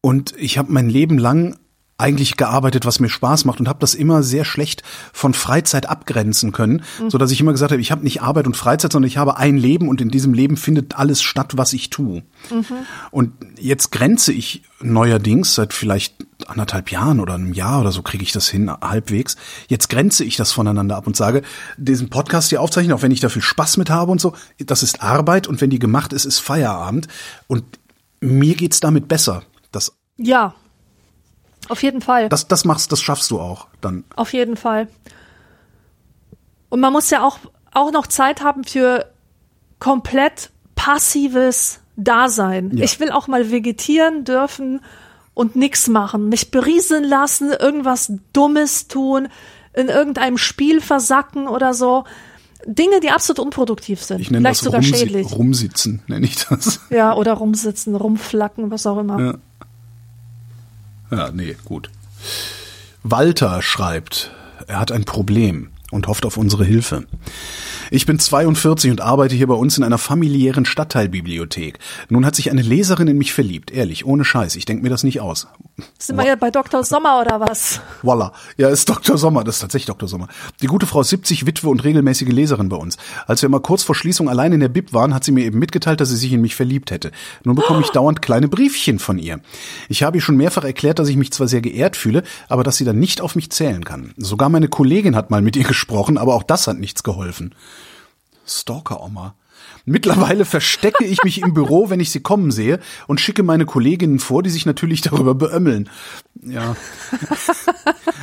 Und 0.00 0.34
ich 0.36 0.58
habe 0.58 0.72
mein 0.72 0.90
Leben 0.90 1.16
lang 1.16 1.56
eigentlich 2.02 2.36
gearbeitet, 2.36 2.84
was 2.84 3.00
mir 3.00 3.08
Spaß 3.08 3.44
macht 3.44 3.60
und 3.60 3.68
habe 3.68 3.78
das 3.78 3.94
immer 3.94 4.22
sehr 4.22 4.44
schlecht 4.44 4.82
von 5.12 5.32
Freizeit 5.32 5.88
abgrenzen 5.88 6.52
können, 6.52 6.82
mhm. 7.00 7.10
so 7.10 7.16
dass 7.16 7.30
ich 7.30 7.40
immer 7.40 7.52
gesagt 7.52 7.72
habe, 7.72 7.80
ich 7.80 7.92
habe 7.92 8.02
nicht 8.02 8.22
Arbeit 8.22 8.46
und 8.46 8.56
Freizeit, 8.56 8.92
sondern 8.92 9.08
ich 9.08 9.16
habe 9.16 9.36
ein 9.36 9.56
Leben 9.56 9.88
und 9.88 10.00
in 10.00 10.10
diesem 10.10 10.34
Leben 10.34 10.56
findet 10.56 10.98
alles 10.98 11.22
statt, 11.22 11.52
was 11.56 11.72
ich 11.72 11.90
tue. 11.90 12.22
Mhm. 12.50 12.64
Und 13.10 13.32
jetzt 13.58 13.92
grenze 13.92 14.32
ich 14.32 14.62
neuerdings 14.80 15.54
seit 15.54 15.72
vielleicht 15.72 16.14
anderthalb 16.48 16.90
Jahren 16.90 17.20
oder 17.20 17.34
einem 17.34 17.52
Jahr 17.52 17.80
oder 17.80 17.92
so 17.92 18.02
kriege 18.02 18.24
ich 18.24 18.32
das 18.32 18.48
hin 18.48 18.70
halbwegs. 18.70 19.36
Jetzt 19.68 19.88
grenze 19.88 20.24
ich 20.24 20.36
das 20.36 20.50
voneinander 20.50 20.96
ab 20.96 21.06
und 21.06 21.16
sage, 21.16 21.42
diesen 21.76 22.10
Podcast 22.10 22.48
hier 22.48 22.60
aufzeichnen, 22.60 22.92
auch 22.92 23.02
wenn 23.02 23.12
ich 23.12 23.20
da 23.20 23.28
viel 23.28 23.42
Spaß 23.42 23.76
mit 23.76 23.90
habe 23.90 24.10
und 24.10 24.20
so, 24.20 24.34
das 24.58 24.82
ist 24.82 25.02
Arbeit 25.02 25.46
und 25.46 25.60
wenn 25.60 25.70
die 25.70 25.78
gemacht 25.78 26.12
ist, 26.12 26.24
ist 26.24 26.40
Feierabend 26.40 27.06
und 27.46 27.64
mir 28.20 28.54
geht's 28.54 28.80
damit 28.80 29.08
besser. 29.08 29.42
Das 29.70 29.92
ja, 30.16 30.54
auf 31.68 31.82
jeden 31.82 32.00
Fall. 32.00 32.28
Das, 32.28 32.48
das 32.48 32.64
machst, 32.64 32.92
das 32.92 33.00
schaffst 33.00 33.30
du 33.30 33.40
auch 33.40 33.68
dann. 33.80 34.04
Auf 34.16 34.32
jeden 34.32 34.56
Fall. 34.56 34.88
Und 36.68 36.80
man 36.80 36.92
muss 36.92 37.10
ja 37.10 37.26
auch, 37.26 37.38
auch 37.72 37.92
noch 37.92 38.06
Zeit 38.06 38.42
haben 38.42 38.64
für 38.64 39.06
komplett 39.78 40.50
passives 40.74 41.80
Dasein. 41.96 42.76
Ja. 42.76 42.84
Ich 42.84 42.98
will 43.00 43.10
auch 43.10 43.28
mal 43.28 43.50
vegetieren 43.50 44.24
dürfen 44.24 44.80
und 45.34 45.56
nichts 45.56 45.88
machen, 45.88 46.28
mich 46.28 46.50
berieseln 46.50 47.04
lassen, 47.04 47.52
irgendwas 47.52 48.12
Dummes 48.32 48.88
tun, 48.88 49.28
in 49.74 49.88
irgendeinem 49.88 50.38
Spiel 50.38 50.80
versacken 50.80 51.48
oder 51.48 51.74
so. 51.74 52.04
Dinge, 52.66 53.00
die 53.00 53.10
absolut 53.10 53.40
unproduktiv 53.40 54.02
sind. 54.02 54.20
Ich 54.20 54.30
nenne 54.30 54.42
Vielleicht 54.42 54.60
das 54.60 54.64
sogar 54.64 54.80
rumsi 54.80 54.96
schädlich. 54.96 55.32
Rumsitzen, 55.32 56.02
nenne 56.06 56.26
ich 56.26 56.46
das. 56.46 56.80
Ja, 56.90 57.14
oder 57.14 57.34
rumsitzen, 57.34 57.96
rumflacken, 57.96 58.70
was 58.70 58.86
auch 58.86 58.98
immer. 58.98 59.20
Ja. 59.20 59.34
Ja, 61.12 61.30
nee, 61.30 61.56
gut. 61.64 61.90
Walter 63.02 63.60
schreibt, 63.60 64.30
er 64.66 64.80
hat 64.80 64.92
ein 64.92 65.04
Problem 65.04 65.71
und 65.92 66.08
hofft 66.08 66.26
auf 66.26 66.36
unsere 66.36 66.64
Hilfe. 66.64 67.04
Ich 67.90 68.06
bin 68.06 68.18
42 68.18 68.90
und 68.90 69.02
arbeite 69.02 69.34
hier 69.34 69.46
bei 69.46 69.54
uns 69.54 69.76
in 69.76 69.84
einer 69.84 69.98
familiären 69.98 70.64
Stadtteilbibliothek. 70.64 71.78
Nun 72.08 72.24
hat 72.24 72.34
sich 72.34 72.50
eine 72.50 72.62
Leserin 72.62 73.06
in 73.06 73.18
mich 73.18 73.34
verliebt. 73.34 73.70
Ehrlich, 73.70 74.06
ohne 74.06 74.24
Scheiß. 74.24 74.56
Ich 74.56 74.64
denke 74.64 74.82
mir 74.82 74.88
das 74.88 75.04
nicht 75.04 75.20
aus. 75.20 75.46
Sind 75.98 76.16
wir 76.16 76.26
ja 76.26 76.36
bei 76.36 76.50
Dr. 76.50 76.84
Sommer 76.84 77.20
oder 77.20 77.38
was? 77.40 77.80
Voila. 78.00 78.32
Ja, 78.56 78.70
ist 78.70 78.88
Dr. 78.88 79.18
Sommer. 79.18 79.44
Das 79.44 79.56
ist 79.56 79.60
tatsächlich 79.60 79.86
Dr. 79.86 80.08
Sommer. 80.08 80.28
Die 80.62 80.68
gute 80.68 80.86
Frau 80.86 81.02
ist 81.02 81.10
70, 81.10 81.44
Witwe 81.46 81.68
und 81.68 81.84
regelmäßige 81.84 82.28
Leserin 82.28 82.70
bei 82.70 82.76
uns. 82.76 82.96
Als 83.26 83.42
wir 83.42 83.50
mal 83.50 83.60
kurz 83.60 83.82
vor 83.82 83.94
Schließung 83.94 84.30
allein 84.30 84.52
in 84.52 84.60
der 84.60 84.68
Bib 84.68 84.94
waren, 84.94 85.12
hat 85.12 85.24
sie 85.24 85.32
mir 85.32 85.44
eben 85.44 85.58
mitgeteilt, 85.58 86.00
dass 86.00 86.08
sie 86.08 86.16
sich 86.16 86.32
in 86.32 86.40
mich 86.40 86.54
verliebt 86.54 86.90
hätte. 86.90 87.10
Nun 87.44 87.56
bekomme 87.56 87.82
ich 87.82 87.90
dauernd 87.92 88.22
kleine 88.22 88.48
Briefchen 88.48 88.98
von 88.98 89.18
ihr. 89.18 89.40
Ich 89.90 90.02
habe 90.02 90.16
ihr 90.16 90.22
schon 90.22 90.38
mehrfach 90.38 90.64
erklärt, 90.64 90.98
dass 90.98 91.08
ich 91.08 91.18
mich 91.18 91.30
zwar 91.30 91.48
sehr 91.48 91.60
geehrt 91.60 91.96
fühle, 91.96 92.22
aber 92.48 92.62
dass 92.64 92.78
sie 92.78 92.86
dann 92.86 92.98
nicht 92.98 93.20
auf 93.20 93.34
mich 93.36 93.50
zählen 93.50 93.84
kann. 93.84 94.14
Sogar 94.16 94.48
meine 94.48 94.68
Kollegin 94.68 95.14
hat 95.14 95.30
mal 95.30 95.42
mit 95.42 95.56
ihr 95.56 95.64
gesprochen, 95.64 95.81
aber 95.90 96.34
auch 96.34 96.42
das 96.42 96.66
hat 96.66 96.78
nichts 96.78 97.02
geholfen. 97.02 97.54
Stalker-Oma. 98.46 99.34
Mittlerweile 99.84 100.44
verstecke 100.44 101.04
ich 101.04 101.22
mich 101.24 101.40
im 101.42 101.54
Büro, 101.54 101.90
wenn 101.90 101.98
ich 101.98 102.10
sie 102.10 102.20
kommen 102.20 102.50
sehe 102.52 102.78
und 103.08 103.20
schicke 103.20 103.42
meine 103.42 103.66
Kolleginnen 103.66 104.20
vor, 104.20 104.42
die 104.42 104.50
sich 104.50 104.64
natürlich 104.64 105.00
darüber 105.00 105.34
beömmeln. 105.34 105.88
Ja. 106.42 106.76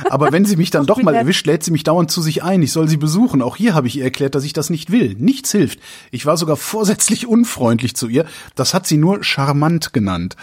Aber 0.08 0.32
wenn 0.32 0.44
sie 0.44 0.56
mich 0.56 0.70
dann 0.70 0.86
doch 0.86 1.02
mal 1.02 1.14
erwischt, 1.14 1.46
lädt 1.46 1.62
sie 1.62 1.70
mich 1.70 1.84
dauernd 1.84 2.10
zu 2.10 2.22
sich 2.22 2.42
ein. 2.42 2.62
Ich 2.62 2.72
soll 2.72 2.88
sie 2.88 2.96
besuchen. 2.96 3.42
Auch 3.42 3.56
hier 3.56 3.74
habe 3.74 3.88
ich 3.88 3.96
ihr 3.96 4.04
erklärt, 4.04 4.34
dass 4.34 4.44
ich 4.44 4.52
das 4.52 4.70
nicht 4.70 4.90
will. 4.90 5.14
Nichts 5.18 5.52
hilft. 5.52 5.80
Ich 6.10 6.24
war 6.24 6.36
sogar 6.36 6.56
vorsätzlich 6.56 7.26
unfreundlich 7.26 7.94
zu 7.94 8.08
ihr. 8.08 8.24
Das 8.54 8.72
hat 8.72 8.86
sie 8.86 8.96
nur 8.96 9.22
charmant 9.22 9.92
genannt. 9.92 10.36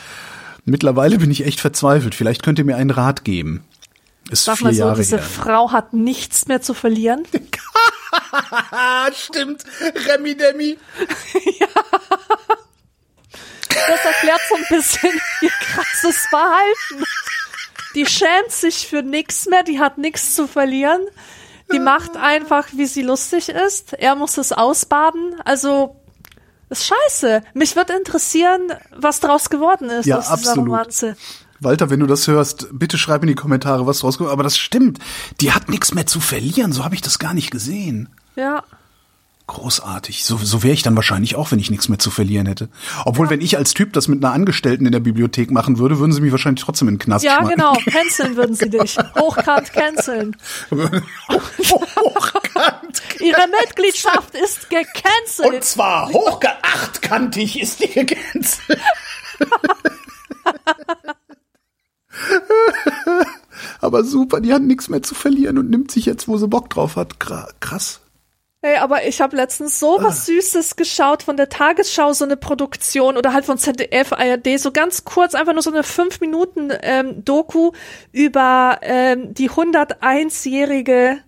Mittlerweile 0.65 1.18
bin 1.18 1.32
ich 1.32 1.45
echt 1.45 1.59
verzweifelt. 1.59 2.13
Vielleicht 2.13 2.43
könnt 2.43 2.59
ihr 2.59 2.65
mir 2.65 2.76
einen 2.76 2.91
Rat 2.91 3.24
geben. 3.24 3.63
Ist 4.30 4.45
Sag 4.45 4.61
mal 4.61 4.73
so, 4.73 4.80
Jahre 4.80 4.97
diese 4.97 5.17
her. 5.17 5.25
Frau 5.25 5.71
hat 5.71 5.93
nichts 5.93 6.47
mehr 6.47 6.61
zu 6.61 6.73
verlieren. 6.73 7.25
Stimmt. 9.13 9.63
Remi 10.07 10.36
Demi. 10.36 10.78
ja. 11.59 11.67
Das 13.69 14.05
erklärt 14.05 14.41
so 14.49 14.55
ein 14.55 14.65
bisschen 14.69 15.21
ihr 15.41 15.49
krasses 15.49 16.25
Verhalten. 16.30 17.05
Die 17.95 18.05
schämt 18.05 18.51
sich 18.51 18.88
für 18.88 19.01
nichts 19.01 19.45
mehr, 19.47 19.63
die 19.63 19.80
hat 19.80 19.97
nichts 19.97 20.36
zu 20.36 20.47
verlieren. 20.47 21.01
Die 21.71 21.80
macht 21.80 22.15
einfach, 22.15 22.67
wie 22.73 22.86
sie 22.86 23.01
lustig 23.01 23.49
ist. 23.49 23.93
Er 23.93 24.15
muss 24.15 24.38
es 24.38 24.53
ausbaden. 24.53 25.36
Also, 25.43 25.97
ist 26.69 26.86
scheiße. 26.86 27.43
Mich 27.53 27.75
wird 27.75 27.89
interessieren, 27.89 28.73
was 28.95 29.19
draus 29.19 29.49
geworden 29.49 29.89
ist 29.89 30.05
ja, 30.05 30.17
aus 30.17 30.25
dieser 30.25 30.34
absolut. 30.34 30.67
Romanze. 30.67 31.17
Walter, 31.60 31.89
wenn 31.89 31.99
du 31.99 32.08
das 32.08 32.28
hörst, 32.28 32.68
bitte 32.72 32.97
schreib 32.97 33.24
in 33.24 33.28
die 33.28 33.36
Kommentare, 33.36 33.86
was 33.88 33.99
draus 33.99 34.18
kommt. 34.18 34.30
Aber 34.30 34.43
das 34.43 34.58
stimmt. 34.58 34.99
Die 35.41 35.51
hat 35.53 35.70
nichts 35.70 35.93
mehr 35.93 36.05
zu 36.08 36.20
verlieren. 36.20 36.72
So 36.72 36.84
habe 36.86 36.95
ich 36.95 37.01
das 37.01 37.20
gar 37.20 37.34
nicht 37.34 37.51
gesehen. 37.51 38.10
Ja. 38.36 38.64
Großartig. 39.47 40.26
So, 40.26 40.36
so 40.36 40.62
wäre 40.62 40.74
ich 40.74 40.84
dann 40.84 40.97
wahrscheinlich 40.97 41.38
auch, 41.38 41.51
wenn 41.51 41.60
ich 41.60 41.72
nichts 41.72 41.88
mehr 41.88 41.99
zu 41.99 42.12
verlieren 42.12 42.47
hätte. 42.47 42.68
Obwohl, 43.05 43.28
ja. 43.28 43.30
wenn 43.32 43.39
ich 43.39 43.55
als 43.58 43.74
Typ 43.74 43.93
das 43.93 44.10
mit 44.10 44.22
einer 44.22 44.34
Angestellten 44.34 44.86
in 44.86 44.91
der 44.91 44.99
Bibliothek 44.99 45.51
machen 45.51 45.78
würde, 45.80 45.99
würden 45.99 46.12
sie 46.12 46.20
mich 46.20 46.32
wahrscheinlich 46.32 46.66
trotzdem 46.66 46.89
in 46.89 46.95
den 46.95 46.99
Knast 46.99 47.24
Ja, 47.24 47.38
schmeißen. 47.38 47.55
genau. 47.55 47.74
Canceln 47.89 48.36
würden 48.36 48.55
sie 48.55 48.70
dich. 48.70 48.97
Hochkant 49.18 49.72
canceln. 49.72 50.36
Hochkant. 51.30 53.01
Ihre 53.22 53.47
Mitgliedschaft 53.62 54.36
ist 54.36 54.70
gecancelt. 54.70 55.53
Und 55.53 55.64
zwar 55.64 56.10
hochgeachtkantig 56.12 57.62
ist 57.62 57.80
die 57.82 57.88
gecancelt. 57.88 58.82
aber 63.82 64.03
super, 64.03 64.41
die 64.41 64.53
hat 64.53 64.61
nichts 64.61 64.89
mehr 64.89 65.03
zu 65.03 65.15
verlieren 65.15 65.57
und 65.57 65.70
nimmt 65.70 65.91
sich 65.91 66.05
jetzt, 66.05 66.28
wo 66.28 66.38
sie 66.38 66.47
Bock 66.47 66.70
drauf 66.70 66.95
hat. 66.95 67.20
Krass. 67.20 68.01
Hey, 68.63 68.78
aber 68.78 69.05
ich 69.05 69.22
habe 69.22 69.36
letztens 69.36 69.80
so 69.80 69.97
was 69.99 70.22
ah. 70.22 70.26
Süßes 70.26 70.76
geschaut 70.76 71.22
von 71.22 71.38
der 71.38 71.47
Tagesschau, 71.47 72.13
so 72.13 72.26
eine 72.26 72.38
Produktion 72.38 73.15
oder 73.15 73.32
halt 73.32 73.45
von 73.45 73.59
ZDF, 73.59 74.13
ARD, 74.13 74.59
so 74.59 74.72
ganz 74.72 75.05
kurz, 75.05 75.36
einfach 75.36 75.53
nur 75.53 75.61
so 75.61 75.72
eine 75.72 75.84
5 75.84 76.20
Minuten 76.22 76.74
ähm, 76.82 77.24
Doku 77.24 77.72
über 78.11 78.80
ähm, 78.82 79.34
die 79.36 79.51
101-jährige 79.51 81.20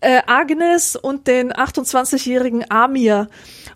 äh, 0.00 0.22
Agnes 0.26 0.96
und 0.96 1.26
den 1.26 1.52
28-jährigen 1.52 2.70
Amir. 2.70 3.28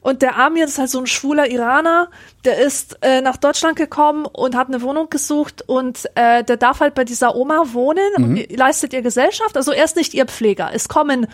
Und 0.02 0.20
der 0.20 0.36
Amir 0.36 0.64
ist 0.64 0.78
halt 0.78 0.90
so 0.90 0.98
ein 0.98 1.06
schwuler 1.06 1.48
Iraner, 1.48 2.10
der 2.44 2.58
ist 2.58 2.98
äh, 3.02 3.20
nach 3.20 3.36
Deutschland 3.36 3.76
gekommen 3.76 4.26
und 4.26 4.56
hat 4.56 4.66
eine 4.66 4.82
Wohnung 4.82 5.08
gesucht 5.10 5.62
und 5.68 6.08
äh, 6.16 6.42
der 6.42 6.56
darf 6.56 6.80
halt 6.80 6.94
bei 6.94 7.04
dieser 7.04 7.36
Oma 7.36 7.62
wohnen 7.72 8.10
mhm. 8.18 8.24
und 8.24 8.56
leistet 8.56 8.92
ihr 8.92 9.02
Gesellschaft. 9.02 9.56
Also 9.56 9.70
er 9.70 9.84
ist 9.84 9.94
nicht 9.94 10.12
ihr 10.12 10.26
Pfleger. 10.26 10.70
Es 10.74 10.88
kommen 10.88 11.28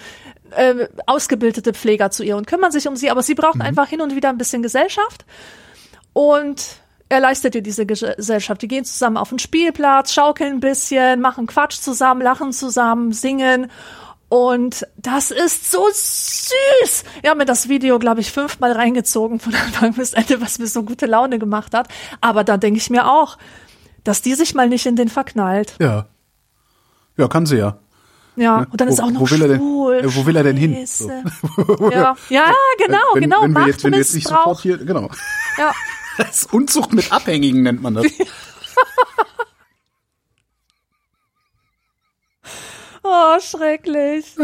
äh, 0.51 0.87
ausgebildete 1.07 1.73
Pfleger 1.73 2.11
zu 2.11 2.23
ihr 2.23 2.37
und 2.37 2.47
kümmern 2.47 2.71
sich 2.71 2.87
um 2.87 2.95
sie, 2.95 3.11
aber 3.11 3.23
sie 3.23 3.35
braucht 3.35 3.57
mhm. 3.57 3.63
einfach 3.63 3.89
hin 3.89 4.03
und 4.03 4.15
wieder 4.15 4.29
ein 4.29 4.39
bisschen 4.39 4.63
Gesellschaft. 4.63 5.25
Und 6.13 6.63
er 7.09 7.21
leistet 7.21 7.55
ihr 7.55 7.63
diese 7.63 7.87
Gesellschaft. 7.87 8.61
Die 8.61 8.69
gehen 8.69 8.85
zusammen 8.85 9.17
auf 9.17 9.31
den 9.31 9.39
Spielplatz, 9.39 10.13
schaukeln 10.13 10.55
ein 10.57 10.61
bisschen, 10.61 11.21
machen 11.21 11.47
Quatsch 11.47 11.81
zusammen, 11.81 12.21
lachen 12.21 12.53
zusammen, 12.53 13.13
singen. 13.13 13.71
Und 14.29 14.87
das 14.97 15.31
ist 15.31 15.71
so 15.71 15.87
süß. 15.91 17.05
Ich 17.23 17.29
habe 17.29 17.39
mir 17.39 17.47
das 17.47 17.69
Video, 17.69 17.99
glaube 17.99 18.21
ich, 18.21 18.31
fünfmal 18.31 18.73
reingezogen 18.73 19.41
von 19.41 19.55
Anfang 19.55 19.95
bis 19.95 20.13
Ende, 20.13 20.41
was 20.41 20.59
mir 20.59 20.67
so 20.67 20.83
gute 20.83 21.07
Laune 21.07 21.39
gemacht 21.39 21.73
hat. 21.75 21.89
Aber 22.21 22.45
da 22.45 22.59
denke 22.59 22.79
ich 22.79 22.91
mir 22.91 23.11
auch, 23.11 23.39
dass 24.05 24.21
die 24.21 24.35
sich 24.35 24.55
mal 24.55 24.69
nicht 24.69 24.87
in 24.87 24.97
den 24.97 25.09
verknallt. 25.09 25.75
Ja. 25.81 26.07
Ja, 27.17 27.29
kann 27.29 27.47
sie 27.47 27.57
ja. 27.57 27.79
Ja, 28.37 28.61
ne? 28.61 28.67
und 28.71 28.81
dann 28.81 28.89
wo, 28.89 28.93
ist 28.93 29.01
auch 29.01 29.11
noch 29.11 29.21
wo 29.21 29.31
will 29.31 29.43
er 29.43 29.49
denn, 29.49 29.61
äh, 29.61 30.15
Wo 30.15 30.27
will 30.27 30.37
er 30.37 30.45
denn 30.45 30.57
hin? 30.57 30.87
So. 30.87 31.11
Ja. 31.91 32.17
ja, 32.29 32.45
genau, 32.79 32.99
wenn, 33.15 33.23
genau. 33.23 33.43
Wenn 33.43 33.53
wir, 33.53 33.67
jetzt, 33.67 33.83
wenn 33.83 33.93
wir 33.93 33.99
jetzt 33.99 34.15
nicht 34.15 34.29
sofort 34.29 34.61
hier, 34.61 34.79
genau. 34.79 35.11
Ja. 35.57 35.73
Das 36.19 36.47
Unzucht 36.47 36.93
mit 36.93 37.13
Abhängigen 37.13 37.63
nennt 37.63 37.81
man 37.81 37.95
das. 37.95 38.07
Oh, 43.11 43.41
schrecklich. 43.41 44.37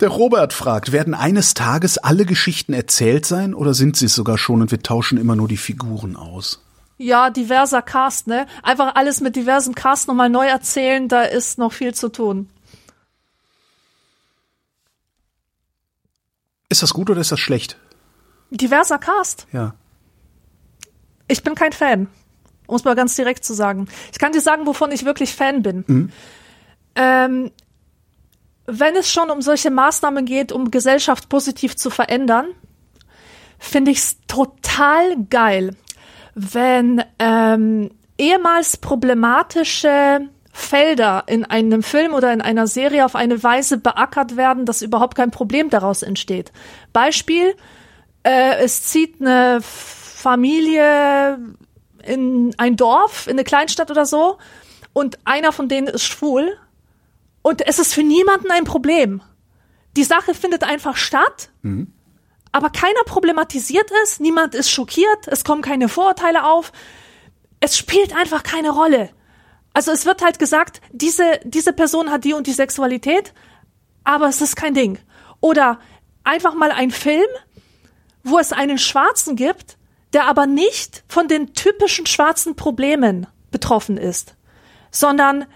Der 0.00 0.08
Robert 0.08 0.52
fragt, 0.52 0.90
werden 0.90 1.14
eines 1.14 1.54
Tages 1.54 1.96
alle 1.96 2.26
Geschichten 2.26 2.72
erzählt 2.72 3.24
sein 3.24 3.54
oder 3.54 3.72
sind 3.72 3.96
sie 3.96 4.06
es 4.06 4.14
sogar 4.16 4.36
schon 4.36 4.62
und 4.62 4.72
wir 4.72 4.82
tauschen 4.82 5.16
immer 5.16 5.36
nur 5.36 5.46
die 5.46 5.56
Figuren 5.56 6.16
aus? 6.16 6.60
Ja, 6.98 7.30
diverser 7.30 7.82
Cast, 7.82 8.26
ne? 8.26 8.46
Einfach 8.64 8.96
alles 8.96 9.20
mit 9.20 9.36
diversen 9.36 9.76
Cast 9.76 10.08
nochmal 10.08 10.28
neu 10.28 10.46
erzählen, 10.46 11.08
da 11.08 11.22
ist 11.22 11.56
noch 11.58 11.72
viel 11.72 11.94
zu 11.94 12.08
tun. 12.08 12.48
Ist 16.68 16.82
das 16.82 16.92
gut 16.92 17.10
oder 17.10 17.20
ist 17.20 17.30
das 17.30 17.40
schlecht? 17.40 17.78
Diverser 18.50 18.98
Cast? 18.98 19.46
Ja. 19.52 19.74
Ich 21.28 21.44
bin 21.44 21.54
kein 21.54 21.72
Fan. 21.72 22.08
Um 22.66 22.74
es 22.74 22.82
mal 22.82 22.96
ganz 22.96 23.14
direkt 23.14 23.44
zu 23.44 23.54
sagen. 23.54 23.86
Ich 24.12 24.18
kann 24.18 24.32
dir 24.32 24.40
sagen, 24.40 24.66
wovon 24.66 24.90
ich 24.90 25.04
wirklich 25.04 25.34
Fan 25.34 25.62
bin. 25.62 25.84
Mhm. 25.86 26.12
Ähm, 26.96 27.52
wenn 28.66 28.96
es 28.96 29.12
schon 29.12 29.30
um 29.30 29.42
solche 29.42 29.70
Maßnahmen 29.70 30.24
geht, 30.24 30.50
um 30.50 30.70
Gesellschaft 30.70 31.28
positiv 31.28 31.76
zu 31.76 31.90
verändern, 31.90 32.48
finde 33.58 33.92
ich 33.92 33.98
es 33.98 34.18
total 34.26 35.16
geil, 35.30 35.76
wenn 36.34 37.02
ähm, 37.18 37.90
ehemals 38.18 38.76
problematische 38.76 40.28
Felder 40.52 41.24
in 41.26 41.44
einem 41.44 41.82
Film 41.82 42.14
oder 42.14 42.32
in 42.32 42.40
einer 42.40 42.66
Serie 42.66 43.04
auf 43.04 43.14
eine 43.14 43.42
Weise 43.42 43.76
beackert 43.76 44.36
werden, 44.36 44.64
dass 44.64 44.82
überhaupt 44.82 45.14
kein 45.14 45.30
Problem 45.30 45.70
daraus 45.70 46.02
entsteht. 46.02 46.50
Beispiel, 46.92 47.54
äh, 48.22 48.56
es 48.62 48.84
zieht 48.84 49.20
eine 49.20 49.60
Familie 49.62 51.38
in 52.02 52.54
ein 52.56 52.76
Dorf, 52.76 53.26
in 53.26 53.34
eine 53.34 53.44
Kleinstadt 53.44 53.90
oder 53.90 54.06
so, 54.06 54.38
und 54.92 55.18
einer 55.26 55.52
von 55.52 55.68
denen 55.68 55.88
ist 55.88 56.04
schwul 56.04 56.56
und 57.46 57.64
es 57.64 57.78
ist 57.78 57.94
für 57.94 58.02
niemanden 58.02 58.50
ein 58.50 58.64
Problem. 58.64 59.22
Die 59.96 60.02
Sache 60.02 60.34
findet 60.34 60.64
einfach 60.64 60.96
statt, 60.96 61.50
mhm. 61.62 61.92
aber 62.50 62.70
keiner 62.70 63.04
problematisiert 63.06 63.88
es, 64.02 64.18
niemand 64.18 64.56
ist 64.56 64.68
schockiert, 64.68 65.28
es 65.28 65.44
kommen 65.44 65.62
keine 65.62 65.88
Vorurteile 65.88 66.44
auf. 66.44 66.72
Es 67.60 67.78
spielt 67.78 68.16
einfach 68.16 68.42
keine 68.42 68.70
Rolle. 68.70 69.10
Also 69.74 69.92
es 69.92 70.06
wird 70.06 70.22
halt 70.22 70.40
gesagt, 70.40 70.80
diese, 70.90 71.38
diese 71.44 71.72
Person 71.72 72.10
hat 72.10 72.24
die 72.24 72.34
und 72.34 72.48
die 72.48 72.52
Sexualität, 72.52 73.32
aber 74.02 74.26
es 74.26 74.40
ist 74.40 74.56
kein 74.56 74.74
Ding. 74.74 74.98
Oder 75.40 75.78
einfach 76.24 76.56
mal 76.56 76.72
ein 76.72 76.90
Film, 76.90 77.30
wo 78.24 78.40
es 78.40 78.52
einen 78.52 78.78
Schwarzen 78.78 79.36
gibt, 79.36 79.78
der 80.14 80.24
aber 80.24 80.46
nicht 80.46 81.04
von 81.06 81.28
den 81.28 81.54
typischen 81.54 82.06
schwarzen 82.06 82.56
Problemen 82.56 83.28
betroffen 83.52 83.98
ist, 83.98 84.34
sondern 84.90 85.46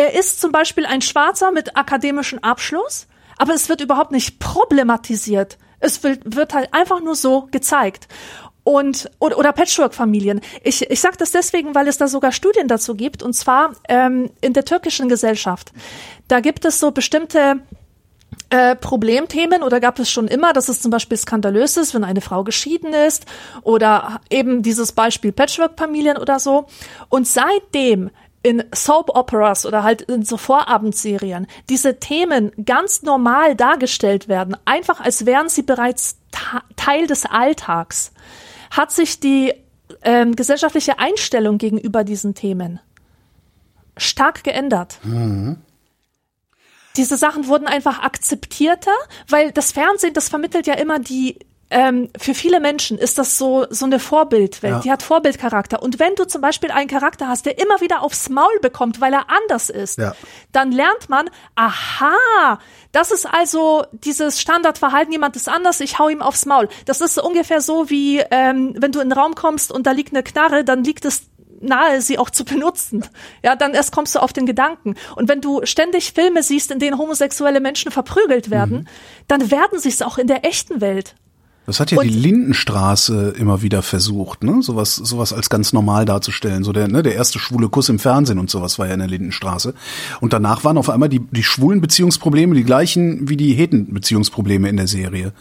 er 0.00 0.14
ist 0.14 0.40
zum 0.40 0.50
Beispiel 0.50 0.86
ein 0.86 1.02
Schwarzer 1.02 1.52
mit 1.52 1.76
akademischem 1.76 2.38
Abschluss, 2.38 3.06
aber 3.36 3.52
es 3.52 3.68
wird 3.68 3.82
überhaupt 3.82 4.12
nicht 4.12 4.38
problematisiert. 4.38 5.58
Es 5.78 6.02
wird, 6.02 6.34
wird 6.34 6.54
halt 6.54 6.72
einfach 6.72 7.02
nur 7.02 7.14
so 7.14 7.48
gezeigt. 7.50 8.08
Und, 8.64 9.10
oder, 9.18 9.36
oder 9.36 9.52
Patchwork-Familien. 9.52 10.40
Ich, 10.62 10.90
ich 10.90 11.00
sage 11.02 11.18
das 11.18 11.32
deswegen, 11.32 11.74
weil 11.74 11.86
es 11.86 11.98
da 11.98 12.08
sogar 12.08 12.32
Studien 12.32 12.66
dazu 12.66 12.94
gibt, 12.94 13.22
und 13.22 13.34
zwar 13.34 13.72
ähm, 13.90 14.30
in 14.40 14.54
der 14.54 14.64
türkischen 14.64 15.10
Gesellschaft. 15.10 15.70
Da 16.28 16.40
gibt 16.40 16.64
es 16.64 16.80
so 16.80 16.92
bestimmte 16.92 17.60
äh, 18.48 18.76
Problemthemen 18.76 19.62
oder 19.62 19.80
gab 19.80 19.98
es 19.98 20.10
schon 20.10 20.28
immer, 20.28 20.54
dass 20.54 20.70
es 20.70 20.80
zum 20.80 20.90
Beispiel 20.90 21.18
skandalös 21.18 21.76
ist, 21.76 21.94
wenn 21.94 22.04
eine 22.04 22.22
Frau 22.22 22.42
geschieden 22.42 22.94
ist 22.94 23.26
oder 23.62 24.22
eben 24.30 24.62
dieses 24.62 24.92
Beispiel 24.92 25.32
Patchwork-Familien 25.32 26.16
oder 26.16 26.38
so. 26.38 26.66
Und 27.10 27.26
seitdem 27.26 28.10
in 28.42 28.64
Soap 28.74 29.14
Operas 29.14 29.66
oder 29.66 29.82
halt 29.82 30.02
in 30.02 30.24
so 30.24 30.36
Vorabendserien 30.36 31.46
diese 31.68 31.98
Themen 31.98 32.52
ganz 32.64 33.02
normal 33.02 33.54
dargestellt 33.54 34.28
werden, 34.28 34.56
einfach 34.64 35.00
als 35.00 35.26
wären 35.26 35.48
sie 35.48 35.62
bereits 35.62 36.16
Teil 36.76 37.06
des 37.06 37.26
Alltags, 37.26 38.12
hat 38.70 38.92
sich 38.92 39.20
die 39.20 39.52
ähm, 40.02 40.36
gesellschaftliche 40.36 40.98
Einstellung 40.98 41.58
gegenüber 41.58 42.04
diesen 42.04 42.34
Themen 42.34 42.80
stark 43.96 44.44
geändert. 44.44 44.98
Mhm. 45.02 45.58
Diese 46.96 47.16
Sachen 47.16 47.46
wurden 47.46 47.66
einfach 47.66 48.02
akzeptierter, 48.02 48.94
weil 49.28 49.52
das 49.52 49.72
Fernsehen, 49.72 50.14
das 50.14 50.28
vermittelt 50.28 50.66
ja 50.66 50.74
immer 50.74 50.98
die 50.98 51.38
ähm, 51.70 52.10
für 52.18 52.34
viele 52.34 52.58
Menschen 52.58 52.98
ist 52.98 53.16
das 53.16 53.38
so 53.38 53.66
so 53.70 53.86
eine 53.86 54.00
Vorbildwelt. 54.00 54.74
Ja. 54.74 54.80
Die 54.80 54.90
hat 54.90 55.02
Vorbildcharakter. 55.02 55.82
Und 55.82 55.98
wenn 55.98 56.14
du 56.16 56.26
zum 56.26 56.40
Beispiel 56.42 56.70
einen 56.70 56.88
Charakter 56.88 57.28
hast, 57.28 57.46
der 57.46 57.58
immer 57.58 57.80
wieder 57.80 58.02
aufs 58.02 58.28
Maul 58.28 58.58
bekommt, 58.60 59.00
weil 59.00 59.12
er 59.12 59.26
anders 59.30 59.70
ist, 59.70 59.98
ja. 59.98 60.14
dann 60.52 60.72
lernt 60.72 61.08
man, 61.08 61.30
aha, 61.54 62.58
das 62.92 63.12
ist 63.12 63.26
also 63.26 63.84
dieses 63.92 64.40
Standardverhalten, 64.40 65.12
jemand 65.12 65.36
ist 65.36 65.48
anders, 65.48 65.80
ich 65.80 65.98
hau 65.98 66.08
ihm 66.08 66.22
aufs 66.22 66.44
Maul. 66.44 66.68
Das 66.86 67.00
ist 67.00 67.18
ungefähr 67.18 67.60
so 67.60 67.88
wie, 67.88 68.18
ähm, 68.30 68.74
wenn 68.76 68.90
du 68.90 69.00
in 69.00 69.08
den 69.08 69.18
Raum 69.18 69.36
kommst 69.36 69.70
und 69.70 69.86
da 69.86 69.92
liegt 69.92 70.12
eine 70.12 70.24
Knarre, 70.24 70.64
dann 70.64 70.82
liegt 70.82 71.04
es 71.04 71.30
nahe, 71.60 72.00
sie 72.00 72.18
auch 72.18 72.30
zu 72.30 72.44
benutzen. 72.44 73.04
Ja, 73.42 73.56
dann 73.56 73.72
erst 73.72 73.92
kommst 73.92 74.14
du 74.14 74.18
auf 74.18 74.32
den 74.32 74.44
Gedanken. 74.44 74.96
Und 75.16 75.28
wenn 75.28 75.40
du 75.40 75.64
ständig 75.64 76.12
Filme 76.12 76.42
siehst, 76.42 76.70
in 76.70 76.78
denen 76.78 76.98
homosexuelle 76.98 77.60
Menschen 77.60 77.90
verprügelt 77.90 78.50
werden, 78.50 78.80
mhm. 78.80 78.86
dann 79.28 79.50
werden 79.50 79.78
sie 79.78 79.88
es 79.88 80.02
auch 80.02 80.18
in 80.18 80.26
der 80.26 80.44
echten 80.44 80.80
Welt. 80.82 81.14
Das 81.70 81.78
hat 81.78 81.92
ja 81.92 81.98
und 81.98 82.04
die 82.04 82.10
Lindenstraße 82.10 83.34
immer 83.38 83.62
wieder 83.62 83.82
versucht, 83.82 84.42
ne? 84.42 84.60
Sowas, 84.60 84.96
sowas 84.96 85.32
als 85.32 85.50
ganz 85.50 85.72
normal 85.72 86.04
darzustellen. 86.04 86.64
So 86.64 86.72
der, 86.72 86.88
ne, 86.88 87.04
der 87.04 87.14
erste 87.14 87.38
schwule 87.38 87.68
Kuss 87.68 87.88
im 87.88 88.00
Fernsehen 88.00 88.40
und 88.40 88.50
sowas 88.50 88.80
war 88.80 88.88
ja 88.88 88.94
in 88.94 88.98
der 88.98 89.06
Lindenstraße. 89.06 89.72
Und 90.20 90.32
danach 90.32 90.64
waren 90.64 90.78
auf 90.78 90.90
einmal 90.90 91.08
die, 91.08 91.20
die 91.20 91.44
schwulen 91.44 91.80
Beziehungsprobleme 91.80 92.56
die 92.56 92.64
gleichen 92.64 93.28
wie 93.28 93.36
die 93.36 93.54
heten 93.54 93.94
Beziehungsprobleme 93.94 94.68
in 94.68 94.78
der 94.78 94.88
Serie. 94.88 95.32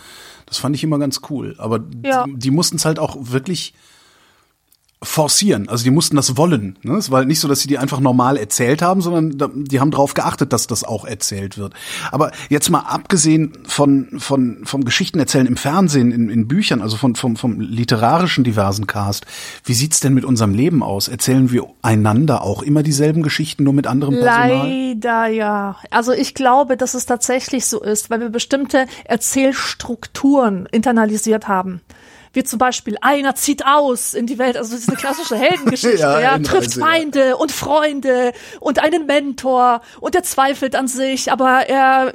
Das 0.45 0.59
fand 0.59 0.75
ich 0.75 0.83
immer 0.83 0.99
ganz 0.99 1.21
cool. 1.31 1.55
Aber 1.57 1.79
ja. 2.05 2.25
die, 2.25 2.35
die 2.35 2.51
mussten 2.51 2.75
es 2.75 2.85
halt 2.85 2.99
auch 2.99 3.17
wirklich 3.19 3.73
forcieren. 5.01 5.69
Also 5.69 5.85
die 5.85 5.91
mussten 5.91 6.17
das 6.17 6.35
wollen. 6.35 6.77
Ne? 6.83 6.97
Es 6.97 7.09
war 7.09 7.19
halt 7.19 7.29
nicht 7.29 7.39
so, 7.39 7.47
dass 7.47 7.61
sie 7.61 7.69
die 7.69 7.77
einfach 7.77 8.01
normal 8.01 8.35
erzählt 8.35 8.81
haben, 8.81 8.99
sondern 9.01 9.63
die 9.63 9.79
haben 9.79 9.91
darauf 9.91 10.13
geachtet, 10.13 10.51
dass 10.51 10.67
das 10.67 10.83
auch 10.83 11.05
erzählt 11.05 11.57
wird. 11.57 11.73
Aber 12.11 12.31
jetzt 12.49 12.69
mal 12.69 12.81
abgesehen 12.81 13.53
von, 13.65 14.19
von 14.19 14.57
vom 14.65 14.83
Geschichtenerzählen 14.83 15.47
im 15.47 15.55
Fernsehen, 15.55 16.11
in, 16.11 16.29
in 16.29 16.49
Büchern, 16.49 16.81
also 16.81 16.97
von, 16.97 17.15
vom, 17.15 17.37
vom 17.37 17.61
literarischen 17.61 18.43
diversen 18.43 18.87
Cast, 18.87 19.25
wie 19.63 19.73
sieht's 19.73 20.01
denn 20.01 20.13
mit 20.13 20.25
unserem 20.25 20.53
Leben 20.53 20.83
aus? 20.83 21.07
Erzählen 21.07 21.49
wir 21.49 21.67
einander 21.81 22.41
auch 22.41 22.61
immer 22.61 22.83
dieselben 22.83 23.23
Geschichten, 23.23 23.63
nur 23.63 23.73
mit 23.73 23.87
anderem 23.87 24.15
Personal? 24.15 24.67
Leider 24.67 25.27
ja. 25.27 25.77
Also 25.91 26.11
ich 26.11 26.33
glaube, 26.33 26.75
dass 26.75 26.93
es 26.93 27.05
tatsächlich 27.05 27.67
so 27.67 27.81
ist, 27.81 28.09
weil 28.09 28.19
wir 28.19 28.29
bestimmte 28.29 28.85
Erzählstrukturen 29.05 30.65
internalisiert 30.65 31.47
haben 31.47 31.79
wie 32.33 32.43
zum 32.43 32.59
Beispiel 32.59 32.97
einer 33.01 33.35
zieht 33.35 33.65
aus 33.65 34.13
in 34.13 34.27
die 34.27 34.37
Welt, 34.37 34.57
also 34.57 34.71
das 34.71 34.81
ist 34.81 34.89
eine 34.89 34.97
klassische 34.97 35.35
Heldengeschichte, 35.35 35.97
ja, 35.99 36.19
ja 36.19 36.39
trifft 36.39 36.73
Feinde 36.73 37.29
ja. 37.29 37.35
und 37.35 37.51
Freunde 37.51 38.33
und 38.59 38.79
einen 38.79 39.05
Mentor 39.05 39.81
und 39.99 40.15
er 40.15 40.23
zweifelt 40.23 40.75
an 40.75 40.87
sich, 40.87 41.31
aber 41.31 41.67
er 41.67 42.13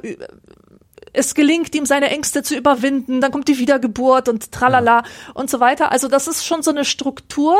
es 1.15 1.33
gelingt 1.33 1.73
ihm, 1.75 1.85
seine 1.85 2.09
Ängste 2.09 2.43
zu 2.43 2.55
überwinden, 2.55 3.21
dann 3.21 3.31
kommt 3.31 3.47
die 3.47 3.57
Wiedergeburt 3.57 4.29
und 4.29 4.51
tralala 4.51 4.99
ja. 4.99 5.03
und 5.33 5.49
so 5.49 5.59
weiter. 5.59 5.91
Also 5.91 6.07
das 6.07 6.27
ist 6.27 6.45
schon 6.45 6.61
so 6.61 6.71
eine 6.71 6.85
Struktur, 6.85 7.57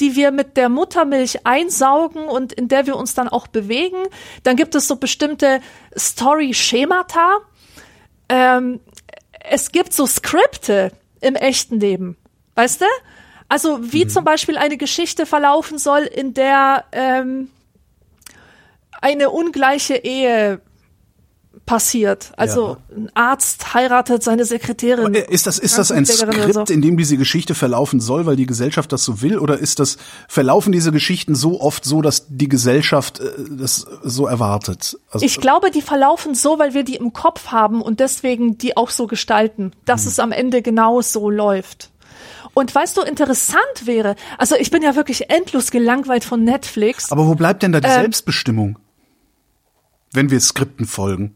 die 0.00 0.16
wir 0.16 0.30
mit 0.30 0.56
der 0.56 0.68
Muttermilch 0.68 1.46
einsaugen 1.46 2.24
und 2.24 2.52
in 2.52 2.68
der 2.68 2.86
wir 2.86 2.96
uns 2.96 3.14
dann 3.14 3.28
auch 3.28 3.46
bewegen. 3.46 3.98
Dann 4.42 4.56
gibt 4.56 4.74
es 4.74 4.88
so 4.88 4.96
bestimmte 4.96 5.60
Story-Schemata. 5.96 7.38
Ähm, 8.28 8.80
es 9.40 9.72
gibt 9.72 9.92
so 9.92 10.06
Skripte, 10.06 10.92
im 11.24 11.34
echten 11.34 11.80
Leben. 11.80 12.16
Weißt 12.54 12.80
du? 12.80 12.86
Also 13.48 13.92
wie 13.92 14.04
mhm. 14.04 14.08
zum 14.10 14.24
Beispiel 14.24 14.56
eine 14.56 14.76
Geschichte 14.76 15.26
verlaufen 15.26 15.78
soll, 15.78 16.02
in 16.02 16.34
der 16.34 16.84
ähm, 16.92 17.50
eine 19.00 19.30
ungleiche 19.30 19.96
Ehe 19.96 20.60
passiert. 21.66 22.32
Also 22.36 22.76
ja. 22.90 22.96
ein 22.96 23.10
Arzt 23.14 23.74
heiratet 23.74 24.22
seine 24.22 24.44
Sekretärin. 24.44 25.14
Ist 25.14 25.46
das, 25.46 25.58
ist 25.58 25.78
das 25.78 25.90
ein 25.90 26.04
Skript, 26.04 26.68
so. 26.68 26.72
in 26.72 26.82
dem 26.82 26.96
diese 26.96 27.16
Geschichte 27.16 27.54
verlaufen 27.54 28.00
soll, 28.00 28.26
weil 28.26 28.36
die 28.36 28.46
Gesellschaft 28.46 28.92
das 28.92 29.04
so 29.04 29.22
will? 29.22 29.38
Oder 29.38 29.58
ist 29.58 29.80
das, 29.80 29.96
verlaufen 30.28 30.72
diese 30.72 30.92
Geschichten 30.92 31.34
so 31.34 31.60
oft 31.60 31.84
so, 31.84 32.02
dass 32.02 32.26
die 32.28 32.48
Gesellschaft 32.48 33.20
äh, 33.20 33.32
das 33.50 33.86
so 34.02 34.26
erwartet? 34.26 34.98
Also, 35.10 35.24
ich 35.24 35.40
glaube, 35.40 35.70
die 35.70 35.82
verlaufen 35.82 36.34
so, 36.34 36.58
weil 36.58 36.74
wir 36.74 36.84
die 36.84 36.96
im 36.96 37.12
Kopf 37.12 37.48
haben 37.48 37.80
und 37.80 38.00
deswegen 38.00 38.58
die 38.58 38.76
auch 38.76 38.90
so 38.90 39.06
gestalten, 39.06 39.72
dass 39.84 40.02
hm. 40.02 40.08
es 40.08 40.18
am 40.18 40.32
Ende 40.32 40.62
genau 40.62 41.00
so 41.00 41.30
läuft. 41.30 41.90
Und 42.54 42.72
weißt 42.72 42.96
du, 42.96 43.02
interessant 43.02 43.60
wäre, 43.84 44.14
also 44.38 44.54
ich 44.54 44.70
bin 44.70 44.82
ja 44.82 44.94
wirklich 44.94 45.28
endlos 45.30 45.70
gelangweilt 45.72 46.24
von 46.24 46.44
Netflix. 46.44 47.10
Aber 47.10 47.26
wo 47.26 47.34
bleibt 47.34 47.62
denn 47.62 47.72
da 47.72 47.80
die 47.80 47.88
ähm, 47.88 48.02
Selbstbestimmung? 48.02 48.78
Wenn 50.12 50.30
wir 50.30 50.38
Skripten 50.38 50.86
folgen. 50.86 51.34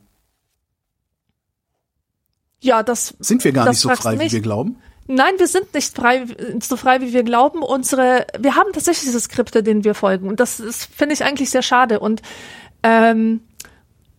Ja, 2.60 2.82
das 2.82 3.14
sind 3.20 3.44
wir 3.44 3.52
gar 3.52 3.68
nicht 3.68 3.80
so 3.80 3.88
frei, 3.90 4.18
wie 4.18 4.32
wir 4.32 4.40
glauben. 4.40 4.76
Nein, 5.06 5.34
wir 5.38 5.46
sind 5.46 5.72
nicht 5.72 5.96
frei, 5.96 6.26
so 6.60 6.76
frei, 6.76 7.00
wie 7.00 7.14
wir 7.14 7.22
glauben. 7.22 7.62
Unsere, 7.62 8.26
wir 8.38 8.56
haben 8.56 8.72
tatsächlich 8.74 9.06
diese 9.06 9.20
Skripte, 9.20 9.62
denen 9.62 9.82
wir 9.84 9.94
folgen. 9.94 10.28
Und 10.28 10.38
das 10.38 10.60
finde 10.94 11.14
ich 11.14 11.24
eigentlich 11.24 11.48
sehr 11.50 11.62
schade. 11.62 11.98
Und 11.98 12.20
ähm, 12.82 13.40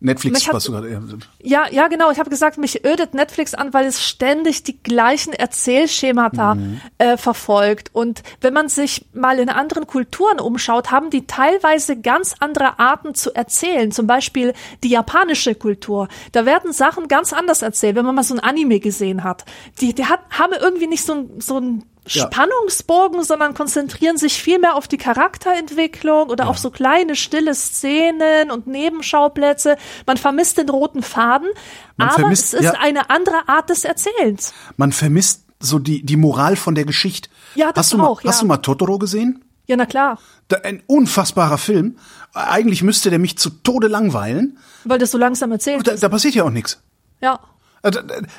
Netflix, 0.01 0.47
hat, 0.47 0.53
was 0.53 0.63
du 0.63 0.71
gerade. 0.71 1.01
Ja, 1.41 1.65
ja, 1.69 1.87
genau. 1.87 2.09
Ich 2.11 2.19
habe 2.19 2.29
gesagt, 2.29 2.57
mich 2.57 2.85
ödet 2.85 3.13
Netflix 3.13 3.53
an, 3.53 3.73
weil 3.73 3.85
es 3.85 4.01
ständig 4.01 4.63
die 4.63 4.81
gleichen 4.81 5.33
Erzählschemata 5.33 6.55
mhm. 6.55 6.81
äh, 6.97 7.17
verfolgt. 7.17 7.89
Und 7.93 8.23
wenn 8.39 8.53
man 8.53 8.69
sich 8.69 9.05
mal 9.13 9.39
in 9.39 9.49
anderen 9.49 9.87
Kulturen 9.87 10.39
umschaut, 10.39 10.91
haben 10.91 11.09
die 11.09 11.27
teilweise 11.27 11.99
ganz 11.99 12.35
andere 12.39 12.79
Arten 12.79 13.13
zu 13.13 13.35
erzählen. 13.35 13.91
Zum 13.91 14.07
Beispiel 14.07 14.53
die 14.83 14.89
japanische 14.89 15.55
Kultur. 15.55 16.07
Da 16.31 16.45
werden 16.45 16.71
Sachen 16.71 17.09
ganz 17.09 17.33
anders 17.33 17.61
erzählt, 17.61 17.95
wenn 17.95 18.05
man 18.05 18.15
mal 18.15 18.23
so 18.23 18.35
ein 18.35 18.39
Anime 18.39 18.79
gesehen 18.79 19.23
hat. 19.23 19.43
Die, 19.81 19.93
die 19.93 20.05
hat, 20.05 20.21
haben 20.29 20.53
irgendwie 20.53 20.87
nicht 20.87 21.03
so 21.03 21.13
ein, 21.13 21.41
so 21.41 21.59
ein 21.59 21.83
Spannungsbogen, 22.10 23.24
sondern 23.24 23.53
konzentrieren 23.53 24.18
sich 24.18 24.41
viel 24.41 24.60
mehr 24.60 24.76
auf 24.76 24.88
die 24.88 24.97
Charakterentwicklung 24.97 26.30
oder 26.30 26.45
ja. 26.45 26.49
auf 26.49 26.57
so 26.57 26.72
kleine 26.72 27.16
stille 27.16 27.53
Szenen 27.55 28.51
und 28.51 28.68
Nebenschauplätze. 28.68 29.78
Man 30.05 30.18
vermisst 30.18 30.57
den 30.57 30.70
roten 30.70 31.03
Faden, 31.03 31.49
Man 31.97 32.10
aber 32.10 32.20
vermisst, 32.20 32.53
es 32.53 32.62
ist 32.62 32.74
ja. 32.74 32.80
eine 32.80 33.10
andere 33.10 33.47
Art 33.47 33.70
des 33.70 33.86
Erzählens. 33.86 34.53
Man 34.78 34.91
vermisst 34.91 35.45
so 35.60 35.80
die, 35.80 36.05
die 36.05 36.16
Moral 36.16 36.55
von 36.55 36.76
der 36.76 36.86
Geschichte. 36.86 37.30
Ja, 37.55 37.72
das 37.72 37.86
hast 37.86 37.93
du 37.93 38.01
auch, 38.01 38.24
mal, 38.24 38.30
Hast 38.30 38.41
du 38.41 38.45
mal 38.45 38.57
Totoro 38.57 38.97
gesehen? 38.97 39.43
Ja, 39.68 39.76
na 39.76 39.86
klar. 39.86 40.18
Ein 40.64 40.82
unfassbarer 40.88 41.60
Film. 41.60 41.97
Eigentlich 42.34 42.82
müsste 42.82 43.10
der 43.10 43.20
mich 43.20 43.38
zu 43.38 43.49
Tode 43.49 43.88
langweilen. 43.88 44.57
Weil 44.84 44.97
das 44.97 45.12
so 45.12 45.18
langsam 45.18 45.51
erzählt 45.51 45.86
da, 45.86 45.95
da 45.95 46.10
passiert 46.10 46.34
ja 46.34 46.43
auch 46.43 46.49
nichts. 46.49 46.82
Ja. 47.22 47.39
Äh, 47.82 47.91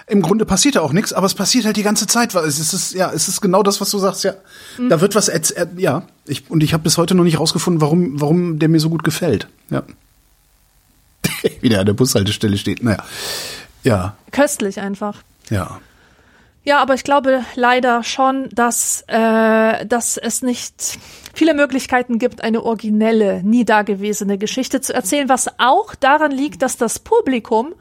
Im 0.07 0.23
Grunde 0.23 0.45
passiert 0.45 0.75
ja 0.75 0.83
auch 0.83 0.93
nichts, 0.93 1.13
aber 1.13 1.27
es 1.27 1.35
passiert 1.35 1.65
halt 1.65 1.77
die 1.77 1.83
ganze 1.83 2.07
Zeit, 2.07 2.35
weil 2.35 2.45
es 2.45 2.59
ist 2.59 2.95
ja, 2.95 3.11
es 3.13 3.29
ist 3.29 3.41
genau 3.41 3.63
das, 3.63 3.81
was 3.81 3.91
du 3.91 3.99
sagst, 3.99 4.25
ja. 4.25 4.35
Mhm. 4.79 4.91
Da 4.91 5.01
wird 5.01 5.15
was 5.15 5.29
äh, 5.29 5.41
ja, 5.77 6.03
ich 6.27 6.51
und 6.51 6.63
ich 6.63 6.73
habe 6.73 6.83
bis 6.83 6.99
heute 6.99 7.15
noch 7.15 7.25
nicht 7.25 7.39
rausgefunden, 7.39 7.81
warum 7.81 8.21
warum 8.21 8.59
der 8.59 8.69
mir 8.69 8.81
so 8.81 8.91
gut 8.91 9.05
gefällt. 9.05 9.49
Ja. 9.71 9.83
Wieder 11.61 11.81
an 11.81 11.87
der 11.87 11.95
Bushaltestelle 11.95 12.59
steht. 12.59 12.83
Naja. 12.83 13.03
Ja. 13.83 14.17
Köstlich 14.31 14.81
einfach. 14.81 15.23
Ja. 15.49 15.81
Ja, 16.63 16.83
aber 16.83 16.93
ich 16.95 17.05
glaube 17.05 17.43
leider 17.55 18.05
schon, 18.05 18.51
dass, 18.53 19.03
äh, 19.07 19.87
dass 19.87 20.19
es 20.19 20.43
nicht 20.43 20.99
viele 21.33 21.55
Möglichkeiten 21.55 22.19
gibt, 22.19 22.43
eine 22.43 22.63
originelle, 22.63 23.43
nie 23.43 23.65
dagewesene 23.65 24.37
Geschichte 24.37 24.83
zu 24.83 24.93
erzählen, 24.93 25.31
was 25.31 25.49
auch 25.59 25.95
daran 25.95 26.31
liegt, 26.31 26.61
dass 26.61 26.77
das 26.77 26.99
Publikum 26.99 27.75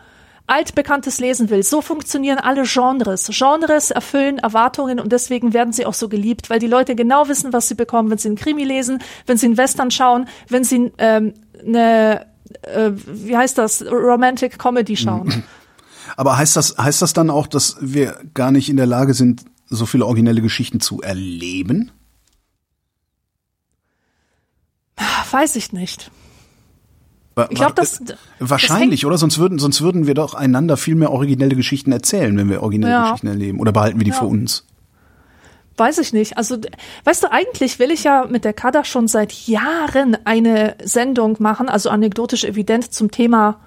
altbekanntes 0.50 1.20
lesen 1.20 1.50
will. 1.50 1.64
So 1.64 1.82
funktionieren 1.82 2.40
alle 2.40 2.64
Genres. 2.64 3.30
Genres 3.32 3.92
erfüllen 3.92 4.40
Erwartungen 4.40 5.00
und 5.00 5.12
deswegen 5.12 5.54
werden 5.54 5.74
sie 5.74 5.86
auch 5.86 5.94
so 5.94 6.10
geliebt, 6.10 6.50
weil 6.50 6.60
die 6.60 6.68
Leute 6.68 6.96
genau 6.96 7.28
wissen, 7.28 7.54
was 7.54 7.68
sie 7.68 7.76
bekommen, 7.76 8.10
wenn 8.10 8.18
sie 8.18 8.30
einen 8.30 8.38
Krimi 8.38 8.64
lesen, 8.64 9.00
wenn 9.26 9.38
sie 9.38 9.46
einen 9.46 9.58
Western 9.58 9.92
schauen, 9.92 10.28
wenn 10.48 10.64
sie 10.64 10.92
ähm, 10.98 11.34
eine, 11.66 12.26
äh, 12.64 12.92
wie 12.94 13.38
heißt 13.38 13.58
das, 13.58 13.84
Romantic 13.86 14.58
Comedy 14.58 14.98
schauen. 14.98 15.44
Aber 16.18 16.38
heißt 16.38 16.56
das, 16.56 16.78
heißt 16.78 17.02
das 17.02 17.14
dann 17.14 17.30
auch, 17.30 17.48
dass 17.48 17.78
wir 17.80 18.18
gar 18.34 18.52
nicht 18.52 18.70
in 18.70 18.78
der 18.78 18.88
Lage 18.88 19.14
sind, 19.14 19.46
so 19.68 19.86
viele 19.86 20.06
originelle 20.06 20.42
Geschichten 20.42 20.80
zu 20.80 21.02
erleben? 21.02 21.92
Weiß 25.32 25.56
ich 25.56 25.72
nicht. 25.72 26.12
Ich 27.50 27.58
glaube, 27.58 27.74
das 27.76 28.02
wahrscheinlich, 28.40 29.02
das 29.02 29.08
oder? 29.08 29.18
Sonst 29.18 29.38
würden, 29.38 29.60
sonst 29.60 29.82
würden 29.82 30.08
wir 30.08 30.14
doch 30.14 30.34
einander 30.34 30.78
viel 30.78 30.96
mehr 30.96 31.12
originelle 31.12 31.56
Geschichten 31.56 31.92
erzählen, 31.92 32.36
wenn 32.38 32.50
wir 32.50 32.64
originelle 32.64 32.94
ja. 32.94 33.04
Geschichten 33.04 33.28
erleben. 33.28 33.60
Oder 33.60 33.72
behalten 33.72 34.00
wir 34.00 34.06
die 34.06 34.12
ja. 34.12 34.18
für 34.18 34.26
uns? 34.26 34.66
Weiß 35.78 35.98
ich 35.98 36.12
nicht. 36.12 36.38
Also, 36.38 36.58
weißt 37.06 37.24
du, 37.24 37.32
eigentlich 37.32 37.80
will 37.80 37.92
ich 37.92 38.04
ja 38.04 38.26
mit 38.30 38.44
der 38.44 38.54
Kada 38.54 38.84
schon 38.84 39.08
seit 39.08 39.32
Jahren 39.48 40.18
eine 40.26 40.76
Sendung 40.84 41.38
machen, 41.40 41.70
also 41.70 41.90
anekdotisch 41.90 42.44
evident 42.44 42.94
zum 42.94 43.12
Thema 43.12 43.62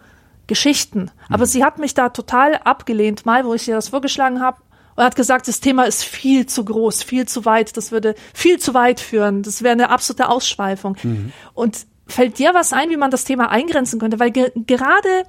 Geschichten. 0.47 1.11
Aber 1.31 1.44
mhm. 1.44 1.49
sie 1.49 1.65
hat 1.65 1.78
mich 1.78 1.94
da 1.94 2.11
total 2.11 2.57
abgelehnt, 2.57 3.24
mal, 3.24 3.47
wo 3.47 3.55
ich 3.55 3.66
ihr 3.66 3.77
das 3.77 3.89
vorgeschlagen 3.89 4.40
habe. 4.40 4.59
Und 4.94 5.05
hat 5.05 5.16
gesagt, 5.16 5.49
das 5.49 5.61
Thema 5.61 5.85
ist 5.85 6.05
viel 6.05 6.44
zu 6.44 6.66
groß, 6.66 7.03
viel 7.03 7.27
zu 7.27 7.47
weit, 7.47 7.78
das 7.78 7.93
würde 7.93 8.15
viel 8.35 8.59
zu 8.59 8.74
weit 8.74 9.01
führen, 9.01 9.43
das 9.43 9.62
wäre 9.62 9.73
eine 9.73 9.89
absolute 9.89 10.28
Ausschweifung. 10.28 10.99
Mhm. 11.03 11.32
Und 11.55 11.86
fällt 12.12 12.39
dir 12.39 12.55
was 12.55 12.72
ein, 12.72 12.90
wie 12.90 12.97
man 12.97 13.10
das 13.10 13.24
Thema 13.24 13.51
eingrenzen 13.51 13.98
könnte? 13.98 14.20
Weil 14.20 14.30
ge 14.30 14.51
gerade 14.66 15.24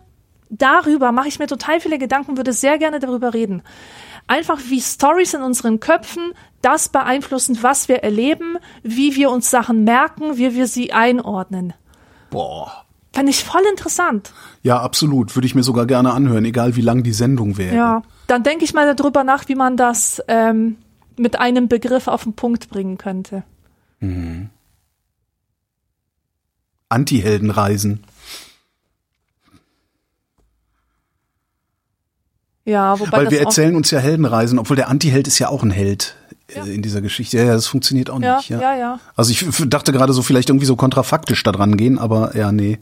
darüber 0.49 1.11
mache 1.11 1.27
ich 1.27 1.39
mir 1.39 1.47
total 1.47 1.79
viele 1.79 1.97
Gedanken, 1.97 2.37
würde 2.37 2.53
sehr 2.53 2.77
gerne 2.77 2.99
darüber 2.99 3.33
reden. 3.33 3.63
Einfach 4.27 4.59
wie 4.69 4.79
Stories 4.79 5.33
in 5.33 5.41
unseren 5.41 5.79
Köpfen 5.79 6.33
das 6.61 6.89
beeinflussen, 6.89 7.57
was 7.61 7.89
wir 7.89 8.03
erleben, 8.03 8.57
wie 8.81 9.15
wir 9.15 9.31
uns 9.31 9.51
Sachen 9.51 9.83
merken, 9.83 10.37
wie 10.37 10.53
wir 10.55 10.67
sie 10.67 10.93
einordnen. 10.93 11.73
Boah. 12.29 12.85
Fand 13.13 13.29
ich 13.29 13.43
voll 13.43 13.61
interessant. 13.69 14.33
Ja, 14.63 14.81
absolut. 14.81 15.35
Würde 15.35 15.45
ich 15.45 15.53
mir 15.53 15.61
sogar 15.61 15.85
gerne 15.85 16.13
anhören, 16.13 16.45
egal 16.45 16.75
wie 16.75 16.81
lang 16.81 17.03
die 17.03 17.11
Sendung 17.11 17.57
wäre. 17.57 17.75
Ja, 17.75 18.01
dann 18.25 18.41
denke 18.41 18.65
ich 18.65 18.73
mal 18.73 18.95
darüber 18.95 19.23
nach, 19.23 19.47
wie 19.49 19.55
man 19.55 19.77
das 19.77 20.23
ähm, 20.27 20.77
mit 21.17 21.39
einem 21.39 21.67
Begriff 21.67 22.07
auf 22.07 22.23
den 22.23 22.33
Punkt 22.33 22.69
bringen 22.69 22.97
könnte. 22.97 23.43
Mhm. 23.99 24.49
Anti-Heldenreisen. 26.93 28.03
Ja, 32.65 32.97
wobei 32.97 33.11
Weil 33.11 33.31
wir 33.31 33.41
erzählen 33.41 33.75
uns 33.75 33.91
ja 33.91 33.99
Heldenreisen, 33.99 34.57
obwohl 34.57 34.77
der 34.77 34.87
Anti-Held 34.87 35.27
ist 35.27 35.39
ja 35.39 35.49
auch 35.49 35.63
ein 35.63 35.71
Held 35.71 36.15
ja. 36.55 36.63
in 36.63 36.81
dieser 36.81 37.01
Geschichte. 37.01 37.37
Ja, 37.37 37.43
ja, 37.43 37.53
das 37.53 37.67
funktioniert 37.67 38.09
auch 38.09 38.21
ja, 38.21 38.37
nicht. 38.37 38.49
Ja. 38.49 38.61
ja, 38.61 38.75
ja. 38.77 38.99
Also 39.15 39.31
ich 39.31 39.45
dachte 39.67 39.91
gerade 39.91 40.13
so 40.13 40.21
vielleicht 40.21 40.49
irgendwie 40.49 40.65
so 40.65 40.75
kontrafaktisch 40.75 41.43
da 41.43 41.51
dran 41.51 41.75
gehen, 41.75 41.99
aber 41.99 42.37
ja, 42.37 42.51
nee. 42.51 42.79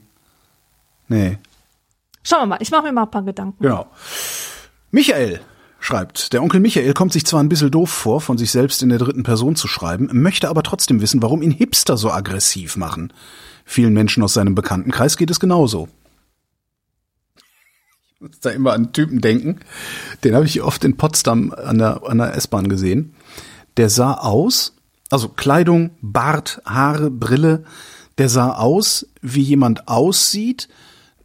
Nee. 1.08 1.40
Schauen 2.24 2.42
wir 2.42 2.46
mal, 2.46 2.58
ich 2.60 2.70
mache 2.70 2.84
mir 2.84 2.92
mal 2.92 3.04
ein 3.04 3.12
paar 3.12 3.24
Gedanken. 3.24 3.64
Genau. 3.64 3.88
Michael 4.92 5.42
schreibt, 5.80 6.34
der 6.34 6.44
Onkel 6.44 6.60
Michael 6.60 6.94
kommt 6.94 7.12
sich 7.12 7.26
zwar 7.26 7.42
ein 7.42 7.50
bisschen 7.50 7.72
doof 7.72 7.90
vor, 7.90 8.22
von 8.22 8.38
sich 8.38 8.52
selbst 8.52 8.84
in 8.84 8.90
der 8.90 9.00
dritten 9.00 9.24
Person 9.24 9.56
zu 9.56 9.68
schreiben, 9.68 10.10
möchte 10.14 10.48
aber 10.48 10.62
trotzdem 10.62 11.02
wissen, 11.02 11.24
warum 11.24 11.42
ihn 11.42 11.50
Hipster 11.50 11.98
so 11.98 12.12
aggressiv 12.12 12.78
machen. 12.78 13.12
Vielen 13.72 13.94
Menschen 13.94 14.22
aus 14.22 14.34
seinem 14.34 14.54
Bekanntenkreis 14.54 15.16
geht 15.16 15.32
es 15.32 15.40
genauso 15.40 15.88
muss 18.20 18.40
da 18.40 18.52
immer 18.52 18.74
an 18.74 18.84
einen 18.84 18.94
Typen 18.94 19.20
denken. 19.20 19.62
Den 20.24 20.36
habe 20.36 20.46
ich 20.46 20.62
oft 20.62 20.84
in 20.84 20.96
Potsdam 20.96 21.52
an 21.54 21.80
der, 21.80 22.04
an 22.06 22.20
der 22.20 22.36
S-Bahn 22.36 22.70
gesehen. 22.70 23.16
Der 23.78 23.90
sah 23.90 24.14
aus, 24.14 24.76
also 25.10 25.30
Kleidung, 25.30 25.92
Bart, 26.02 26.62
Haare, 26.66 27.10
Brille, 27.10 27.64
der 28.18 28.30
sah 28.30 28.54
aus, 28.54 29.08
wie 29.22 29.42
jemand 29.42 29.88
aussieht, 29.88 30.70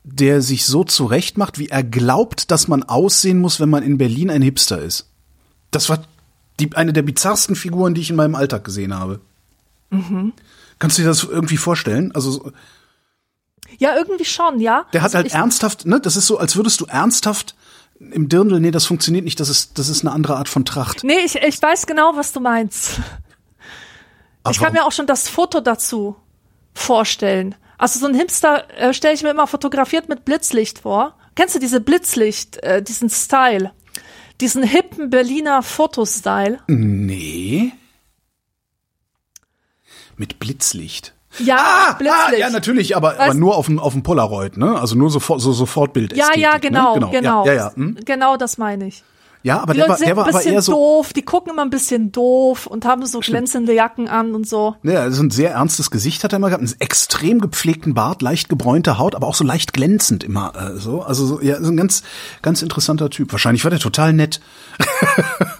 der 0.04 0.40
sich 0.40 0.64
so 0.64 0.84
zurecht 0.84 1.36
macht, 1.36 1.58
wie 1.58 1.68
er 1.68 1.82
glaubt, 1.82 2.50
dass 2.50 2.68
man 2.68 2.82
aussehen 2.82 3.40
muss, 3.40 3.60
wenn 3.60 3.68
man 3.68 3.82
in 3.82 3.98
Berlin 3.98 4.30
ein 4.30 4.40
Hipster 4.40 4.80
ist. 4.80 5.10
Das 5.72 5.90
war 5.90 6.02
die, 6.60 6.74
eine 6.74 6.94
der 6.94 7.02
bizarrsten 7.02 7.56
Figuren, 7.56 7.92
die 7.92 8.00
ich 8.00 8.10
in 8.10 8.16
meinem 8.16 8.36
Alltag 8.36 8.64
gesehen 8.64 8.94
habe. 8.94 9.20
Mhm. 9.90 10.32
Kannst 10.78 10.98
du 10.98 11.02
dir 11.02 11.08
das 11.08 11.24
irgendwie 11.24 11.56
vorstellen? 11.56 12.12
Also 12.14 12.52
ja, 13.78 13.96
irgendwie 13.96 14.24
schon, 14.24 14.60
ja. 14.60 14.86
Der 14.92 15.02
hat 15.02 15.14
also 15.14 15.18
halt 15.18 15.32
ernsthaft, 15.32 15.86
ne, 15.86 16.00
das 16.00 16.16
ist 16.16 16.26
so, 16.26 16.38
als 16.38 16.56
würdest 16.56 16.80
du 16.80 16.86
ernsthaft 16.86 17.54
im 17.98 18.28
Dirndl, 18.28 18.60
nee, 18.60 18.70
das 18.70 18.86
funktioniert 18.86 19.24
nicht, 19.24 19.40
das 19.40 19.48
ist, 19.48 19.78
das 19.78 19.88
ist 19.88 20.02
eine 20.02 20.12
andere 20.12 20.36
Art 20.36 20.48
von 20.48 20.64
Tracht. 20.64 21.02
Nee, 21.02 21.20
ich, 21.24 21.36
ich 21.36 21.60
weiß 21.60 21.86
genau, 21.86 22.12
was 22.14 22.32
du 22.32 22.40
meinst. 22.40 23.00
Aber 24.42 24.52
ich 24.52 24.60
kann 24.60 24.72
mir 24.72 24.84
auch 24.84 24.92
schon 24.92 25.06
das 25.06 25.28
Foto 25.28 25.60
dazu 25.60 26.16
vorstellen. 26.74 27.54
Also 27.78 27.98
so 27.98 28.06
ein 28.06 28.14
Hipster 28.14 28.70
äh, 28.78 28.94
stelle 28.94 29.14
ich 29.14 29.22
mir 29.22 29.30
immer 29.30 29.46
fotografiert 29.46 30.08
mit 30.08 30.24
Blitzlicht 30.24 30.80
vor. 30.80 31.16
Kennst 31.34 31.54
du 31.54 31.58
diese 31.58 31.80
Blitzlicht, 31.80 32.62
äh, 32.62 32.82
diesen 32.82 33.10
Style? 33.10 33.72
Diesen 34.40 34.62
hippen 34.62 35.10
Berliner 35.10 35.62
Fotostyle? 35.62 36.60
Nee. 36.66 37.72
Mit 40.16 40.38
Blitzlicht. 40.38 41.12
Ja, 41.38 41.56
ah, 41.58 41.94
plötzlich. 41.94 42.14
Ah, 42.14 42.36
ja, 42.38 42.50
natürlich, 42.50 42.96
aber, 42.96 43.20
aber 43.20 43.34
nur 43.34 43.56
auf 43.56 43.66
dem, 43.66 43.78
auf 43.78 43.92
dem 43.92 44.02
Polaroid, 44.02 44.56
ne? 44.56 44.78
Also 44.78 44.96
nur 44.96 45.10
so, 45.10 45.20
so 45.20 45.52
Sofortbild. 45.52 46.16
Ja, 46.16 46.30
ja, 46.34 46.58
genau, 46.58 46.94
ne? 46.94 47.00
genau. 47.00 47.10
Genau, 47.10 47.46
ja, 47.46 47.52
ja, 47.52 47.58
ja. 47.68 47.74
Hm? 47.74 47.98
genau 48.04 48.36
das 48.36 48.58
meine 48.58 48.86
ich. 48.86 49.02
Ja, 49.46 49.60
aber 49.60 49.74
die 49.74 49.78
der, 49.78 49.88
Leute 49.88 50.00
war, 50.00 50.06
der 50.06 50.16
war 50.16 50.28
aber 50.28 50.42
eher 50.42 50.60
so 50.60 50.72
doof, 50.72 51.12
die 51.12 51.22
gucken 51.22 51.52
immer 51.52 51.62
ein 51.62 51.70
bisschen 51.70 52.10
doof 52.10 52.66
und 52.66 52.84
haben 52.84 53.06
so 53.06 53.20
glänzende 53.20 53.72
Jacken 53.72 54.08
an 54.08 54.34
und 54.34 54.48
so. 54.48 54.74
Ja, 54.82 55.02
also 55.02 55.22
ein 55.22 55.30
sehr 55.30 55.52
ernstes 55.52 55.92
Gesicht 55.92 56.24
hat 56.24 56.32
er 56.32 56.38
immer 56.38 56.48
gehabt, 56.48 56.64
einen 56.64 56.74
extrem 56.80 57.40
gepflegten 57.40 57.94
Bart, 57.94 58.22
leicht 58.22 58.48
gebräunte 58.48 58.98
Haut, 58.98 59.14
aber 59.14 59.28
auch 59.28 59.36
so 59.36 59.44
leicht 59.44 59.72
glänzend 59.72 60.24
immer 60.24 60.52
äh, 60.56 60.80
so. 60.80 61.02
Also 61.02 61.26
so, 61.26 61.40
ja, 61.40 61.62
so 61.62 61.70
ein 61.70 61.76
ganz 61.76 62.02
ganz 62.42 62.60
interessanter 62.60 63.08
Typ. 63.08 63.30
Wahrscheinlich 63.30 63.62
war 63.62 63.70
der 63.70 63.78
total 63.78 64.12
nett. 64.12 64.40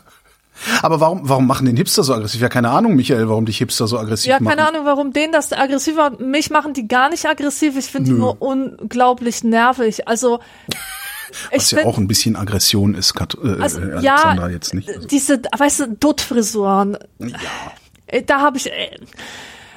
Aber 0.82 1.01
warum, 1.01 1.28
warum 1.28 1.47
machen 1.47 1.66
den 1.66 1.76
Hipster 1.76 2.02
so 2.02 2.14
aggressiv? 2.14 2.40
Ja, 2.40 2.48
keine 2.48 2.70
Ahnung, 2.70 2.97
Michael, 2.97 3.28
warum 3.28 3.47
dich 3.47 3.59
Hipster 3.59 3.86
so 3.86 3.98
aggressiv 3.98 4.32
machen. 4.32 4.44
Ja, 4.44 4.51
keine 4.51 4.68
Ahnung, 4.68 4.84
warum 4.84 5.12
denen 5.12 5.32
das 5.32 5.52
aggressiv 5.52 5.97
war. 5.97 6.20
Mich 6.20 6.51
machen 6.51 6.74
die 6.74 6.88
gar 6.88 7.09
nicht 7.09 7.26
aggressiv. 7.26 7.76
Ich 7.76 7.86
finde 7.86 8.10
die 8.10 8.16
nur 8.18 8.40
unglaublich 8.40 9.44
nervig. 9.44 10.09
Also, 10.09 10.40
was 11.52 11.70
ja 11.70 11.84
auch 11.84 11.98
ein 11.98 12.09
bisschen 12.09 12.36
Aggression 12.36 12.94
ist, 12.94 13.14
Kat 13.14 13.36
äh, 13.43 13.60
also, 13.60 13.80
äh, 13.80 13.93
Alexandra 13.93 14.48
ja, 14.48 14.48
jetzt 14.48 14.74
nicht. 14.74 14.88
Also. 14.88 15.09
Diese, 15.09 15.43
weißt 15.56 15.80
du, 15.80 15.88
Duttfrisuren. 15.88 16.98
Ja. 17.18 17.28
Äh, 18.06 18.22
da 18.22 18.40
habe 18.40 18.56
ich, 18.59 18.70
äh, 18.70 18.97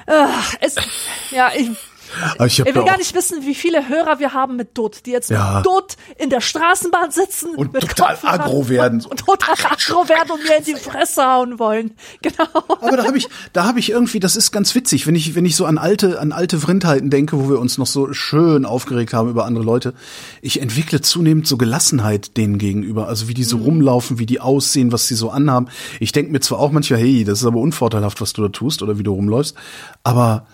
äh, 0.08 0.26
es, 0.62 0.76
ja, 1.32 1.52
ich, 1.56 1.72
ich, 2.46 2.60
ich 2.60 2.66
will 2.66 2.84
gar 2.84 2.98
nicht 2.98 3.14
wissen, 3.14 3.46
wie 3.46 3.56
viele 3.56 3.88
Hörer 3.88 4.20
wir 4.20 4.34
haben 4.34 4.56
mit 4.56 4.78
Dutt, 4.78 5.06
die 5.06 5.12
jetzt 5.12 5.30
ja. 5.30 5.58
mit 5.58 5.66
Dutt 5.66 5.96
in 6.18 6.30
der 6.30 6.42
Straßenbahn 6.42 7.12
sitzen 7.12 7.56
und 7.56 7.74
total 7.74 8.18
aggro 8.24 8.70
werden 8.70 9.06
und 9.10 9.20
total 9.20 9.56
aggro 9.66 10.08
werden 10.10 10.32
und 10.32 10.44
mir 10.44 10.58
in 10.58 10.64
die 10.64 10.76
Fresse 10.76 11.26
hauen 11.26 11.60
wollen. 11.60 11.92
Genau. 12.22 12.64
Aber 12.82 12.98
da 12.98 13.06
habe 13.06 13.18
ich, 13.18 13.28
da 13.54 13.64
habe 13.64 13.80
ich 13.80 13.92
irgendwie, 13.92 14.20
das 14.20 14.36
ist 14.36 14.52
ganz 14.52 14.76
witzig, 14.76 15.08
wenn 15.08 15.16
ich, 15.16 15.36
wenn 15.36 15.46
ich 15.46 15.56
so 15.56 15.66
an 15.66 15.78
alte, 15.78 16.20
an 16.20 16.32
alte 16.32 16.60
Vrindheiten 16.60 17.10
denke, 17.10 17.40
wo 17.40 17.50
wir 17.50 17.60
uns 17.60 17.78
noch 17.78 17.88
so 17.88 18.14
schön 18.14 18.66
aufgeregt 18.66 19.14
haben 19.14 19.30
über 19.30 19.46
andere 19.46 19.64
Leute. 19.64 19.94
Ich 20.42 20.62
entwickle 20.62 21.00
zunehmend 21.02 21.48
so 21.48 21.58
Gelassenheit 21.58 22.36
denen 22.36 22.58
gegenüber, 22.58 23.08
also 23.08 23.28
wie 23.30 23.34
die 23.34 23.44
so 23.44 23.58
mhm. 23.58 23.64
rumlaufen, 23.64 24.20
wie 24.20 24.26
die 24.26 24.42
aussehen, 24.42 24.92
was 24.92 25.08
sie 25.08 25.16
so 25.16 25.30
anhaben. 25.30 25.70
Ich 26.00 26.12
denke 26.12 26.32
mir 26.32 26.42
zwar 26.42 26.60
auch 26.60 26.72
manchmal, 26.72 27.00
hey, 27.00 27.24
das 27.24 27.40
ist 27.40 27.46
aber 27.46 27.60
unvorteilhaft, 27.60 28.20
was 28.20 28.34
du 28.34 28.42
da 28.42 28.50
tust 28.50 28.82
oder 28.82 29.00
wie 29.00 29.04
du 29.04 29.14
rumläufst, 29.14 29.56
aber 30.04 30.46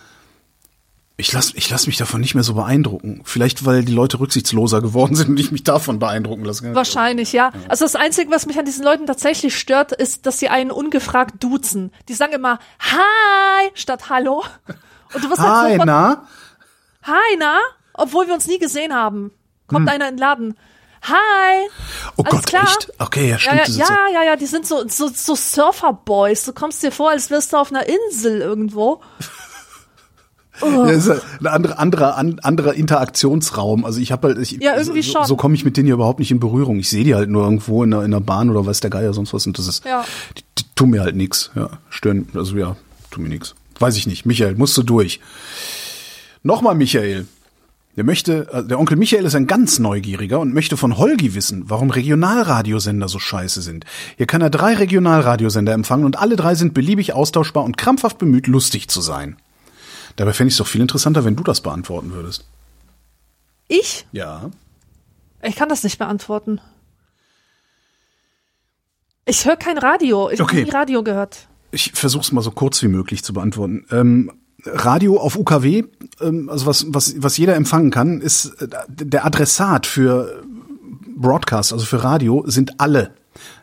ich 1.17 1.31
lass, 1.31 1.53
ich 1.55 1.69
lass 1.69 1.87
mich 1.87 1.95
davon 1.95 2.19
nicht 2.19 2.35
mehr 2.35 2.43
so 2.43 2.55
beeindrucken. 2.55 3.21
Vielleicht, 3.23 3.65
weil 3.65 3.85
die 3.85 3.93
Leute 3.93 4.19
rücksichtsloser 4.19 4.81
geworden 4.81 5.15
sind 5.15 5.29
und 5.29 5.39
ich 5.39 5.51
mich 5.51 5.63
davon 5.63 5.97
beeindrucken 5.97 6.43
lasse. 6.43 6.75
Wahrscheinlich, 6.75 7.31
ja. 7.31 7.51
ja. 7.53 7.61
Also 7.69 7.85
das 7.85 7.95
Einzige, 7.95 8.31
was 8.31 8.45
mich 8.45 8.59
an 8.59 8.65
diesen 8.65 8.83
Leuten 8.83 9.05
tatsächlich 9.05 9.57
stört, 9.57 9.93
ist, 9.93 10.25
dass 10.25 10.39
sie 10.39 10.49
einen 10.49 10.71
ungefragt 10.71 11.35
duzen. 11.41 11.93
Die 12.09 12.13
sagen 12.13 12.33
immer 12.33 12.59
Hi 12.79 13.69
statt 13.75 14.09
Hallo. 14.09 14.43
Und 15.13 15.23
du 15.23 15.29
wirst 15.29 15.39
halt 15.39 15.51
Hi, 15.51 15.71
sofort, 15.71 15.87
na? 15.87 16.27
Hi, 17.03 17.37
na? 17.39 17.59
Obwohl 17.93 18.27
wir 18.27 18.33
uns 18.33 18.47
nie 18.47 18.59
gesehen 18.59 18.93
haben. 18.93 19.31
Kommt 19.67 19.87
hm. 19.87 19.95
einer 19.95 20.09
in 20.09 20.15
den 20.15 20.19
Laden. 20.19 20.57
Hi. 21.03 21.69
Oh 22.17 22.23
Alles 22.23 22.31
Gott, 22.31 22.45
klar? 22.47 22.63
echt? 22.63 22.91
Okay, 22.99 23.29
ja, 23.29 23.39
stimmt. 23.39 23.67
Ja, 23.69 23.87
ja, 23.87 24.07
ja, 24.11 24.23
ja, 24.23 24.35
die 24.35 24.47
sind 24.47 24.67
so, 24.67 24.85
so, 24.87 25.07
so 25.07 25.35
Surfer-Boys. 25.35 26.43
Du 26.43 26.51
kommst 26.51 26.83
dir 26.83 26.91
vor, 26.91 27.11
als 27.11 27.29
wärst 27.29 27.53
du 27.53 27.57
auf 27.57 27.71
einer 27.71 27.87
Insel 27.87 28.41
irgendwo. 28.41 29.01
Oh. 30.61 30.85
Ja, 30.85 30.91
ist 30.91 31.09
ein 31.09 31.47
anderer, 31.47 31.79
anderer, 31.79 32.17
anderer 32.17 32.73
Interaktionsraum. 32.73 33.85
Also 33.85 33.99
ich 33.99 34.11
habe 34.11 34.29
halt, 34.29 34.37
ich, 34.39 34.51
ja, 34.61 34.77
irgendwie 34.77 35.01
so, 35.01 35.13
schon. 35.13 35.25
so 35.25 35.35
komme 35.35 35.55
ich 35.55 35.65
mit 35.65 35.77
denen 35.77 35.87
ja 35.87 35.95
überhaupt 35.95 36.19
nicht 36.19 36.31
in 36.31 36.39
Berührung. 36.39 36.79
Ich 36.79 36.89
sehe 36.89 37.03
die 37.03 37.15
halt 37.15 37.29
nur 37.29 37.43
irgendwo 37.43 37.83
in 37.83 37.91
der, 37.91 38.03
in 38.03 38.11
der 38.11 38.19
Bahn 38.19 38.49
oder 38.49 38.65
weiß 38.65 38.79
der 38.79 38.89
Geier 38.89 39.13
sonst 39.13 39.33
was 39.33 39.45
und 39.47 39.57
das 39.57 39.67
ist, 39.67 39.85
ja. 39.85 40.05
die, 40.37 40.43
die 40.57 40.63
tun 40.75 40.91
mir 40.91 41.01
halt 41.01 41.15
nichts. 41.15 41.51
Ja, 41.55 41.69
stören, 41.89 42.27
also 42.33 42.55
ja, 42.55 42.75
tun 43.11 43.23
mir 43.23 43.29
nichts. 43.29 43.55
Weiß 43.79 43.97
ich 43.97 44.07
nicht. 44.07 44.25
Michael, 44.25 44.55
musst 44.55 44.77
du 44.77 44.83
durch. 44.83 45.19
Nochmal 46.43 46.75
Michael. 46.75 47.27
Der 47.97 48.03
möchte, 48.03 48.47
äh, 48.51 48.63
der 48.63 48.79
Onkel 48.79 48.97
Michael 48.97 49.25
ist 49.25 49.35
ein 49.35 49.47
ganz 49.47 49.79
neugieriger 49.79 50.39
und 50.39 50.53
möchte 50.53 50.75
von 50.75 50.97
Holgi 50.97 51.33
wissen, 51.33 51.63
warum 51.67 51.89
Regionalradiosender 51.89 53.07
so 53.07 53.19
scheiße 53.19 53.61
sind. 53.61 53.85
Hier 54.17 54.25
kann 54.25 54.41
er 54.41 54.49
drei 54.49 54.73
Regionalradiosender 54.73 55.73
empfangen 55.73 56.05
und 56.05 56.19
alle 56.19 56.35
drei 56.35 56.55
sind 56.55 56.73
beliebig 56.73 57.13
austauschbar 57.13 57.63
und 57.63 57.77
krampfhaft 57.77 58.17
bemüht, 58.17 58.47
lustig 58.47 58.89
zu 58.89 59.01
sein. 59.01 59.37
Dabei 60.15 60.33
fände 60.33 60.49
ich 60.49 60.53
es 60.53 60.57
doch 60.57 60.67
viel 60.67 60.81
interessanter, 60.81 61.25
wenn 61.25 61.35
du 61.35 61.43
das 61.43 61.61
beantworten 61.61 62.11
würdest. 62.11 62.45
Ich? 63.67 64.05
Ja. 64.11 64.49
Ich 65.41 65.55
kann 65.55 65.69
das 65.69 65.83
nicht 65.83 65.97
beantworten. 65.97 66.61
Ich 69.25 69.45
höre 69.45 69.57
kein 69.57 69.77
Radio. 69.77 70.29
Ich 70.29 70.41
okay. 70.41 70.57
habe 70.57 70.65
nie 70.65 70.71
Radio 70.71 71.03
gehört. 71.03 71.47
Ich 71.71 71.91
versuche 71.93 72.21
es 72.21 72.31
mal 72.31 72.41
so 72.41 72.51
kurz 72.51 72.81
wie 72.83 72.87
möglich 72.87 73.23
zu 73.23 73.33
beantworten. 73.33 73.85
Ähm, 73.91 74.31
Radio 74.65 75.19
auf 75.19 75.35
UKW, 75.35 75.83
ähm, 76.21 76.49
also 76.49 76.65
was, 76.65 76.85
was, 76.89 77.15
was 77.17 77.37
jeder 77.37 77.55
empfangen 77.55 77.91
kann, 77.91 78.21
ist 78.21 78.61
äh, 78.61 78.67
der 78.87 79.25
Adressat 79.25 79.85
für 79.85 80.43
Broadcast, 81.15 81.73
also 81.73 81.85
für 81.85 82.03
Radio, 82.03 82.43
sind 82.47 82.79
alle. 82.79 83.13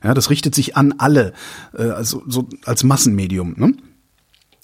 Ja, 0.03 0.15
das 0.15 0.31
richtet 0.31 0.55
sich 0.55 0.77
an 0.77 0.95
alle, 0.99 1.33
äh, 1.77 1.85
also 1.85 2.23
so 2.27 2.49
als 2.65 2.85
Massenmedium. 2.85 3.55
Ne? 3.57 3.75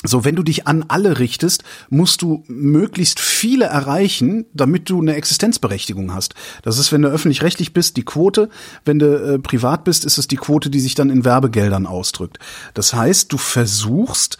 So, 0.04 0.24
wenn 0.24 0.36
du 0.36 0.44
dich 0.44 0.68
an 0.68 0.84
alle 0.86 1.18
richtest, 1.18 1.64
musst 1.90 2.22
du 2.22 2.44
möglichst 2.46 3.18
viele 3.18 3.64
erreichen, 3.64 4.46
damit 4.54 4.88
du 4.88 5.00
eine 5.00 5.16
Existenzberechtigung 5.16 6.14
hast. 6.14 6.36
Das 6.62 6.78
ist, 6.78 6.92
wenn 6.92 7.02
du 7.02 7.08
öffentlich-rechtlich 7.08 7.72
bist, 7.72 7.96
die 7.96 8.04
Quote. 8.04 8.48
Wenn 8.84 9.00
du 9.00 9.34
äh, 9.34 9.38
privat 9.40 9.82
bist, 9.82 10.04
ist 10.04 10.16
es 10.16 10.28
die 10.28 10.36
Quote, 10.36 10.70
die 10.70 10.78
sich 10.78 10.94
dann 10.94 11.10
in 11.10 11.24
Werbegeldern 11.24 11.86
ausdrückt. 11.86 12.38
Das 12.74 12.94
heißt, 12.94 13.32
du 13.32 13.38
versuchst, 13.38 14.38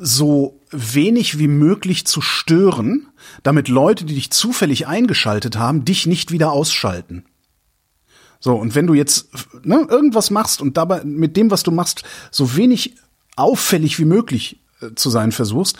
so 0.00 0.60
wenig 0.70 1.40
wie 1.40 1.48
möglich 1.48 2.06
zu 2.06 2.20
stören, 2.20 3.08
damit 3.42 3.66
Leute, 3.66 4.04
die 4.04 4.14
dich 4.14 4.30
zufällig 4.30 4.86
eingeschaltet 4.86 5.58
haben, 5.58 5.84
dich 5.84 6.06
nicht 6.06 6.30
wieder 6.30 6.52
ausschalten. 6.52 7.24
So, 8.38 8.54
und 8.54 8.76
wenn 8.76 8.86
du 8.86 8.94
jetzt 8.94 9.30
ne, 9.64 9.84
irgendwas 9.90 10.30
machst 10.30 10.62
und 10.62 10.76
dabei 10.76 11.02
mit 11.02 11.36
dem, 11.36 11.50
was 11.50 11.64
du 11.64 11.72
machst, 11.72 12.04
so 12.30 12.54
wenig 12.54 12.94
auffällig 13.34 13.98
wie 13.98 14.04
möglich 14.04 14.60
zu 14.94 15.10
sein 15.10 15.32
versuchst, 15.32 15.76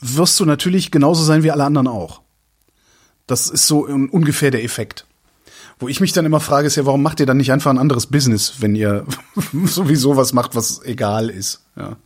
wirst 0.00 0.38
du 0.40 0.44
natürlich 0.44 0.90
genauso 0.90 1.22
sein 1.22 1.42
wie 1.42 1.50
alle 1.50 1.64
anderen 1.64 1.88
auch. 1.88 2.22
Das 3.26 3.48
ist 3.48 3.66
so 3.66 3.86
ungefähr 3.86 4.50
der 4.50 4.64
Effekt. 4.64 5.06
Wo 5.78 5.88
ich 5.88 6.00
mich 6.00 6.12
dann 6.12 6.26
immer 6.26 6.40
frage, 6.40 6.66
ist 6.66 6.76
ja, 6.76 6.84
warum 6.84 7.02
macht 7.02 7.20
ihr 7.20 7.26
dann 7.26 7.38
nicht 7.38 7.52
einfach 7.52 7.70
ein 7.70 7.78
anderes 7.78 8.06
Business, 8.06 8.54
wenn 8.60 8.74
ihr 8.74 9.06
sowieso 9.64 10.16
was 10.16 10.32
macht, 10.32 10.54
was 10.54 10.82
egal 10.84 11.30
ist? 11.30 11.64
Ja. 11.76 11.96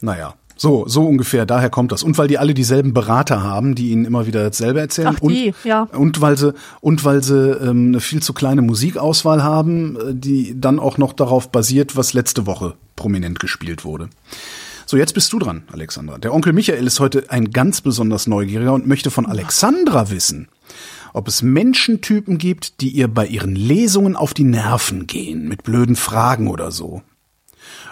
Naja. 0.00 0.34
So, 0.58 0.88
so 0.88 1.06
ungefähr, 1.06 1.44
daher 1.44 1.68
kommt 1.68 1.92
das. 1.92 2.02
Und 2.02 2.16
weil 2.16 2.28
die 2.28 2.38
alle 2.38 2.54
dieselben 2.54 2.94
Berater 2.94 3.42
haben, 3.42 3.74
die 3.74 3.90
ihnen 3.90 4.06
immer 4.06 4.26
wieder 4.26 4.42
dasselbe 4.42 4.80
erzählen. 4.80 5.14
Ach, 5.14 5.20
die, 5.20 5.48
und, 5.48 5.64
ja. 5.64 5.82
Und 5.82 6.22
weil 6.22 6.38
sie, 6.38 6.54
und 6.80 7.04
weil 7.04 7.22
sie 7.22 7.36
ähm, 7.36 7.88
eine 7.88 8.00
viel 8.00 8.22
zu 8.22 8.32
kleine 8.32 8.62
Musikauswahl 8.62 9.42
haben, 9.42 9.96
äh, 9.96 10.14
die 10.14 10.58
dann 10.58 10.78
auch 10.78 10.96
noch 10.96 11.12
darauf 11.12 11.50
basiert, 11.50 11.96
was 11.96 12.14
letzte 12.14 12.46
Woche 12.46 12.74
prominent 12.96 13.38
gespielt 13.38 13.84
wurde. 13.84 14.08
So, 14.86 14.96
jetzt 14.96 15.12
bist 15.12 15.32
du 15.32 15.38
dran, 15.38 15.64
Alexandra. 15.72 16.16
Der 16.16 16.32
Onkel 16.32 16.54
Michael 16.54 16.86
ist 16.86 17.00
heute 17.00 17.24
ein 17.28 17.50
ganz 17.50 17.82
besonders 17.82 18.26
neugieriger 18.26 18.72
und 18.72 18.86
möchte 18.86 19.10
von 19.10 19.26
Alexandra 19.26 20.10
wissen, 20.10 20.48
ob 21.12 21.28
es 21.28 21.42
Menschentypen 21.42 22.38
gibt, 22.38 22.80
die 22.80 22.90
ihr 22.90 23.08
bei 23.08 23.26
ihren 23.26 23.56
Lesungen 23.56 24.16
auf 24.16 24.32
die 24.32 24.44
Nerven 24.44 25.06
gehen, 25.06 25.48
mit 25.48 25.64
blöden 25.64 25.96
Fragen 25.96 26.48
oder 26.48 26.70
so. 26.70 27.02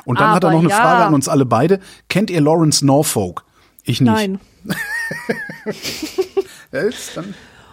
Und 0.05 0.19
dann 0.21 0.27
Aber 0.29 0.37
hat 0.37 0.45
er 0.45 0.51
noch 0.51 0.61
eine 0.61 0.69
ja. 0.69 0.77
Frage 0.77 1.05
an 1.05 1.15
uns 1.15 1.29
alle 1.29 1.47
beide. 1.47 1.81
Kennt 2.09 2.31
ihr 2.31 2.41
Lawrence 2.41 2.85
Norfolk? 2.85 3.45
Ich 3.85 4.01
nicht. 4.01 4.11
Nein. 4.13 4.41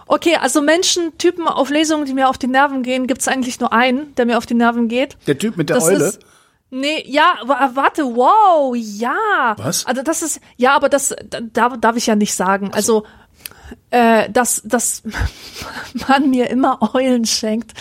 Okay, 0.07 0.35
also 0.35 0.61
Menschentypen 0.61 1.47
auf 1.47 1.69
Lesungen, 1.69 2.05
die 2.05 2.13
mir 2.13 2.27
auf 2.29 2.37
die 2.37 2.47
Nerven 2.47 2.83
gehen, 2.83 3.07
gibt's 3.07 3.27
eigentlich 3.27 3.59
nur 3.59 3.71
einen, 3.71 4.13
der 4.15 4.25
mir 4.25 4.37
auf 4.37 4.45
die 4.45 4.53
Nerven 4.55 4.87
geht. 4.89 5.17
der 5.25 5.37
Typ 5.37 5.55
mit 5.57 5.69
der 5.69 5.77
Das 5.77 5.85
Eule. 5.85 6.05
ist 6.05 6.19
Nee, 6.73 7.03
ja, 7.05 7.33
wa- 7.43 7.71
warte, 7.73 8.03
wow, 8.03 8.73
ja. 8.77 9.55
Was? 9.57 9.85
Also 9.85 10.03
das 10.03 10.21
ist, 10.21 10.39
ja, 10.55 10.73
aber 10.73 10.87
das 10.87 11.13
da, 11.29 11.67
darf 11.69 11.97
ich 11.97 12.07
ja 12.07 12.15
nicht 12.15 12.33
sagen. 12.33 12.71
Also, 12.73 13.05
äh, 13.89 14.29
dass, 14.29 14.61
dass 14.63 15.03
man 16.07 16.29
mir 16.29 16.49
immer 16.49 16.79
Eulen 16.93 17.25
schenkt, 17.25 17.73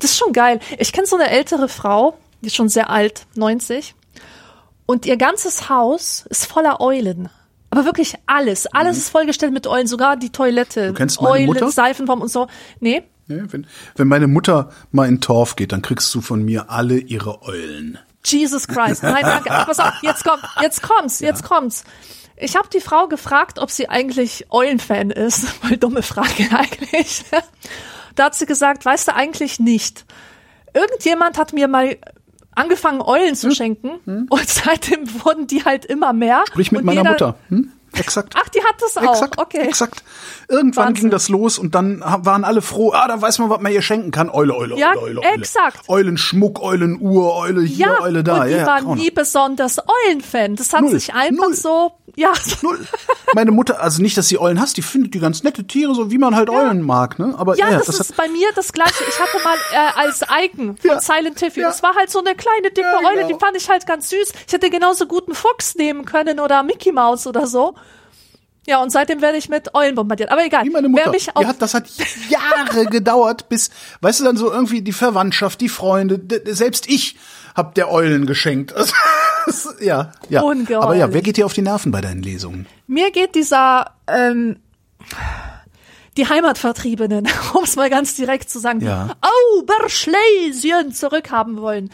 das 0.00 0.12
ist 0.12 0.18
schon 0.18 0.32
geil. 0.32 0.60
Ich 0.78 0.92
kenne 0.92 1.08
so 1.08 1.16
eine 1.16 1.30
ältere 1.30 1.68
Frau, 1.68 2.16
die 2.42 2.46
ist 2.46 2.56
schon 2.56 2.68
sehr 2.68 2.90
alt, 2.90 3.26
90, 3.34 3.94
und 4.86 5.06
ihr 5.06 5.16
ganzes 5.16 5.68
Haus 5.68 6.24
ist 6.30 6.46
voller 6.46 6.80
Eulen. 6.80 7.28
Aber 7.70 7.84
wirklich 7.84 8.14
alles, 8.26 8.66
alles 8.66 8.96
ist 8.96 9.10
vollgestellt 9.10 9.52
mit 9.52 9.66
Eulen, 9.66 9.86
sogar 9.86 10.16
die 10.16 10.30
Toilette. 10.30 10.84
Mhm. 10.84 10.86
Du 10.88 10.94
kennst 10.94 11.20
meine 11.20 11.34
Eulen, 11.34 11.46
Mutter? 11.46 11.70
Seifenbaum 11.70 12.22
und 12.22 12.30
so. 12.30 12.46
Nee, 12.80 13.02
Ja, 13.26 13.36
wenn, 13.52 13.66
wenn 13.96 14.08
meine 14.08 14.26
Mutter 14.26 14.70
mal 14.90 15.06
in 15.06 15.20
Torf 15.20 15.56
geht, 15.56 15.72
dann 15.72 15.82
kriegst 15.82 16.14
du 16.14 16.22
von 16.22 16.42
mir 16.42 16.70
alle 16.70 16.98
ihre 16.98 17.42
Eulen. 17.42 17.98
Jesus 18.24 18.66
Christ. 18.66 19.02
Nein, 19.02 19.20
danke. 19.22 19.50
Aber 19.50 19.66
pass 19.66 19.78
auf, 19.80 19.92
jetzt 20.02 20.24
kommt, 20.24 20.42
jetzt 20.62 20.82
kommt's, 20.82 21.20
jetzt 21.20 21.42
kommt's. 21.42 21.84
Ich 22.36 22.56
habe 22.56 22.68
die 22.72 22.80
Frau 22.80 23.08
gefragt, 23.08 23.58
ob 23.58 23.70
sie 23.70 23.88
eigentlich 23.88 24.46
Eulenfan 24.50 25.10
ist. 25.10 25.48
Voll 25.60 25.76
dumme 25.76 26.02
Frage 26.02 26.48
eigentlich. 26.50 27.24
Da 28.14 28.24
hat 28.24 28.34
sie 28.34 28.46
gesagt, 28.46 28.84
weißt 28.84 29.06
du 29.06 29.14
eigentlich 29.14 29.60
nicht. 29.60 30.04
Irgendjemand 30.74 31.38
hat 31.38 31.52
mir 31.52 31.68
mal 31.68 31.96
angefangen, 32.58 33.00
Eulen 33.00 33.28
Hm? 33.30 33.34
zu 33.34 33.50
schenken 33.52 34.26
und 34.28 34.48
seitdem 34.48 35.00
wurden 35.24 35.46
die 35.46 35.64
halt 35.64 35.84
immer 35.84 36.12
mehr. 36.12 36.44
Sprich 36.48 36.72
mit 36.72 36.84
meiner 36.84 37.00
jeder- 37.00 37.10
Mutter. 37.12 37.34
Hm? 37.48 37.72
Exakt. 37.92 38.34
Ach, 38.36 38.48
die 38.50 38.62
hat 38.62 38.74
das 38.80 38.96
auch. 38.96 39.12
Exakt, 39.14 39.38
okay. 39.38 39.62
exakt. 39.68 40.02
Irgendwann 40.48 40.86
Wahnsinn. 40.88 41.02
ging 41.04 41.10
das 41.10 41.28
los 41.28 41.58
und 41.58 41.74
dann 41.74 42.00
waren 42.00 42.44
alle 42.44 42.62
froh, 42.62 42.92
ah, 42.92 43.06
da 43.08 43.20
weiß 43.20 43.38
man, 43.38 43.50
was 43.50 43.60
man 43.60 43.72
ihr 43.72 43.82
schenken 43.82 44.10
kann. 44.10 44.30
Eule, 44.30 44.54
Eule, 44.54 44.76
Ja, 44.78 44.94
Eule, 44.96 45.20
Eule, 45.20 45.34
exakt. 45.34 45.88
Eulenschmuck, 45.88 46.60
Eulenuhr, 46.62 47.34
Eule 47.36 47.62
hier, 47.62 47.86
Ja, 47.86 48.00
Eule 48.00 48.22
da. 48.24 48.40
und 48.42 48.46
die 48.46 48.52
ja, 48.52 48.58
ja, 48.58 48.66
war 48.66 48.76
kann 48.78 48.86
man 48.88 48.98
nie 48.98 49.10
besonders 49.10 49.78
Eulenfan. 50.06 50.56
Das 50.56 50.72
hat 50.72 50.82
Null. 50.82 50.90
sich 50.90 51.12
einfach 51.14 51.46
Null. 51.46 51.54
so, 51.54 51.92
ja, 52.16 52.32
Null. 52.62 52.78
Meine 53.34 53.50
Mutter, 53.50 53.80
also 53.82 54.00
nicht, 54.02 54.16
dass 54.16 54.28
sie 54.28 54.38
Eulen 54.38 54.60
hasst, 54.60 54.76
die 54.76 54.82
findet 54.82 55.12
die 55.14 55.20
ganz 55.20 55.42
nette 55.42 55.66
Tiere, 55.66 55.94
so 55.94 56.10
wie 56.10 56.18
man 56.18 56.34
halt 56.34 56.48
Eulen 56.50 56.82
mag, 56.82 57.18
ne? 57.18 57.34
Aber 57.36 57.56
Ja, 57.56 57.70
ja, 57.70 57.78
das, 57.78 57.86
das, 57.86 58.00
ist 58.00 58.16
bei 58.16 58.28
mir 58.28 58.48
das 58.54 58.72
gleiche. 58.72 59.04
Ich 59.08 59.20
hatte 59.20 59.42
mal 59.44 59.56
äh, 59.72 60.00
als 60.00 60.22
Icon 60.44 60.76
von 60.76 60.90
Ja. 60.90 61.00
Silent 61.00 61.36
Tiffy. 61.36 61.60
Ja. 61.60 61.68
Das 61.68 61.82
war 61.82 61.94
halt 61.94 62.10
so 62.10 62.20
eine 62.20 62.34
kleine 62.34 62.70
dicke 62.70 62.80
Ja, 62.80 62.98
Eule, 63.08 63.16
genau. 63.24 63.28
die 63.28 63.34
fand 63.44 63.56
ich 63.56 63.68
halt 63.68 63.86
ganz 63.86 64.08
süß. 64.10 64.32
Ich 64.46 64.52
hätte 64.52 64.70
genauso 64.70 65.06
gut 65.06 65.26
einen 65.26 65.34
Fuchs 65.34 65.74
nehmen 65.74 66.04
können 66.06 66.40
oder 66.40 66.62
Mickey 66.62 66.92
Mouse 66.92 67.26
oder 67.26 67.46
so. 67.46 67.74
Ja, 68.68 68.82
und 68.82 68.90
seitdem 68.90 69.22
werde 69.22 69.38
ich 69.38 69.48
mit 69.48 69.74
Eulen 69.74 69.94
bombardiert. 69.94 70.30
Aber 70.30 70.44
egal. 70.44 70.62
wie 70.66 70.68
meine 70.70 70.90
Mutter. 70.90 71.04
Wer 71.06 71.12
mich 71.12 71.34
auf, 71.34 71.42
hat, 71.42 71.62
das 71.62 71.72
hat 71.72 71.84
Jahre 72.28 72.84
gedauert, 72.90 73.48
bis, 73.48 73.70
weißt 74.02 74.20
du, 74.20 74.24
dann 74.24 74.36
so 74.36 74.52
irgendwie 74.52 74.82
die 74.82 74.92
Verwandtschaft, 74.92 75.62
die 75.62 75.70
Freunde, 75.70 76.20
selbst 76.52 76.86
ich 76.86 77.16
hab 77.56 77.74
der 77.74 77.90
Eulen 77.90 78.26
geschenkt. 78.26 78.74
Ja, 79.80 80.12
ja. 80.28 80.42
Ungeheuerlich. 80.42 80.76
Aber 80.84 80.94
ja, 80.94 81.10
wer 81.14 81.22
geht 81.22 81.38
dir 81.38 81.46
auf 81.46 81.54
die 81.54 81.62
Nerven 81.62 81.90
bei 81.90 82.02
deinen 82.02 82.22
Lesungen? 82.22 82.66
mir 82.86 83.10
geht 83.10 83.34
dieser 83.34 83.92
ähm, 84.06 84.56
die 86.18 86.28
Heimatvertriebenen, 86.28 87.26
um 87.54 87.64
es 87.64 87.74
mal 87.74 87.88
ganz 87.88 88.14
direkt 88.14 88.50
zu 88.50 88.58
sagen, 88.58 88.82
Ja. 88.82 89.06
die 89.24 89.58
Oberschlesien 89.60 90.92
zurückhaben 90.92 91.62
wollen. 91.62 91.88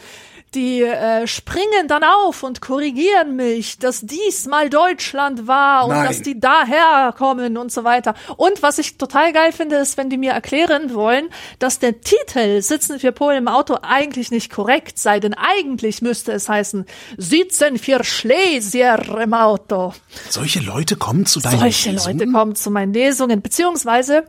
Die 0.55 0.81
äh, 0.81 1.27
springen 1.27 1.87
dann 1.87 2.03
auf 2.03 2.41
und 2.43 2.61
korrigieren 2.61 3.35
mich, 3.35 3.77
dass 3.77 4.01
dies 4.01 4.45
mal 4.47 4.69
Deutschland 4.69 5.47
war 5.47 5.85
und 5.85 5.91
Nein. 5.91 6.07
dass 6.07 6.21
die 6.21 6.39
daher 6.39 7.13
kommen 7.17 7.57
und 7.57 7.73
so 7.73 7.83
weiter. 7.83 8.15
Und 8.37 8.63
was 8.63 8.77
ich 8.77 8.97
total 8.97 9.33
geil 9.33 9.51
finde, 9.51 9.75
ist, 9.75 9.97
wenn 9.97 10.09
die 10.09 10.17
mir 10.17 10.31
erklären 10.31 10.93
wollen, 10.93 11.27
dass 11.59 11.79
der 11.79 11.99
Titel 11.99 12.61
Sitzen 12.61 12.99
für 12.99 13.11
Polen 13.11 13.39
im 13.39 13.47
Auto 13.49 13.77
eigentlich 13.81 14.31
nicht 14.31 14.49
korrekt 14.49 14.97
sei, 14.97 15.19
denn 15.19 15.33
eigentlich 15.33 16.01
müsste 16.01 16.31
es 16.31 16.47
heißen 16.47 16.85
Sitzen 17.17 17.77
für 17.77 18.03
Schlesier 18.05 18.97
im 19.21 19.33
Auto. 19.33 19.93
Solche 20.29 20.61
Leute 20.61 20.95
kommen 20.95 21.25
zu 21.25 21.41
deinen 21.41 21.59
Solche 21.59 21.91
Lesungen? 21.91 22.19
Leute 22.19 22.31
kommen 22.31 22.55
zu 22.55 22.71
meinen 22.71 22.93
Lesungen, 22.93 23.41
beziehungsweise, 23.41 24.23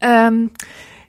ähm, 0.00 0.50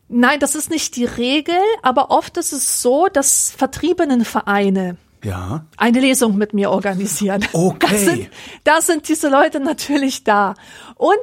nein, 0.09 0.39
das 0.39 0.55
ist 0.55 0.69
nicht 0.69 0.95
die 0.95 1.05
Regel, 1.05 1.59
aber 1.81 2.11
oft 2.11 2.37
ist 2.37 2.51
es 2.53 2.81
so, 2.81 3.07
dass 3.07 3.51
Vertriebenenvereine 3.57 4.97
Ja. 5.23 5.65
eine 5.77 5.99
Lesung 5.99 6.37
mit 6.37 6.53
mir 6.53 6.71
organisieren. 6.71 7.45
Okay. 7.53 7.77
Da 7.89 7.97
sind, 7.97 8.29
da 8.63 8.81
sind 8.81 9.09
diese 9.09 9.29
Leute 9.29 9.59
natürlich 9.59 10.23
da. 10.23 10.53
Und 10.95 11.17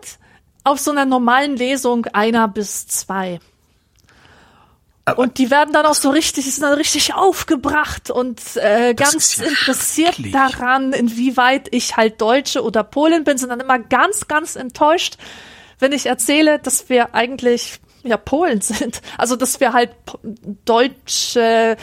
auf 0.65 0.79
so 0.81 0.91
einer 0.91 1.05
normalen 1.05 1.57
Lesung 1.57 2.07
einer 2.07 2.49
bis 2.49 2.87
zwei. 2.87 3.39
und 5.17 5.37
die 5.37 5.51
werden 5.51 5.75
dann 5.75 5.85
auch 5.85 5.95
so 5.95 6.09
richtig, 6.09 6.45
die 6.45 6.51
sind 6.51 6.63
dann 6.63 6.73
richtig 6.75 7.13
aufgebracht 7.15 8.11
und 8.11 8.41
äh, 8.57 8.95
ganz 8.95 9.37
ja 9.37 9.45
interessiert 9.45 10.15
schrecklich. 10.15 10.33
daran, 10.33 10.95
inwieweit 10.95 11.69
ich 11.73 11.97
halt 11.99 12.21
Deutsche 12.23 12.63
oder 12.63 12.83
Polin 12.83 13.25
bin, 13.25 13.37
sind 13.37 13.51
dann 13.51 13.61
immer 13.61 13.79
ganz, 13.79 14.27
ganz 14.29 14.57
enttäuscht, 14.57 15.19
wenn 15.79 15.93
ich 15.93 16.07
erzähle, 16.07 16.59
dass 16.59 16.89
wir 16.89 17.15
eigentlich 17.15 17.81
ja 18.05 18.17
Polen 18.17 18.61
sind. 18.61 19.03
Also 19.19 19.37
dass 19.37 19.61
wir 19.61 19.73
halt 19.73 19.91
deutsche, 20.65 21.77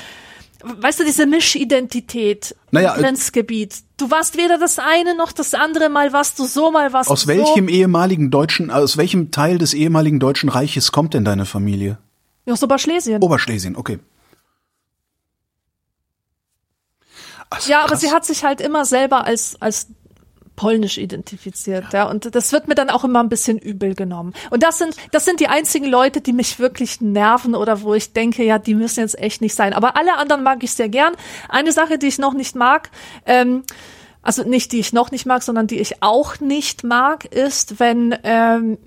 weißt 0.64 1.00
du, 1.00 1.04
diese 1.06 1.26
Mischidentität 1.26 2.56
Naja, 2.72 2.94
im 2.94 3.00
äh, 3.00 3.04
Grenzgebiet. 3.04 3.76
Du 3.98 4.10
warst 4.12 4.38
weder 4.38 4.58
das 4.58 4.80
eine 4.80 5.16
noch 5.16 5.32
das 5.32 5.54
andere, 5.54 5.90
mal 5.90 6.14
warst 6.14 6.40
du 6.40 6.46
so, 6.46 6.72
mal 6.72 6.94
warst 6.94 7.10
Aus 7.10 7.24
du 7.24 7.28
welchem 7.30 7.68
so. 7.68 7.74
ehemaligen 7.74 8.32
deutschen, 8.32 8.72
aus 8.72 8.98
welchem 8.98 9.32
Teil 9.32 9.58
des 9.58 9.74
ehemaligen 9.74 10.20
deutschen 10.20 10.50
Reiches 10.50 10.92
kommt 10.92 11.14
denn 11.14 11.26
deine 11.26 11.46
Familie? 11.46 11.98
Ja, 12.46 12.54
aus 12.54 12.64
Oberschlesien. 12.64 13.22
Oberschlesien, 13.22 13.76
okay. 13.76 14.00
Ach 17.50 17.68
Ja, 17.68 17.80
aber 17.82 17.90
krass. 17.90 18.02
sie 18.02 18.12
hat 18.12 18.26
sich 18.26 18.44
halt 18.44 18.62
immer 18.62 18.86
selber 18.86 19.26
als, 19.26 19.58
als 19.62 19.88
polnisch 20.62 21.00
identifiziert, 21.00 21.92
ja. 21.92 22.08
Und 22.08 22.36
das 22.36 22.52
wird 22.52 22.68
mir 22.68 22.76
dann 22.76 22.92
auch 22.92 23.04
immer 23.04 23.20
ein 23.20 23.30
bisschen 23.30 23.58
übel 23.58 23.96
genommen. 23.96 24.34
Und 24.52 24.62
das 24.62 24.78
sind, 24.78 24.96
das 25.12 25.26
sind 25.26 25.40
die 25.40 25.48
einzigen 25.48 25.88
Leute, 25.88 26.22
die 26.22 26.34
mich 26.34 26.60
wirklich 26.60 27.02
nerven 27.02 27.56
oder 27.56 27.82
wo 27.82 27.96
ich 27.96 28.14
denke, 28.14 28.44
ja, 28.44 28.60
die 28.60 28.76
müssen 28.76 29.00
jetzt 29.00 29.18
echt 29.18 29.42
nicht 29.42 29.56
sein. 29.56 29.74
Aber 29.74 29.98
alle 29.98 30.18
anderen 30.18 30.44
mag 30.44 30.64
ich 30.64 30.74
sehr 30.74 30.88
gern. 30.88 31.16
Eine 31.50 31.72
Sache, 31.72 31.98
die 31.98 32.06
ich 32.06 32.20
noch 32.20 32.34
nicht 32.34 32.56
mag, 32.56 32.92
ähm, 33.26 33.64
also 34.22 34.44
nicht 34.44 34.72
die 34.72 34.80
ich 34.80 34.94
noch 34.94 35.10
nicht 35.10 35.26
mag, 35.26 35.42
sondern 35.42 35.66
die 35.66 35.80
ich 35.80 36.04
auch 36.04 36.40
nicht 36.40 36.84
mag, 36.84 37.26
ist, 37.26 37.80
wenn 37.80 38.16
ähm, 38.24 38.78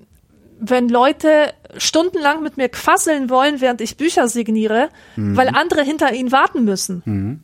wenn 0.61 0.89
Leute 0.89 1.53
stundenlang 1.77 2.41
mit 2.41 2.57
mir 2.57 2.69
quasseln 2.69 3.31
wollen, 3.31 3.61
während 3.61 3.81
ich 3.81 3.97
Bücher 3.97 4.29
signiere, 4.29 4.91
mhm. 5.17 5.37
weil 5.37 5.49
andere 5.49 5.83
hinter 5.83 6.13
ihnen 6.13 6.31
warten 6.31 6.65
müssen. 6.65 7.03
Mhm. 7.05 7.41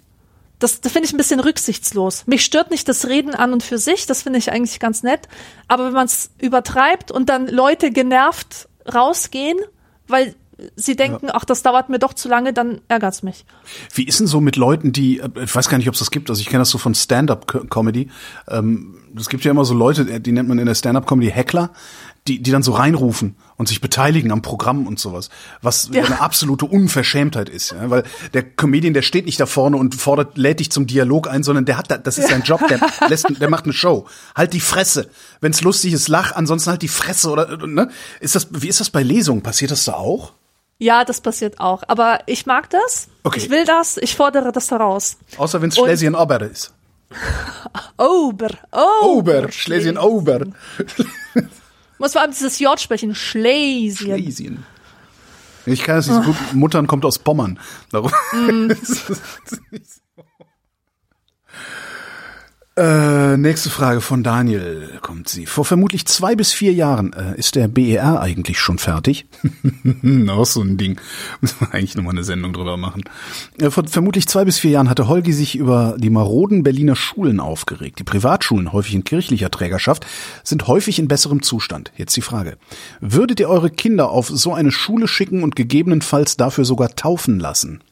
Das, 0.61 0.81
das 0.81 0.93
finde 0.93 1.07
ich 1.07 1.12
ein 1.12 1.16
bisschen 1.16 1.41
rücksichtslos. 1.41 2.27
Mich 2.27 2.45
stört 2.45 2.70
nicht 2.70 2.89
das 2.89 3.09
Reden 3.09 3.35
an 3.35 3.53
und 3.53 3.62
für 3.62 3.78
sich, 3.78 4.07
das 4.07 4.23
finde 4.23 4.39
ich 4.39 4.53
eigentlich 4.53 4.78
ganz 4.78 5.03
nett. 5.03 5.28
Aber 5.66 5.87
wenn 5.87 5.93
man 5.93 6.07
es 6.07 6.31
übertreibt 6.39 7.11
und 7.11 7.28
dann 7.28 7.49
Leute 7.49 7.91
genervt 7.91 8.69
rausgehen, 8.93 9.59
weil 10.07 10.35
sie 10.77 10.97
denken, 10.97 11.27
ja. 11.27 11.35
ach, 11.35 11.45
das 11.45 11.62
dauert 11.62 11.89
mir 11.89 11.99
doch 11.99 12.15
zu 12.15 12.28
lange, 12.28 12.53
dann 12.53 12.81
ärgert's 12.89 13.23
mich. 13.23 13.45
Wie 13.95 14.05
ist 14.05 14.20
denn 14.20 14.27
so 14.27 14.41
mit 14.41 14.57
Leuten, 14.57 14.93
die, 14.93 15.23
ich 15.43 15.55
weiß 15.55 15.69
gar 15.69 15.78
nicht, 15.78 15.89
ob 15.89 15.95
es 15.95 16.01
das 16.01 16.11
gibt, 16.11 16.31
also 16.31 16.41
ich 16.41 16.49
kenne 16.49 16.61
das 16.61 16.70
so 16.70 16.78
von 16.78 16.95
Stand-up-Comedy. 16.95 18.11
Ähm, 18.49 18.97
es 19.16 19.28
gibt 19.28 19.45
ja 19.45 19.51
immer 19.51 19.65
so 19.65 19.74
Leute, 19.74 20.20
die 20.20 20.32
nennt 20.32 20.49
man 20.49 20.59
in 20.59 20.66
der 20.66 20.74
Stand-up-Comedy 20.74 21.31
Heckler, 21.31 21.70
die, 22.29 22.43
die 22.43 22.51
dann 22.51 22.63
so 22.63 22.73
reinrufen 22.73 23.37
und 23.57 23.69
sich 23.69 23.81
beteiligen 23.81 24.31
am 24.31 24.43
Programm 24.43 24.87
und 24.87 24.99
sowas, 24.99 25.31
was 25.63 25.91
ja. 25.93 26.05
eine 26.05 26.21
absolute 26.21 26.67
Unverschämtheit 26.67 27.49
ist, 27.49 27.73
ja? 27.73 27.91
weil 27.91 28.05
der 28.35 28.43
Comedian, 28.43 28.95
der 28.95 29.03
steht 29.03 29.27
nicht 29.27 29.41
da 29.41 29.47
vorne 29.47 29.77
und 29.77 29.95
fordert, 29.95 30.37
lädt 30.37 30.61
dich 30.61 30.71
zum 30.71 30.87
Dialog 30.87 31.29
ein, 31.29 31.43
sondern 31.43 31.65
der 31.65 31.79
hat, 31.79 32.07
das 32.07 32.19
ist 32.19 32.29
sein 32.29 32.43
Job, 32.43 32.61
der 32.69 32.81
lässt, 33.09 33.27
der 33.41 33.51
macht 33.51 33.65
eine 33.65 33.73
Show. 33.73 34.07
Halt 34.37 34.53
die 34.53 34.61
Fresse. 34.61 35.09
Wenn's 35.41 35.63
lustig 35.63 35.93
ist, 35.93 36.09
lach, 36.09 36.33
ansonsten 36.33 36.71
halt 36.71 36.83
die 36.83 36.89
Fresse 36.89 37.31
oder, 37.31 37.67
ne? 37.67 37.91
Ist 38.21 38.35
das, 38.35 38.49
wie 38.51 38.69
ist 38.69 38.81
das 38.81 38.91
bei 38.91 39.03
Lesungen? 39.03 39.43
Passiert 39.43 39.71
das 39.71 39.85
da 39.85 39.95
auch? 39.95 40.33
Ja, 40.79 41.05
das 41.05 41.21
passiert 41.21 41.61
auch. 41.61 41.83
Aber 41.89 42.21
ich 42.27 42.47
mag 42.47 42.71
das. 42.71 43.09
Okay. 43.23 43.39
Ich 43.39 43.51
will 43.51 43.67
das. 43.67 43.99
Ich 43.99 44.17
fordere 44.17 44.51
das 44.51 44.71
heraus. 44.71 45.19
Außer 45.37 45.61
wenn 45.61 45.69
es 45.69 45.77
Schlesien-Ober 45.77 46.41
ist. 46.43 46.73
Ober. 47.99 48.49
Ober. 48.73 49.03
Ober. 49.03 49.53
Schlesien-Ober. 49.53 50.47
Muss 52.01 52.13
vor 52.13 52.23
allem 52.23 52.31
dieses 52.31 52.59
J 52.59 52.81
sprechen. 52.81 53.15
Schlesien. 53.15 54.19
Schlesien. 54.19 54.65
Ich 55.67 55.83
kann 55.83 55.99
es 55.99 56.07
nicht 56.07 56.17
so 56.17 56.23
gut. 56.23 56.37
Muttern 56.55 56.87
kommt 56.87 57.05
aus 57.05 57.19
Pommern. 57.19 57.61
Darum. 57.93 58.11
Mm. 58.33 58.73
Äh, 62.77 63.37
nächste 63.37 63.69
Frage 63.69 64.01
von 64.01 64.23
Daniel 64.23 65.01
kommt 65.03 65.29
sie. 65.29 65.47
Vor 65.47 65.65
vermutlich 65.65 66.07
zwei 66.07 66.37
bis 66.37 66.53
vier 66.53 66.73
Jahren 66.73 67.13
äh, 67.13 67.37
ist 67.37 67.57
der 67.57 67.67
BER 67.67 68.21
eigentlich 68.21 68.61
schon 68.61 68.79
fertig. 68.79 69.27
Auch 70.29 70.47
so 70.47 70.63
ein 70.63 70.77
Ding. 70.77 71.01
Muss 71.41 71.61
man 71.61 71.73
eigentlich 71.73 71.97
nochmal 71.97 72.15
eine 72.15 72.23
Sendung 72.23 72.53
drüber 72.53 72.77
machen. 72.77 73.03
Äh, 73.59 73.71
vor 73.71 73.85
vermutlich 73.89 74.29
zwei 74.29 74.45
bis 74.45 74.61
vier 74.61 74.71
Jahren 74.71 74.89
hatte 74.89 75.09
Holgi 75.09 75.33
sich 75.33 75.57
über 75.57 75.97
die 75.99 76.11
maroden 76.11 76.63
Berliner 76.63 76.95
Schulen 76.95 77.41
aufgeregt. 77.41 77.99
Die 77.99 78.05
Privatschulen, 78.05 78.73
häufig 78.73 78.95
in 78.95 79.03
kirchlicher 79.03 79.51
Trägerschaft, 79.51 80.07
sind 80.45 80.69
häufig 80.69 81.01
in 81.01 81.09
besserem 81.09 81.43
Zustand. 81.43 81.91
Jetzt 81.97 82.17
die 82.17 82.23
Frage. 82.23 82.57
Würdet 83.01 83.41
ihr 83.41 83.49
eure 83.49 83.71
Kinder 83.71 84.11
auf 84.11 84.29
so 84.29 84.55
eine 84.55 84.71
Schule 84.71 85.09
schicken 85.09 85.43
und 85.43 85.57
gegebenenfalls 85.57 86.37
dafür 86.37 86.65
sogar 86.65 86.95
taufen 86.95 87.41
lassen? 87.41 87.83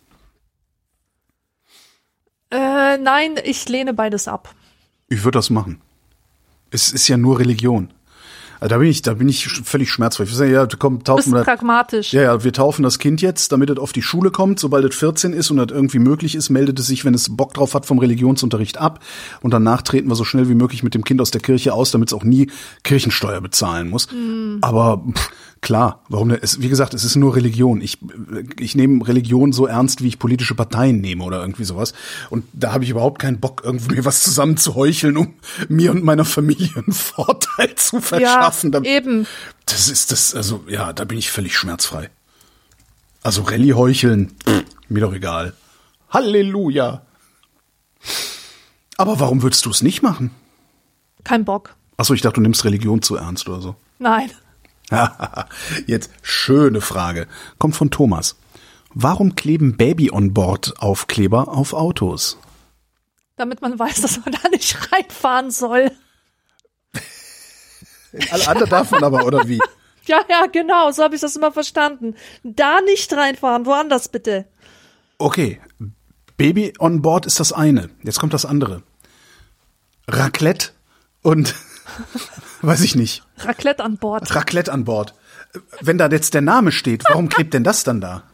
Äh, 2.50 2.96
nein, 2.96 3.34
ich 3.44 3.68
lehne 3.68 3.92
beides 3.92 4.28
ab. 4.28 4.54
Ich 5.08 5.24
würde 5.24 5.38
das 5.38 5.50
machen. 5.50 5.80
Es 6.70 6.92
ist 6.92 7.08
ja 7.08 7.16
nur 7.16 7.38
Religion. 7.38 7.90
Also 8.60 8.74
da 8.74 8.78
bin 8.78 8.88
ich, 8.88 9.02
da 9.02 9.14
bin 9.14 9.28
ich 9.28 9.46
völlig 9.46 9.90
schmerzfrei. 9.90 10.24
Ich 10.24 10.34
sage, 10.34 10.50
ja, 10.50 10.66
komm, 10.66 11.04
taufen 11.04 11.32
wir. 11.32 11.44
pragmatisch. 11.44 12.12
Ja, 12.12 12.22
ja, 12.22 12.44
wir 12.44 12.52
taufen 12.52 12.82
das 12.82 12.98
Kind 12.98 13.22
jetzt, 13.22 13.52
damit 13.52 13.70
es 13.70 13.78
auf 13.78 13.92
die 13.92 14.02
Schule 14.02 14.32
kommt. 14.32 14.58
Sobald 14.58 14.84
es 14.84 14.96
14 14.96 15.32
ist 15.32 15.50
und 15.50 15.58
das 15.58 15.68
irgendwie 15.70 16.00
möglich 16.00 16.34
ist, 16.34 16.50
meldet 16.50 16.78
es 16.80 16.86
sich, 16.86 17.04
wenn 17.04 17.14
es 17.14 17.36
Bock 17.36 17.54
drauf 17.54 17.74
hat, 17.74 17.86
vom 17.86 17.98
Religionsunterricht 17.98 18.78
ab. 18.78 18.98
Und 19.42 19.52
danach 19.52 19.82
treten 19.82 20.08
wir 20.08 20.16
so 20.16 20.24
schnell 20.24 20.48
wie 20.48 20.54
möglich 20.54 20.82
mit 20.82 20.94
dem 20.94 21.04
Kind 21.04 21.20
aus 21.20 21.30
der 21.30 21.40
Kirche 21.40 21.72
aus, 21.72 21.92
damit 21.92 22.08
es 22.08 22.14
auch 22.14 22.24
nie 22.24 22.50
Kirchensteuer 22.82 23.40
bezahlen 23.40 23.90
muss. 23.90 24.10
Mhm. 24.10 24.58
Aber 24.60 25.04
pff, 25.12 25.30
Klar, 25.60 26.04
warum 26.08 26.30
es, 26.30 26.60
wie 26.62 26.68
gesagt, 26.68 26.94
es 26.94 27.04
ist 27.04 27.16
nur 27.16 27.34
Religion. 27.34 27.80
Ich, 27.80 27.98
ich 28.60 28.76
nehme 28.76 29.06
Religion 29.06 29.52
so 29.52 29.66
ernst, 29.66 30.02
wie 30.02 30.08
ich 30.08 30.18
politische 30.18 30.54
Parteien 30.54 31.00
nehme 31.00 31.24
oder 31.24 31.40
irgendwie 31.40 31.64
sowas. 31.64 31.94
Und 32.30 32.44
da 32.52 32.72
habe 32.72 32.84
ich 32.84 32.90
überhaupt 32.90 33.20
keinen 33.20 33.40
Bock, 33.40 33.62
irgendwie 33.64 33.96
mir 33.96 34.04
was 34.04 34.22
zusammen 34.22 34.56
zu 34.56 34.76
heucheln, 34.76 35.16
um 35.16 35.34
mir 35.68 35.90
und 35.90 36.04
meiner 36.04 36.24
Familie 36.24 36.70
einen 36.76 36.92
Vorteil 36.92 37.74
zu 37.74 38.00
verschaffen. 38.00 38.72
Ja, 38.72 38.82
eben. 38.82 39.26
Das 39.66 39.88
ist 39.88 40.12
das, 40.12 40.34
also 40.34 40.64
ja, 40.68 40.92
da 40.92 41.04
bin 41.04 41.18
ich 41.18 41.30
völlig 41.30 41.56
schmerzfrei. 41.56 42.08
Also 43.22 43.42
Rallye 43.42 43.74
heucheln, 43.74 44.32
pff, 44.46 44.64
mir 44.88 45.00
doch 45.00 45.12
egal. 45.12 45.54
Halleluja. 46.10 47.02
Aber 48.96 49.18
warum 49.20 49.42
würdest 49.42 49.66
du 49.66 49.70
es 49.70 49.82
nicht 49.82 50.02
machen? 50.02 50.30
Kein 51.24 51.44
Bock. 51.44 51.74
Achso, 51.96 52.14
ich 52.14 52.22
dachte, 52.22 52.36
du 52.36 52.42
nimmst 52.42 52.64
Religion 52.64 53.02
zu 53.02 53.16
ernst 53.16 53.48
oder 53.48 53.60
so. 53.60 53.74
Nein. 53.98 54.30
Jetzt 55.86 56.10
schöne 56.22 56.80
Frage. 56.80 57.26
Kommt 57.58 57.76
von 57.76 57.90
Thomas. 57.90 58.36
Warum 58.94 59.34
kleben 59.34 59.76
Baby 59.76 60.10
on 60.10 60.32
Board 60.32 60.74
Aufkleber 60.78 61.48
auf 61.48 61.72
Autos? 61.72 62.38
Damit 63.36 63.60
man 63.60 63.78
weiß, 63.78 64.00
dass 64.00 64.24
man 64.24 64.34
da 64.42 64.48
nicht 64.48 64.76
reinfahren 64.92 65.50
soll. 65.50 65.92
Alle 68.30 68.48
anderen 68.48 68.70
darf 68.70 68.90
man 68.90 69.04
aber, 69.04 69.24
oder 69.24 69.46
wie? 69.48 69.60
Ja, 70.06 70.24
ja, 70.26 70.46
genau, 70.46 70.90
so 70.90 71.02
habe 71.02 71.16
ich 71.16 71.20
das 71.20 71.36
immer 71.36 71.52
verstanden. 71.52 72.14
Da 72.42 72.80
nicht 72.80 73.12
reinfahren, 73.12 73.66
woanders 73.66 74.08
bitte. 74.08 74.46
Okay, 75.18 75.60
Baby 76.38 76.72
on 76.78 77.02
Board 77.02 77.26
ist 77.26 77.40
das 77.40 77.52
eine. 77.52 77.90
Jetzt 78.02 78.18
kommt 78.18 78.32
das 78.32 78.46
andere. 78.46 78.82
Raclette 80.08 80.70
und 81.20 81.54
Weiß 82.62 82.80
ich 82.82 82.96
nicht. 82.96 83.22
Raclette 83.38 83.84
an 83.84 83.98
Bord. 83.98 84.34
Raclette 84.34 84.72
an 84.72 84.84
Bord. 84.84 85.14
Wenn 85.80 85.98
da 85.98 86.08
jetzt 86.08 86.34
der 86.34 86.42
Name 86.42 86.72
steht, 86.72 87.04
warum 87.08 87.28
klebt 87.28 87.54
denn 87.54 87.64
das 87.64 87.84
dann 87.84 88.00
da? 88.00 88.24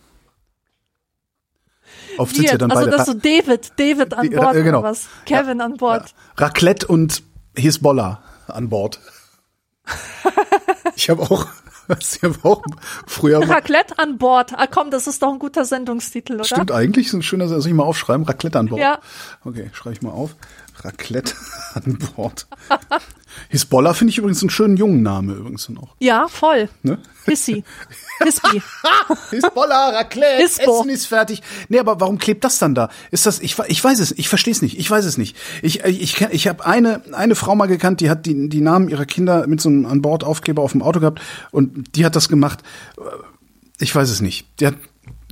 Oft 2.18 2.34
sind 2.34 2.44
ja 2.44 2.58
dann 2.58 2.70
also 2.70 2.84
beide. 2.84 2.98
Also 2.98 3.12
das 3.12 3.22
so 3.22 3.28
David, 3.28 3.72
David 3.76 4.14
an 4.14 4.30
Bord 4.30 4.54
genau. 4.54 4.78
oder 4.78 4.82
was? 4.82 5.06
Kevin 5.26 5.58
ja, 5.58 5.64
an 5.64 5.76
Bord. 5.76 6.08
Ja. 6.08 6.46
Raclette 6.46 6.86
und 6.86 7.22
Hisbollah 7.56 8.22
an 8.48 8.68
Bord. 8.68 9.00
ich 10.96 11.10
habe 11.10 11.22
auch, 11.22 11.46
ich 11.98 12.22
hab 12.22 12.44
auch 12.44 12.62
früher. 13.06 13.48
Raclette 13.48 13.98
an 13.98 14.18
Bord. 14.18 14.52
Ah 14.56 14.66
komm, 14.66 14.90
das 14.90 15.06
ist 15.06 15.22
doch 15.22 15.32
ein 15.32 15.38
guter 15.38 15.64
Sendungstitel, 15.64 16.34
oder? 16.34 16.44
Stimmt 16.44 16.72
eigentlich, 16.72 17.08
ist 17.08 17.14
ein 17.14 17.22
schöner, 17.22 17.48
soll 17.48 17.66
ich 17.66 17.72
mal 17.72 17.84
aufschreiben? 17.84 18.24
Raclette 18.24 18.58
an 18.58 18.68
Bord. 18.68 18.80
Ja. 18.80 19.00
Okay, 19.44 19.70
schreibe 19.72 19.94
ich 19.94 20.02
mal 20.02 20.10
auf. 20.10 20.34
Raclette 20.82 21.34
an 21.74 21.98
Bord. 22.16 22.46
Hisbollah 23.48 23.94
finde 23.94 24.10
ich 24.10 24.18
übrigens 24.18 24.42
einen 24.42 24.50
schönen 24.50 24.76
jungen 24.76 25.02
Name 25.02 25.34
übrigens 25.34 25.68
noch. 25.68 25.96
Ja, 26.00 26.28
voll. 26.28 26.68
Ne? 26.82 26.98
Hissi. 27.24 27.64
Hispi. 28.22 28.62
Hisbollah, 29.30 29.90
Raclette, 29.90 30.42
Hisbo. 30.42 30.80
Essen 30.80 30.90
ist 30.90 31.06
fertig. 31.06 31.42
Nee, 31.68 31.78
aber 31.78 32.00
warum 32.00 32.18
klebt 32.18 32.44
das 32.44 32.58
dann 32.58 32.74
da? 32.74 32.90
Ist 33.10 33.26
das, 33.26 33.40
ich, 33.40 33.56
ich 33.68 33.82
weiß 33.82 33.98
es, 33.98 34.12
ich 34.12 34.28
verstehe 34.28 34.52
es 34.52 34.62
nicht, 34.62 34.78
ich 34.78 34.90
weiß 34.90 35.04
es 35.04 35.18
nicht. 35.18 35.36
Ich, 35.62 35.84
ich, 35.84 36.02
ich, 36.02 36.20
ich 36.20 36.48
habe 36.48 36.64
eine, 36.64 37.02
eine 37.12 37.34
Frau 37.34 37.54
mal 37.54 37.66
gekannt, 37.66 38.00
die 38.00 38.10
hat 38.10 38.26
die, 38.26 38.48
die 38.48 38.60
Namen 38.60 38.88
ihrer 38.88 39.06
Kinder 39.06 39.46
mit 39.46 39.60
so 39.60 39.68
einem 39.68 39.86
an 39.86 40.02
Bord 40.02 40.24
Aufkleber 40.24 40.62
auf 40.62 40.72
dem 40.72 40.82
Auto 40.82 41.00
gehabt 41.00 41.20
und 41.50 41.96
die 41.96 42.04
hat 42.04 42.16
das 42.16 42.28
gemacht. 42.28 42.60
Ich 43.78 43.94
weiß 43.94 44.10
es 44.10 44.20
nicht. 44.20 44.46
Die 44.60 44.66
hat 44.66 44.74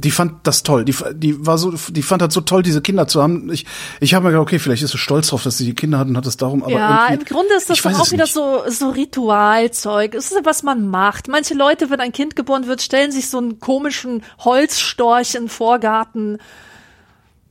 die 0.05 0.11
fand 0.11 0.47
das 0.47 0.63
toll. 0.63 0.85
Die, 0.85 0.95
die 1.15 1.47
war 1.47 1.59
so, 1.59 1.73
die 1.73 2.03
fand 2.03 2.23
das 2.23 2.35
so 2.35 2.41
toll, 2.41 2.63
diese 2.63 2.83
Kinder 2.83 3.09
zu 3.09 3.23
haben. 3.23 3.51
Ich, 3.53 3.67
ich 4.01 4.15
habe 4.15 4.25
mir 4.25 4.31
gedacht, 4.33 4.43
okay, 4.43 4.59
vielleicht 4.59 4.83
ist 4.83 4.93
sie 4.93 4.99
stolz 4.99 5.29
drauf, 5.29 5.43
dass 5.43 5.59
sie 5.59 5.65
die 5.65 5.75
Kinder 5.75 5.99
hat 5.99 6.09
und 6.09 6.17
hat 6.17 6.27
es 6.27 6.37
darum. 6.37 6.63
Aber 6.63 6.73
ja, 6.73 7.07
im 7.07 7.25
Grunde 7.25 7.55
ist 7.57 7.71
das 7.71 7.85
auch 7.87 8.11
wieder 8.11 8.27
so 8.27 8.63
so 8.69 8.91
Ritualzeug. 8.91 10.15
Es 10.15 10.31
ist 10.31 10.45
was 10.45 10.63
man 10.63 10.89
macht. 10.89 11.29
Manche 11.29 11.55
Leute, 11.55 11.91
wenn 11.91 12.01
ein 12.01 12.13
Kind 12.13 12.37
geboren 12.37 12.67
wird, 12.67 12.83
stellen 12.83 13.13
sich 13.13 13.31
so 13.31 13.39
einen 13.39 13.61
komischen 13.61 14.23
Holzstorch 14.39 15.35
in 15.35 15.45
den 15.45 15.49
Vorgarten 15.49 16.39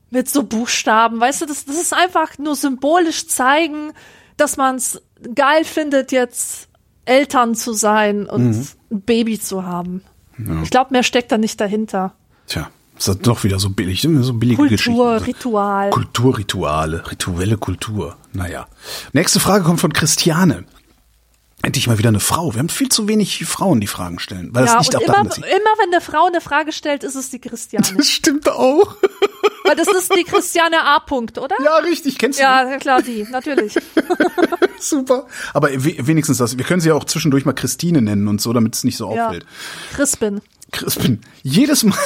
mit 0.09 0.29
so 0.29 0.43
Buchstaben. 0.43 1.19
Weißt 1.19 1.41
du, 1.41 1.45
das, 1.45 1.65
das 1.65 1.75
ist 1.77 1.93
einfach 1.93 2.37
nur 2.37 2.55
symbolisch 2.55 3.27
zeigen, 3.27 3.93
dass 4.37 4.57
man 4.57 4.75
es 4.75 5.01
geil 5.35 5.63
findet, 5.63 6.11
jetzt 6.11 6.67
Eltern 7.05 7.55
zu 7.55 7.73
sein 7.73 8.27
und 8.27 8.51
mhm. 8.51 8.67
ein 8.91 9.01
Baby 9.01 9.39
zu 9.39 9.65
haben. 9.65 10.03
Ja. 10.37 10.61
Ich 10.63 10.69
glaube, 10.69 10.91
mehr 10.91 11.03
steckt 11.03 11.31
da 11.31 11.37
nicht 11.37 11.59
dahinter. 11.59 12.13
Tja, 12.51 12.69
ist 12.97 13.07
das 13.07 13.17
doch 13.19 13.45
wieder 13.45 13.59
so 13.59 13.69
billig, 13.69 14.01
so 14.01 14.33
billige 14.33 14.57
Kultur, 14.57 14.69
Geschichten. 14.69 14.93
Kulturritual. 14.97 15.89
Kulturrituale, 15.89 17.09
rituelle 17.09 17.57
Kultur. 17.57 18.17
Naja. 18.33 18.67
Nächste 19.13 19.39
Frage 19.39 19.63
kommt 19.63 19.79
von 19.79 19.93
Christiane. 19.93 20.65
Endlich 21.61 21.87
mal 21.87 21.97
wieder 21.97 22.09
eine 22.09 22.19
Frau. 22.19 22.53
Wir 22.53 22.59
haben 22.59 22.67
viel 22.67 22.89
zu 22.89 23.07
wenig 23.07 23.45
Frauen, 23.45 23.79
die 23.79 23.87
Fragen 23.87 24.19
stellen. 24.19 24.49
Weil 24.51 24.65
ja, 24.65 24.75
das 24.75 24.89
nicht 24.89 24.95
und 24.95 25.03
immer, 25.03 25.21
immer 25.21 25.73
wenn 25.79 25.93
eine 25.93 26.01
Frau 26.01 26.25
eine 26.25 26.41
Frage 26.41 26.73
stellt, 26.73 27.05
ist 27.05 27.15
es 27.15 27.29
die 27.29 27.39
Christiane. 27.39 27.87
Das 27.95 28.09
stimmt 28.09 28.49
auch. 28.49 28.97
Weil 29.63 29.75
das 29.77 29.87
ist 29.87 30.13
die 30.13 30.25
Christiane 30.25 30.83
A. 30.83 30.97
-Punkt, 30.97 31.39
oder? 31.39 31.55
Ja, 31.63 31.77
richtig. 31.77 32.17
Kennst 32.17 32.39
du? 32.39 32.43
Ja, 32.43 32.77
klar, 32.79 33.01
die, 33.01 33.25
natürlich. 33.31 33.75
Super. 34.79 35.25
Aber 35.53 35.69
wenigstens 35.71 36.39
das. 36.39 36.57
Wir 36.57 36.65
können 36.65 36.81
sie 36.81 36.89
ja 36.89 36.95
auch 36.95 37.05
zwischendurch 37.05 37.45
mal 37.45 37.53
Christine 37.53 38.01
nennen 38.01 38.27
und 38.27 38.41
so, 38.41 38.51
damit 38.51 38.75
es 38.75 38.83
nicht 38.83 38.97
so 38.97 39.07
auffällt. 39.07 39.45
Crispin. 39.93 40.41
Crispin. 40.71 41.21
Jedes 41.43 41.83
Mal. 41.83 41.97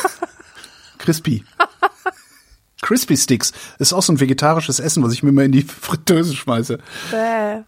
Crispy. 1.06 1.44
Crispy 2.82 3.16
Sticks 3.16 3.54
ist 3.80 3.94
auch 3.94 4.02
so 4.02 4.14
ein 4.14 4.20
vegetarisches 4.20 4.80
Essen, 4.80 5.04
was 5.04 5.14
ich 5.14 5.24
mir 5.24 5.32
mal 5.32 5.46
in 5.46 5.52
die 5.52 5.62
Fritteuse 5.62 6.36
schmeiße. 6.36 6.80
Bäh. 7.12 7.62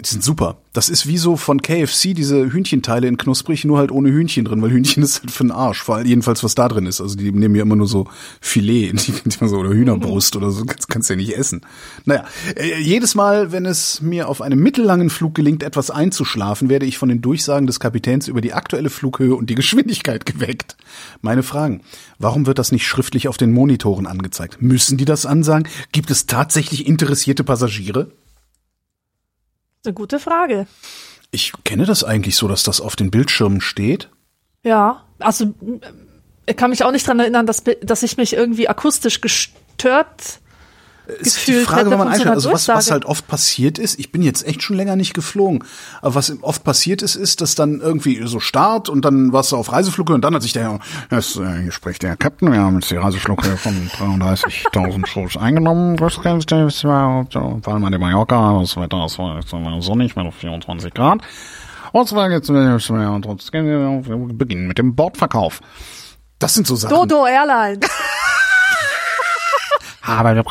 Die 0.00 0.08
sind 0.08 0.24
super. 0.24 0.58
Das 0.72 0.88
ist 0.88 1.06
wie 1.06 1.18
so 1.18 1.36
von 1.36 1.60
KFC, 1.60 2.14
diese 2.14 2.52
Hühnchenteile 2.52 3.06
in 3.06 3.16
knusprig, 3.16 3.64
nur 3.64 3.78
halt 3.78 3.90
ohne 3.90 4.10
Hühnchen 4.10 4.44
drin, 4.44 4.62
weil 4.62 4.70
Hühnchen 4.70 5.02
ist 5.02 5.20
halt 5.20 5.30
für 5.30 5.44
den 5.44 5.50
Arsch. 5.50 5.82
Vor 5.82 5.96
allem 5.96 6.06
jedenfalls, 6.06 6.42
was 6.42 6.54
da 6.54 6.68
drin 6.68 6.86
ist. 6.86 7.00
Also 7.00 7.16
die 7.16 7.32
nehmen 7.32 7.54
ja 7.54 7.62
immer 7.62 7.76
nur 7.76 7.86
so 7.86 8.06
Filet 8.40 8.94
so, 9.40 9.56
oder 9.56 9.70
Hühnerbrust 9.70 10.36
oder 10.36 10.50
so. 10.50 10.64
Das 10.64 10.88
kannst 10.88 11.10
du 11.10 11.14
ja 11.14 11.16
nicht 11.18 11.36
essen. 11.36 11.62
Naja, 12.04 12.24
äh, 12.56 12.80
jedes 12.80 13.14
Mal, 13.14 13.52
wenn 13.52 13.66
es 13.66 14.00
mir 14.00 14.28
auf 14.28 14.40
einem 14.40 14.60
mittellangen 14.60 15.10
Flug 15.10 15.34
gelingt, 15.34 15.62
etwas 15.62 15.90
einzuschlafen, 15.90 16.68
werde 16.68 16.86
ich 16.86 16.96
von 16.96 17.08
den 17.08 17.20
Durchsagen 17.20 17.66
des 17.66 17.80
Kapitäns 17.80 18.28
über 18.28 18.40
die 18.40 18.52
aktuelle 18.52 18.90
Flughöhe 18.90 19.34
und 19.34 19.50
die 19.50 19.54
Geschwindigkeit 19.54 20.24
geweckt. 20.24 20.76
Meine 21.20 21.42
Fragen. 21.42 21.82
Warum 22.18 22.46
wird 22.46 22.58
das 22.58 22.72
nicht 22.72 22.86
schriftlich 22.86 23.28
auf 23.28 23.36
den 23.36 23.52
Monitoren 23.52 24.06
angezeigt? 24.06 24.62
Müssen 24.62 24.98
die 24.98 25.04
das 25.04 25.26
ansagen? 25.26 25.68
Gibt 25.92 26.10
es 26.10 26.26
tatsächlich 26.26 26.86
interessierte 26.86 27.44
Passagiere? 27.44 28.12
Eine 29.84 29.94
gute 29.94 30.18
Frage. 30.18 30.66
Ich 31.30 31.52
kenne 31.64 31.86
das 31.86 32.04
eigentlich 32.04 32.36
so, 32.36 32.48
dass 32.48 32.62
das 32.62 32.80
auf 32.80 32.96
den 32.96 33.10
Bildschirmen 33.10 33.60
steht. 33.60 34.10
Ja, 34.62 35.04
also 35.18 35.54
ich 36.46 36.56
kann 36.56 36.70
mich 36.70 36.84
auch 36.84 36.92
nicht 36.92 37.06
dran 37.06 37.20
erinnern, 37.20 37.46
dass, 37.46 37.62
dass 37.82 38.02
ich 38.02 38.16
mich 38.16 38.32
irgendwie 38.34 38.68
akustisch 38.68 39.20
gestört 39.20 40.39
ist 41.18 41.46
die 41.46 41.54
Frage, 41.64 41.90
wenn 41.90 41.98
man 41.98 42.08
einschaltet. 42.08 42.34
Also 42.34 42.52
was, 42.52 42.68
was 42.68 42.90
halt 42.90 43.04
oft 43.04 43.26
passiert 43.26 43.78
ist, 43.78 43.98
ich 43.98 44.12
bin 44.12 44.22
jetzt 44.22 44.46
echt 44.46 44.62
schon 44.62 44.76
länger 44.76 44.96
nicht 44.96 45.14
geflogen, 45.14 45.64
aber 46.00 46.14
was 46.14 46.32
oft 46.42 46.64
passiert 46.64 47.02
ist, 47.02 47.16
ist, 47.16 47.40
dass 47.40 47.54
dann 47.54 47.80
irgendwie 47.80 48.20
so 48.26 48.40
Start 48.40 48.88
und 48.88 49.04
dann 49.04 49.32
warst 49.32 49.52
du 49.52 49.56
auf 49.56 49.72
Reiseflughöhe 49.72 50.14
und 50.14 50.22
dann 50.22 50.34
hat 50.34 50.42
sich 50.42 50.52
der, 50.52 50.78
das, 51.08 51.36
äh, 51.36 51.62
hier 51.62 51.72
spricht 51.72 52.02
der 52.02 52.16
Captain, 52.16 52.52
wir 52.52 52.60
haben 52.60 52.76
jetzt 52.76 52.90
die 52.90 52.96
Reiseflughöhe 52.96 53.56
von 53.56 53.90
33.000 53.98 55.06
Fuß 55.06 55.36
eingenommen, 55.36 55.98
vor 55.98 56.08
allem 57.72 57.84
an 57.84 57.92
der 57.92 58.00
Mallorca, 58.00 58.58
das 58.60 58.76
Wetter 58.76 59.06
ist 59.06 59.18
sonnig, 59.84 60.16
mit 60.16 60.34
24 60.34 60.94
Grad. 60.94 61.20
Und 61.92 62.08
zwar 62.08 62.30
jetzt, 62.30 62.48
wir 62.48 62.78
beginnen 64.34 64.68
mit 64.68 64.78
dem 64.78 64.94
Bordverkauf. 64.94 65.60
Das 66.38 66.54
sind 66.54 66.66
so 66.66 66.76
Sachen. 66.76 66.94
Dodo 66.94 67.26
Airlines. 67.26 67.80
Aber 70.02 70.34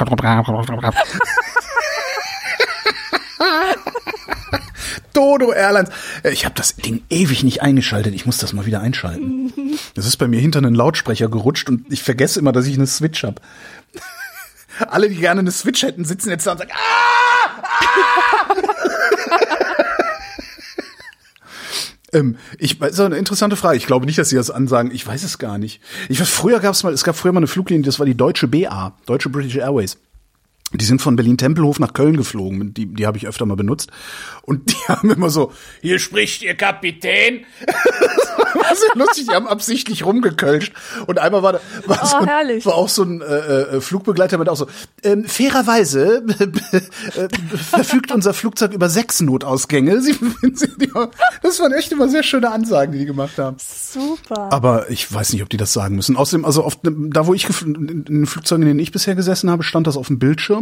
Dodo 5.14 5.52
Airlines. 5.52 5.90
Ich 6.24 6.46
habe 6.46 6.56
das 6.56 6.76
Ding 6.76 7.04
ewig 7.10 7.44
nicht 7.44 7.62
eingeschaltet. 7.62 8.14
Ich 8.14 8.26
muss 8.26 8.38
das 8.38 8.54
mal 8.54 8.66
wieder 8.66 8.82
einschalten. 8.82 9.52
Das 9.96 10.06
ist 10.06 10.18
bei 10.18 10.28
mir 10.28 10.40
hinter 10.40 10.60
einen 10.60 10.76
Lautsprecher 10.76 11.30
gerutscht 11.30 11.70
und 11.70 11.92
ich 11.92 12.04
vergesse 12.04 12.40
immer, 12.40 12.52
dass 12.52 12.68
ich 12.68 12.76
eine 12.76 12.88
Switch 12.88 13.24
habe. 13.24 13.42
Alle, 14.88 15.10
die 15.10 15.16
gerne 15.16 15.42
eine 15.42 15.52
Switch 15.52 15.84
hätten, 15.84 16.06
sitzen 16.06 16.30
jetzt 16.30 16.48
da 16.48 16.54
und 16.54 16.60
sagen, 16.60 16.72
ah! 16.74 17.62
ah! 17.64 18.19
Ähm, 22.14 22.38
ich 22.58 22.82
ist 22.82 23.00
eine 23.00 23.18
interessante 23.18 23.56
Frage. 23.56 23.78
Ich 23.78 23.86
glaube 23.86 24.06
nicht, 24.06 24.18
dass 24.18 24.30
sie 24.30 24.36
das 24.36 24.52
ansagen. 24.52 24.92
Ich 24.92 25.06
weiß 25.06 25.24
es 25.24 25.38
gar 25.38 25.58
nicht. 25.58 25.82
Ich 26.10 26.20
weiß, 26.20 26.30
früher 26.30 26.60
gab 26.60 26.74
es 26.74 26.84
mal, 26.84 26.94
es 26.94 27.04
gab 27.04 27.16
früher 27.16 27.32
mal 27.32 27.40
eine 27.40 27.48
Fluglinie, 27.48 27.86
das 27.86 28.00
war 28.00 28.06
die 28.06 28.16
Deutsche 28.16 28.48
BA, 28.48 28.96
Deutsche 29.06 29.30
British 29.30 29.56
Airways. 29.56 29.98
Die 30.74 30.86
sind 30.86 31.02
von 31.02 31.16
Berlin-Tempelhof 31.16 31.80
nach 31.80 31.94
Köln 31.94 32.18
geflogen. 32.18 32.74
Die, 32.74 32.86
die 32.86 33.08
habe 33.08 33.18
ich 33.18 33.28
öfter 33.28 33.46
mal 33.46 33.56
benutzt. 33.56 33.90
Und 34.44 34.72
die 34.72 34.76
haben 34.88 35.10
immer 35.10 35.30
so, 35.30 35.52
hier 35.82 36.00
spricht 36.00 36.44
Ihr 36.44 36.56
Kapitän. 36.56 37.46
war 38.54 38.76
sehr 38.76 38.90
lustig, 38.96 39.28
die 39.28 39.36
haben 39.36 39.48
absichtlich 39.48 40.06
rumgekölscht. 40.06 40.74
Und 41.08 41.20
einmal 41.20 41.44
war, 41.44 41.54
war, 41.86 42.00
oh, 42.02 42.06
so, 42.06 42.66
war 42.66 42.76
auch 42.76 42.90
so 42.90 43.04
ein 43.04 43.22
äh, 43.22 43.26
äh, 43.26 43.82
Flugbegleiter 43.82 44.38
mit 44.38 44.50
auch 44.50 44.56
so, 44.56 44.68
ähm, 45.04 45.26
fairerweise 45.26 46.24
äh, 47.16 47.28
verfügt 47.56 48.12
unser 48.12 48.34
Flugzeug 48.34 48.74
über 48.74 48.90
sechs 48.90 49.22
Notausgänge. 49.22 50.02
Sie, 50.02 50.14
sie, 50.54 50.70
das 51.42 51.60
waren 51.60 51.74
echt 51.74 51.92
immer 51.92 52.10
sehr 52.10 52.24
schöne 52.24 52.52
Ansagen, 52.52 52.94
die 52.94 53.00
die 53.00 53.06
gemacht 53.06 53.38
haben. 53.38 53.58
Super. 53.60 54.52
Aber 54.52 54.90
ich 54.90 55.12
weiß 55.12 55.34
nicht, 55.34 55.42
ob 55.42 55.50
die 55.50 55.58
das 55.58 55.74
sagen 55.74 55.96
müssen. 55.96 56.18
Außerdem, 56.18 56.46
also 56.46 56.64
oft, 56.64 56.80
da 56.84 57.28
wo 57.28 57.34
ich 57.34 57.48
in 57.62 58.06
den 58.06 58.26
Flugzeugen, 58.26 58.64
in 58.64 58.70
denen 58.70 58.80
ich 58.80 58.92
bisher 58.92 59.16
gesessen 59.16 59.50
habe, 59.50 59.64
stand 59.64 59.88
das 59.88 59.98
auf 59.98 60.08
dem 60.08 60.20
Bildschirm. 60.20 60.59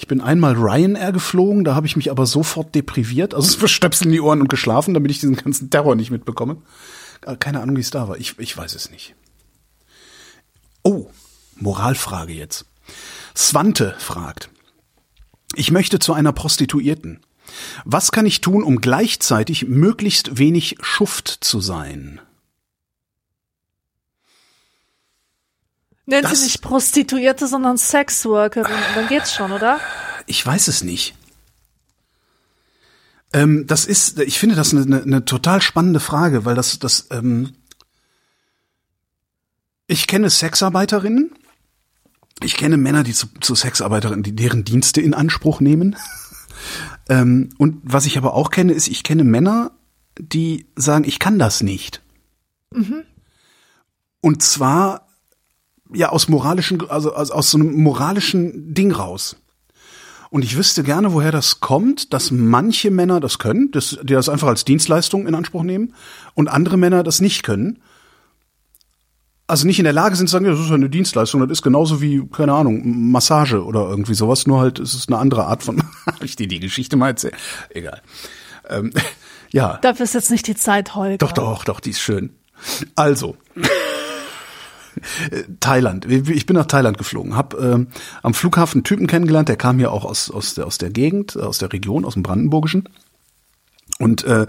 Ich 0.00 0.08
bin 0.08 0.22
einmal 0.22 0.54
Ryanair 0.54 1.12
geflogen, 1.12 1.62
da 1.62 1.74
habe 1.74 1.86
ich 1.86 1.94
mich 1.94 2.10
aber 2.10 2.24
sofort 2.24 2.74
depriviert, 2.74 3.34
also 3.34 3.58
verstöpselt 3.58 4.06
in 4.06 4.12
die 4.12 4.22
Ohren 4.22 4.40
und 4.40 4.48
geschlafen, 4.48 4.94
damit 4.94 5.10
ich 5.10 5.20
diesen 5.20 5.36
ganzen 5.36 5.68
Terror 5.68 5.94
nicht 5.94 6.10
mitbekomme. 6.10 6.56
Äh, 7.26 7.36
keine 7.36 7.60
Ahnung, 7.60 7.76
wie 7.76 7.82
es 7.82 7.90
da 7.90 8.08
war. 8.08 8.16
Ich, 8.16 8.38
ich 8.38 8.56
weiß 8.56 8.74
es 8.74 8.90
nicht. 8.90 9.14
Oh, 10.82 11.10
Moralfrage 11.56 12.32
jetzt. 12.32 12.64
Swante 13.36 13.94
fragt. 13.98 14.48
Ich 15.54 15.70
möchte 15.70 15.98
zu 15.98 16.14
einer 16.14 16.32
Prostituierten. 16.32 17.20
Was 17.84 18.10
kann 18.10 18.24
ich 18.24 18.40
tun, 18.40 18.62
um 18.62 18.80
gleichzeitig 18.80 19.66
möglichst 19.68 20.38
wenig 20.38 20.76
Schuft 20.80 21.28
zu 21.28 21.60
sein? 21.60 22.22
Nennt 26.10 26.28
sie 26.28 26.44
nicht 26.44 26.60
Prostituierte, 26.60 27.46
sondern 27.46 27.78
Sexworkerin. 27.78 28.76
Dann 28.94 29.08
geht's 29.08 29.32
schon, 29.32 29.52
oder? 29.52 29.80
Ich 30.26 30.44
weiß 30.44 30.68
es 30.68 30.82
nicht. 30.82 31.14
Ähm, 33.32 33.66
das 33.66 33.84
ist, 33.84 34.18
ich 34.18 34.38
finde 34.38 34.56
das 34.56 34.74
eine, 34.74 34.82
eine, 34.82 35.02
eine 35.02 35.24
total 35.24 35.62
spannende 35.62 36.00
Frage, 36.00 36.44
weil 36.44 36.56
das, 36.56 36.80
das, 36.80 37.06
ähm, 37.12 37.52
ich 39.86 40.08
kenne 40.08 40.30
Sexarbeiterinnen, 40.30 41.30
ich 42.42 42.56
kenne 42.56 42.76
Männer, 42.76 43.04
die 43.04 43.12
zu, 43.12 43.28
zu 43.40 43.54
Sexarbeiterinnen, 43.54 44.24
die 44.24 44.34
deren 44.34 44.64
Dienste 44.64 45.00
in 45.00 45.14
Anspruch 45.14 45.60
nehmen. 45.60 45.94
ähm, 47.08 47.50
und 47.56 47.80
was 47.84 48.06
ich 48.06 48.18
aber 48.18 48.34
auch 48.34 48.50
kenne, 48.50 48.72
ist, 48.72 48.88
ich 48.88 49.04
kenne 49.04 49.22
Männer, 49.22 49.70
die 50.18 50.66
sagen, 50.74 51.04
ich 51.04 51.20
kann 51.20 51.38
das 51.38 51.62
nicht. 51.62 52.02
Mhm. 52.72 53.04
Und 54.20 54.42
zwar 54.42 55.06
ja 55.92 56.10
aus 56.10 56.28
moralischen, 56.28 56.88
also 56.88 57.14
aus, 57.14 57.30
aus 57.30 57.50
so 57.50 57.58
einem 57.58 57.82
moralischen 57.82 58.74
Ding 58.74 58.92
raus. 58.92 59.36
Und 60.30 60.44
ich 60.44 60.56
wüsste 60.56 60.84
gerne, 60.84 61.12
woher 61.12 61.32
das 61.32 61.58
kommt, 61.58 62.12
dass 62.12 62.30
manche 62.30 62.90
Männer 62.92 63.18
das 63.18 63.40
können, 63.40 63.72
dass, 63.72 63.98
die 64.02 64.14
das 64.14 64.28
einfach 64.28 64.46
als 64.46 64.64
Dienstleistung 64.64 65.26
in 65.26 65.34
Anspruch 65.34 65.64
nehmen 65.64 65.94
und 66.34 66.48
andere 66.48 66.76
Männer 66.76 67.02
das 67.02 67.20
nicht 67.20 67.42
können. 67.42 67.82
Also 69.48 69.66
nicht 69.66 69.80
in 69.80 69.84
der 69.84 69.92
Lage 69.92 70.14
sind 70.14 70.28
zu 70.28 70.32
sagen, 70.32 70.44
ja, 70.44 70.52
das 70.52 70.60
ist 70.60 70.70
eine 70.70 70.88
Dienstleistung, 70.88 71.40
das 71.40 71.50
ist 71.50 71.62
genauso 71.62 72.00
wie, 72.00 72.24
keine 72.28 72.52
Ahnung, 72.52 73.10
Massage 73.10 73.64
oder 73.64 73.88
irgendwie 73.88 74.14
sowas, 74.14 74.46
nur 74.46 74.60
halt, 74.60 74.78
es 74.78 74.94
ist 74.94 75.08
eine 75.08 75.18
andere 75.18 75.46
Art 75.46 75.64
von, 75.64 75.82
habe 76.06 76.24
ich 76.24 76.36
dir 76.36 76.46
die 76.46 76.60
Geschichte 76.60 76.96
mal 76.96 77.08
erzählt? 77.08 77.34
Egal. 77.70 78.00
Ähm, 78.68 78.92
ja. 79.50 79.78
Dafür 79.82 80.04
ist 80.04 80.14
jetzt 80.14 80.30
nicht 80.30 80.46
die 80.46 80.54
Zeit 80.54 80.94
heute. 80.94 81.18
Doch, 81.18 81.32
doch, 81.32 81.64
doch, 81.64 81.80
die 81.80 81.90
ist 81.90 82.00
schön. 82.00 82.30
Also. 82.94 83.36
Thailand. 85.60 86.06
Ich 86.06 86.46
bin 86.46 86.56
nach 86.56 86.66
Thailand 86.66 86.98
geflogen, 86.98 87.36
habe 87.36 87.56
ähm, 87.58 87.86
am 88.22 88.34
Flughafen 88.34 88.78
einen 88.78 88.84
Typen 88.84 89.06
kennengelernt, 89.06 89.48
der 89.48 89.56
kam 89.56 89.78
hier 89.78 89.92
auch 89.92 90.04
aus, 90.04 90.30
aus, 90.30 90.54
der, 90.54 90.66
aus 90.66 90.78
der 90.78 90.90
Gegend, 90.90 91.36
aus 91.36 91.58
der 91.58 91.72
Region, 91.72 92.04
aus 92.04 92.14
dem 92.14 92.22
Brandenburgischen. 92.22 92.88
Und 94.00 94.24
äh, 94.24 94.46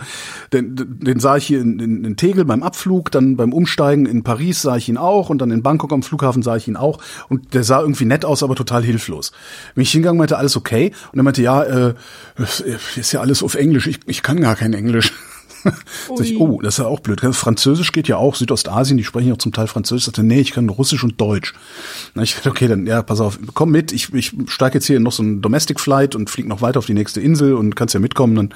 den, 0.54 0.76
den 0.78 1.20
sah 1.20 1.36
ich 1.36 1.46
hier 1.46 1.60
in, 1.60 1.78
in, 1.80 2.06
in 2.06 2.16
Tegel 2.16 2.46
beim 2.46 2.64
Abflug, 2.64 3.12
dann 3.12 3.36
beim 3.36 3.52
Umsteigen 3.52 4.06
in 4.06 4.24
Paris 4.24 4.62
sah 4.62 4.78
ich 4.78 4.88
ihn 4.88 4.98
auch 4.98 5.30
und 5.30 5.40
dann 5.40 5.52
in 5.52 5.62
Bangkok 5.62 5.92
am 5.92 6.04
Flughafen 6.04 6.42
sah 6.42 6.56
ich 6.56 6.70
ihn 6.70 6.78
auch. 6.78 7.00
Und 7.28 7.54
der 7.54 7.66
sah 7.66 7.82
irgendwie 7.82 8.06
nett 8.06 8.24
aus, 8.24 8.44
aber 8.44 8.56
total 8.56 8.82
hilflos. 8.82 9.34
Bin 9.76 9.82
ich 9.82 9.92
hingegangen, 9.92 10.20
meinte 10.20 10.38
alles 10.38 10.56
okay. 10.56 10.94
Und 11.12 11.20
er 11.20 11.24
meinte, 11.24 11.42
ja, 11.42 11.64
äh, 11.64 11.94
ist 12.96 13.12
ja 13.12 13.20
alles 13.20 13.44
auf 13.44 13.56
Englisch, 13.56 13.88
ich, 13.88 14.00
ich 14.06 14.24
kann 14.24 14.40
gar 14.40 14.56
kein 14.56 14.74
Englisch. 14.74 15.12
Ich, 16.20 16.38
oh, 16.38 16.62
das 16.62 16.76
ist 16.76 16.78
ja 16.80 16.86
auch 16.86 17.00
blöd. 17.00 17.22
Französisch 17.34 17.92
geht 17.92 18.08
ja 18.08 18.18
auch, 18.18 18.36
Südostasien, 18.36 18.98
die 18.98 19.04
sprechen 19.04 19.30
ja 19.30 19.34
auch 19.34 19.40
zum 19.40 19.54
Teil 19.54 19.68
Französisch. 19.68 20.06
Sagte, 20.06 20.24
nee, 20.24 20.40
ich 20.40 20.52
kann 20.52 20.70
Russisch 20.70 21.04
und 21.04 21.20
Deutsch. 21.20 21.54
Na, 22.14 22.24
ich 22.24 22.36
dachte, 22.36 22.50
okay, 22.50 22.68
dann, 22.68 22.86
ja, 22.86 23.02
pass 23.02 23.20
auf, 23.22 23.40
komm 23.54 23.72
mit, 23.72 23.92
ich, 23.92 24.14
ich 24.14 24.34
steige 24.48 24.76
jetzt 24.76 24.88
hier 24.88 24.98
in 24.98 25.04
noch 25.04 25.12
so 25.12 25.24
ein 25.24 25.42
Domestic 25.42 25.80
Flight 25.80 26.16
und 26.16 26.30
flieg 26.30 26.48
noch 26.48 26.62
weiter 26.62 26.80
auf 26.80 26.86
die 26.86 26.94
nächste 26.94 27.22
Insel 27.22 27.54
und 27.54 27.76
kannst 27.76 27.94
ja 27.94 28.00
mitkommen, 28.00 28.36
dann 28.36 28.54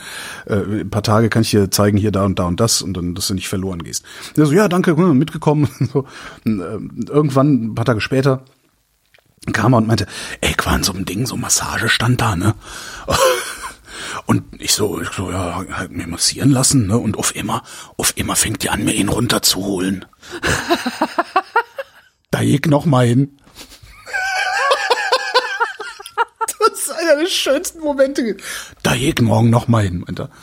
äh, 0.48 0.82
ein 0.82 0.90
paar 0.90 1.03
Tage 1.03 1.30
kann 1.30 1.41
ich 1.41 1.52
dir 1.52 1.72
zeigen, 1.72 1.98
hier, 1.98 2.11
da 2.11 2.26
und 2.26 2.40
da 2.40 2.45
und 2.45 2.60
das 2.60 2.82
und 2.82 2.95
dann, 2.95 3.15
dass 3.15 3.27
du 3.27 3.34
nicht 3.34 3.48
verloren 3.48 3.84
gehst. 3.84 4.03
Der 4.36 4.45
so, 4.45 4.53
ja, 4.53 4.68
danke, 4.68 4.95
mitgekommen. 4.95 5.69
so, 5.94 6.06
und, 6.45 6.60
äh, 6.60 7.11
irgendwann, 7.11 7.65
ein 7.65 7.76
paar 7.76 7.86
Tage 7.86 8.02
später, 8.02 8.44
kam 9.53 9.73
er 9.73 9.77
und 9.77 9.88
meinte, 9.88 10.07
ey, 10.41 10.56
war 10.65 10.76
in 10.76 10.84
so 10.84 10.94
einem 10.94 11.06
Ding, 11.06 11.26
so 11.26 11.38
Massage 11.38 11.90
stand 11.90 12.22
da, 12.22 12.36
ne? 12.36 12.56
Und 14.26 14.43
ich 14.60 14.73
so, 14.73 14.99
ich 15.02 15.10
so, 15.10 15.30
ja, 15.31 15.64
halt 15.72 15.91
mir 15.91 16.07
massieren 16.07 16.49
lassen, 16.52 16.88
ne? 16.88 16.97
Und 16.97 17.18
auf 17.18 17.35
immer, 17.35 17.64
auf 17.97 18.14
immer 18.15 18.35
fängt 18.35 18.64
die 18.64 18.69
an, 18.69 18.84
mir 18.84 18.93
ihn 18.93 19.10
runterzuholen. 19.10 20.06
da 22.31 22.41
ich 22.41 22.65
noch 22.65 22.85
mal 22.85 23.06
hin. 23.06 23.38
das 26.60 26.80
ist 26.80 26.91
einer 26.91 27.18
der 27.18 27.27
schönsten 27.27 27.80
Momente. 27.81 28.38
Da 28.81 28.95
ich 28.95 29.22
morgen 29.22 29.52
noch 29.52 29.68
mal 29.68 29.84
hin, 29.84 29.99
meint 29.99 30.19
er. 30.19 30.30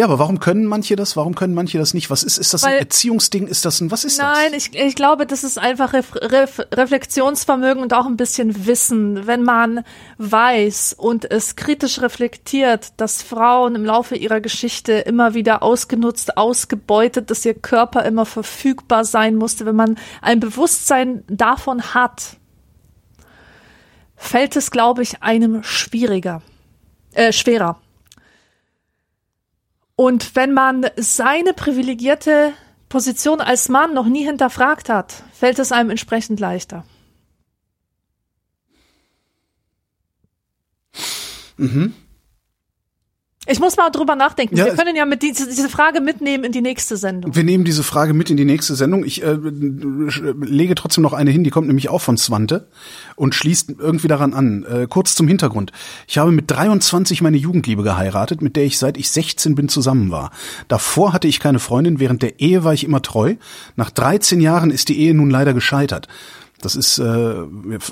Ja, 0.00 0.06
aber 0.06 0.18
warum 0.18 0.40
können 0.40 0.64
manche 0.64 0.96
das? 0.96 1.14
Warum 1.14 1.34
können 1.34 1.52
manche 1.52 1.76
das 1.76 1.92
nicht? 1.92 2.08
Was 2.08 2.22
ist, 2.22 2.38
ist 2.38 2.54
das 2.54 2.62
Weil, 2.62 2.76
ein 2.76 2.78
Erziehungsding? 2.78 3.46
Ist 3.46 3.66
das 3.66 3.82
ein, 3.82 3.90
was 3.90 4.06
ist 4.06 4.16
nein, 4.16 4.28
das? 4.30 4.38
Nein, 4.44 4.54
ich, 4.54 4.74
ich 4.74 4.94
glaube, 4.94 5.26
das 5.26 5.44
ist 5.44 5.58
einfach 5.58 5.92
Ref, 5.92 6.14
Ref, 6.14 6.58
Reflexionsvermögen 6.72 7.82
und 7.82 7.92
auch 7.92 8.06
ein 8.06 8.16
bisschen 8.16 8.64
Wissen. 8.64 9.26
Wenn 9.26 9.42
man 9.42 9.84
weiß 10.16 10.94
und 10.96 11.30
es 11.30 11.54
kritisch 11.54 12.00
reflektiert, 12.00 12.94
dass 12.96 13.20
Frauen 13.20 13.74
im 13.74 13.84
Laufe 13.84 14.16
ihrer 14.16 14.40
Geschichte 14.40 14.92
immer 14.94 15.34
wieder 15.34 15.62
ausgenutzt, 15.62 16.38
ausgebeutet, 16.38 17.30
dass 17.30 17.44
ihr 17.44 17.52
Körper 17.52 18.02
immer 18.06 18.24
verfügbar 18.24 19.04
sein 19.04 19.36
musste, 19.36 19.66
wenn 19.66 19.76
man 19.76 19.98
ein 20.22 20.40
Bewusstsein 20.40 21.24
davon 21.28 21.92
hat, 21.92 22.38
fällt 24.16 24.56
es, 24.56 24.70
glaube 24.70 25.02
ich, 25.02 25.22
einem 25.22 25.62
schwieriger, 25.62 26.40
äh, 27.12 27.34
schwerer. 27.34 27.78
Und 30.00 30.34
wenn 30.34 30.54
man 30.54 30.86
seine 30.96 31.52
privilegierte 31.52 32.54
Position 32.88 33.42
als 33.42 33.68
Mann 33.68 33.92
noch 33.92 34.06
nie 34.06 34.24
hinterfragt 34.24 34.88
hat, 34.88 35.24
fällt 35.30 35.58
es 35.58 35.72
einem 35.72 35.90
entsprechend 35.90 36.40
leichter. 36.40 36.86
Mhm. 41.58 41.92
Ich 43.50 43.58
muss 43.58 43.76
mal 43.76 43.90
drüber 43.90 44.14
nachdenken. 44.14 44.56
Ja, 44.56 44.66
wir 44.66 44.74
können 44.74 44.94
ja 44.94 45.04
mit 45.04 45.22
diese, 45.22 45.48
diese 45.48 45.68
Frage 45.68 46.00
mitnehmen 46.00 46.44
in 46.44 46.52
die 46.52 46.60
nächste 46.60 46.96
Sendung. 46.96 47.34
Wir 47.34 47.42
nehmen 47.42 47.64
diese 47.64 47.82
Frage 47.82 48.14
mit 48.14 48.30
in 48.30 48.36
die 48.36 48.44
nächste 48.44 48.76
Sendung. 48.76 49.04
Ich 49.04 49.24
äh, 49.24 49.36
lege 50.40 50.76
trotzdem 50.76 51.02
noch 51.02 51.14
eine 51.14 51.32
hin, 51.32 51.42
die 51.42 51.50
kommt 51.50 51.66
nämlich 51.66 51.88
auch 51.88 52.00
von 52.00 52.16
Swante 52.16 52.68
und 53.16 53.34
schließt 53.34 53.74
irgendwie 53.80 54.06
daran 54.06 54.34
an. 54.34 54.64
Äh, 54.64 54.86
kurz 54.88 55.16
zum 55.16 55.26
Hintergrund. 55.26 55.72
Ich 56.06 56.18
habe 56.18 56.30
mit 56.30 56.48
23 56.48 57.22
meine 57.22 57.38
Jugendliebe 57.38 57.82
geheiratet, 57.82 58.40
mit 58.40 58.54
der 58.54 58.64
ich 58.64 58.78
seit 58.78 58.96
ich 58.96 59.10
16 59.10 59.56
bin 59.56 59.68
zusammen 59.68 60.12
war. 60.12 60.30
Davor 60.68 61.12
hatte 61.12 61.26
ich 61.26 61.40
keine 61.40 61.58
Freundin, 61.58 61.98
während 61.98 62.22
der 62.22 62.38
Ehe 62.38 62.62
war 62.62 62.72
ich 62.72 62.84
immer 62.84 63.02
treu. 63.02 63.34
Nach 63.74 63.90
13 63.90 64.40
Jahren 64.40 64.70
ist 64.70 64.88
die 64.88 65.00
Ehe 65.00 65.12
nun 65.12 65.28
leider 65.28 65.54
gescheitert. 65.54 66.06
Das 66.60 66.76
ist 66.76 66.98
äh, 66.98 67.34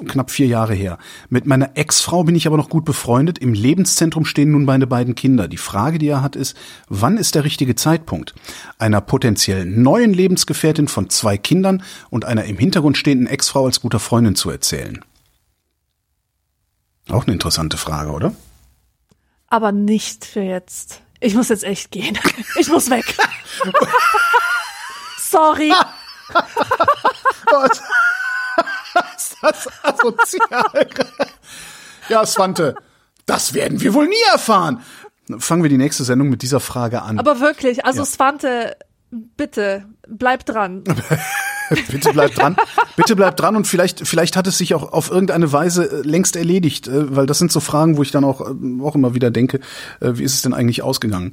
knapp 0.07 0.31
vier 0.31 0.47
Jahre 0.47 0.75
her. 0.75 0.99
Mit 1.31 1.47
meiner 1.47 1.77
Ex-Frau 1.77 2.25
bin 2.25 2.35
ich 2.35 2.47
aber 2.47 2.57
noch 2.57 2.69
gut 2.69 2.85
befreundet. 2.85 3.39
Im 3.39 3.55
Lebenszentrum 3.55 4.25
stehen 4.25 4.53
nun 4.53 4.65
meine 4.65 4.87
beiden 4.87 5.15
Kinder. 5.15 5.49
Die 5.49 5.57
Frage, 5.57 5.99
die 5.99 6.09
er 6.09 6.23
hat, 6.23 6.37
ist, 6.37 6.57
wann 6.89 7.17
ist 7.17 7.35
der 7.35 7.45
richtige 7.45 7.77
Zeitpunkt, 7.77 8.35
einer 8.79 9.01
potenziell 9.01 9.65
neuen 9.65 10.13
Lebensgefährtin 10.13 10.89
von 10.89 11.09
zwei 11.09 11.39
Kindern 11.39 11.83
und 12.11 12.27
einer 12.27 12.45
im 12.45 12.59
Hintergrund 12.59 12.99
stehenden 12.99 13.27
Ex-Frau 13.27 13.65
als 13.65 13.81
guter 13.81 14.01
Freundin 14.01 14.35
zu 14.35 14.51
erzählen? 14.51 15.03
Auch 17.09 17.25
eine 17.25 17.33
interessante 17.33 17.79
Frage, 17.79 18.11
oder? 18.11 18.35
Aber 19.47 19.73
nicht 19.73 20.27
für 20.27 20.43
jetzt. 20.43 21.01
Ich 21.21 21.35
muss 21.35 21.49
jetzt 21.49 21.65
echt 21.65 21.91
gehen. 21.91 22.19
Ich 22.59 22.69
muss 22.69 22.91
weg. 22.91 23.17
Sorry. 25.19 25.73
Das 29.43 29.69
asozial? 29.83 30.89
ja, 32.09 32.25
Svante, 32.27 32.75
das 33.27 33.55
werden 33.55 33.81
wir 33.81 33.95
wohl 33.95 34.09
nie 34.09 34.15
erfahren. 34.33 34.83
Fangen 35.39 35.63
wir 35.63 35.71
die 35.71 35.79
nächste 35.79 36.05
Sendung 36.05 36.31
mit 36.31 36.43
dieser 36.43 36.61
Frage 36.61 37.03
an. 37.03 37.19
Aber 37.19 37.41
wirklich, 37.41 37.85
also 37.85 38.01
ja. 38.01 38.07
Svante, 38.07 38.77
bitte, 39.11 39.85
bleib 40.09 40.47
dran. 40.47 40.85
bitte 41.91 42.13
bleib 42.13 42.35
dran. 42.35 42.57
Bitte 42.97 43.15
bleib 43.15 43.37
dran 43.37 43.55
und 43.55 43.67
vielleicht, 43.67 44.07
vielleicht 44.07 44.37
hat 44.37 44.47
es 44.47 44.59
sich 44.59 44.75
auch 44.75 44.93
auf 44.93 45.11
irgendeine 45.11 45.53
Weise 45.53 45.85
äh, 45.85 46.03
längst 46.03 46.37
erledigt, 46.37 46.89
äh, 46.89 47.15
weil 47.15 47.27
das 47.27 47.39
sind 47.39 47.53
so 47.53 47.61
Fragen, 47.61 47.99
wo 47.99 48.03
ich 48.03 48.11
dann 48.11 48.25
auch, 48.25 48.41
äh, 48.41 48.83
auch 48.83 48.95
immer 48.95 49.15
wieder 49.15 49.31
denke, 49.31 49.61
wie 50.01 50.25
ist 50.25 50.35
es 50.35 50.43
denn 50.43 50.55
eigentlich 50.55 50.83
ausgegangen? 50.83 51.33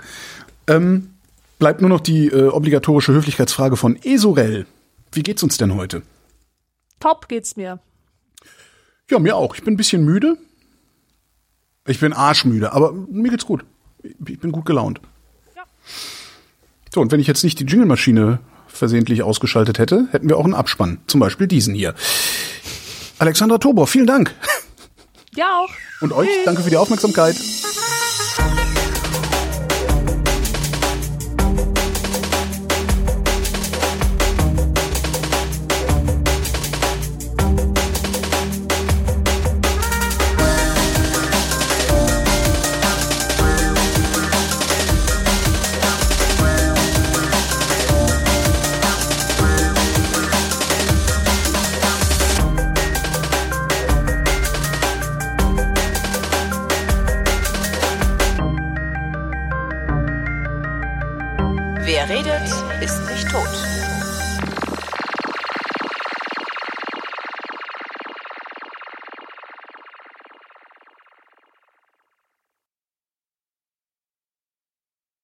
Ähm, 0.68 1.12
bleibt 1.60 1.82
nur 1.82 1.90
noch 1.90 2.02
die 2.02 2.28
äh, 2.28 2.48
obligatorische 2.48 3.14
Höflichkeitsfrage 3.14 3.78
von 3.78 3.98
Esorel. 4.04 4.66
Wie 5.12 5.24
geht's 5.24 5.44
uns 5.44 5.58
denn 5.58 5.76
heute? 5.76 6.02
Top 7.00 7.28
geht's 7.28 7.56
mir. 7.56 7.80
Ja, 9.10 9.20
mir 9.20 9.36
auch. 9.36 9.56
Ich 9.56 9.64
bin 9.64 9.76
ein 9.76 9.78
bisschen 9.78 10.04
müde. 10.04 10.38
Ich 11.88 12.00
bin 12.00 12.14
arschmüde, 12.14 12.74
aber 12.74 12.92
mir 12.94 13.30
geht's 13.30 13.46
gut. 13.46 13.64
Ich 14.04 14.40
bin 14.40 14.52
gut 14.52 14.66
gelaunt. 14.66 15.00
Ja. 15.56 15.64
So, 16.94 17.02
und 17.02 17.12
wenn 17.12 17.20
ich 17.20 17.28
jetzt 17.28 17.44
nicht 17.44 17.60
die 17.60 17.66
Jingle-Maschine 17.66 18.40
versehentlich 18.68 19.22
ausgeschaltet 19.22 19.78
hätte, 19.78 20.08
hätten 20.12 20.28
wir 20.28 20.38
auch 20.38 20.44
einen 20.44 20.56
Abspann. 20.56 21.00
Zum 21.08 21.20
Beispiel 21.20 21.48
diesen 21.48 21.76
hier. 21.76 21.94
Alexandra 23.20 23.60
Tobor, 23.60 23.88
vielen 23.88 24.08
Dank. 24.08 24.34
Ja 25.36 25.60
auch. 25.60 25.70
Und 26.02 26.14
euch, 26.14 26.30
danke 26.44 26.64
für 26.64 26.70
die 26.70 26.78
Aufmerksamkeit. 26.78 27.36